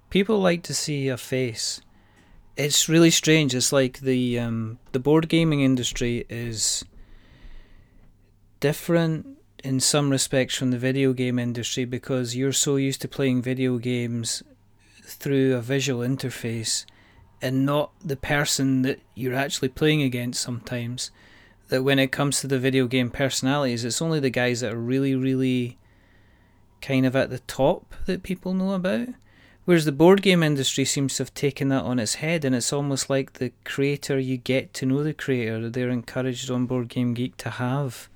people 0.09 0.39
like 0.39 0.63
to 0.65 0.75
see 0.75 1.09
a 1.09 1.17
face. 1.17 1.81
It's 2.57 2.89
really 2.89 3.11
strange. 3.11 3.55
It's 3.55 3.73
like 3.73 4.01
the 4.01 4.39
um 4.39 4.79
the 4.93 5.01
board 5.01 5.29
gaming 5.29 5.61
industry 5.61 6.25
is 6.29 6.85
different 8.61 9.38
in 9.65 9.81
some 9.81 10.11
respects 10.11 10.55
from 10.55 10.71
the 10.71 10.79
video 10.79 11.13
game 11.13 11.39
industry 11.39 11.85
because 11.85 12.37
you're 12.37 12.53
so 12.53 12.77
used 12.77 13.01
to 13.01 13.09
playing 13.09 13.43
video 13.43 13.79
games 13.79 14.43
through 15.03 15.55
a 15.55 15.61
visual 15.61 16.07
interface 16.07 16.85
and 17.41 17.65
not 17.65 17.91
the 18.05 18.17
person 18.17 18.83
that 18.83 19.01
you're 19.15 19.35
actually 19.35 19.69
playing 19.69 20.03
against 20.03 20.43
sometimes 20.43 21.11
that 21.69 21.83
when 21.83 21.99
it 21.99 22.13
comes 22.13 22.41
to 22.41 22.47
the 22.47 22.59
video 22.59 22.87
game 22.87 23.11
personalities 23.11 23.85
it's 23.85 24.03
only 24.03 24.21
the 24.21 24.31
guys 24.31 24.61
that 24.61 24.73
are 24.73 24.79
really 24.79 25.15
really 25.15 25.79
kind 26.81 27.07
of 27.07 27.17
at 27.17 27.31
the 27.31 27.41
top 27.41 27.95
that 28.07 28.23
people 28.23 28.55
know 28.55 28.73
about. 28.73 29.09
Whereas 29.65 29.85
the 29.85 29.93
board 29.93 30.23
game 30.23 30.43
industry 30.43 30.85
seems 30.87 31.17
to 31.17 31.25
have 31.25 31.35
taken 31.35 31.69
that 31.69 31.83
on 31.83 31.99
its 31.99 32.17
head 32.17 32.45
and 32.45 32.55
it's 32.55 32.73
almost 32.73 33.11
like 33.11 33.35
the 33.35 33.53
creator 33.65 34.19
you 34.19 34.39
get 34.39 34.73
to 34.75 34.87
know 34.87 35.03
the 35.03 35.13
creator 35.13 35.69
they're 35.69 35.91
encouraged 35.91 36.51
on 36.51 36.65
board 36.65 36.89
game 36.89 37.13
geek 37.13 37.37
to 37.39 37.51
have 37.51 38.09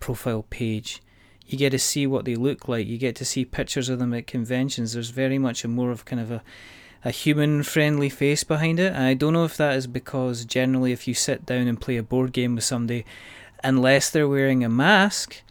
profile 0.00 0.44
page. 0.50 1.02
You 1.46 1.56
get 1.56 1.70
to 1.70 1.78
see 1.78 2.06
what 2.06 2.24
they 2.24 2.34
look 2.34 2.68
like. 2.68 2.86
You 2.86 2.98
get 2.98 3.16
to 3.16 3.24
see 3.24 3.44
pictures 3.44 3.88
of 3.88 3.98
them 3.98 4.12
at 4.12 4.26
conventions. 4.26 4.92
There's 4.92 5.10
very 5.10 5.38
much 5.38 5.64
a 5.64 5.68
more 5.68 5.90
of 5.90 6.04
kind 6.04 6.20
of 6.20 6.30
a 6.30 6.42
a 7.04 7.10
human 7.10 7.62
friendly 7.62 8.08
face 8.08 8.44
behind 8.44 8.80
it. 8.80 8.92
And 8.92 9.04
I 9.04 9.14
don't 9.14 9.32
know 9.32 9.44
if 9.44 9.56
that 9.56 9.76
is 9.76 9.86
because 9.86 10.44
generally 10.44 10.92
if 10.92 11.06
you 11.06 11.14
sit 11.14 11.46
down 11.46 11.68
and 11.68 11.80
play 11.80 11.96
a 11.96 12.02
board 12.02 12.32
game 12.32 12.54
with 12.54 12.64
somebody, 12.64 13.04
unless 13.62 14.10
they're 14.10 14.28
wearing 14.28 14.64
a 14.64 14.68
mask, 14.68 15.42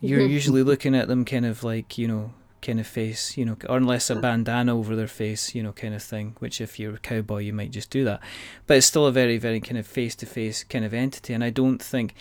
you're 0.00 0.20
usually 0.26 0.62
looking 0.62 0.94
at 0.94 1.08
them 1.08 1.24
kind 1.24 1.46
of 1.46 1.64
like, 1.64 1.98
you 1.98 2.06
know, 2.06 2.32
kind 2.62 2.80
of 2.80 2.86
face, 2.86 3.36
you 3.36 3.44
know, 3.44 3.56
or 3.68 3.76
unless 3.76 4.08
a 4.08 4.16
bandana 4.16 4.74
over 4.74 4.96
their 4.96 5.08
face, 5.08 5.54
you 5.54 5.62
know, 5.62 5.72
kind 5.72 5.94
of 5.94 6.02
thing, 6.02 6.34
which 6.38 6.60
if 6.60 6.78
you're 6.78 6.94
a 6.94 6.98
cowboy, 6.98 7.38
you 7.40 7.52
might 7.52 7.70
just 7.70 7.90
do 7.90 8.04
that. 8.04 8.20
But 8.66 8.78
it's 8.78 8.86
still 8.86 9.06
a 9.06 9.12
very, 9.12 9.36
very 9.36 9.60
kind 9.60 9.76
of 9.76 9.86
face 9.86 10.14
to 10.16 10.26
face 10.26 10.64
kind 10.64 10.84
of 10.84 10.94
entity. 10.94 11.34
And 11.34 11.44
I 11.44 11.50
don't 11.50 11.82
think 11.82 12.14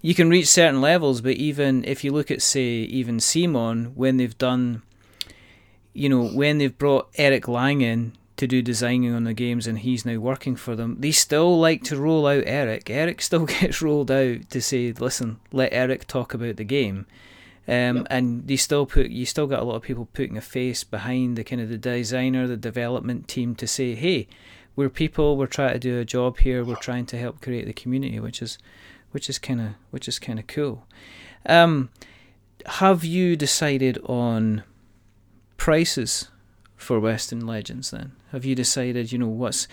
you 0.00 0.14
can 0.14 0.30
reach 0.30 0.46
certain 0.46 0.80
levels, 0.80 1.20
but 1.20 1.32
even 1.32 1.84
if 1.84 2.04
you 2.04 2.12
look 2.12 2.30
at, 2.30 2.42
say, 2.42 2.62
even 2.62 3.18
CMON 3.18 3.94
when 3.94 4.16
they've 4.16 4.38
done, 4.38 4.82
you 5.92 6.08
know, 6.08 6.28
when 6.28 6.58
they've 6.58 6.76
brought 6.76 7.08
Eric 7.16 7.48
Lang 7.48 7.80
in 7.80 8.12
to 8.36 8.46
do 8.46 8.62
designing 8.62 9.12
on 9.12 9.24
the 9.24 9.34
games 9.34 9.66
and 9.66 9.80
he's 9.80 10.06
now 10.06 10.16
working 10.18 10.54
for 10.54 10.76
them, 10.76 10.96
they 11.00 11.10
still 11.10 11.58
like 11.58 11.82
to 11.84 11.96
roll 11.96 12.26
out 12.28 12.44
Eric. 12.46 12.88
Eric 12.88 13.20
still 13.20 13.46
gets 13.60 13.82
rolled 13.82 14.10
out 14.10 14.48
to 14.50 14.62
say, 14.62 14.92
listen, 14.92 15.40
let 15.52 15.72
Eric 15.72 16.06
talk 16.06 16.32
about 16.32 16.56
the 16.56 16.64
game. 16.64 17.06
Um, 17.66 17.98
yep. 17.98 18.06
And 18.08 18.46
they 18.46 18.56
still 18.56 18.86
put 18.86 19.10
you 19.10 19.26
still 19.26 19.46
got 19.46 19.60
a 19.60 19.64
lot 19.64 19.74
of 19.74 19.82
people 19.82 20.08
putting 20.14 20.38
a 20.38 20.40
face 20.40 20.84
behind 20.84 21.36
the 21.36 21.44
kind 21.44 21.60
of 21.60 21.68
the 21.68 21.76
designer, 21.76 22.46
the 22.46 22.56
development 22.56 23.28
team 23.28 23.54
to 23.56 23.66
say, 23.66 23.94
hey, 23.94 24.26
we're 24.74 24.88
people, 24.88 25.36
we're 25.36 25.46
trying 25.46 25.74
to 25.74 25.78
do 25.78 25.98
a 25.98 26.04
job 26.04 26.38
here, 26.38 26.64
we're 26.64 26.76
trying 26.76 27.04
to 27.06 27.18
help 27.18 27.42
create 27.42 27.66
the 27.66 27.72
community, 27.74 28.20
which 28.20 28.40
is 28.40 28.58
which 29.18 29.28
is 29.28 29.40
kind 29.40 29.60
of 29.60 29.70
which 29.90 30.06
is 30.06 30.20
kind 30.20 30.38
of 30.38 30.46
cool. 30.46 30.86
Um, 31.44 31.90
have 32.66 33.04
you 33.04 33.34
decided 33.34 33.98
on 34.04 34.62
prices 35.56 36.28
for 36.76 37.00
Western 37.00 37.44
Legends? 37.44 37.90
Then 37.90 38.12
have 38.30 38.44
you 38.44 38.54
decided? 38.54 39.10
You 39.10 39.18
know 39.18 39.26
what's 39.26 39.66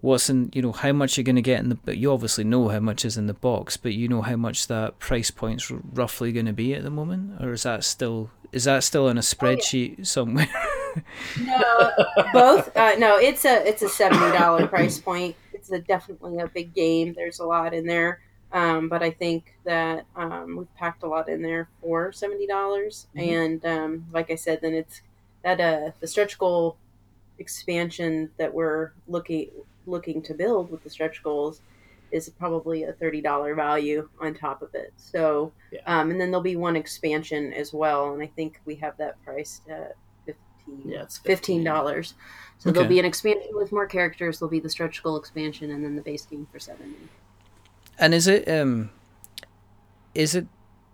what's 0.00 0.30
in 0.30 0.50
you 0.54 0.62
know 0.62 0.72
how 0.72 0.92
much 0.92 1.18
you're 1.18 1.24
going 1.24 1.36
to 1.36 1.42
get 1.42 1.60
in 1.60 1.68
the 1.68 1.74
but 1.74 1.98
you 1.98 2.10
obviously 2.10 2.44
know 2.44 2.68
how 2.68 2.80
much 2.80 3.04
is 3.04 3.18
in 3.18 3.26
the 3.26 3.34
box 3.34 3.76
but 3.76 3.92
you 3.92 4.08
know 4.08 4.22
how 4.22 4.36
much 4.36 4.68
that 4.68 4.98
price 5.00 5.30
point's 5.30 5.70
roughly 5.70 6.32
going 6.32 6.46
to 6.46 6.52
be 6.52 6.72
at 6.72 6.82
the 6.82 6.90
moment 6.90 7.42
or 7.42 7.52
is 7.52 7.64
that 7.64 7.82
still 7.82 8.30
is 8.52 8.64
that 8.64 8.84
still 8.84 9.08
in 9.08 9.18
a 9.18 9.20
spreadsheet 9.20 9.90
oh, 9.90 9.94
yeah. 9.98 10.04
somewhere 10.04 10.48
no 11.40 11.90
both 12.32 12.74
uh, 12.76 12.94
no 12.96 13.18
it's 13.18 13.44
a 13.44 13.66
it's 13.66 13.82
a 13.82 13.88
$70 13.88 14.68
price 14.68 15.00
point 15.00 15.34
it's 15.52 15.72
a 15.72 15.80
definitely 15.80 16.38
a 16.38 16.46
big 16.46 16.72
game 16.72 17.12
there's 17.14 17.40
a 17.40 17.44
lot 17.44 17.74
in 17.74 17.84
there 17.84 18.20
um, 18.52 18.88
but 18.88 19.02
I 19.02 19.10
think 19.10 19.54
that 19.64 20.06
um, 20.16 20.56
we've 20.56 20.74
packed 20.76 21.02
a 21.02 21.06
lot 21.06 21.28
in 21.28 21.42
there 21.42 21.68
for 21.80 22.12
seventy 22.12 22.46
dollars, 22.46 23.06
mm-hmm. 23.16 23.34
and 23.34 23.66
um, 23.66 24.06
like 24.12 24.30
I 24.30 24.36
said, 24.36 24.60
then 24.62 24.74
it's 24.74 25.02
that 25.44 25.60
uh, 25.60 25.90
the 26.00 26.06
stretch 26.06 26.38
goal 26.38 26.76
expansion 27.38 28.30
that 28.38 28.52
we're 28.52 28.92
looking 29.06 29.50
looking 29.86 30.20
to 30.22 30.34
build 30.34 30.70
with 30.70 30.82
the 30.82 30.90
stretch 30.90 31.22
goals 31.22 31.60
is 32.10 32.28
probably 32.30 32.84
a 32.84 32.92
thirty 32.92 33.20
dollar 33.20 33.54
value 33.54 34.08
on 34.20 34.34
top 34.34 34.62
of 34.62 34.74
it. 34.74 34.92
So, 34.96 35.52
yeah. 35.70 35.80
um, 35.86 36.10
and 36.10 36.20
then 36.20 36.30
there'll 36.30 36.42
be 36.42 36.56
one 36.56 36.76
expansion 36.76 37.52
as 37.52 37.72
well, 37.72 38.14
and 38.14 38.22
I 38.22 38.26
think 38.28 38.60
we 38.64 38.76
have 38.76 38.96
that 38.96 39.22
priced 39.24 39.68
at 39.68 39.94
fifteen. 40.24 40.82
Yeah, 40.86 41.04
fifteen 41.22 41.62
dollars. 41.62 42.14
So 42.58 42.70
okay. 42.70 42.74
there'll 42.74 42.88
be 42.88 42.98
an 42.98 43.04
expansion 43.04 43.50
with 43.52 43.72
more 43.72 43.86
characters. 43.86 44.38
There'll 44.38 44.50
be 44.50 44.58
the 44.58 44.70
stretch 44.70 45.02
goal 45.02 45.16
expansion, 45.16 45.70
and 45.70 45.84
then 45.84 45.96
the 45.96 46.02
base 46.02 46.24
game 46.24 46.46
for 46.50 46.58
seventy. 46.58 46.96
And 47.98 48.14
is 48.14 48.26
it 48.26 48.48
um, 48.48 48.90
is 50.14 50.34
it 50.34 50.46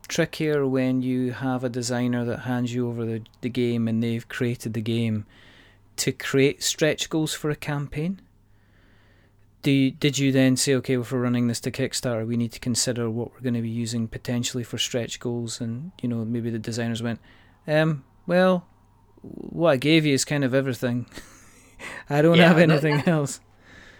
trickier 0.08 0.66
when 0.66 1.02
you 1.02 1.32
have 1.32 1.64
a 1.64 1.68
designer 1.68 2.24
that 2.24 2.40
hands 2.40 2.74
you 2.74 2.88
over 2.88 3.04
the, 3.04 3.22
the 3.40 3.48
game 3.48 3.88
and 3.88 4.02
they've 4.02 4.28
created 4.28 4.74
the 4.74 4.80
game 4.80 5.26
to 5.96 6.12
create 6.12 6.62
stretch 6.62 7.08
goals 7.08 7.34
for 7.34 7.50
a 7.50 7.56
campaign? 7.56 8.20
Do 9.62 9.70
you, 9.70 9.92
did 9.92 10.18
you 10.18 10.30
then 10.30 10.56
say, 10.56 10.74
okay, 10.74 10.96
well, 10.96 11.04
if 11.04 11.12
we're 11.12 11.20
running 11.20 11.46
this 11.46 11.60
to 11.60 11.70
Kickstarter, 11.70 12.26
we 12.26 12.36
need 12.36 12.52
to 12.52 12.60
consider 12.60 13.08
what 13.08 13.32
we're 13.32 13.40
going 13.40 13.54
to 13.54 13.62
be 13.62 13.70
using 13.70 14.08
potentially 14.08 14.62
for 14.62 14.76
stretch 14.76 15.18
goals? 15.20 15.58
And, 15.58 15.92
you 16.02 16.08
know, 16.08 16.22
maybe 16.22 16.50
the 16.50 16.58
designers 16.58 17.02
went, 17.02 17.18
um, 17.66 18.04
well, 18.26 18.66
what 19.22 19.70
I 19.70 19.76
gave 19.76 20.04
you 20.04 20.12
is 20.12 20.26
kind 20.26 20.44
of 20.44 20.52
everything. 20.52 21.06
I 22.10 22.20
don't 22.20 22.36
yeah, 22.36 22.48
have 22.48 22.58
anything 22.58 22.96
that, 22.98 23.08
else 23.08 23.40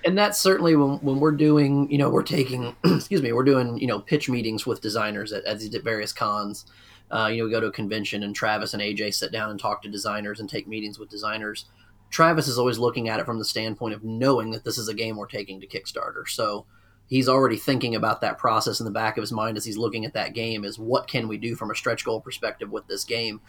and 0.05 0.17
that's 0.17 0.39
certainly 0.39 0.77
when, 0.77 0.99
when 0.99 1.21
we're 1.21 1.33
doing 1.33 1.91
you 1.91 1.99
know 1.99 2.11
we're 2.11 2.23
taking 2.23 2.75
excuse 2.85 3.23
me 3.23 3.33
we're 3.33 3.45
doing 3.45 3.79
you 3.79 3.87
know 3.87 4.01
pitch 4.01 4.29
meetings 4.29 4.67
with 4.67 4.81
designers 4.81 5.33
at, 5.33 5.45
at 5.45 5.59
these 5.59 5.75
various 5.77 6.13
cons 6.13 6.67
uh, 7.11 7.29
you 7.29 7.39
know, 7.39 7.45
we 7.45 7.51
go 7.51 7.61
to 7.61 7.67
a 7.67 7.73
convention 7.73 8.23
and 8.23 8.35
Travis 8.35 8.75
and 8.75 8.83
AJ 8.83 9.15
sit 9.15 9.31
down 9.31 9.51
and 9.51 9.61
talk 9.61 9.83
to 9.83 9.91
designers 9.91 10.41
and 10.41 10.49
take 10.49 10.67
meetings 10.67 10.99
with 10.99 11.11
designers. 11.11 11.67
Travis 12.11 12.49
is 12.49 12.59
always 12.59 12.79
looking 12.79 13.09
at 13.09 13.21
it 13.21 13.27
from 13.27 13.39
the 13.39 13.45
standpoint 13.45 13.95
of 13.95 14.03
knowing 14.03 14.51
that 14.51 14.65
this 14.65 14.79
is 14.79 14.89
a 14.89 14.95
game 14.95 15.17
we're 15.17 15.27
taking 15.27 15.61
to 15.61 15.67
Kickstarter. 15.67 16.27
So 16.27 16.67
he's 17.07 17.29
already 17.29 17.57
thinking 17.57 17.95
about 17.95 18.21
that 18.21 18.39
process 18.39 18.81
in 18.81 18.85
the 18.85 18.91
back 18.91 19.17
of 19.17 19.23
his 19.23 19.33
mind 19.33 19.57
as 19.57 19.65
he's 19.65 19.77
looking 19.77 20.05
at 20.05 20.15
that 20.15 20.35
game 20.35 20.65
is 20.65 20.79
what 20.79 21.09
can 21.09 21.29
we 21.29 21.37
do 21.37 21.55
from 21.55 21.71
a 21.71 21.75
stretch 21.75 22.05
goal 22.05 22.21
perspective 22.21 22.71
with 22.71 22.87
this 22.87 23.05
game 23.05 23.41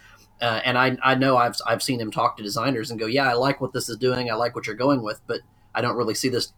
uh, 0.42 0.60
and 0.64 0.76
I, 0.76 0.96
I 1.02 1.14
know 1.14 1.36
I've, 1.36 1.56
I've 1.66 1.82
seen 1.82 2.00
him 2.00 2.10
talk 2.10 2.36
to 2.36 2.42
designers 2.42 2.90
and 2.90 3.00
go 3.00 3.06
yeah 3.06 3.28
i 3.28 3.32
like 3.32 3.60
what 3.60 3.72
this 3.72 3.88
is 3.88 3.96
doing 3.96 4.30
i 4.30 4.34
like 4.34 4.54
what 4.54 4.66
you're 4.66 4.76
going 4.76 5.02
with 5.02 5.20
but 5.26 5.40
i 5.76 5.80
don't 5.80 5.96
really 5.96 6.14
see 6.14 6.28
this 6.28 6.52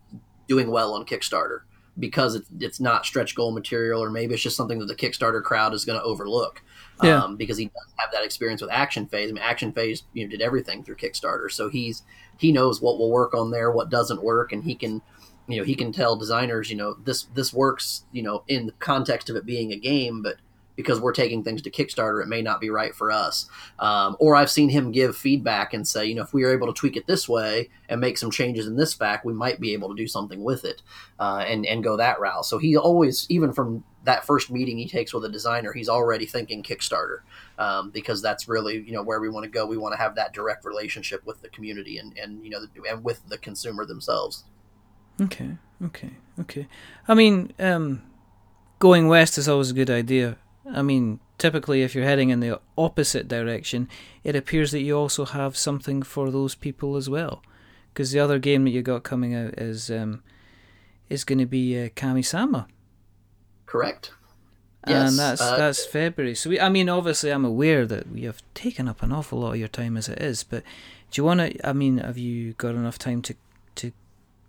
doing 0.47 0.71
well 0.71 0.95
on 0.95 1.05
kickstarter 1.05 1.61
because 1.99 2.37
it's, 2.37 2.49
it's 2.61 2.81
not 2.81 3.05
stretch 3.05 3.35
goal 3.35 3.51
material 3.51 4.03
or 4.03 4.09
maybe 4.09 4.33
it's 4.33 4.43
just 4.43 4.57
something 4.57 4.79
that 4.79 4.87
the 4.87 4.95
kickstarter 4.95 5.43
crowd 5.43 5.75
is 5.75 5.85
going 5.85 5.99
to 5.99 6.05
overlook 6.05 6.62
yeah. 7.03 7.23
Um, 7.23 7.37
because 7.37 7.59
he 7.59 7.66
does 7.66 7.95
have 7.99 8.11
that 8.12 8.25
experience 8.25 8.61
with 8.61 8.73
action 8.73 9.07
phase 9.07 9.31
i 9.31 9.33
mean 9.33 9.43
action 9.43 9.73
phase 9.73 10.03
you 10.14 10.25
know 10.25 10.31
did 10.31 10.41
everything 10.41 10.83
through 10.83 10.97
kickstarter 10.97 11.51
so 11.51 11.69
he's 11.69 12.03
he 12.39 12.51
knows 12.51 12.81
what 12.81 12.99
will 12.99 13.11
work 13.11 13.35
on 13.35 13.51
there 13.51 13.71
what 13.71 13.91
doesn't 13.91 14.23
work 14.23 14.53
and 14.53 14.64
he 14.64 14.75
can 14.75 15.03
you 15.47 15.59
know 15.59 15.64
he 15.64 15.75
can 15.75 15.93
tell 15.93 16.16
designers 16.16 16.71
you 16.71 16.77
know 16.77 16.95
this 17.05 17.25
this 17.35 17.53
works 17.53 18.05
you 18.12 18.23
know 18.23 18.43
in 18.49 18.66
the 18.66 18.73
context 18.73 19.31
of 19.31 19.37
it 19.37 19.47
being 19.47 19.73
a 19.73 19.77
game 19.77 20.23
but 20.23 20.37
because 20.79 21.01
we're 21.01 21.12
taking 21.12 21.43
things 21.43 21.61
to 21.61 21.70
kickstarter 21.70 22.22
it 22.22 22.29
may 22.29 22.41
not 22.41 22.61
be 22.61 22.70
right 22.70 22.95
for 22.95 23.11
us 23.11 23.47
um, 23.81 24.16
or 24.20 24.37
i've 24.37 24.51
seen 24.51 24.68
him 24.68 24.93
give 24.93 25.16
feedback 25.16 25.74
and 25.74 25.87
say 25.87 26.07
you 26.07 26.14
know 26.14 26.22
if 26.22 26.33
we 26.33 26.45
are 26.45 26.53
able 26.53 26.68
to 26.68 26.72
tweak 26.72 26.97
it 26.97 27.07
this 27.09 27.29
way 27.29 27.68
and 27.89 28.01
make 28.01 28.16
some 28.16 28.31
changes 28.31 28.68
in 28.68 28.76
this 28.76 28.95
fact 28.95 29.26
we 29.26 29.33
might 29.33 29.61
be 29.61 29.72
able 29.72 29.89
to 29.89 29.95
do 29.97 30.07
something 30.07 30.45
with 30.45 30.64
it 30.64 30.81
uh, 31.18 31.45
and 31.47 31.66
and 31.66 31.83
go 31.83 31.97
that 31.97 32.20
route 32.20 32.47
so 32.47 32.59
he 32.59 32.76
always 32.76 33.26
even 33.29 33.53
from 33.53 33.83
that 34.05 34.24
first 34.24 34.51
meeting 34.51 34.79
he 34.79 34.89
takes 34.89 35.12
with 35.12 35.24
a 35.24 35.29
designer 35.29 35.72
he's 35.72 35.89
already 35.89 36.24
thinking 36.24 36.62
kickstarter 36.62 37.18
um, 37.59 37.91
because 37.91 38.22
that's 38.22 38.47
really 38.49 38.79
you 38.79 38.93
know 38.93 39.03
where 39.03 39.20
we 39.20 39.29
want 39.29 39.43
to 39.43 39.51
go 39.51 39.66
we 39.66 39.76
want 39.76 39.93
to 39.93 39.99
have 39.99 40.14
that 40.14 40.33
direct 40.33 40.64
relationship 40.64 41.26
with 41.26 41.43
the 41.43 41.49
community 41.49 41.99
and 41.99 42.16
and 42.16 42.45
you 42.45 42.51
know 42.51 42.61
and 42.89 43.03
with 43.03 43.20
the 43.29 43.37
consumer 43.37 43.85
themselves 43.85 44.45
Okay, 45.20 45.57
okay, 45.85 46.11
okay. 46.41 46.68
I 47.09 47.14
mean, 47.14 47.53
um, 47.59 48.03
going 48.79 49.09
west 49.09 49.37
is 49.37 49.49
always 49.49 49.70
a 49.70 49.74
good 49.74 49.91
idea. 49.91 50.37
I 50.73 50.83
mean, 50.83 51.21
typically, 51.39 51.83
if 51.83 51.95
you're 51.95 52.05
heading 52.05 52.31
in 52.31 52.41
the 52.41 52.61
opposite 52.77 53.29
direction, 53.29 53.89
it 54.25 54.37
appears 54.37 54.71
that 54.73 54.81
you 54.81 54.97
also 54.97 55.25
have 55.25 55.57
something 55.57 56.03
for 56.03 56.31
those 56.31 56.55
people 56.55 56.97
as 56.97 57.09
well. 57.09 57.43
Because 57.93 58.12
the 58.12 58.21
other 58.21 58.39
game 58.39 58.64
that 58.64 58.71
you 58.71 58.83
got 58.83 59.03
coming 59.03 59.35
out 59.35 59.55
is 59.55 59.91
um, 59.91 60.23
is 61.09 61.25
going 61.25 61.39
to 61.39 61.47
be 61.47 61.81
uh, 61.83 61.89
Kami-sama. 61.97 62.69
Correct. 63.66 64.12
Yes, 64.87 65.11
and 65.11 65.19
that's 65.19 65.41
uh, 65.41 65.57
that's 65.57 65.85
February. 65.85 66.35
So 66.35 66.51
we, 66.51 66.61
I 66.61 66.69
mean, 66.69 66.89
obviously, 66.89 67.31
I'm 67.31 67.45
aware 67.45 67.85
that 67.87 68.11
we 68.11 68.23
have 68.23 68.43
taken 68.55 68.89
up 68.89 69.03
an 69.03 69.12
awful 69.12 69.41
lot 69.41 69.53
of 69.53 69.59
your 69.59 69.69
time 69.69 69.97
as 69.97 70.09
it 70.09 70.23
is. 70.23 70.45
But 70.45 70.62
do 71.11 71.21
you 71.21 71.25
want 71.25 71.41
to? 71.41 71.69
I 71.69 71.73
mean, 71.73 71.99
have 71.99 72.16
you 72.16 72.53
got 72.55 72.75
enough 72.75 72.99
time 72.99 73.21
to 73.23 73.35
to 73.77 73.93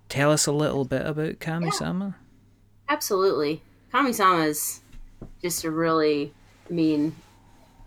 tell 0.08 0.32
us 0.32 0.46
a 0.46 0.52
little 0.52 0.86
bit 0.86 1.06
about 1.06 1.40
Kami-sama? 1.40 2.16
Yeah. 2.18 2.94
Absolutely. 2.94 3.64
Kami-sama 3.92 4.46
is 4.46 4.82
just 5.42 5.64
a 5.64 5.72
really, 5.72 6.34
I 6.70 6.74
mean, 6.74 7.16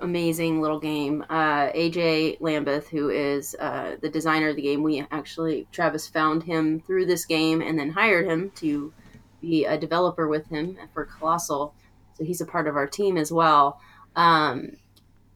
amazing 0.00 0.60
little 0.60 0.80
game. 0.80 1.24
Uh, 1.30 1.70
AJ 1.70 2.38
Lambeth, 2.40 2.88
who 2.88 3.10
is 3.10 3.54
uh, 3.58 3.96
the 4.00 4.08
designer 4.08 4.48
of 4.48 4.56
the 4.56 4.62
game, 4.62 4.82
we 4.82 5.04
actually, 5.10 5.66
Travis 5.72 6.08
found 6.08 6.42
him 6.42 6.80
through 6.80 7.06
this 7.06 7.24
game 7.24 7.62
and 7.62 7.78
then 7.78 7.90
hired 7.90 8.26
him 8.26 8.50
to 8.56 8.92
be 9.40 9.64
a 9.64 9.78
developer 9.78 10.28
with 10.28 10.46
him 10.48 10.78
for 10.92 11.06
Kolossal. 11.06 11.72
So 12.14 12.24
he's 12.24 12.40
a 12.40 12.46
part 12.46 12.66
of 12.66 12.76
our 12.76 12.86
team 12.86 13.16
as 13.16 13.32
well. 13.32 13.80
Um, 14.16 14.76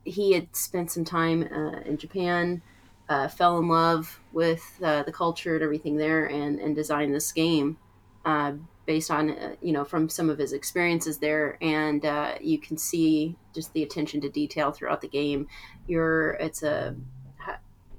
he 0.04 0.32
had 0.32 0.54
spent 0.54 0.90
some 0.90 1.04
time 1.04 1.48
uh, 1.52 1.80
in 1.80 1.96
Japan 1.96 2.62
uh, 3.08 3.28
fell 3.28 3.58
in 3.58 3.68
love 3.68 4.20
with 4.32 4.78
uh, 4.82 5.02
the 5.04 5.12
culture 5.12 5.54
and 5.54 5.62
everything 5.62 5.96
there 5.96 6.26
and, 6.26 6.58
and 6.58 6.74
designed 6.74 7.14
this 7.14 7.32
game 7.32 7.78
uh, 8.24 8.52
based 8.86 9.10
on, 9.10 9.30
uh, 9.30 9.54
you 9.60 9.72
know, 9.72 9.84
from 9.84 10.08
some 10.08 10.30
of 10.30 10.38
his 10.38 10.52
experiences 10.52 11.18
there. 11.18 11.58
And 11.60 12.04
uh, 12.04 12.34
you 12.40 12.58
can 12.58 12.78
see 12.78 13.36
just 13.54 13.72
the 13.72 13.82
attention 13.82 14.20
to 14.22 14.28
detail 14.28 14.72
throughout 14.72 15.00
the 15.00 15.08
game. 15.08 15.48
You're, 15.86 16.32
it's 16.34 16.62
a, 16.62 16.94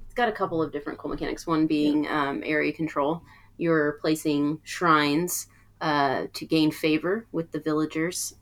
it's 0.04 0.14
got 0.14 0.28
a 0.28 0.32
couple 0.32 0.62
of 0.62 0.72
different 0.72 0.98
cool 0.98 1.10
mechanics. 1.10 1.46
One 1.46 1.66
being 1.66 2.08
um, 2.08 2.42
area 2.44 2.72
control. 2.72 3.22
You're 3.58 3.92
placing 4.00 4.60
shrines 4.64 5.48
uh, 5.80 6.26
to 6.32 6.46
gain 6.46 6.70
favor 6.70 7.26
with 7.32 7.52
the 7.52 7.60
villagers 7.60 8.34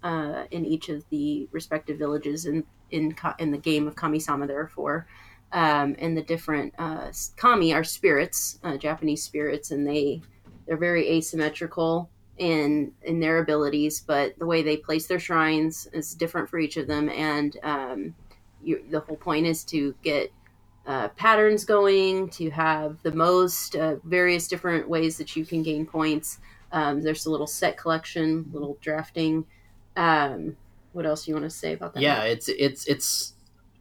in 0.51 0.65
each 0.65 0.89
of 0.89 1.05
the 1.11 1.49
respective 1.53 1.99
villages 1.99 2.47
in, 2.47 2.65
in, 2.91 3.15
in 3.39 3.51
the 3.51 3.59
game 3.59 3.89
of 3.89 3.97
Kami-sama, 3.97 4.47
therefore 4.47 5.07
um, 5.53 5.97
and 5.99 6.17
the 6.17 6.23
different 6.23 6.75
uh, 6.79 7.11
kami 7.37 7.73
are 7.73 7.85
spirits, 7.85 8.59
uh, 8.65 8.77
Japanese 8.77 9.23
spirits, 9.23 9.71
and 9.71 9.87
they 9.87 10.21
they're 10.67 10.77
very 10.77 11.09
asymmetrical 11.09 12.11
in 12.39 12.93
in 13.03 13.20
their 13.20 13.39
abilities, 13.39 14.01
but 14.01 14.39
the 14.39 14.47
way 14.47 14.62
they 14.62 14.76
place 14.76 15.07
their 15.07 15.18
shrines 15.18 15.89
is 15.93 16.14
different 16.14 16.49
for 16.49 16.59
each 16.59 16.76
of 16.76 16.87
them, 16.87 17.09
and 17.09 17.57
um, 17.62 18.14
you, 18.62 18.84
the 18.91 19.01
whole 19.01 19.16
point 19.16 19.47
is 19.47 19.64
to 19.64 19.95
get 20.03 20.32
uh, 20.87 21.09
patterns 21.09 21.64
going, 21.64 22.28
to 22.30 22.51
have 22.51 22.97
the 23.03 23.12
most 23.12 23.74
uh, 23.74 23.97
various 24.05 24.49
different 24.49 24.89
ways 24.89 25.16
that 25.18 25.34
you 25.34 25.45
can 25.45 25.62
gain 25.62 25.87
points. 25.87 26.39
Um, 26.72 27.03
there's 27.03 27.26
a 27.26 27.30
little 27.30 27.47
set 27.47 27.76
collection, 27.76 28.49
little 28.53 28.78
drafting. 28.80 29.47
Um, 29.97 30.57
what 30.93 31.07
else 31.07 31.24
do 31.24 31.30
you 31.30 31.34
want 31.34 31.51
to 31.51 31.57
say 31.57 31.72
about 31.72 31.95
that? 31.95 32.03
Yeah, 32.03 32.22
it's 32.22 32.49
it's 32.49 32.87
it's 32.87 33.34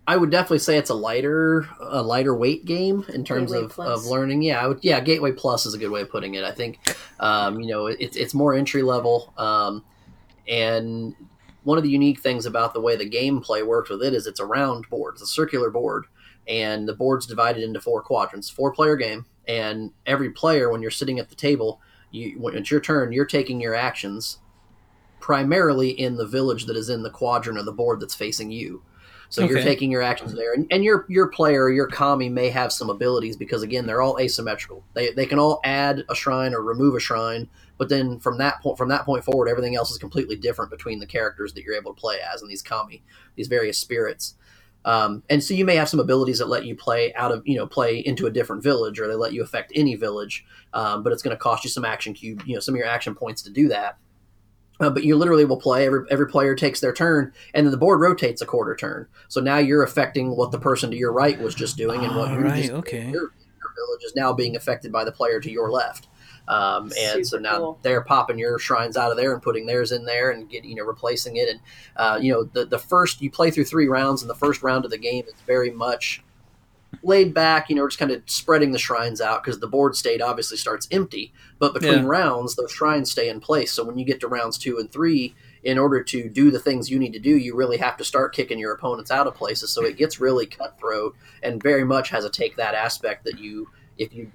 I 0.07 0.17
would 0.17 0.29
definitely 0.29 0.59
say 0.59 0.77
it's 0.77 0.91
a 0.91 0.95
lighter, 0.95 1.67
a 1.79 2.01
lighter 2.01 2.35
weight 2.35 2.65
game 2.65 3.05
in 3.09 3.25
terms 3.25 3.51
of, 3.51 3.77
of 3.79 4.05
learning. 4.05 4.43
Yeah, 4.43 4.67
would, 4.67 4.83
yeah, 4.83 4.99
Gateway 4.99 5.31
Plus 5.31 5.65
is 5.65 5.73
a 5.73 5.79
good 5.79 5.89
way 5.89 6.01
of 6.01 6.11
putting 6.11 6.35
it. 6.35 6.43
I 6.43 6.51
think, 6.51 6.79
um, 7.19 7.59
you 7.59 7.67
know, 7.67 7.87
it's 7.87 8.15
it's 8.15 8.33
more 8.33 8.53
entry 8.53 8.83
level, 8.83 9.33
um, 9.37 9.83
and 10.47 11.15
one 11.63 11.79
of 11.79 11.83
the 11.83 11.89
unique 11.89 12.19
things 12.19 12.45
about 12.45 12.75
the 12.75 12.81
way 12.81 12.95
the 12.95 13.09
gameplay 13.09 13.65
works 13.65 13.89
with 13.89 14.03
it 14.03 14.13
is 14.13 14.27
it's 14.27 14.39
a 14.39 14.45
round 14.45 14.87
board, 14.89 15.15
it's 15.15 15.23
a 15.23 15.27
circular 15.27 15.71
board, 15.71 16.05
and 16.47 16.87
the 16.87 16.93
board's 16.93 17.25
divided 17.25 17.63
into 17.63 17.81
four 17.81 18.03
quadrants, 18.03 18.49
four 18.49 18.71
player 18.71 18.95
game, 18.95 19.25
and 19.47 19.91
every 20.05 20.29
player 20.29 20.69
when 20.69 20.83
you're 20.83 20.91
sitting 20.91 21.17
at 21.17 21.29
the 21.29 21.35
table, 21.35 21.81
you 22.11 22.39
when 22.39 22.55
it's 22.55 22.69
your 22.69 22.79
turn, 22.79 23.11
you're 23.11 23.25
taking 23.25 23.59
your 23.59 23.73
actions 23.73 24.37
primarily 25.19 25.89
in 25.89 26.17
the 26.17 26.27
village 26.27 26.67
that 26.67 26.77
is 26.77 26.89
in 26.89 27.01
the 27.01 27.09
quadrant 27.09 27.57
of 27.57 27.65
the 27.65 27.71
board 27.71 27.99
that's 27.99 28.13
facing 28.13 28.51
you. 28.51 28.83
So 29.29 29.43
okay. 29.43 29.53
you're 29.53 29.63
taking 29.63 29.91
your 29.91 30.01
actions 30.01 30.33
there, 30.33 30.53
and, 30.53 30.67
and 30.71 30.83
your 30.83 31.05
your 31.09 31.27
player, 31.27 31.69
your 31.69 31.87
kami 31.87 32.29
may 32.29 32.49
have 32.49 32.71
some 32.71 32.89
abilities 32.89 33.35
because 33.35 33.63
again 33.63 33.85
they're 33.85 34.01
all 34.01 34.19
asymmetrical. 34.19 34.83
They 34.93 35.11
they 35.11 35.25
can 35.25 35.39
all 35.39 35.59
add 35.63 36.03
a 36.09 36.15
shrine 36.15 36.53
or 36.53 36.61
remove 36.61 36.95
a 36.95 36.99
shrine, 36.99 37.49
but 37.77 37.89
then 37.89 38.19
from 38.19 38.37
that 38.37 38.61
point 38.61 38.77
from 38.77 38.89
that 38.89 39.05
point 39.05 39.23
forward, 39.23 39.49
everything 39.49 39.75
else 39.75 39.91
is 39.91 39.97
completely 39.97 40.35
different 40.35 40.71
between 40.71 40.99
the 40.99 41.05
characters 41.05 41.53
that 41.53 41.63
you're 41.63 41.75
able 41.75 41.93
to 41.93 41.99
play 41.99 42.17
as 42.33 42.41
and 42.41 42.49
these 42.49 42.61
kami, 42.61 43.03
these 43.35 43.47
various 43.47 43.77
spirits. 43.77 44.35
Um, 44.85 45.23
and 45.31 45.43
so 45.43 45.55
you 45.55 45.65
may 45.65 45.75
have 45.75 45.89
some 45.89 45.99
abilities 45.99 46.37
that 46.37 46.47
let 46.47 46.65
you 46.65 46.75
play 46.75 47.11
out 47.15 47.31
of 47.31 47.41
you 47.45 47.57
know 47.57 47.65
play 47.65 47.97
into 47.97 48.27
a 48.27 48.31
different 48.31 48.63
village, 48.63 48.99
or 48.99 49.07
they 49.07 49.15
let 49.15 49.33
you 49.33 49.41
affect 49.41 49.71
any 49.75 49.95
village, 49.95 50.45
um, 50.73 51.01
but 51.01 51.11
it's 51.11 51.23
going 51.23 51.35
to 51.35 51.41
cost 51.41 51.63
you 51.63 51.69
some 51.69 51.83
action 51.83 52.13
cube, 52.13 52.43
you 52.45 52.53
know, 52.53 52.59
some 52.59 52.75
of 52.75 52.79
your 52.79 52.87
action 52.87 53.15
points 53.15 53.41
to 53.41 53.49
do 53.49 53.67
that. 53.69 53.97
Uh, 54.79 54.89
but 54.89 55.03
you 55.03 55.15
literally 55.15 55.45
will 55.45 55.59
play 55.59 55.85
every 55.85 56.05
every 56.09 56.27
player 56.27 56.55
takes 56.55 56.81
their 56.81 56.93
turn, 56.93 57.31
and 57.53 57.65
then 57.65 57.71
the 57.71 57.77
board 57.77 58.01
rotates 58.01 58.41
a 58.41 58.45
quarter 58.45 58.75
turn. 58.75 59.07
So 59.29 59.39
now 59.41 59.57
you're 59.57 59.83
affecting 59.83 60.35
what 60.35 60.51
the 60.51 60.59
person 60.59 60.91
to 60.91 60.97
your 60.97 61.13
right 61.13 61.39
was 61.39 61.55
just 61.55 61.77
doing, 61.77 62.03
and 62.03 62.15
what 62.15 62.31
oh, 62.31 62.33
you 62.33 62.39
right, 62.39 62.61
just 62.61 62.73
okay. 62.73 63.09
Your, 63.09 63.21
your, 63.21 63.31
village 63.75 64.03
is 64.05 64.15
now 64.15 64.31
being 64.31 64.55
affected 64.55 64.91
by 64.91 65.03
the 65.03 65.11
player 65.11 65.39
to 65.41 65.51
your 65.51 65.69
left. 65.69 66.07
Um, 66.47 66.85
and 66.85 66.93
Super 66.93 67.23
so 67.23 67.37
now 67.39 67.57
cool. 67.57 67.79
they're 67.81 68.03
popping 68.03 68.37
your 68.37 68.59
shrines 68.59 68.97
out 68.97 69.11
of 69.11 69.17
there 69.17 69.33
and 69.33 69.41
putting 69.41 69.65
theirs 69.65 69.91
in 69.91 70.05
there 70.05 70.31
and 70.31 70.49
get 70.49 70.63
you 70.63 70.75
know 70.75 70.83
replacing 70.83 71.37
it. 71.37 71.49
And 71.49 71.59
uh, 71.95 72.19
you 72.21 72.33
know 72.33 72.43
the 72.43 72.65
the 72.65 72.79
first 72.79 73.21
you 73.21 73.31
play 73.31 73.51
through 73.51 73.65
three 73.65 73.87
rounds, 73.87 74.21
and 74.21 74.29
the 74.29 74.35
first 74.35 74.61
round 74.61 74.83
of 74.83 74.91
the 74.91 74.97
game 74.97 75.23
is 75.25 75.33
very 75.47 75.71
much 75.71 76.21
laid 77.03 77.33
back, 77.33 77.69
you 77.69 77.75
know, 77.75 77.87
just 77.87 77.99
kind 77.99 78.11
of 78.11 78.21
spreading 78.25 78.71
the 78.71 78.79
shrines 78.79 79.21
out 79.21 79.43
because 79.43 79.59
the 79.59 79.67
board 79.67 79.95
state 79.95 80.21
obviously 80.21 80.57
starts 80.57 80.87
empty. 80.91 81.33
But 81.59 81.73
between 81.73 82.03
yeah. 82.03 82.07
rounds, 82.07 82.55
those 82.55 82.71
shrines 82.71 83.11
stay 83.11 83.29
in 83.29 83.39
place. 83.39 83.71
So 83.71 83.83
when 83.83 83.97
you 83.97 84.05
get 84.05 84.19
to 84.21 84.27
rounds 84.27 84.57
two 84.57 84.77
and 84.77 84.91
three, 84.91 85.35
in 85.63 85.79
order 85.79 86.03
to 86.03 86.29
do 86.29 86.51
the 86.51 86.59
things 86.59 86.91
you 86.91 86.99
need 86.99 87.13
to 87.13 87.19
do, 87.19 87.35
you 87.35 87.55
really 87.55 87.77
have 87.77 87.97
to 87.97 88.03
start 88.03 88.35
kicking 88.35 88.59
your 88.59 88.71
opponents 88.71 89.09
out 89.09 89.25
of 89.25 89.33
places. 89.33 89.71
So 89.71 89.83
it 89.83 89.97
gets 89.97 90.19
really 90.19 90.45
cutthroat 90.45 91.15
and 91.41 91.61
very 91.61 91.83
much 91.83 92.09
has 92.09 92.23
a 92.23 92.29
take 92.29 92.55
that 92.57 92.75
aspect 92.75 93.25
that 93.25 93.39
you, 93.39 93.69
if 93.97 94.13
you 94.13 94.31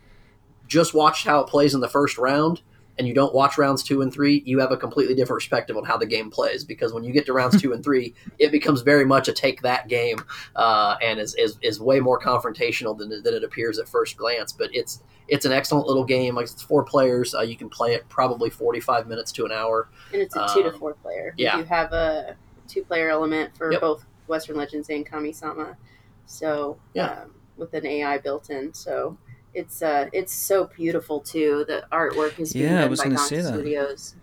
just 0.66 0.92
watched 0.92 1.26
how 1.26 1.40
it 1.40 1.46
plays 1.46 1.72
in 1.72 1.80
the 1.80 1.88
first 1.88 2.18
round, 2.18 2.62
and 3.00 3.08
you 3.08 3.14
don't 3.14 3.34
watch 3.34 3.56
rounds 3.56 3.82
two 3.82 4.02
and 4.02 4.12
three, 4.12 4.42
you 4.44 4.58
have 4.58 4.72
a 4.72 4.76
completely 4.76 5.14
different 5.14 5.38
perspective 5.38 5.74
on 5.74 5.84
how 5.84 5.96
the 5.96 6.04
game 6.04 6.30
plays. 6.30 6.64
Because 6.64 6.92
when 6.92 7.02
you 7.02 7.14
get 7.14 7.24
to 7.24 7.32
rounds 7.32 7.58
two 7.62 7.72
and 7.72 7.82
three, 7.82 8.14
it 8.38 8.52
becomes 8.52 8.82
very 8.82 9.06
much 9.06 9.26
a 9.26 9.32
take 9.32 9.62
that 9.62 9.88
game, 9.88 10.18
uh, 10.54 10.96
and 11.00 11.18
is, 11.18 11.34
is, 11.36 11.56
is 11.62 11.80
way 11.80 11.98
more 11.98 12.20
confrontational 12.20 12.96
than, 12.96 13.08
than 13.08 13.32
it 13.32 13.42
appears 13.42 13.78
at 13.78 13.88
first 13.88 14.18
glance. 14.18 14.52
But 14.52 14.68
it's 14.74 15.02
it's 15.28 15.46
an 15.46 15.52
excellent 15.52 15.86
little 15.86 16.04
game. 16.04 16.34
Like 16.34 16.44
it's 16.44 16.60
four 16.60 16.84
players, 16.84 17.34
uh, 17.34 17.40
you 17.40 17.56
can 17.56 17.70
play 17.70 17.94
it 17.94 18.06
probably 18.10 18.50
forty 18.50 18.80
five 18.80 19.06
minutes 19.06 19.32
to 19.32 19.46
an 19.46 19.52
hour. 19.52 19.88
And 20.12 20.20
it's 20.20 20.36
a 20.36 20.46
two 20.52 20.60
um, 20.62 20.70
to 20.70 20.78
four 20.78 20.92
player. 20.92 21.32
Yeah, 21.38 21.56
you 21.56 21.64
have 21.64 21.94
a 21.94 22.36
two 22.68 22.84
player 22.84 23.08
element 23.08 23.56
for 23.56 23.72
yep. 23.72 23.80
both 23.80 24.04
Western 24.26 24.56
Legends 24.56 24.90
and 24.90 25.06
Kami-sama. 25.06 25.78
So 26.26 26.78
yeah. 26.92 27.22
Um, 27.22 27.34
with 27.56 27.74
an 27.74 27.86
AI 27.86 28.18
built 28.18 28.50
in. 28.50 28.74
So 28.74 29.16
it's 29.54 29.82
uh 29.82 30.08
it's 30.12 30.32
so 30.32 30.64
beautiful 30.76 31.20
too. 31.20 31.64
The 31.66 31.84
artwork 31.92 32.38
is 32.38 32.52
being 32.52 32.66
yeah, 32.66 32.74
done 32.78 32.84
I 32.84 32.86
was 32.88 33.00
by 33.00 33.04
gonna 33.04 33.16
Gonka 33.16 33.28
say 33.28 33.40
that. 33.42 33.54
Studios. 33.54 34.14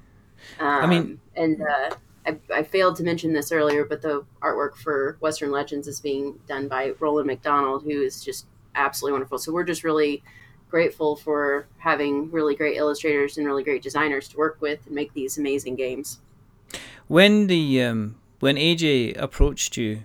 Um, 0.60 0.68
I 0.68 0.86
mean- 0.88 1.20
and 1.36 1.62
uh, 1.62 1.96
I, 2.26 2.38
I 2.54 2.64
failed 2.64 2.96
to 2.98 3.04
mention 3.04 3.34
this 3.34 3.52
earlier, 3.52 3.86
but 3.86 4.02
the 4.02 4.26
artwork 4.42 4.76
for 4.76 5.18
Western 5.22 5.50
Legends 5.52 5.88
is 5.88 6.00
being 6.02 6.40
done 6.48 6.68
by 6.68 6.94
Roland 7.00 7.28
MacDonald, 7.28 7.84
who 7.84 8.02
is 8.02 8.24
just 8.24 8.46
absolutely 8.76 9.14
wonderful. 9.14 9.38
So 9.40 9.52
we're 9.54 9.64
just 9.64 9.84
really 9.84 10.24
grateful 10.70 11.16
for 11.16 11.68
having 11.78 12.30
really 12.32 12.54
great 12.56 12.76
illustrators 12.78 13.38
and 13.38 13.48
really 13.48 13.64
great 13.64 13.82
designers 13.82 14.28
to 14.30 14.38
work 14.38 14.58
with 14.60 14.86
and 14.86 14.94
make 14.96 15.14
these 15.14 15.38
amazing 15.38 15.76
games. 15.76 16.20
When 17.08 17.48
the 17.48 17.82
um, 17.84 18.16
when 18.42 18.58
AJ 18.58 19.18
approached 19.18 19.78
you 19.78 20.04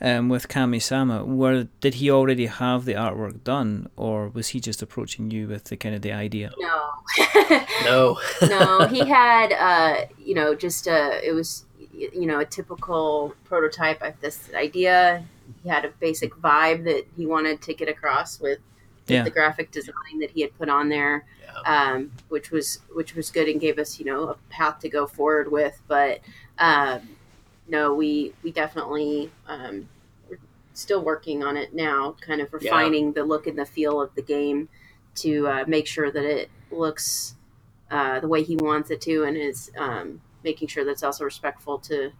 um, 0.00 0.28
with 0.28 0.48
Kami-sama, 0.48 1.24
were 1.24 1.68
did 1.80 1.94
he 1.94 2.10
already 2.10 2.46
have 2.46 2.84
the 2.84 2.94
artwork 2.94 3.42
done, 3.44 3.88
or 3.96 4.28
was 4.28 4.48
he 4.48 4.60
just 4.60 4.82
approaching 4.82 5.30
you 5.30 5.48
with 5.48 5.64
the 5.64 5.76
kind 5.76 5.94
of 5.94 6.02
the 6.02 6.12
idea? 6.12 6.52
No, 6.58 6.90
No. 7.84 8.18
no, 8.42 8.86
he 8.88 9.00
had, 9.08 9.52
uh, 9.52 10.06
you 10.18 10.34
know, 10.34 10.54
just 10.54 10.86
a, 10.86 11.26
it 11.26 11.32
was, 11.32 11.64
you 11.92 12.26
know, 12.26 12.40
a 12.40 12.44
typical 12.44 13.34
prototype 13.44 14.02
of 14.02 14.20
this 14.20 14.50
idea. 14.54 15.24
He 15.62 15.68
had 15.68 15.84
a 15.84 15.88
basic 16.00 16.34
vibe 16.34 16.84
that 16.84 17.06
he 17.16 17.24
wanted 17.26 17.62
to 17.62 17.74
get 17.74 17.88
across 17.88 18.38
with, 18.40 18.58
with 19.06 19.10
Yeah. 19.10 19.22
the 19.22 19.30
graphic 19.30 19.70
design 19.70 20.18
that 20.20 20.30
he 20.30 20.42
had 20.42 20.56
put 20.58 20.68
on 20.68 20.88
there, 20.88 21.24
um, 21.64 22.12
which 22.28 22.50
was 22.50 22.80
which 22.92 23.14
was 23.14 23.30
good 23.30 23.48
and 23.48 23.60
gave 23.60 23.78
us, 23.78 23.98
you 23.98 24.04
know, 24.04 24.28
a 24.28 24.34
path 24.50 24.80
to 24.80 24.88
go 24.90 25.06
forward 25.06 25.50
with. 25.50 25.80
But 25.88 26.20
um, 26.58 27.00
no, 27.68 27.94
we 27.94 28.34
we 28.42 28.52
definitely 28.52 29.32
um, 29.46 29.88
we're 30.28 30.38
still 30.74 31.02
working 31.04 31.44
on 31.44 31.56
it 31.56 31.74
now, 31.74 32.16
kind 32.20 32.40
of 32.40 32.52
Yeah. 32.58 32.60
refining 32.60 33.12
the 33.12 33.24
look 33.24 33.46
and 33.46 33.58
the 33.58 33.66
feel 33.66 34.00
of 34.00 34.14
the 34.14 34.22
game 34.22 34.68
to 35.16 35.48
uh, 35.48 35.64
make 35.66 35.86
sure 35.86 36.10
that 36.10 36.24
it 36.24 36.50
looks 36.70 37.36
uh, 37.90 38.20
the 38.20 38.28
way 38.28 38.42
he 38.42 38.56
wants 38.56 38.90
it 38.90 39.00
to, 39.02 39.24
and 39.24 39.36
is 39.36 39.70
um, 39.76 40.22
making 40.44 40.68
sure 40.68 40.84
that 40.84 40.92
it's 40.92 41.02
also 41.02 41.24
respectful 41.24 41.78
to 41.80 42.12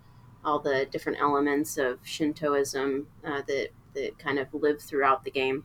all 0.44 0.58
the 0.60 0.86
different 0.86 1.20
elements 1.20 1.76
of 1.78 2.00
Shintoism 2.04 3.08
uh, 3.24 3.42
that 3.42 3.70
that 3.94 4.18
kind 4.18 4.38
of 4.38 4.52
live 4.54 4.80
throughout 4.82 5.24
the 5.24 5.30
game. 5.30 5.64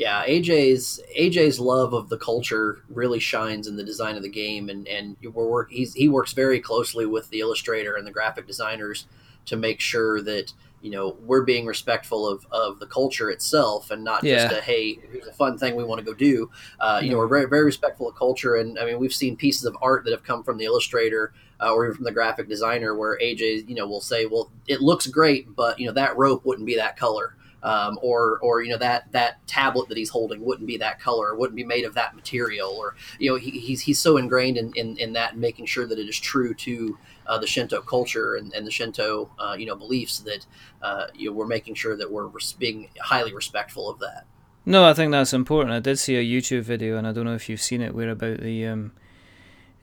Yeah, 0.00 0.24
AJ's 0.24 0.98
AJ's 1.14 1.60
love 1.60 1.92
of 1.92 2.08
the 2.08 2.16
culture 2.16 2.82
really 2.88 3.18
shines 3.18 3.66
in 3.66 3.76
the 3.76 3.84
design 3.84 4.16
of 4.16 4.22
the 4.22 4.30
game, 4.30 4.70
and 4.70 4.88
and 4.88 5.14
we're 5.22 5.46
work. 5.46 5.70
He's, 5.70 5.92
he 5.92 6.08
works 6.08 6.32
very 6.32 6.58
closely 6.58 7.04
with 7.04 7.28
the 7.28 7.40
illustrator 7.40 7.96
and 7.96 8.06
the 8.06 8.10
graphic 8.10 8.46
designers 8.46 9.06
to 9.44 9.58
make 9.58 9.78
sure 9.78 10.22
that 10.22 10.54
you 10.80 10.90
know 10.90 11.18
we're 11.26 11.42
being 11.42 11.66
respectful 11.66 12.26
of, 12.26 12.46
of 12.50 12.80
the 12.80 12.86
culture 12.86 13.28
itself, 13.28 13.90
and 13.90 14.02
not 14.02 14.24
just 14.24 14.56
a 14.56 14.62
hey, 14.62 14.98
here's 15.12 15.26
a 15.26 15.34
fun 15.34 15.58
thing 15.58 15.76
we 15.76 15.84
want 15.84 15.98
to 15.98 16.04
go 16.04 16.14
do. 16.14 16.50
Uh, 16.80 17.02
you 17.04 17.10
know, 17.10 17.18
we're 17.18 17.28
very 17.28 17.44
very 17.44 17.64
respectful 17.64 18.08
of 18.08 18.16
culture, 18.16 18.54
and 18.56 18.78
I 18.78 18.86
mean 18.86 18.98
we've 18.98 19.12
seen 19.12 19.36
pieces 19.36 19.66
of 19.66 19.76
art 19.82 20.04
that 20.04 20.12
have 20.12 20.24
come 20.24 20.42
from 20.42 20.56
the 20.56 20.64
illustrator. 20.64 21.34
Uh, 21.62 21.74
or 21.74 21.84
even 21.84 21.94
from 21.94 22.04
the 22.04 22.10
graphic 22.10 22.48
designer, 22.48 22.94
where 22.94 23.18
AJ, 23.18 23.68
you 23.68 23.74
know, 23.74 23.86
will 23.86 24.00
say, 24.00 24.24
"Well, 24.24 24.50
it 24.66 24.80
looks 24.80 25.06
great, 25.06 25.54
but 25.54 25.78
you 25.78 25.86
know 25.86 25.92
that 25.92 26.16
rope 26.16 26.46
wouldn't 26.46 26.66
be 26.66 26.76
that 26.76 26.96
color." 26.96 27.34
Um, 27.62 27.98
or 28.02 28.38
or 28.40 28.62
you 28.62 28.70
know 28.70 28.78
that 28.78 29.10
that 29.12 29.46
tablet 29.46 29.88
that 29.88 29.96
he's 29.96 30.10
holding 30.10 30.44
wouldn't 30.44 30.66
be 30.66 30.76
that 30.78 31.00
color, 31.00 31.34
wouldn't 31.34 31.56
be 31.56 31.64
made 31.64 31.84
of 31.84 31.94
that 31.94 32.14
material, 32.14 32.70
or 32.70 32.94
you 33.18 33.30
know 33.30 33.36
he, 33.36 33.50
he's 33.50 33.80
he's 33.82 33.98
so 33.98 34.16
ingrained 34.16 34.56
in, 34.56 34.72
in, 34.74 34.96
in 34.98 35.12
that, 35.12 35.36
making 35.36 35.66
sure 35.66 35.86
that 35.86 35.98
it 35.98 36.08
is 36.08 36.18
true 36.18 36.54
to 36.54 36.98
uh, 37.26 37.38
the 37.38 37.46
Shinto 37.46 37.80
culture 37.82 38.34
and, 38.34 38.52
and 38.54 38.66
the 38.66 38.70
Shinto 38.70 39.30
uh, 39.38 39.54
you 39.58 39.66
know 39.66 39.76
beliefs 39.76 40.20
that 40.20 40.46
uh, 40.82 41.06
you 41.14 41.30
know, 41.30 41.32
we're 41.32 41.46
making 41.46 41.74
sure 41.74 41.96
that 41.96 42.10
we're 42.10 42.26
res- 42.26 42.52
being 42.52 42.88
highly 43.00 43.34
respectful 43.34 43.88
of 43.88 43.98
that. 44.00 44.26
No, 44.66 44.84
I 44.84 44.92
think 44.92 45.10
that's 45.10 45.32
important. 45.32 45.74
I 45.74 45.80
did 45.80 45.98
see 45.98 46.16
a 46.16 46.22
YouTube 46.22 46.62
video, 46.62 46.96
and 46.96 47.06
I 47.06 47.12
don't 47.12 47.24
know 47.24 47.34
if 47.34 47.48
you've 47.48 47.62
seen 47.62 47.80
it, 47.80 47.94
where 47.94 48.10
about 48.10 48.40
the 48.40 48.66
um, 48.66 48.92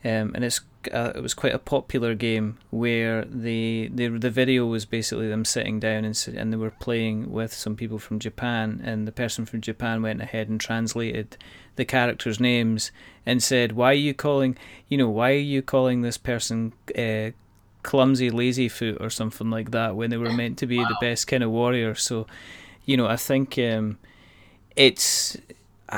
um, 0.03 0.31
and 0.35 0.43
it's 0.43 0.61
uh, 0.93 1.11
it 1.15 1.21
was 1.21 1.33
quite 1.33 1.53
a 1.53 1.59
popular 1.59 2.15
game 2.15 2.59
where 2.69 3.25
the 3.25 3.89
the 3.93 4.07
the 4.09 4.29
video 4.29 4.65
was 4.65 4.85
basically 4.85 5.27
them 5.27 5.43
sitting 5.43 5.79
down 5.79 6.05
and 6.05 6.27
and 6.35 6.53
they 6.53 6.57
were 6.57 6.71
playing 6.71 7.31
with 7.31 7.53
some 7.53 7.75
people 7.75 7.99
from 7.99 8.19
Japan, 8.19 8.81
and 8.83 9.07
the 9.07 9.11
person 9.11 9.45
from 9.45 9.61
Japan 9.61 10.01
went 10.01 10.21
ahead 10.21 10.49
and 10.49 10.61
translated 10.61 11.37
the 11.75 11.85
characters' 11.85 12.39
names 12.39 12.91
and 13.25 13.41
said, 13.41 13.71
"Why 13.73 13.91
are 13.91 13.93
you 13.93 14.13
calling? 14.13 14.57
You 14.87 14.97
know, 14.97 15.09
why 15.09 15.31
are 15.31 15.35
you 15.35 15.61
calling 15.61 16.01
this 16.01 16.17
person?" 16.17 16.73
Uh, 16.97 17.31
clumsy 17.83 18.29
lazy 18.29 18.67
foot 18.67 18.97
or 18.99 19.09
something 19.09 19.49
like 19.49 19.71
that 19.71 19.95
when 19.95 20.09
they 20.09 20.17
were 20.17 20.33
meant 20.33 20.57
to 20.57 20.67
be 20.67 20.77
the 20.77 20.97
best 20.99 21.25
kind 21.25 21.41
of 21.41 21.49
warrior 21.49 21.95
so 21.95 22.27
you 22.83 22.97
know 22.97 23.07
i 23.07 23.15
think 23.15 23.57
um 23.59 23.97
it's 24.75 25.37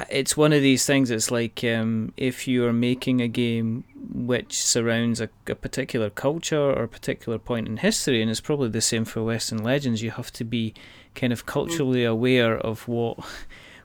it's 0.10 0.38
one 0.38 0.54
of 0.54 0.62
these 0.62 0.86
things. 0.86 1.10
It's 1.10 1.32
like 1.32 1.64
um, 1.64 2.14
if 2.18 2.48
you're 2.48 2.74
making 2.74 3.22
a 3.22 3.28
game 3.28 3.84
which 4.12 4.64
surrounds 4.64 5.20
a, 5.22 5.30
a 5.48 5.56
particular 5.56 6.10
culture 6.10 6.60
or 6.60 6.84
a 6.84 6.88
particular 6.88 7.38
point 7.38 7.68
in 7.68 7.78
history, 7.78 8.22
and 8.22 8.30
it's 8.32 8.42
probably 8.42 8.70
the 8.70 8.82
same 8.82 9.06
for 9.06 9.24
Western 9.24 9.64
Legends. 9.64 10.02
You 10.02 10.12
have 10.12 10.32
to 10.34 10.44
be 10.44 10.74
kind 11.16 11.34
of 11.34 11.46
culturally 11.46 12.04
aware 12.06 12.58
of 12.58 12.88
what 12.88 13.18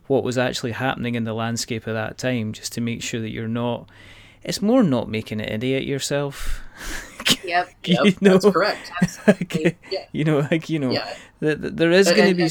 what 0.07 0.23
was 0.23 0.37
actually 0.37 0.73
happening 0.73 1.15
in 1.15 1.25
the 1.25 1.33
landscape 1.33 1.89
at 1.89 1.95
that 1.95 2.19
time, 2.19 2.53
just 2.53 2.73
to 2.75 2.81
make 2.81 3.03
sure 3.03 3.21
that 3.21 3.31
you're 3.31 3.49
not. 3.49 3.89
It's 4.43 4.61
more 4.61 4.83
not 4.83 5.09
making 5.09 5.41
an 5.41 5.49
idiot 5.49 5.85
yourself. 5.85 6.61
Yep. 7.43 7.71
you 7.85 7.97
Yep, 8.05 8.23
know, 8.23 8.33
that's 8.39 8.45
correct. 8.55 8.91
Okay. 9.29 9.77
Yeah. 9.91 10.05
you 10.13 10.25
know, 10.25 10.47
like 10.51 10.69
you 10.69 10.79
know, 10.79 10.91
Yeah, 10.93 11.15
th- 11.41 11.61
th- 11.61 11.73
there 11.75 11.91
is 11.91 12.11
going 12.13 12.29
to 12.29 12.35
be, 12.35 12.49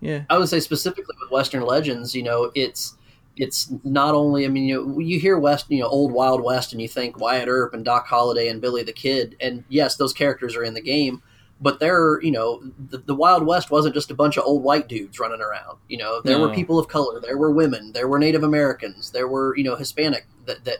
yeah, 0.00 0.22
I 0.30 0.38
would 0.38 0.48
say 0.48 0.60
specifically 0.60 1.14
with 1.20 1.30
Western 1.30 1.62
Legends, 1.62 2.14
you 2.14 2.22
know, 2.22 2.50
it's 2.54 2.96
it's 3.36 3.72
not 3.84 4.14
only. 4.14 4.44
I 4.44 4.48
mean, 4.48 4.64
you 4.64 4.86
know, 4.86 4.98
you 4.98 5.18
hear 5.18 5.38
West, 5.38 5.66
you 5.68 5.80
know, 5.80 5.88
old 5.88 6.12
Wild 6.12 6.42
West, 6.42 6.72
and 6.72 6.82
you 6.82 6.88
think 6.88 7.18
Wyatt 7.20 7.48
Earp 7.48 7.74
and 7.74 7.84
Doc 7.84 8.06
Holliday 8.06 8.48
and 8.48 8.60
Billy 8.60 8.82
the 8.82 8.92
Kid, 8.92 9.36
and 9.40 9.64
yes, 9.68 9.96
those 9.96 10.12
characters 10.12 10.56
are 10.56 10.64
in 10.64 10.74
the 10.74 10.80
game, 10.80 11.22
but 11.60 11.80
they're, 11.80 12.20
you 12.22 12.30
know, 12.30 12.62
the, 12.90 12.98
the 12.98 13.14
Wild 13.14 13.44
West 13.46 13.70
wasn't 13.70 13.94
just 13.94 14.10
a 14.10 14.14
bunch 14.14 14.36
of 14.36 14.44
old 14.44 14.62
white 14.62 14.88
dudes 14.88 15.18
running 15.18 15.40
around. 15.40 15.78
You 15.88 15.98
know, 15.98 16.20
there 16.20 16.38
were 16.38 16.54
people 16.54 16.78
of 16.78 16.88
color, 16.88 17.20
there 17.20 17.38
were 17.38 17.50
women, 17.50 17.92
there 17.92 18.08
were 18.08 18.18
Native 18.18 18.42
Americans, 18.42 19.10
there 19.10 19.28
were, 19.28 19.56
you 19.56 19.64
know, 19.64 19.76
Hispanic 19.76 20.26
that 20.46 20.64
that 20.64 20.78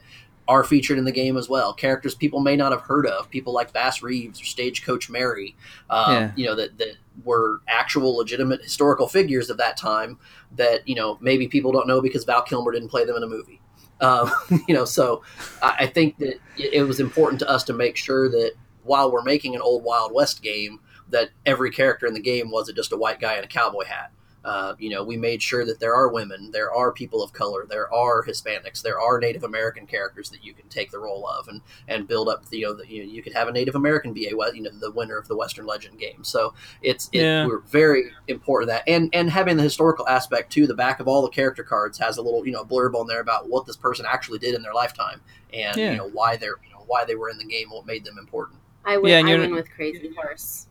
are 0.49 0.65
featured 0.65 0.99
in 0.99 1.05
the 1.05 1.13
game 1.13 1.37
as 1.37 1.49
well. 1.49 1.75
Characters 1.75 2.15
people 2.15 2.41
may 2.41 2.57
not 2.57 2.73
have 2.73 2.81
heard 2.81 3.07
of, 3.07 3.29
people 3.29 3.53
like 3.53 3.73
Bass 3.73 4.03
Reeves 4.03 4.41
or 4.41 4.45
Stagecoach 4.47 5.11
Mary, 5.11 5.55
um, 5.91 6.13
Yeah. 6.13 6.33
you 6.37 6.47
know, 6.47 6.55
that, 6.57 6.79
that 6.79 6.97
were 7.23 7.61
actual 7.69 8.17
legitimate 8.17 8.63
historical 8.63 9.07
figures 9.07 9.51
of 9.51 9.59
that 9.59 9.77
time 9.77 10.19
that, 10.57 10.89
you 10.89 10.95
know, 10.95 11.19
maybe 11.21 11.47
people 11.49 11.71
don't 11.71 11.87
know 11.87 12.01
because 12.01 12.25
Val 12.25 12.43
Kilmer 12.43 12.73
didn't 12.73 12.89
play 12.89 13.05
them 13.05 13.15
in 13.17 13.23
a 13.23 13.27
movie. 13.29 13.61
Um, 14.01 14.31
you 14.69 14.75
know, 14.75 14.87
so 14.87 15.23
I, 15.63 15.77
I 15.81 15.87
think 15.87 16.17
that 16.19 16.41
it, 16.57 16.73
it 16.73 16.83
was 16.85 16.99
important 16.99 17.41
to 17.41 17.49
us 17.49 17.63
to 17.65 17.75
make 17.75 17.97
sure 17.97 18.31
that 18.31 18.53
while 18.85 19.13
we're 19.13 19.23
making 19.23 19.55
an 19.55 19.61
old 19.61 19.85
Wild 19.85 20.13
West 20.15 20.43
game, 20.43 20.81
that 21.11 21.29
every 21.45 21.71
character 21.71 22.07
in 22.07 22.15
the 22.15 22.21
game 22.21 22.51
wasn't 22.51 22.77
just 22.77 22.93
a 22.93 22.97
white 22.97 23.21
guy 23.21 23.37
in 23.37 23.45
a 23.45 23.49
cowboy 23.49 23.85
hat. 23.85 24.13
Uh, 24.49 24.75
you 24.79 24.89
know, 24.89 25.05
we 25.05 25.15
made 25.19 25.43
sure 25.43 25.67
that 25.67 25.79
there 25.79 25.95
are 25.95 26.09
women, 26.09 26.51
there 26.53 26.73
are 26.73 26.91
people 26.91 27.23
of 27.23 27.35
color, 27.35 27.67
there 27.69 27.93
are 27.93 28.25
Hispanics, 28.25 28.81
there 28.81 28.99
are 28.99 29.19
Native 29.21 29.45
American 29.45 29.87
characters 29.87 30.31
that 30.31 30.43
you 30.43 30.55
can 30.55 30.67
take 30.71 30.91
the 30.91 30.99
role 30.99 31.29
of 31.29 31.49
and, 31.49 31.61
and 31.87 32.09
build 32.09 32.31
up. 32.31 32.47
The, 32.47 32.57
you 32.61 32.67
know, 32.67 32.73
the, 32.73 32.89
you, 32.91 33.05
know, 33.05 33.11
you 33.13 33.23
could 33.23 33.35
have 33.35 33.49
a 33.49 33.53
Native 33.53 33.75
American 33.75 34.15
be 34.15 34.27
a 34.27 34.31
you 34.31 34.63
know 34.63 34.71
the 34.71 34.91
winner 34.91 35.19
of 35.19 35.29
the 35.29 35.37
Western 35.37 35.67
Legend 35.67 35.99
game. 35.99 36.25
So 36.25 36.55
it's 36.81 37.11
it, 37.13 37.21
Yeah. 37.21 37.47
we're 37.47 37.59
very 37.59 38.11
important 38.27 38.69
that 38.71 38.85
and 38.89 39.11
and 39.13 39.29
having 39.29 39.59
the 39.59 39.63
historical 39.65 40.09
aspect 40.09 40.51
too. 40.51 40.67
The 40.67 40.75
back 40.75 40.99
of 40.99 41.09
all 41.09 41.21
the 41.21 41.29
character 41.29 41.63
cards 41.63 41.99
has 41.99 42.17
a 42.17 42.23
little 42.23 42.47
you 42.47 42.53
know 42.53 42.65
blurb 42.65 42.95
on 42.95 43.07
there 43.07 43.21
about 43.21 43.51
what 43.51 43.67
this 43.67 43.77
person 43.77 44.07
actually 44.09 44.39
did 44.39 44.55
in 44.55 44.63
their 44.63 44.73
lifetime 44.73 45.21
and 45.53 45.77
Yeah. 45.77 45.91
you 45.91 45.97
know 45.99 46.09
why 46.09 46.37
they're 46.39 46.57
you 46.67 46.73
know 46.73 46.85
why 46.87 47.05
they 47.05 47.17
were 47.17 47.29
in 47.29 47.37
the 47.37 47.45
game, 47.45 47.69
what 47.69 47.85
made 47.85 48.03
them 48.03 48.17
important. 48.19 48.59
I 48.87 48.97
win, 48.97 49.11
Yeah, 49.11 49.19
I 49.19 49.29
you're- 49.31 49.41
win 49.47 49.55
with 49.55 49.71
Crazy 49.71 50.11
Horse. 50.17 50.69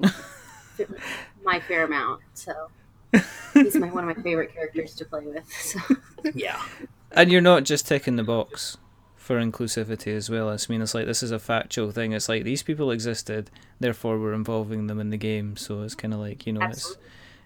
my 1.44 1.60
fair 1.60 1.84
amount. 1.84 2.22
So 2.34 2.52
he's 3.54 3.76
my 3.76 3.88
one 3.90 4.08
of 4.08 4.16
my 4.16 4.22
favorite 4.22 4.52
characters 4.54 4.94
to 4.96 5.04
play 5.04 5.20
with. 5.26 5.50
So 5.52 5.78
Yeah. 6.34 6.60
and 7.12 7.30
you're 7.30 7.40
not 7.40 7.64
just 7.64 7.86
ticking 7.88 8.16
the 8.16 8.22
box 8.24 8.76
for 9.16 9.38
inclusivity 9.40 10.14
as 10.16 10.28
well. 10.30 10.48
I 10.50 10.58
mean, 10.68 10.82
it's 10.82 10.94
like 10.94 11.06
this 11.06 11.22
is 11.22 11.30
a 11.30 11.38
factual 11.38 11.90
thing. 11.90 12.12
It's 12.12 12.28
like 12.28 12.44
these 12.44 12.62
people 12.62 12.90
existed, 12.90 13.50
therefore 13.78 14.18
we're 14.18 14.32
involving 14.34 14.86
them 14.86 14.98
in 15.00 15.10
the 15.10 15.16
game. 15.16 15.56
So 15.56 15.82
it's 15.82 15.94
kind 15.94 16.12
of 16.14 16.20
like 16.20 16.46
you 16.46 16.52
know, 16.52 16.60
it's 16.66 16.78
absolutely. 16.78 17.04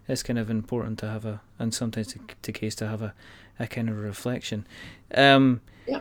it's 0.08 0.22
kind 0.22 0.38
of 0.38 0.50
important 0.50 0.98
to 1.00 1.08
have 1.08 1.24
a 1.24 1.40
and 1.58 1.72
sometimes 1.74 2.08
to, 2.14 2.20
to 2.42 2.52
case 2.52 2.74
to 2.76 2.86
have 2.88 3.02
a, 3.02 3.14
a 3.58 3.66
kind 3.66 3.88
of 3.88 3.98
reflection. 3.98 4.66
Um, 5.14 5.60
Yeah. 5.86 6.00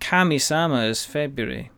Kami-sama 0.00 0.82
is 0.84 1.04
February. 1.04 1.70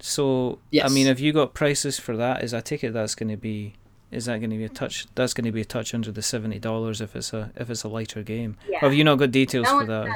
So 0.00 0.58
I 0.82 0.88
mean, 0.88 1.06
have 1.06 1.20
you 1.20 1.32
got 1.32 1.54
prices 1.54 1.98
for 1.98 2.16
that? 2.16 2.42
Is 2.42 2.52
I 2.52 2.60
take 2.60 2.82
it 2.82 2.92
that's 2.92 3.14
going 3.14 3.28
to 3.30 3.36
be 3.36 3.74
is 4.12 4.26
that 4.26 4.38
going 4.38 4.50
to 4.50 4.56
be 4.56 4.64
a 4.64 4.68
touch? 4.68 5.06
That's 5.14 5.34
going 5.34 5.44
to 5.44 5.52
be 5.52 5.62
a 5.62 5.64
touch 5.64 5.94
under 5.94 6.12
the 6.12 6.22
seventy 6.22 6.58
dollars 6.58 7.00
if 7.00 7.16
it's 7.16 7.32
a 7.32 7.50
if 7.56 7.70
it's 7.70 7.82
a 7.84 7.88
lighter 7.88 8.22
game. 8.22 8.56
Yeah. 8.68 8.76
Or 8.76 8.88
have 8.88 8.94
you 8.94 9.04
not 9.04 9.16
got 9.16 9.30
details 9.30 9.66
No 9.66 9.80
for 9.80 9.86
that? 9.86 10.06
uh, 10.06 10.14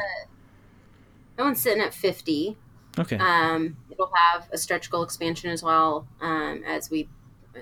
no 1.39 1.45
one's 1.45 1.61
sitting 1.61 1.83
at 1.83 1.95
fifty. 1.95 2.57
Okay. 2.99 3.17
Um, 3.17 3.77
it'll 3.91 4.11
have 4.33 4.49
a 4.53 4.59
stretch 4.59 4.91
goal 4.91 5.03
expansion 5.03 5.51
as 5.51 5.63
well 5.63 6.09
um, 6.23 6.63
as 6.67 6.91
we 6.91 7.09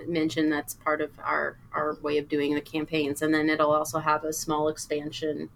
mentioned 0.07 0.53
that's 0.53 0.75
part 0.75 1.01
of 1.01 1.11
our 1.19 1.57
our 1.73 1.97
way 2.03 2.19
of 2.19 2.29
doing 2.29 2.55
the 2.55 2.61
campaigns, 2.61 3.23
and 3.23 3.35
then 3.35 3.49
it'll 3.49 3.73
also 3.73 3.99
have 3.99 4.25
a 4.25 4.33
small 4.33 4.69
expansion, 4.69 5.49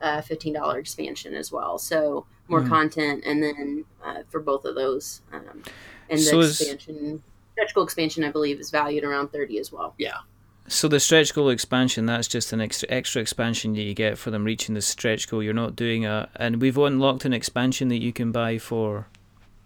uh, 0.00 0.20
fifteen 0.20 0.54
dollar 0.54 0.78
expansion 0.78 1.34
as 1.34 1.52
well. 1.52 1.78
So 1.78 2.26
more 2.48 2.62
mm. 2.62 2.68
content, 2.68 3.24
and 3.24 3.42
then 3.42 3.84
uh, 4.04 4.22
for 4.28 4.40
both 4.40 4.64
of 4.64 4.74
those, 4.74 5.22
um, 5.32 5.62
and 6.10 6.18
the 6.18 6.24
so 6.24 6.40
expansion, 6.40 7.22
stretch 7.54 7.74
goal 7.74 7.84
expansion, 7.84 8.24
I 8.24 8.30
believe, 8.30 8.60
is 8.60 8.70
valued 8.70 9.04
around 9.04 9.28
thirty 9.28 9.58
as 9.58 9.72
well. 9.72 9.94
Yeah. 9.98 10.18
So 10.66 10.88
the 10.88 10.98
stretch 10.98 11.34
goal 11.34 11.50
expansion, 11.50 12.06
that's 12.06 12.26
just 12.26 12.52
an 12.52 12.60
extra 12.60 12.88
extra 12.90 13.20
expansion 13.20 13.74
that 13.74 13.82
you 13.82 13.94
get 13.94 14.16
for 14.16 14.30
them 14.30 14.44
reaching 14.44 14.74
the 14.74 14.82
stretch 14.82 15.28
goal. 15.28 15.42
You're 15.42 15.52
not 15.52 15.76
doing 15.76 16.06
a, 16.06 16.28
and 16.36 16.60
we've 16.60 16.78
unlocked 16.78 17.24
an 17.24 17.34
expansion 17.34 17.88
that 17.88 18.00
you 18.00 18.12
can 18.12 18.32
buy 18.32 18.58
for 18.58 19.06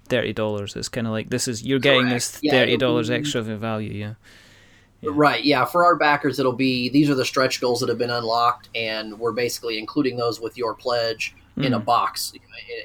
thirty 0.07 0.33
dollars. 0.33 0.75
It's 0.75 0.89
kind 0.89 1.07
of 1.07 1.13
like 1.13 1.31
this 1.31 1.47
is 1.47 1.63
you're 1.63 1.79
getting 1.79 2.09
Correct. 2.09 2.41
this 2.43 2.51
thirty 2.51 2.77
dollars 2.77 3.09
yeah, 3.09 3.17
extra 3.17 3.41
of 3.41 3.47
value. 3.47 3.93
Yeah. 3.93 4.15
yeah. 5.01 5.11
Right. 5.13 5.45
Yeah. 5.45 5.65
For 5.65 5.85
our 5.85 5.95
backers, 5.95 6.41
it'll 6.41 6.53
be 6.53 6.89
these 6.89 7.09
are 7.09 7.15
the 7.15 7.25
stretch 7.25 7.61
goals 7.61 7.81
that 7.81 7.89
have 7.89 7.99
been 7.99 8.11
unlocked, 8.11 8.69
and 8.75 9.19
we're 9.21 9.33
basically 9.33 9.79
including 9.79 10.17
those 10.17 10.41
with 10.41 10.59
your 10.59 10.75
pledge 10.75 11.35
mm. 11.57 11.65
in 11.65 11.75
a 11.75 11.79
hmm. 11.79 11.85
box, 11.85 12.33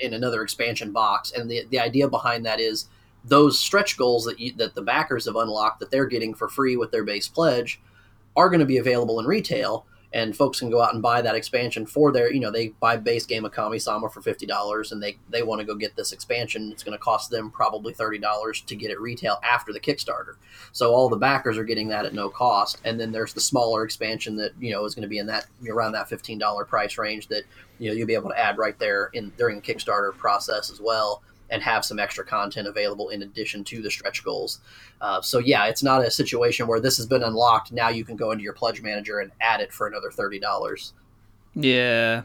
in 0.02 0.14
another 0.14 0.44
expansion 0.44 0.92
box. 0.92 1.32
And 1.32 1.50
the 1.50 1.66
the 1.72 1.80
idea 1.80 2.08
behind 2.08 2.46
that 2.46 2.60
is 2.60 2.88
those 3.24 3.58
stretch 3.58 3.98
goals 3.98 4.26
that 4.26 4.40
you, 4.40 4.54
that 4.54 4.76
the 4.76 4.82
backers 4.82 5.26
have 5.26 5.36
unlocked 5.36 5.80
that 5.80 5.92
they're 5.92 6.06
getting 6.06 6.34
for 6.34 6.50
free 6.50 6.76
with 6.76 6.92
their 6.92 7.04
base 7.04 7.28
pledge 7.28 7.80
are 8.36 8.50
going 8.50 8.60
to 8.60 8.66
be 8.66 8.78
available 8.78 9.20
in 9.20 9.26
retail 9.26 9.86
and 10.14 10.38
folks 10.38 10.60
can 10.60 10.70
go 10.70 10.82
out 10.82 10.94
and 10.94 11.02
buy 11.02 11.22
that 11.22 11.36
expansion 11.36 11.86
for 11.86 12.12
their 12.12 12.32
you 12.32 12.40
know 12.40 12.52
they 12.52 12.70
buy 12.80 12.96
base 12.96 13.26
game 13.26 13.46
of 13.46 13.52
kami-sama 13.52 14.10
for 14.10 14.22
$50 14.22 14.92
and 14.92 15.02
they 15.02 15.18
they 15.30 15.44
want 15.44 15.60
to 15.60 15.66
go 15.66 15.76
get 15.76 15.96
this 15.96 16.12
expansion. 16.12 16.72
It's 16.72 16.84
going 16.84 16.98
to 16.98 17.04
cost 17.04 17.32
them 17.32 17.50
probably 17.50 17.94
$30 17.94 18.66
to 18.66 18.76
get 18.76 18.92
it 18.92 19.02
retail 19.02 19.40
after 19.44 19.74
the 19.74 19.80
kickstarter. 19.80 20.36
So 20.72 20.94
all 20.94 21.10
the 21.10 21.18
backers 21.18 21.58
are 21.58 21.64
getting 21.64 21.88
that 21.90 22.06
at 22.06 22.14
no 22.14 22.30
cost 22.30 22.80
and 22.86 23.00
then 23.00 23.12
there's 23.12 23.34
the 23.34 23.42
smaller 23.42 23.84
expansion 23.84 24.36
that 24.38 24.52
you 24.60 24.72
know 24.72 24.86
is 24.86 24.96
going 24.96 25.04
to 25.04 25.10
be 25.10 25.18
in 25.18 25.28
that 25.28 25.48
around 25.68 25.94
that 25.94 26.10
$15 26.10 26.68
price 26.68 26.98
range 26.98 27.28
that 27.28 27.44
you 27.80 27.90
know 27.90 27.96
you'll 27.96 28.08
be 28.08 28.14
able 28.14 28.30
to 28.30 28.40
add 28.40 28.58
right 28.58 28.78
there 28.80 29.10
in 29.14 29.32
during 29.38 29.60
the 29.60 29.62
kickstarter 29.62 30.16
process 30.16 30.70
as 30.72 30.80
well 30.80 31.24
and 31.50 31.62
have 31.62 31.86
some 31.86 32.00
extra 32.00 32.26
content 32.26 32.68
available 32.68 33.10
in 33.10 33.22
addition 33.22 33.64
to 33.64 33.82
the 33.82 33.92
stretch 33.92 34.24
goals. 34.24 34.60
Uh, 35.02 35.22
so 35.22 35.40
yeah, 35.40 35.66
it's 35.66 35.84
not 35.84 36.04
a 36.04 36.10
situation 36.10 36.68
where 36.68 36.80
this 36.80 36.98
has 36.98 37.06
been 37.06 37.24
unlocked. 37.24 37.72
Now 37.72 37.90
you 37.90 38.06
can 38.06 38.16
go 38.16 38.32
into 38.32 38.44
your 38.44 38.54
pledge 38.54 38.82
manager 38.82 39.20
and 39.20 39.32
add 39.42 39.62
it 39.62 39.72
for 39.72 39.88
another 39.88 40.12
thirty 40.12 40.40
dollars. 40.40 40.94
Yeah, 41.56 42.24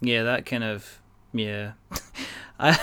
yeah, 0.00 0.22
that 0.24 0.46
kind 0.46 0.64
of 0.64 1.00
yeah. 1.32 1.72
I 2.58 2.78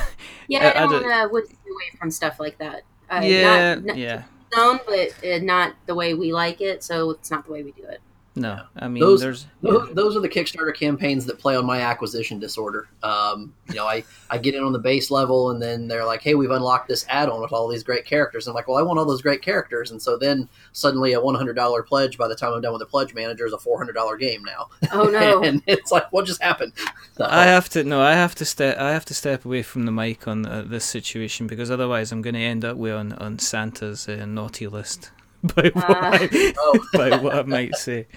yeah, 0.47 0.67
I, 0.75 0.83
I 0.83 0.87
don't 0.87 1.31
want 1.31 1.49
to 1.49 1.55
stay 1.55 1.69
away 1.69 1.97
from 1.99 2.11
stuff 2.11 2.39
like 2.39 2.57
that. 2.59 2.83
Uh, 3.09 3.21
yeah, 3.23 3.75
not, 3.75 3.85
not 3.85 3.97
yeah. 3.97 4.23
Zone, 4.53 4.79
but 4.85 5.13
uh, 5.25 5.39
not 5.39 5.75
the 5.85 5.95
way 5.95 6.13
we 6.13 6.33
like 6.33 6.61
it, 6.61 6.83
so 6.83 7.11
it's 7.11 7.29
not 7.29 7.45
the 7.45 7.51
way 7.51 7.63
we 7.63 7.71
do 7.71 7.83
it. 7.83 7.99
No, 8.37 8.61
I 8.75 8.89
mean 8.89 8.99
those, 8.99 9.21
there's 9.21 9.47
those, 9.61 9.93
those, 9.93 10.17
are 10.17 10.19
the 10.19 10.27
Kickstarter 10.27 10.75
campaigns 10.75 11.25
that 11.25 11.39
play 11.39 11.55
on 11.55 11.65
my 11.65 11.79
acquisition 11.79 12.37
disorder. 12.37 12.89
Um, 13.01 13.53
you 13.69 13.75
know, 13.75 13.85
I, 13.85 14.03
I 14.29 14.37
get 14.37 14.55
in 14.55 14.61
on 14.61 14.73
the 14.73 14.79
base 14.79 15.09
level, 15.09 15.51
and 15.51 15.61
then 15.61 15.87
they're 15.87 16.03
like, 16.03 16.21
"Hey, 16.21 16.35
we've 16.35 16.51
unlocked 16.51 16.89
this 16.89 17.05
add-on 17.07 17.41
with 17.41 17.53
all 17.53 17.69
these 17.69 17.83
great 17.83 18.03
characters." 18.03 18.47
I'm 18.47 18.53
like, 18.53 18.67
"Well, 18.67 18.77
I 18.77 18.81
want 18.81 18.99
all 18.99 19.05
those 19.05 19.21
great 19.21 19.41
characters," 19.41 19.91
and 19.91 20.01
so 20.01 20.17
then 20.17 20.49
suddenly 20.73 21.13
a 21.13 21.19
$100 21.19 21.85
pledge 21.85 22.17
by 22.17 22.27
the 22.27 22.35
time 22.35 22.51
I'm 22.51 22.61
done 22.61 22.73
with 22.73 22.81
the 22.81 22.87
pledge 22.87 23.13
manager 23.13 23.45
is 23.45 23.53
a 23.53 23.57
$400 23.57 24.19
game 24.19 24.43
now. 24.43 24.67
Oh 24.91 25.05
no! 25.05 25.41
and 25.45 25.63
it's 25.65 25.93
like, 25.93 26.11
what 26.11 26.25
just 26.25 26.43
happened? 26.43 26.73
So, 27.15 27.25
I 27.29 27.45
have 27.45 27.69
to 27.69 27.85
no, 27.85 28.01
I 28.01 28.15
have 28.15 28.35
to 28.35 28.45
step 28.45 28.77
I 28.77 28.91
have 28.91 29.05
to 29.05 29.13
step 29.13 29.45
away 29.45 29.63
from 29.63 29.85
the 29.85 29.93
mic 29.93 30.27
on 30.27 30.45
uh, 30.45 30.65
this 30.67 30.83
situation 30.83 31.47
because 31.47 31.71
otherwise 31.71 32.11
I'm 32.11 32.21
going 32.21 32.33
to 32.33 32.41
end 32.41 32.65
up 32.65 32.75
with 32.75 32.93
on 32.93 33.13
on 33.13 33.39
Santa's 33.39 34.09
uh, 34.09 34.25
naughty 34.25 34.67
list 34.67 35.11
by 35.55 35.69
what, 35.73 35.89
uh. 35.89 36.09
I, 36.13 36.53
oh. 36.57 36.79
by 36.93 37.17
what 37.17 37.35
I 37.35 37.43
might 37.43 37.75
say. 37.75 38.07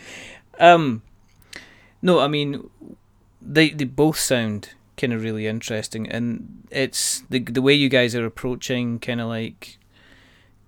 Um, 0.59 1.03
no, 2.03 2.21
I 2.21 2.29
mean, 2.29 2.69
they 3.43 3.71
they 3.71 3.85
both 3.85 4.19
sound 4.19 4.71
kind 4.97 5.13
of 5.13 5.23
really 5.23 5.47
interesting, 5.47 6.09
and 6.09 6.67
it's 6.71 7.23
the 7.31 7.41
the 7.41 7.63
way 7.63 7.75
you 7.75 7.89
guys 7.89 8.15
are 8.15 8.27
approaching 8.27 8.99
kind 8.99 9.21
of 9.21 9.29
like 9.29 9.79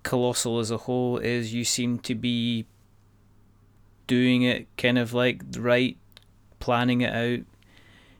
Kolossal 0.03 0.59
as 0.59 0.71
a 0.71 0.77
whole 0.77 1.17
is 1.17 1.53
you 1.53 1.63
seem 1.63 1.99
to 1.99 2.15
be 2.15 2.65
doing 4.07 4.41
it 4.41 4.67
kind 4.77 4.97
of 4.97 5.13
like 5.13 5.41
right, 5.57 5.97
planning 6.59 7.01
it 7.01 7.13
out, 7.13 7.45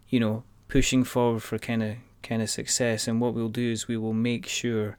you 0.10 0.20
know, 0.20 0.44
pushing 0.68 1.04
forward 1.04 1.44
for 1.44 1.58
kind 1.58 1.84
of 1.84 1.96
kind 2.24 2.42
of 2.42 2.50
success. 2.50 3.08
And 3.08 3.20
what 3.20 3.34
we'll 3.34 3.50
do 3.50 3.72
is 3.72 3.88
we 3.88 3.98
will 3.98 4.14
make 4.14 4.48
sure 4.48 4.98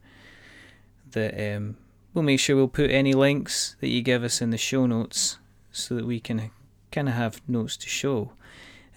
that 1.11 1.55
um, 1.55 1.77
we'll 2.13 2.23
make 2.23 2.39
sure 2.39 2.55
we'll 2.55 2.67
put 2.67 2.91
any 2.91 3.13
links 3.13 3.75
that 3.81 3.89
you 3.89 4.01
give 4.01 4.23
us 4.23 4.41
in 4.41 4.49
the 4.49 4.57
show 4.57 4.85
notes 4.85 5.39
so 5.71 5.95
that 5.95 6.05
we 6.05 6.19
can 6.19 6.51
kind 6.91 7.09
of 7.09 7.15
have 7.15 7.41
notes 7.47 7.75
to 7.77 7.89
show. 7.89 8.31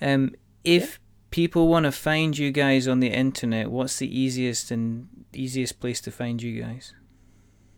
Um, 0.01 0.35
if 0.65 0.83
yeah. 0.83 0.97
people 1.31 1.69
want 1.69 1.85
to 1.85 1.93
find 1.93 2.37
you 2.37 2.51
guys 2.51 2.87
on 2.87 3.01
the 3.01 3.09
internet, 3.09 3.71
what's 3.71 3.99
the 3.99 4.19
easiest 4.19 4.71
and 4.71 5.09
easiest 5.33 5.81
place 5.81 6.01
to 6.03 6.11
find 6.11 6.43
you 6.43 6.61
guys? 6.61 6.93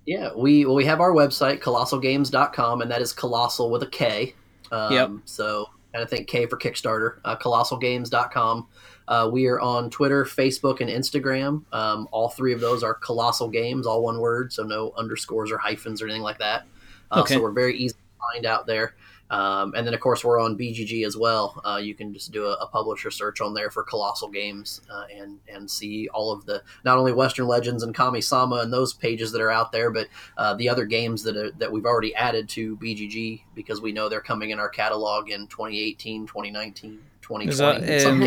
Yeah, 0.07 0.31
we 0.35 0.65
well, 0.65 0.75
we 0.75 0.87
have 0.87 1.01
our 1.01 1.13
website 1.13 1.61
kolossalgames.com, 1.61 2.81
and 2.81 2.91
that 2.91 3.03
is 3.03 3.13
colossal 3.13 3.71
with 3.71 3.83
a 3.83 3.89
K. 3.89 4.35
Um, 4.73 4.93
yep. 4.93 5.11
So 5.25 5.69
and 5.95 6.03
I 6.03 6.07
think 6.07 6.29
K 6.29 6.47
for 6.47 6.57
Kickstarter. 6.57 7.19
Uh, 7.25 7.37
kolossalgames.com. 7.37 8.67
Uh, 9.09 9.29
we 9.33 9.47
are 9.47 9.59
on 9.59 9.89
Twitter, 9.89 10.25
Facebook, 10.25 10.81
and 10.81 10.91
Instagram. 10.91 11.65
Um, 11.73 12.07
all 12.13 12.29
three 12.29 12.53
of 12.53 12.61
those 12.61 12.83
are 12.83 12.95
Kolossal 12.95 13.51
Games, 13.51 13.87
all 13.87 14.03
one 14.03 14.21
word, 14.21 14.53
so 14.53 14.63
no 14.63 14.93
underscores 14.97 15.51
or 15.51 15.57
hyphens 15.57 16.03
or 16.03 16.05
anything 16.05 16.23
like 16.23 16.39
that. 16.39 16.67
Uh, 17.11 17.21
okay. 17.21 17.35
So 17.35 17.43
we're 17.43 17.53
very 17.53 17.77
easy 17.77 17.95
to 17.95 18.33
find 18.33 18.45
out 18.45 18.67
there. 18.67 18.95
Um, 19.31 19.75
and 19.75 19.87
then, 19.87 19.93
of 19.95 20.01
course, 20.01 20.25
we're 20.25 20.41
on 20.41 20.57
BGG 20.57 21.07
as 21.07 21.17
well. 21.17 21.61
Uh, 21.65 21.77
you 21.77 21.95
can 21.95 22.15
just 22.15 22.33
do 22.33 22.47
a, 22.47 22.53
a, 22.55 22.67
publisher 22.67 23.11
search 23.11 23.43
on 23.43 23.53
there 23.53 23.71
for 23.71 23.85
Kolossal 23.85 24.33
Games 24.33 24.81
uh, 24.91 25.05
and 25.15 25.39
and 25.53 25.71
see 25.71 26.09
all 26.09 26.33
of 26.33 26.47
the 26.47 26.63
not 26.85 26.97
only 26.97 27.13
Western 27.13 27.47
Legends 27.47 27.83
and 27.83 27.95
Kami-sama 27.95 28.57
and 28.57 28.73
those 28.73 28.95
pages 28.95 29.31
that 29.33 29.43
are 29.43 29.51
out 29.51 29.71
there, 29.71 29.91
but 29.91 30.09
uh, 30.39 30.55
the 30.55 30.69
other 30.69 30.87
games 30.87 31.23
that 31.25 31.37
are, 31.37 31.51
that 31.53 31.71
we've 31.71 31.85
already 31.85 32.15
added 32.15 32.49
to 32.51 32.77
BGG 32.79 33.43
because 33.55 33.83
we 33.83 33.93
know 33.93 34.09
they're 34.09 34.23
coming 34.23 34.49
in 34.49 34.59
our 34.59 34.71
catalog 34.71 35.29
in 35.29 35.47
2018, 35.49 36.27
2019. 36.27 36.99
2020 37.29 37.49
is 37.49 37.59
that, 37.59 38.07
um, 38.07 38.23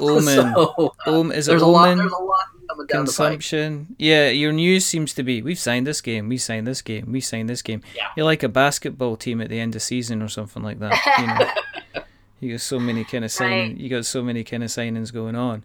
Omen. 0.00 0.24
so, 0.24 0.94
um, 1.06 1.32
is 1.32 1.48
it 1.48 1.62
Omen? 1.62 1.98
Lot, 1.98 2.12
a 2.12 2.24
lot 2.24 2.38
consumption. 2.88 3.94
Yeah, 3.98 4.28
your 4.28 4.52
news 4.52 4.84
seems 4.86 5.14
to 5.14 5.22
be 5.22 5.42
we've 5.42 5.58
signed 5.58 5.86
this 5.86 6.00
game, 6.00 6.28
we 6.28 6.38
signed 6.38 6.66
this 6.66 6.82
game, 6.82 7.10
we 7.10 7.20
signed 7.20 7.48
this 7.48 7.62
game. 7.62 7.82
Yeah. 7.94 8.08
You're 8.16 8.26
like 8.26 8.42
a 8.42 8.48
basketball 8.48 9.16
team 9.16 9.40
at 9.40 9.48
the 9.48 9.60
end 9.60 9.76
of 9.76 9.82
season 9.82 10.22
or 10.22 10.28
something 10.28 10.62
like 10.62 10.78
that. 10.80 10.98
You, 11.18 11.26
know? 11.26 12.02
you 12.40 12.52
got 12.52 12.60
so 12.60 12.78
many 12.78 13.04
kind 13.04 13.24
of 13.24 13.30
signing. 13.30 13.72
Right. 13.72 13.78
You 13.78 13.88
got 13.88 14.06
so 14.06 14.22
many 14.22 14.44
kind 14.44 14.62
of 14.62 14.70
signings 14.70 15.12
going 15.12 15.36
on. 15.36 15.64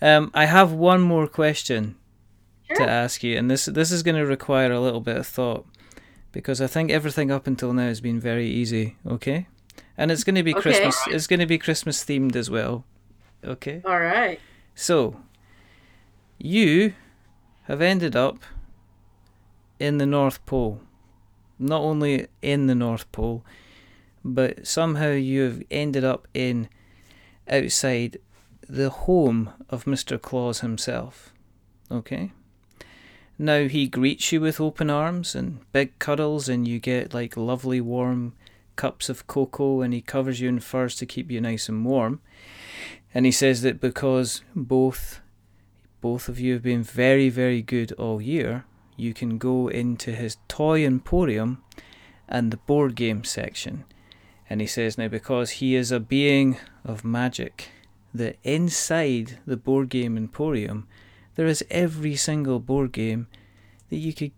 Um, 0.00 0.30
I 0.34 0.46
have 0.46 0.72
one 0.72 1.00
more 1.00 1.26
question 1.26 1.96
sure. 2.66 2.78
to 2.78 2.88
ask 2.88 3.22
you, 3.22 3.36
and 3.36 3.50
this 3.50 3.66
this 3.66 3.92
is 3.92 4.02
going 4.02 4.16
to 4.16 4.26
require 4.26 4.72
a 4.72 4.80
little 4.80 5.00
bit 5.00 5.16
of 5.16 5.26
thought 5.26 5.66
because 6.32 6.60
I 6.60 6.66
think 6.66 6.90
everything 6.90 7.30
up 7.30 7.46
until 7.46 7.72
now 7.72 7.86
has 7.86 8.00
been 8.00 8.18
very 8.18 8.48
easy. 8.48 8.96
Okay, 9.06 9.46
and 9.96 10.10
it's 10.10 10.24
going 10.24 10.34
to 10.34 10.42
be 10.42 10.54
okay. 10.54 10.62
Christmas. 10.62 10.98
It's 11.08 11.26
going 11.26 11.40
to 11.40 11.46
be 11.46 11.58
Christmas 11.58 12.04
themed 12.04 12.36
as 12.36 12.50
well. 12.50 12.84
Okay. 13.44 13.82
All 13.84 14.00
right. 14.00 14.40
So, 14.74 15.20
you 16.38 16.94
have 17.64 17.80
ended 17.80 18.16
up 18.16 18.40
in 19.78 19.98
the 19.98 20.06
North 20.06 20.44
Pole. 20.46 20.80
Not 21.58 21.80
only 21.80 22.26
in 22.40 22.66
the 22.66 22.74
North 22.74 23.10
Pole, 23.12 23.44
but 24.24 24.66
somehow 24.66 25.10
you 25.12 25.42
have 25.42 25.62
ended 25.70 26.04
up 26.04 26.26
in 26.34 26.68
outside 27.48 28.18
the 28.68 28.90
home 28.90 29.50
of 29.68 29.84
Mr. 29.84 30.20
Claus 30.20 30.60
himself. 30.60 31.32
Okay? 31.90 32.32
Now 33.38 33.68
he 33.68 33.86
greets 33.86 34.32
you 34.32 34.40
with 34.40 34.60
open 34.60 34.90
arms 34.90 35.34
and 35.34 35.60
big 35.72 35.98
cuddles, 35.98 36.48
and 36.48 36.66
you 36.66 36.78
get 36.78 37.14
like 37.14 37.36
lovely 37.36 37.80
warm 37.80 38.34
cups 38.76 39.08
of 39.08 39.26
cocoa, 39.26 39.80
and 39.80 39.92
he 39.92 40.00
covers 40.00 40.40
you 40.40 40.48
in 40.48 40.60
furs 40.60 40.96
to 40.96 41.06
keep 41.06 41.30
you 41.30 41.40
nice 41.40 41.68
and 41.68 41.84
warm. 41.84 42.20
And 43.14 43.26
he 43.26 43.32
says 43.32 43.62
that 43.62 43.80
because 43.80 44.42
both 44.54 45.20
both 46.00 46.28
of 46.28 46.40
you 46.40 46.54
have 46.54 46.62
been 46.62 46.82
very, 46.82 47.28
very 47.28 47.62
good 47.62 47.92
all 47.92 48.20
year, 48.20 48.64
you 48.96 49.14
can 49.14 49.38
go 49.38 49.68
into 49.68 50.10
his 50.12 50.36
toy 50.48 50.84
emporium 50.84 51.62
and 52.28 52.50
the 52.50 52.56
board 52.56 52.96
game 52.96 53.22
section. 53.22 53.84
And 54.50 54.60
he 54.60 54.66
says 54.66 54.98
now 54.98 55.08
because 55.08 55.50
he 55.50 55.76
is 55.76 55.92
a 55.92 56.00
being 56.00 56.58
of 56.84 57.04
magic, 57.04 57.68
that 58.12 58.36
inside 58.42 59.38
the 59.46 59.56
board 59.56 59.88
game 59.88 60.16
emporium 60.16 60.86
there 61.34 61.46
is 61.46 61.64
every 61.70 62.16
single 62.16 62.60
board 62.60 62.92
game 62.92 63.26
that 63.88 63.96
you 63.96 64.12
could 64.12 64.32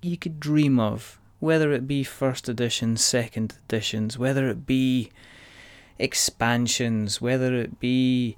you 0.00 0.16
could 0.16 0.38
dream 0.38 0.78
of, 0.78 1.18
whether 1.40 1.72
it 1.72 1.86
be 1.86 2.02
first 2.02 2.48
editions, 2.48 3.04
second 3.04 3.58
editions, 3.64 4.18
whether 4.18 4.48
it 4.48 4.66
be 4.66 5.10
expansions, 5.98 7.20
whether 7.20 7.54
it 7.54 7.78
be 7.80 8.36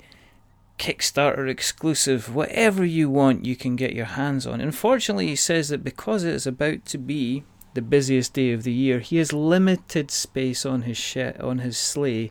Kickstarter 0.78 1.48
exclusive, 1.48 2.34
whatever 2.34 2.84
you 2.84 3.10
want, 3.10 3.44
you 3.44 3.54
can 3.54 3.76
get 3.76 3.92
your 3.92 4.06
hands 4.06 4.46
on. 4.46 4.60
Unfortunately, 4.60 5.26
he 5.26 5.36
says 5.36 5.68
that 5.68 5.84
because 5.84 6.24
it 6.24 6.34
is 6.34 6.46
about 6.46 6.86
to 6.86 6.98
be 6.98 7.44
the 7.74 7.82
busiest 7.82 8.32
day 8.32 8.52
of 8.52 8.62
the 8.62 8.72
year, 8.72 9.00
he 9.00 9.18
has 9.18 9.32
limited 9.32 10.10
space 10.10 10.64
on 10.64 10.82
his 10.82 11.16
on 11.38 11.58
his 11.58 11.76
sleigh 11.76 12.30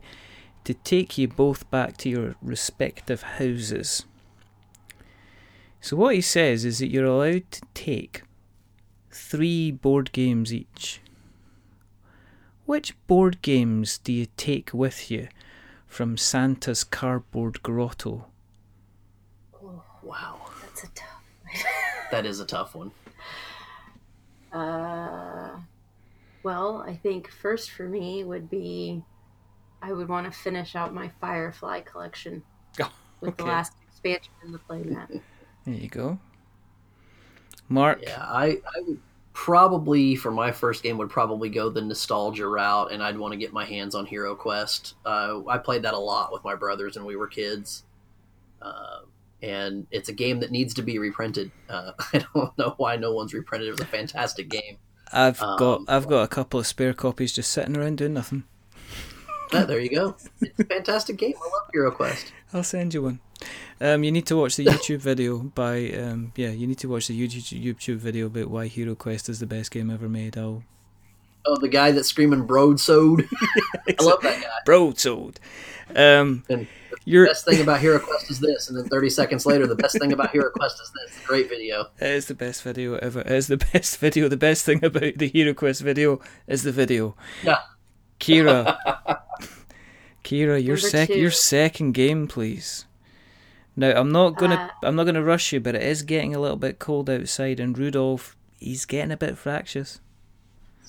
to 0.64 0.74
take 0.74 1.18
you 1.18 1.28
both 1.28 1.70
back 1.70 1.96
to 1.98 2.10
your 2.10 2.36
respective 2.42 3.22
houses. 3.22 4.06
So 5.82 5.96
what 5.96 6.16
he 6.16 6.22
says 6.22 6.66
is 6.66 6.80
that 6.80 6.90
you're 6.90 7.06
allowed 7.06 7.50
to 7.52 7.62
take 7.74 8.24
three 9.10 9.72
board 9.72 10.12
games 10.12 10.54
each. 10.54 11.02
Which 12.66 12.96
board 13.08 13.42
games 13.42 13.98
do 13.98 14.14
you 14.14 14.28
take 14.38 14.74
with 14.74 15.10
you 15.10 15.28
from 15.88 16.18
Santa's 16.18 16.84
cardboard 16.84 17.64
grotto? 17.64 18.28
Oh, 19.56 19.84
wow. 20.04 20.40
That's 20.62 20.84
a 20.84 20.88
tough 20.90 21.24
that 22.12 22.26
is 22.26 22.40
a 22.40 22.46
tough 22.46 22.76
one. 22.76 22.92
Uh, 24.52 25.58
well, 26.44 26.84
I 26.88 26.96
think 26.96 27.30
first 27.30 27.72
for 27.72 27.88
me 27.88 28.24
would 28.24 28.50
be 28.50 29.04
I 29.82 29.94
would 29.94 30.10
want 30.10 30.32
to 30.32 30.38
finish 30.38 30.76
out 30.76 30.94
my 30.94 31.10
Firefly 31.22 31.82
collection 31.82 32.44
oh, 32.82 32.92
with 33.22 33.38
the 33.38 33.46
last 33.46 33.74
expansion 33.88 34.34
in 34.44 34.52
the 34.52 34.60
playmat. 34.60 35.22
There 35.66 35.74
you 35.74 35.90
go. 35.90 36.20
Mark? 37.70 38.02
Yeah, 38.04 38.22
I, 38.22 38.46
I 38.46 38.82
would 38.82 39.00
probably, 39.34 40.16
for 40.16 40.32
my 40.32 40.52
first 40.52 40.84
game, 40.84 40.98
would 40.98 41.10
probably 41.10 41.50
go 41.50 41.70
the 41.70 41.82
nostalgia 41.82 42.48
route, 42.48 42.92
and 42.92 43.02
I'd 43.02 43.18
want 43.18 43.32
to 43.32 43.38
get 43.38 43.54
my 43.54 43.66
hands 43.66 43.96
on 43.96 44.06
Hero 44.06 44.36
Quest. 44.36 44.96
Uh, 45.06 45.42
I 45.48 45.58
played 45.58 45.84
that 45.84 45.94
a 45.94 46.00
lot 46.00 46.34
with 46.34 46.44
my 46.44 46.56
brothers 46.56 46.98
when 46.98 47.06
we 47.06 47.16
were 47.16 47.28
kids. 47.28 47.84
Uh, 48.62 49.00
and 49.42 49.88
it's 49.92 50.10
a 50.10 50.14
game 50.14 50.40
that 50.42 50.52
needs 50.52 50.74
to 50.74 50.82
be 50.82 51.00
reprinted. 51.00 51.52
Uh, 51.70 51.92
I 52.14 52.26
don't 52.34 52.58
know 52.58 52.74
why 52.78 52.98
no 52.98 53.14
one's 53.14 53.34
reprinted. 53.34 53.70
It 53.70 53.72
was 53.72 53.80
a 53.80 53.86
fantastic 53.86 54.50
game. 54.50 54.78
I've 55.12 55.42
um, 55.42 55.58
got 55.58 55.82
I've 55.88 56.08
got 56.08 56.24
a 56.24 56.28
couple 56.28 56.60
of 56.60 56.68
spare 56.68 56.94
copies 56.94 57.34
just 57.34 57.52
sitting 57.52 57.76
around 57.76 57.98
doing 57.98 58.14
nothing. 58.14 58.44
Yeah, 59.54 59.64
there 59.64 59.80
you 59.80 59.90
go. 59.90 60.16
It's 60.42 60.60
a 60.60 60.66
fantastic 60.66 61.18
game. 61.18 61.34
I 61.36 61.46
love 61.46 61.70
Hero 61.74 61.90
Quest. 61.90 62.32
I'll 62.54 62.64
send 62.64 62.94
you 62.94 63.04
one. 63.04 63.20
Um, 63.82 64.04
you 64.04 64.12
need 64.12 64.26
to 64.28 64.36
watch 64.36 64.58
the 64.58 64.66
YouTube 64.66 65.00
video 65.00 65.38
by 65.40 65.92
um, 65.92 66.34
yeah. 66.36 66.50
You 66.50 66.68
need 66.68 66.80
to 66.80 66.90
watch 66.90 67.08
the 67.08 67.20
YouTube 67.20 67.64
YouTube 67.64 67.98
video 67.98 68.26
about 68.28 68.50
why 68.50 68.68
Hero 68.68 68.96
Quest 68.96 69.30
is 69.30 69.40
the 69.40 69.46
best 69.46 69.72
game 69.72 69.90
ever 69.90 70.10
made. 70.10 70.38
I'll. 70.38 70.64
Oh, 71.46 71.56
the 71.56 71.70
guy 71.70 71.92
that's 71.92 72.10
screaming 72.10 72.46
broadsword. 72.46 73.28
I 73.88 74.04
love 74.04 74.22
that 74.22 74.42
guy. 74.42 74.50
Broadsword. 74.66 75.40
Um, 75.96 76.44
and 76.50 76.68
the 77.06 77.26
best 77.26 77.46
thing 77.46 77.62
about 77.62 77.80
Hero 77.80 77.98
Quest 77.98 78.30
is 78.30 78.40
this, 78.40 78.70
and 78.70 78.78
then 78.78 78.88
30 78.90 79.10
seconds 79.10 79.46
later, 79.46 79.66
the 79.66 79.76
best 79.76 79.98
thing 79.98 80.12
about 80.12 80.32
Hero 80.32 80.52
Quest 80.52 80.82
is 80.82 80.92
this. 80.92 81.26
Great 81.26 81.50
video. 81.50 81.88
It 82.00 82.10
is 82.10 82.26
the 82.28 82.36
best 82.36 82.62
video 82.62 82.96
ever. 82.96 83.22
It 83.22 83.32
is 83.32 83.48
the 83.48 83.58
best 83.74 83.98
video. 83.98 84.28
The 84.28 84.38
best 84.38 84.66
thing 84.66 84.84
about 84.84 85.18
the 85.18 85.30
Hero 85.30 85.54
Quest 85.54 85.82
video 85.82 86.20
is 86.46 86.64
the 86.64 86.74
video. 86.74 87.16
Yeah. 87.44 87.60
Kira. 88.20 88.78
Kira, 90.24 90.64
your 90.64 90.78
sec 90.78 91.10
your 91.10 91.32
second 91.32 91.94
game, 91.94 92.28
please. 92.28 92.86
Now 93.80 93.94
I'm 93.98 94.12
not 94.12 94.36
gonna 94.36 94.74
uh, 94.84 94.86
I'm 94.86 94.98
not 94.98 95.06
gonna 95.06 95.24
rush 95.24 95.54
you, 95.54 95.62
but 95.62 95.74
it 95.74 95.82
is 95.82 96.04
getting 96.04 96.36
a 96.36 96.40
little 96.40 96.58
bit 96.58 96.80
cold 96.80 97.10
outside, 97.10 97.62
and 97.62 97.78
Rudolph 97.78 98.36
he's 98.60 98.84
getting 98.84 99.10
a 99.10 99.16
bit 99.16 99.38
fractious. 99.38 100.02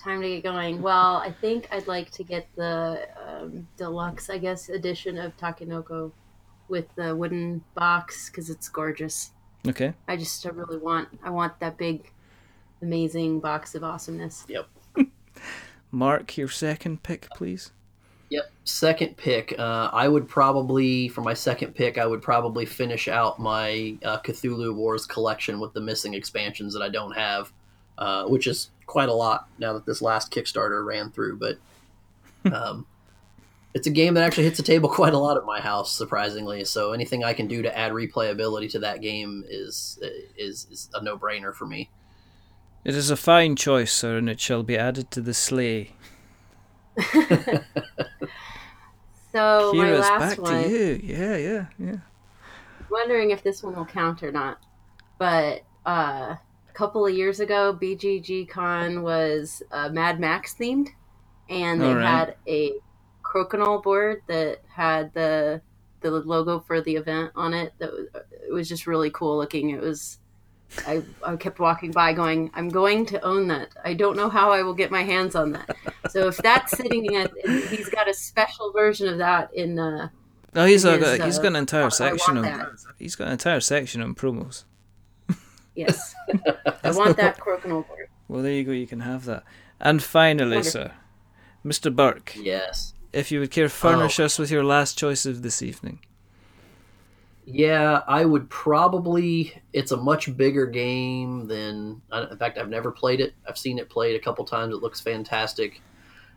Time 0.02 0.20
to 0.22 0.28
get 0.28 0.42
going. 0.42 0.82
Well, 0.82 1.18
I 1.18 1.30
think 1.30 1.68
I'd 1.70 1.86
like 1.86 2.10
to 2.10 2.24
get 2.24 2.48
the 2.56 3.06
um, 3.24 3.68
deluxe, 3.76 4.28
I 4.28 4.38
guess, 4.38 4.70
edition 4.70 5.18
of 5.18 5.36
Takenoko 5.36 6.10
with 6.66 6.92
the 6.96 7.14
wooden 7.14 7.62
box 7.76 8.28
because 8.28 8.50
it's 8.50 8.68
gorgeous. 8.68 9.30
Okay. 9.68 9.92
I 10.08 10.16
just 10.16 10.44
I 10.44 10.48
really 10.48 10.78
want 10.78 11.08
I 11.22 11.30
want 11.30 11.60
that 11.60 11.78
big, 11.78 12.10
amazing 12.82 13.38
box 13.38 13.76
of 13.76 13.84
awesomeness. 13.84 14.46
Yep. 14.48 14.66
Mark, 15.92 16.36
your 16.36 16.48
second 16.48 17.04
pick, 17.04 17.28
please. 17.36 17.70
Yep, 18.30 18.52
second 18.62 19.16
pick. 19.16 19.58
Uh, 19.58 19.90
I 19.92 20.06
would 20.06 20.28
probably, 20.28 21.08
for 21.08 21.20
my 21.20 21.34
second 21.34 21.74
pick, 21.74 21.98
I 21.98 22.06
would 22.06 22.22
probably 22.22 22.64
finish 22.64 23.08
out 23.08 23.40
my 23.40 23.96
uh, 24.04 24.20
Cthulhu 24.20 24.72
Wars 24.72 25.04
collection 25.04 25.58
with 25.58 25.72
the 25.74 25.80
missing 25.80 26.14
expansions 26.14 26.72
that 26.74 26.82
I 26.82 26.88
don't 26.88 27.10
have, 27.12 27.52
uh, 27.98 28.26
which 28.26 28.46
is 28.46 28.70
quite 28.86 29.08
a 29.08 29.12
lot 29.12 29.48
now 29.58 29.72
that 29.72 29.84
this 29.84 30.00
last 30.00 30.32
Kickstarter 30.32 30.84
ran 30.86 31.10
through. 31.10 31.38
But 31.38 31.58
um, 32.54 32.86
it's 33.74 33.88
a 33.88 33.90
game 33.90 34.14
that 34.14 34.22
actually 34.22 34.44
hits 34.44 34.58
the 34.58 34.62
table 34.62 34.88
quite 35.00 35.12
a 35.12 35.18
lot 35.18 35.36
at 35.36 35.44
my 35.44 35.60
house, 35.60 35.92
surprisingly. 35.92 36.64
So 36.64 36.92
anything 36.92 37.24
I 37.24 37.32
can 37.32 37.48
do 37.48 37.62
to 37.62 37.76
add 37.76 37.90
replayability 37.90 38.70
to 38.70 38.78
that 38.78 39.00
game 39.00 39.44
is 39.48 39.98
is, 40.38 40.68
is 40.70 40.88
a 40.94 41.02
no 41.02 41.18
brainer 41.18 41.52
for 41.52 41.66
me. 41.66 41.90
It 42.84 42.94
is 42.94 43.10
a 43.10 43.16
fine 43.16 43.56
choice, 43.56 43.92
sir, 43.92 44.18
and 44.18 44.30
it 44.30 44.38
shall 44.38 44.62
be 44.62 44.78
added 44.78 45.10
to 45.10 45.20
the 45.20 45.34
sleigh. 45.34 45.90
so 49.32 49.72
my 49.74 49.92
last 49.92 50.38
one. 50.38 50.70
Yeah, 50.70 51.36
yeah, 51.36 51.66
yeah. 51.78 51.96
Wondering 52.90 53.30
if 53.30 53.42
this 53.42 53.62
one 53.62 53.76
will 53.76 53.84
count 53.84 54.22
or 54.22 54.32
not, 54.32 54.60
but 55.18 55.62
uh, 55.86 56.36
a 56.68 56.72
couple 56.72 57.06
of 57.06 57.14
years 57.14 57.40
ago, 57.40 57.76
BGG 57.80 58.48
Con 58.48 59.02
was 59.02 59.62
uh, 59.70 59.88
Mad 59.90 60.18
Max 60.20 60.54
themed, 60.54 60.88
and 61.48 61.80
they 61.80 61.94
right. 61.94 62.04
had 62.04 62.36
a 62.46 62.74
crokinole 63.22 63.82
board 63.82 64.22
that 64.26 64.60
had 64.68 65.12
the 65.14 65.60
the 66.00 66.10
logo 66.10 66.60
for 66.60 66.80
the 66.80 66.96
event 66.96 67.30
on 67.36 67.54
it. 67.54 67.72
That 67.78 67.92
was, 67.92 68.06
it 68.48 68.52
was 68.52 68.68
just 68.68 68.86
really 68.86 69.10
cool 69.10 69.36
looking. 69.36 69.70
It 69.70 69.80
was 69.80 70.19
I, 70.86 71.02
I 71.24 71.36
kept 71.36 71.58
walking 71.58 71.90
by 71.90 72.12
going, 72.12 72.50
I'm 72.54 72.68
going 72.68 73.06
to 73.06 73.20
own 73.22 73.48
that. 73.48 73.70
I 73.84 73.94
don't 73.94 74.16
know 74.16 74.28
how 74.28 74.52
I 74.52 74.62
will 74.62 74.74
get 74.74 74.90
my 74.90 75.02
hands 75.02 75.34
on 75.34 75.52
that. 75.52 75.76
So 76.10 76.28
if 76.28 76.36
that's 76.38 76.76
sitting 76.76 77.16
at, 77.16 77.32
he's 77.68 77.88
got 77.88 78.08
a 78.08 78.14
special 78.14 78.72
version 78.72 79.08
of 79.08 79.18
that 79.18 79.52
in. 79.54 79.78
Uh, 79.78 80.08
no, 80.54 80.64
he's 80.64 80.82
his, 80.82 80.98
got 80.98 81.24
he's 81.24 81.38
got 81.38 81.48
an 81.48 81.56
uh, 81.56 81.60
entire 81.60 81.90
section 81.90 82.38
on 82.38 82.76
he's 82.98 83.16
got 83.16 83.28
an 83.28 83.32
entire 83.32 83.60
section 83.60 84.00
on 84.00 84.14
promos. 84.14 84.64
Yes, 85.74 86.14
I 86.84 86.90
want 86.92 87.16
that 87.18 87.38
crokinole 87.38 87.86
board. 87.86 88.08
Well, 88.28 88.42
there 88.42 88.52
you 88.52 88.64
go. 88.64 88.72
You 88.72 88.86
can 88.86 89.00
have 89.00 89.24
that. 89.26 89.44
And 89.80 90.02
finally, 90.02 90.56
Wonderful. 90.56 90.82
sir, 90.82 90.92
Mr. 91.64 91.94
Burke. 91.94 92.34
Yes. 92.36 92.94
If 93.12 93.32
you 93.32 93.40
would 93.40 93.50
care, 93.50 93.68
furnish 93.68 94.20
oh. 94.20 94.24
us 94.24 94.38
with 94.38 94.50
your 94.50 94.64
last 94.64 94.98
choice 94.98 95.26
of 95.26 95.42
this 95.42 95.62
evening. 95.62 96.00
Yeah, 97.46 98.02
I 98.06 98.24
would 98.24 98.48
probably. 98.50 99.60
It's 99.72 99.92
a 99.92 99.96
much 99.96 100.36
bigger 100.36 100.66
game 100.66 101.46
than. 101.48 102.00
In 102.12 102.36
fact, 102.38 102.58
I've 102.58 102.68
never 102.68 102.90
played 102.90 103.20
it. 103.20 103.34
I've 103.48 103.58
seen 103.58 103.78
it 103.78 103.88
played 103.88 104.14
a 104.16 104.20
couple 104.20 104.44
times. 104.44 104.74
It 104.74 104.82
looks 104.82 105.00
fantastic. 105.00 105.80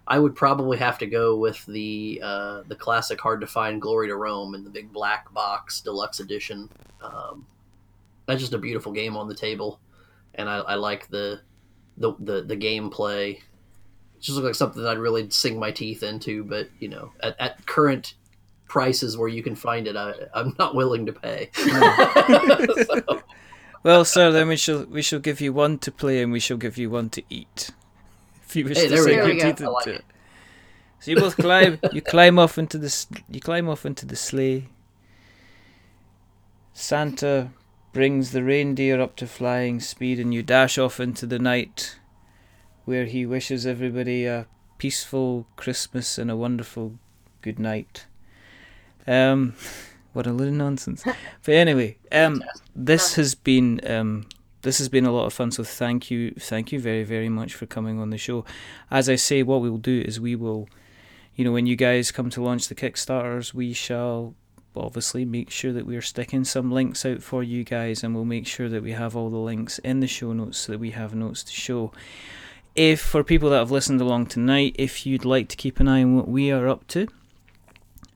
I 0.07 0.19
would 0.19 0.35
probably 0.35 0.77
have 0.77 0.97
to 0.99 1.05
go 1.05 1.37
with 1.37 1.65
the 1.65 2.21
uh, 2.23 2.63
the 2.67 2.75
classic 2.75 3.21
hard 3.21 3.41
to 3.41 3.47
find 3.47 3.81
Glory 3.81 4.07
to 4.07 4.15
Rome 4.15 4.55
in 4.55 4.63
the 4.63 4.69
big 4.69 4.91
black 4.91 5.31
box 5.33 5.81
deluxe 5.81 6.19
edition. 6.19 6.69
Um, 7.01 7.45
that's 8.25 8.41
just 8.41 8.53
a 8.53 8.57
beautiful 8.57 8.91
game 8.91 9.15
on 9.15 9.27
the 9.27 9.35
table, 9.35 9.79
and 10.35 10.49
I, 10.49 10.57
I 10.59 10.75
like 10.75 11.09
the 11.09 11.41
the 11.97 12.13
the, 12.19 12.41
the 12.41 12.57
gameplay. 12.57 13.37
It 13.37 14.21
just 14.21 14.35
looks 14.37 14.45
like 14.45 14.55
something 14.55 14.85
I'd 14.85 14.97
really 14.97 15.29
sink 15.29 15.57
my 15.57 15.71
teeth 15.71 16.03
into. 16.03 16.43
But 16.43 16.69
you 16.79 16.89
know, 16.89 17.11
at, 17.21 17.39
at 17.39 17.65
current 17.65 18.15
prices 18.73 19.15
where 19.15 19.29
you 19.29 19.43
can 19.43 19.55
find 19.55 19.85
it, 19.85 19.95
I, 19.95 20.13
I'm 20.33 20.55
not 20.57 20.73
willing 20.73 21.05
to 21.05 21.13
pay. 21.13 21.49
so. 21.53 23.21
Well, 23.83 24.05
sir, 24.05 24.31
then 24.31 24.47
we 24.47 24.55
shall 24.55 24.85
we 24.85 25.01
shall 25.01 25.19
give 25.19 25.41
you 25.41 25.51
one 25.51 25.77
to 25.79 25.91
play 25.91 26.23
and 26.23 26.31
we 26.31 26.39
shall 26.39 26.55
give 26.55 26.77
you 26.77 26.89
one 26.89 27.09
to 27.09 27.21
eat. 27.29 27.71
If 28.45 28.55
you 28.55 28.63
wish 28.63 28.77
hey, 28.77 28.87
to 28.87 28.97
sink 28.97 29.17
your 29.17 29.33
teeth 29.33 29.59
into 29.59 29.69
like 29.69 29.87
it. 29.87 30.05
So 31.01 31.11
you 31.11 31.17
both 31.17 31.35
climb. 31.35 31.79
you 31.91 32.01
climb 32.01 32.39
off 32.39 32.57
into 32.57 32.77
the 32.77 33.05
you 33.29 33.41
climb 33.41 33.67
off 33.67 33.85
into 33.85 34.05
the 34.05 34.15
sleigh. 34.15 34.69
Santa 36.71 37.49
brings 37.91 38.31
the 38.31 38.41
reindeer 38.41 39.01
up 39.01 39.17
to 39.17 39.27
flying 39.27 39.81
speed, 39.81 40.17
and 40.17 40.33
you 40.33 40.43
dash 40.43 40.77
off 40.77 41.01
into 41.01 41.25
the 41.25 41.39
night, 41.39 41.99
where 42.85 43.03
he 43.03 43.25
wishes 43.25 43.65
everybody 43.65 44.25
a 44.25 44.47
peaceful 44.77 45.45
Christmas 45.57 46.17
and 46.17 46.31
a 46.31 46.37
wonderful 46.37 46.93
good 47.41 47.59
night. 47.59 48.05
Um, 49.07 49.53
what 50.13 50.27
a 50.27 50.31
load 50.31 50.49
of 50.49 50.53
nonsense. 50.53 51.03
but 51.43 51.53
anyway, 51.53 51.97
um, 52.11 52.43
this 52.75 53.15
has 53.15 53.35
been 53.35 53.81
um, 53.89 54.27
this 54.61 54.77
has 54.77 54.89
been 54.89 55.05
a 55.05 55.11
lot 55.11 55.25
of 55.25 55.33
fun. 55.33 55.51
So 55.51 55.63
thank 55.63 56.09
you, 56.09 56.31
thank 56.31 56.71
you 56.71 56.79
very 56.79 57.03
very 57.03 57.29
much 57.29 57.53
for 57.53 57.65
coming 57.65 57.99
on 57.99 58.09
the 58.09 58.17
show. 58.17 58.45
As 58.89 59.09
I 59.09 59.15
say, 59.15 59.43
what 59.43 59.61
we 59.61 59.69
will 59.69 59.77
do 59.77 60.01
is 60.05 60.19
we 60.19 60.35
will, 60.35 60.69
you 61.35 61.43
know, 61.43 61.51
when 61.51 61.65
you 61.65 61.75
guys 61.75 62.11
come 62.11 62.29
to 62.31 62.41
launch 62.41 62.67
the 62.67 62.75
Kickstarters, 62.75 63.53
we 63.53 63.73
shall 63.73 64.35
obviously 64.75 65.23
make 65.25 65.51
sure 65.51 65.71
that 65.71 65.85
we're 65.85 66.01
sticking 66.01 66.43
some 66.43 66.71
links 66.71 67.05
out 67.05 67.21
for 67.21 67.43
you 67.43 67.63
guys, 67.63 68.03
and 68.03 68.15
we'll 68.15 68.25
make 68.25 68.47
sure 68.47 68.69
that 68.69 68.83
we 68.83 68.91
have 68.91 69.15
all 69.15 69.29
the 69.29 69.37
links 69.37 69.79
in 69.79 69.99
the 69.99 70.07
show 70.07 70.33
notes 70.33 70.57
so 70.59 70.71
that 70.71 70.79
we 70.79 70.91
have 70.91 71.13
notes 71.13 71.43
to 71.43 71.51
show. 71.51 71.91
If 72.75 72.99
for 73.01 73.23
people 73.23 73.51
that 73.51 73.59
have 73.59 73.71
listened 73.71 74.01
along 74.01 74.27
tonight, 74.27 74.75
if 74.79 75.05
you'd 75.05 75.25
like 75.25 75.47
to 75.49 75.55
keep 75.55 75.79
an 75.79 75.87
eye 75.87 76.01
on 76.01 76.15
what 76.15 76.27
we 76.27 76.51
are 76.51 76.67
up 76.67 76.87
to, 76.87 77.07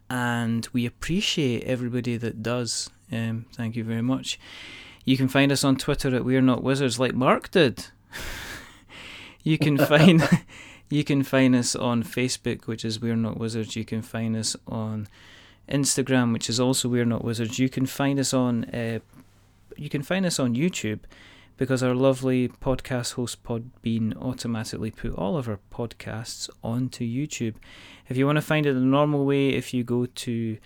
and 0.10 0.68
we 0.74 0.86
appreciate 0.86 1.64
everybody 1.64 2.18
that 2.18 2.42
does. 2.44 2.90
Um, 3.12 3.46
thank 3.54 3.76
you 3.76 3.84
very 3.84 4.02
much. 4.02 4.40
You 5.06 5.18
can 5.18 5.28
find 5.28 5.52
us 5.52 5.64
on 5.64 5.78
Twitter 5.78 6.16
at 6.16 6.26
We're 6.26 6.42
Not 6.42 6.64
Wizards, 6.64 7.00
like 7.00 7.14
Mark 7.14 7.52
did. 7.52 7.86
You 9.48 9.58
can 9.58 9.78
find 9.94 10.28
you 10.90 11.06
can 11.06 11.24
find 11.24 11.56
us 11.56 11.74
on 11.74 12.04
Facebook, 12.04 12.68
which 12.68 12.84
is 12.84 13.00
We're 13.00 13.16
Not 13.16 13.38
Wizards. 13.38 13.78
You 13.78 13.86
can 13.86 14.02
find 14.02 14.36
us 14.36 14.58
on 14.68 15.08
Instagram, 15.70 16.34
which 16.34 16.50
is 16.50 16.60
also 16.60 16.90
We're 16.90 17.06
Not 17.06 17.24
Wizards. 17.24 17.58
You 17.58 17.70
can 17.70 17.86
find 17.86 18.20
us 18.20 18.34
on 18.34 18.66
uh, 18.66 19.00
you 19.78 19.90
can 19.90 20.04
find 20.04 20.26
us 20.26 20.38
on 20.38 20.54
YouTube 20.54 21.00
because 21.58 21.82
our 21.82 21.96
lovely 21.96 22.48
podcast 22.48 23.14
host 23.14 23.44
Podbean 23.44 24.16
automatically 24.22 24.92
put 24.92 25.14
all 25.16 25.38
of 25.38 25.50
our 25.50 25.60
podcasts 25.72 26.50
onto 26.64 27.04
YouTube. 27.04 27.56
If 28.08 28.16
you 28.16 28.26
want 28.26 28.38
to 28.38 28.42
find 28.42 28.66
it 28.66 28.74
the 28.74 28.80
normal 28.80 29.26
way, 29.26 29.50
if 29.50 29.74
you 29.74 29.84
go 29.84 30.06
to 30.06 30.58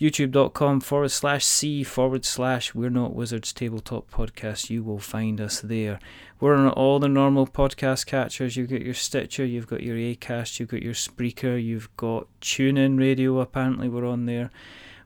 youtube.com 0.00 0.80
forward 0.80 1.10
slash 1.10 1.44
c 1.44 1.84
forward 1.84 2.24
slash 2.24 2.74
we're 2.74 2.90
not 2.90 3.14
wizards 3.14 3.52
tabletop 3.52 4.10
podcast 4.10 4.68
you 4.68 4.82
will 4.82 4.98
find 4.98 5.40
us 5.40 5.60
there. 5.60 5.98
We're 6.40 6.56
on 6.56 6.70
all 6.70 6.98
the 6.98 7.08
normal 7.08 7.46
podcast 7.46 8.06
catchers. 8.06 8.56
You've 8.56 8.70
got 8.70 8.80
your 8.80 8.94
stitcher 8.94 9.44
you've 9.44 9.68
got 9.68 9.82
your 9.82 9.96
acast 9.96 10.58
you've 10.58 10.70
got 10.70 10.82
your 10.82 10.94
spreaker 10.94 11.62
you've 11.62 11.94
got 11.96 12.26
TuneIn 12.40 12.98
radio 12.98 13.38
apparently 13.38 13.88
we're 13.88 14.06
on 14.06 14.26
there. 14.26 14.50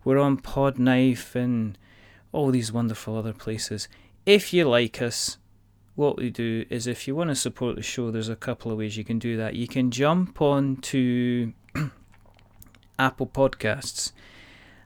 We're 0.05 0.19
on 0.19 0.39
podknife 0.39 1.35
and 1.35 1.77
all 2.33 2.51
these 2.51 2.73
wonderful 2.73 3.17
other 3.19 3.33
places 3.33 3.89
if 4.27 4.53
you 4.53 4.65
like 4.65 5.01
us 5.01 5.39
what 5.95 6.19
we 6.19 6.29
do 6.29 6.67
is 6.69 6.87
if 6.87 7.09
you 7.09 7.17
want 7.17 7.31
to 7.31 7.35
support 7.35 7.75
the 7.77 7.83
show 7.83 8.11
there's 8.11 8.29
a 8.29 8.37
couple 8.37 8.71
of 8.71 8.77
ways 8.77 8.97
you 8.99 9.05
can 9.05 9.19
do 9.19 9.37
that 9.37 9.55
you 9.55 9.67
can 9.67 9.91
jump 9.91 10.43
on 10.43 10.77
to 10.77 11.53
apple 12.99 13.27
podcasts 13.27 14.13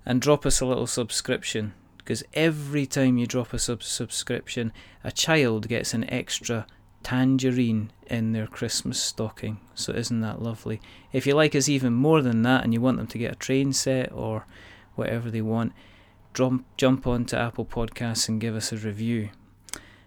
and 0.07 0.21
drop 0.21 0.47
us 0.47 0.61
a 0.61 0.67
little 0.67 0.87
subscription 0.87 1.73
because 2.11 2.25
every 2.35 2.87
time 2.87 3.19
you 3.19 3.27
drop 3.27 3.53
a 3.53 3.59
sub- 3.61 3.85
subscription, 3.85 4.73
a 5.05 5.13
child 5.13 5.69
gets 5.69 5.95
an 5.95 6.09
extra 6.11 6.67
tangerine 7.05 7.93
in 8.07 8.33
their 8.33 8.49
Christmas 8.49 9.01
stocking. 9.01 9.61
So 9.77 9.93
isn't 9.93 10.21
that 10.21 10.43
lovely? 10.43 10.81
If 11.13 11.25
you 11.25 11.35
like 11.35 11.55
us 11.55 11.69
even 11.69 11.93
more 11.93 12.21
than 12.21 12.43
that 12.43 12.65
and 12.65 12.75
you 12.75 12.81
want 12.81 12.97
them 12.97 13.07
to 13.07 13.19
get 13.19 13.33
a 13.33 13.37
train 13.37 13.73
set 13.73 14.11
or 14.11 14.47
whatever 14.97 15.31
they 15.31 15.41
want, 15.41 15.73
jump 16.35 16.65
jump 16.77 17.07
onto 17.07 17.37
Apple 17.37 17.67
Podcasts 17.67 18.29
and 18.29 18.41
give 18.41 18.55
us 18.55 18.73
a 18.73 18.77
review. 18.77 19.31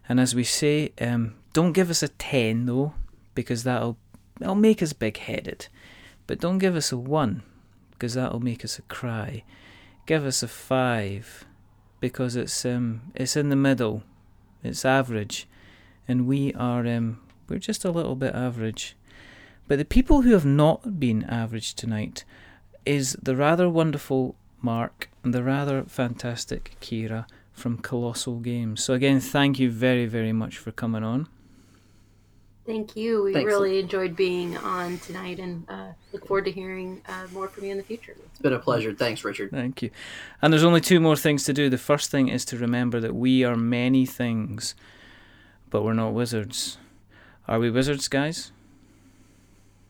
And 0.08 0.20
as 0.20 0.36
we 0.36 0.44
say, 0.44 0.91
um, 1.00 1.36
don't 1.54 1.74
give 1.74 1.90
us 1.90 2.04
a 2.04 2.10
ten 2.10 2.66
though, 2.66 2.94
because 3.36 3.64
that'll 3.64 3.98
that'll 4.40 4.56
make 4.56 4.82
us 4.82 4.94
big 4.94 5.18
headed. 5.18 5.68
But 6.28 6.40
don't 6.40 6.60
give 6.60 6.76
us 6.76 6.91
a 6.91 6.98
one, 6.98 7.44
because 7.91 8.14
that'll 8.14 8.40
make 8.40 8.64
us 8.64 8.80
a 8.80 8.84
cry 8.84 9.44
give 10.06 10.26
us 10.26 10.44
a 10.44 10.48
five 10.48 11.45
because 12.00 12.36
it's 12.36 12.66
um 12.66 13.02
it's 13.16 13.36
in 13.36 13.50
the 13.50 13.56
middle, 13.56 14.04
it's 14.64 14.86
average, 14.86 15.48
and 16.08 16.28
we 16.28 16.54
are 16.54 16.86
um 16.86 17.20
we're 17.48 17.60
just 17.60 17.86
a 17.86 17.91
little 17.91 18.16
bit 18.16 18.36
average. 18.36 18.95
But 19.68 19.78
the 19.78 19.86
people 19.86 20.22
who 20.22 20.34
have 20.34 20.45
not 20.45 21.00
been 21.00 21.24
average 21.24 21.74
tonight 21.74 22.26
is 22.86 23.18
the 23.22 23.36
rather 23.36 23.70
wonderful 23.70 24.36
Mark 24.64 25.10
and 25.23 25.34
the 25.34 25.44
rather 25.44 25.84
fantastic 25.84 26.76
Kira 26.81 27.26
from 27.52 27.77
Kolossal 27.77 28.41
Games. 28.41 28.84
So 28.84 28.94
again, 28.94 29.19
thank 29.19 29.60
you 29.60 29.69
very 29.69 30.07
very 30.07 30.34
much 30.34 30.57
for 30.57 30.72
coming 30.72 31.03
on. 31.03 31.27
Thank 32.65 32.95
you. 32.95 33.23
We 33.23 33.34
Thanks. 33.34 33.45
really 33.45 33.80
enjoyed 33.80 34.15
being 34.15 34.56
on 34.57 34.98
tonight 34.99 35.38
and 35.38 35.65
uh, 35.69 35.88
look 36.14 36.26
forward 36.26 36.45
to 36.45 36.52
hearing 36.52 37.02
uh, 37.10 37.27
more 37.34 37.49
from 37.49 37.65
you 37.65 37.72
in 37.72 37.77
the 37.77 37.84
future. 37.84 38.15
It's 38.31 38.40
been 38.40 38.53
a 38.53 38.60
pleasure. 38.60 38.94
Thanks, 38.94 39.23
Richard. 39.26 39.52
Thank 39.52 39.81
you. 39.81 39.90
And 40.41 40.53
there's 40.53 40.64
only 40.64 40.80
two 40.80 41.02
more 41.02 41.18
things 41.18 41.44
to 41.44 41.53
do. 41.53 41.69
The 41.69 41.77
first 41.77 42.10
thing 42.10 42.30
is 42.30 42.45
to 42.45 42.57
remember 42.57 43.02
that 43.02 43.14
we 43.14 43.44
are 43.44 43.57
many 43.57 44.06
things, 44.06 44.76
but 45.69 45.84
we're 45.84 45.94
not 45.94 46.14
wizards. 46.14 46.77
Are 47.49 47.60
we 47.60 47.69
wizards, 47.69 48.07
guys? 48.07 48.53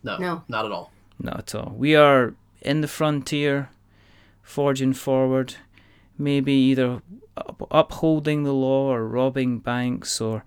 No, 0.01 0.17
no, 0.17 0.43
not 0.47 0.65
at 0.65 0.71
all. 0.71 0.91
Not 1.19 1.39
at 1.39 1.55
all. 1.55 1.73
We 1.77 1.95
are 1.95 2.33
in 2.61 2.81
the 2.81 2.87
frontier, 2.87 3.69
forging 4.43 4.93
forward, 4.93 5.55
maybe 6.17 6.53
either 6.53 7.01
upholding 7.71 8.43
the 8.43 8.53
law 8.53 8.91
or 8.91 9.07
robbing 9.07 9.57
banks 9.57 10.21
or 10.21 10.43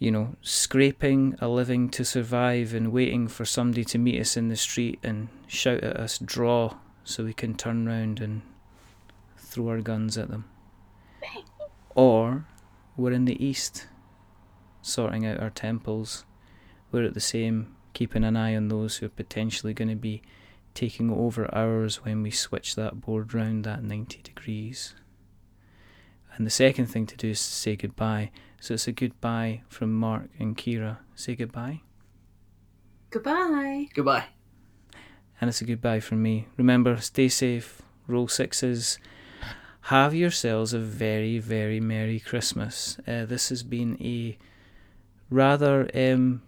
you 0.00 0.10
know, 0.10 0.34
scraping 0.40 1.36
a 1.40 1.48
living 1.48 1.90
to 1.90 2.04
survive 2.06 2.72
and 2.72 2.90
waiting 2.90 3.28
for 3.28 3.44
somebody 3.44 3.84
to 3.84 3.98
meet 3.98 4.18
us 4.18 4.34
in 4.34 4.48
the 4.48 4.56
street 4.56 4.98
and 5.02 5.28
shout 5.46 5.84
at 5.84 5.98
us, 5.98 6.18
draw, 6.18 6.74
so 7.04 7.22
we 7.22 7.34
can 7.34 7.54
turn 7.54 7.86
round 7.86 8.18
and 8.18 8.40
throw 9.36 9.68
our 9.68 9.82
guns 9.82 10.16
at 10.16 10.30
them. 10.30 10.46
Or 11.94 12.46
we're 12.96 13.12
in 13.12 13.26
the 13.26 13.44
east, 13.44 13.88
sorting 14.80 15.26
out 15.26 15.38
our 15.38 15.50
temples. 15.50 16.24
We're 16.90 17.04
at 17.04 17.14
the 17.14 17.20
same, 17.20 17.76
keeping 17.92 18.24
an 18.24 18.38
eye 18.38 18.56
on 18.56 18.68
those 18.68 18.96
who 18.96 19.06
are 19.06 19.10
potentially 19.10 19.74
going 19.74 19.90
to 19.90 19.96
be 19.96 20.22
taking 20.74 21.10
over 21.10 21.52
ours 21.54 22.04
when 22.04 22.22
we 22.22 22.30
switch 22.30 22.74
that 22.74 23.00
board 23.00 23.34
round 23.34 23.64
that 23.64 23.82
90 23.82 24.22
degrees. 24.22 24.94
And 26.36 26.46
the 26.46 26.50
second 26.50 26.86
thing 26.86 27.06
to 27.06 27.16
do 27.16 27.30
is 27.30 27.38
to 27.38 27.52
say 27.52 27.76
goodbye 27.76 28.30
so 28.60 28.74
it's 28.74 28.86
a 28.86 28.92
goodbye 28.92 29.62
from 29.70 29.94
Mark 29.94 30.28
and 30.38 30.54
Kira. 30.56 30.98
Say 31.14 31.34
goodbye. 31.34 31.80
Goodbye. 33.08 33.88
Goodbye. 33.94 34.26
And 35.40 35.48
it's 35.48 35.62
a 35.62 35.64
goodbye 35.64 36.00
from 36.00 36.22
me. 36.22 36.46
Remember, 36.58 36.98
stay 36.98 37.28
safe, 37.28 37.80
roll 38.06 38.28
sixes. 38.28 38.98
Have 39.84 40.14
yourselves 40.14 40.74
a 40.74 40.78
very, 40.78 41.38
very 41.38 41.80
Merry 41.80 42.20
Christmas. 42.20 42.98
Uh, 43.08 43.24
this 43.24 43.48
has 43.48 43.62
been 43.62 43.96
a 43.98 44.36
rather 45.30 45.90
um, 45.94 46.42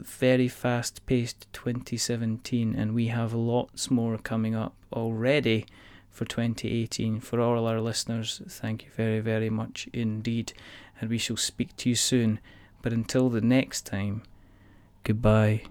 very 0.00 0.48
fast 0.48 1.04
paced 1.06 1.46
2017, 1.52 2.74
and 2.74 2.94
we 2.94 3.08
have 3.08 3.32
lots 3.32 3.90
more 3.90 4.18
coming 4.18 4.54
up 4.54 4.74
already 4.92 5.66
for 6.10 6.24
2018. 6.24 7.20
For 7.20 7.40
all 7.40 7.66
our 7.66 7.80
listeners, 7.80 8.42
thank 8.48 8.84
you 8.84 8.90
very, 8.96 9.20
very 9.20 9.50
much 9.50 9.88
indeed 9.92 10.52
and 11.00 11.10
we 11.10 11.18
shall 11.18 11.36
speak 11.36 11.76
to 11.78 11.88
you 11.88 11.94
soon. 11.94 12.40
But 12.82 12.92
until 12.92 13.30
the 13.30 13.40
next 13.40 13.86
time, 13.86 14.22
goodbye. 15.02 15.62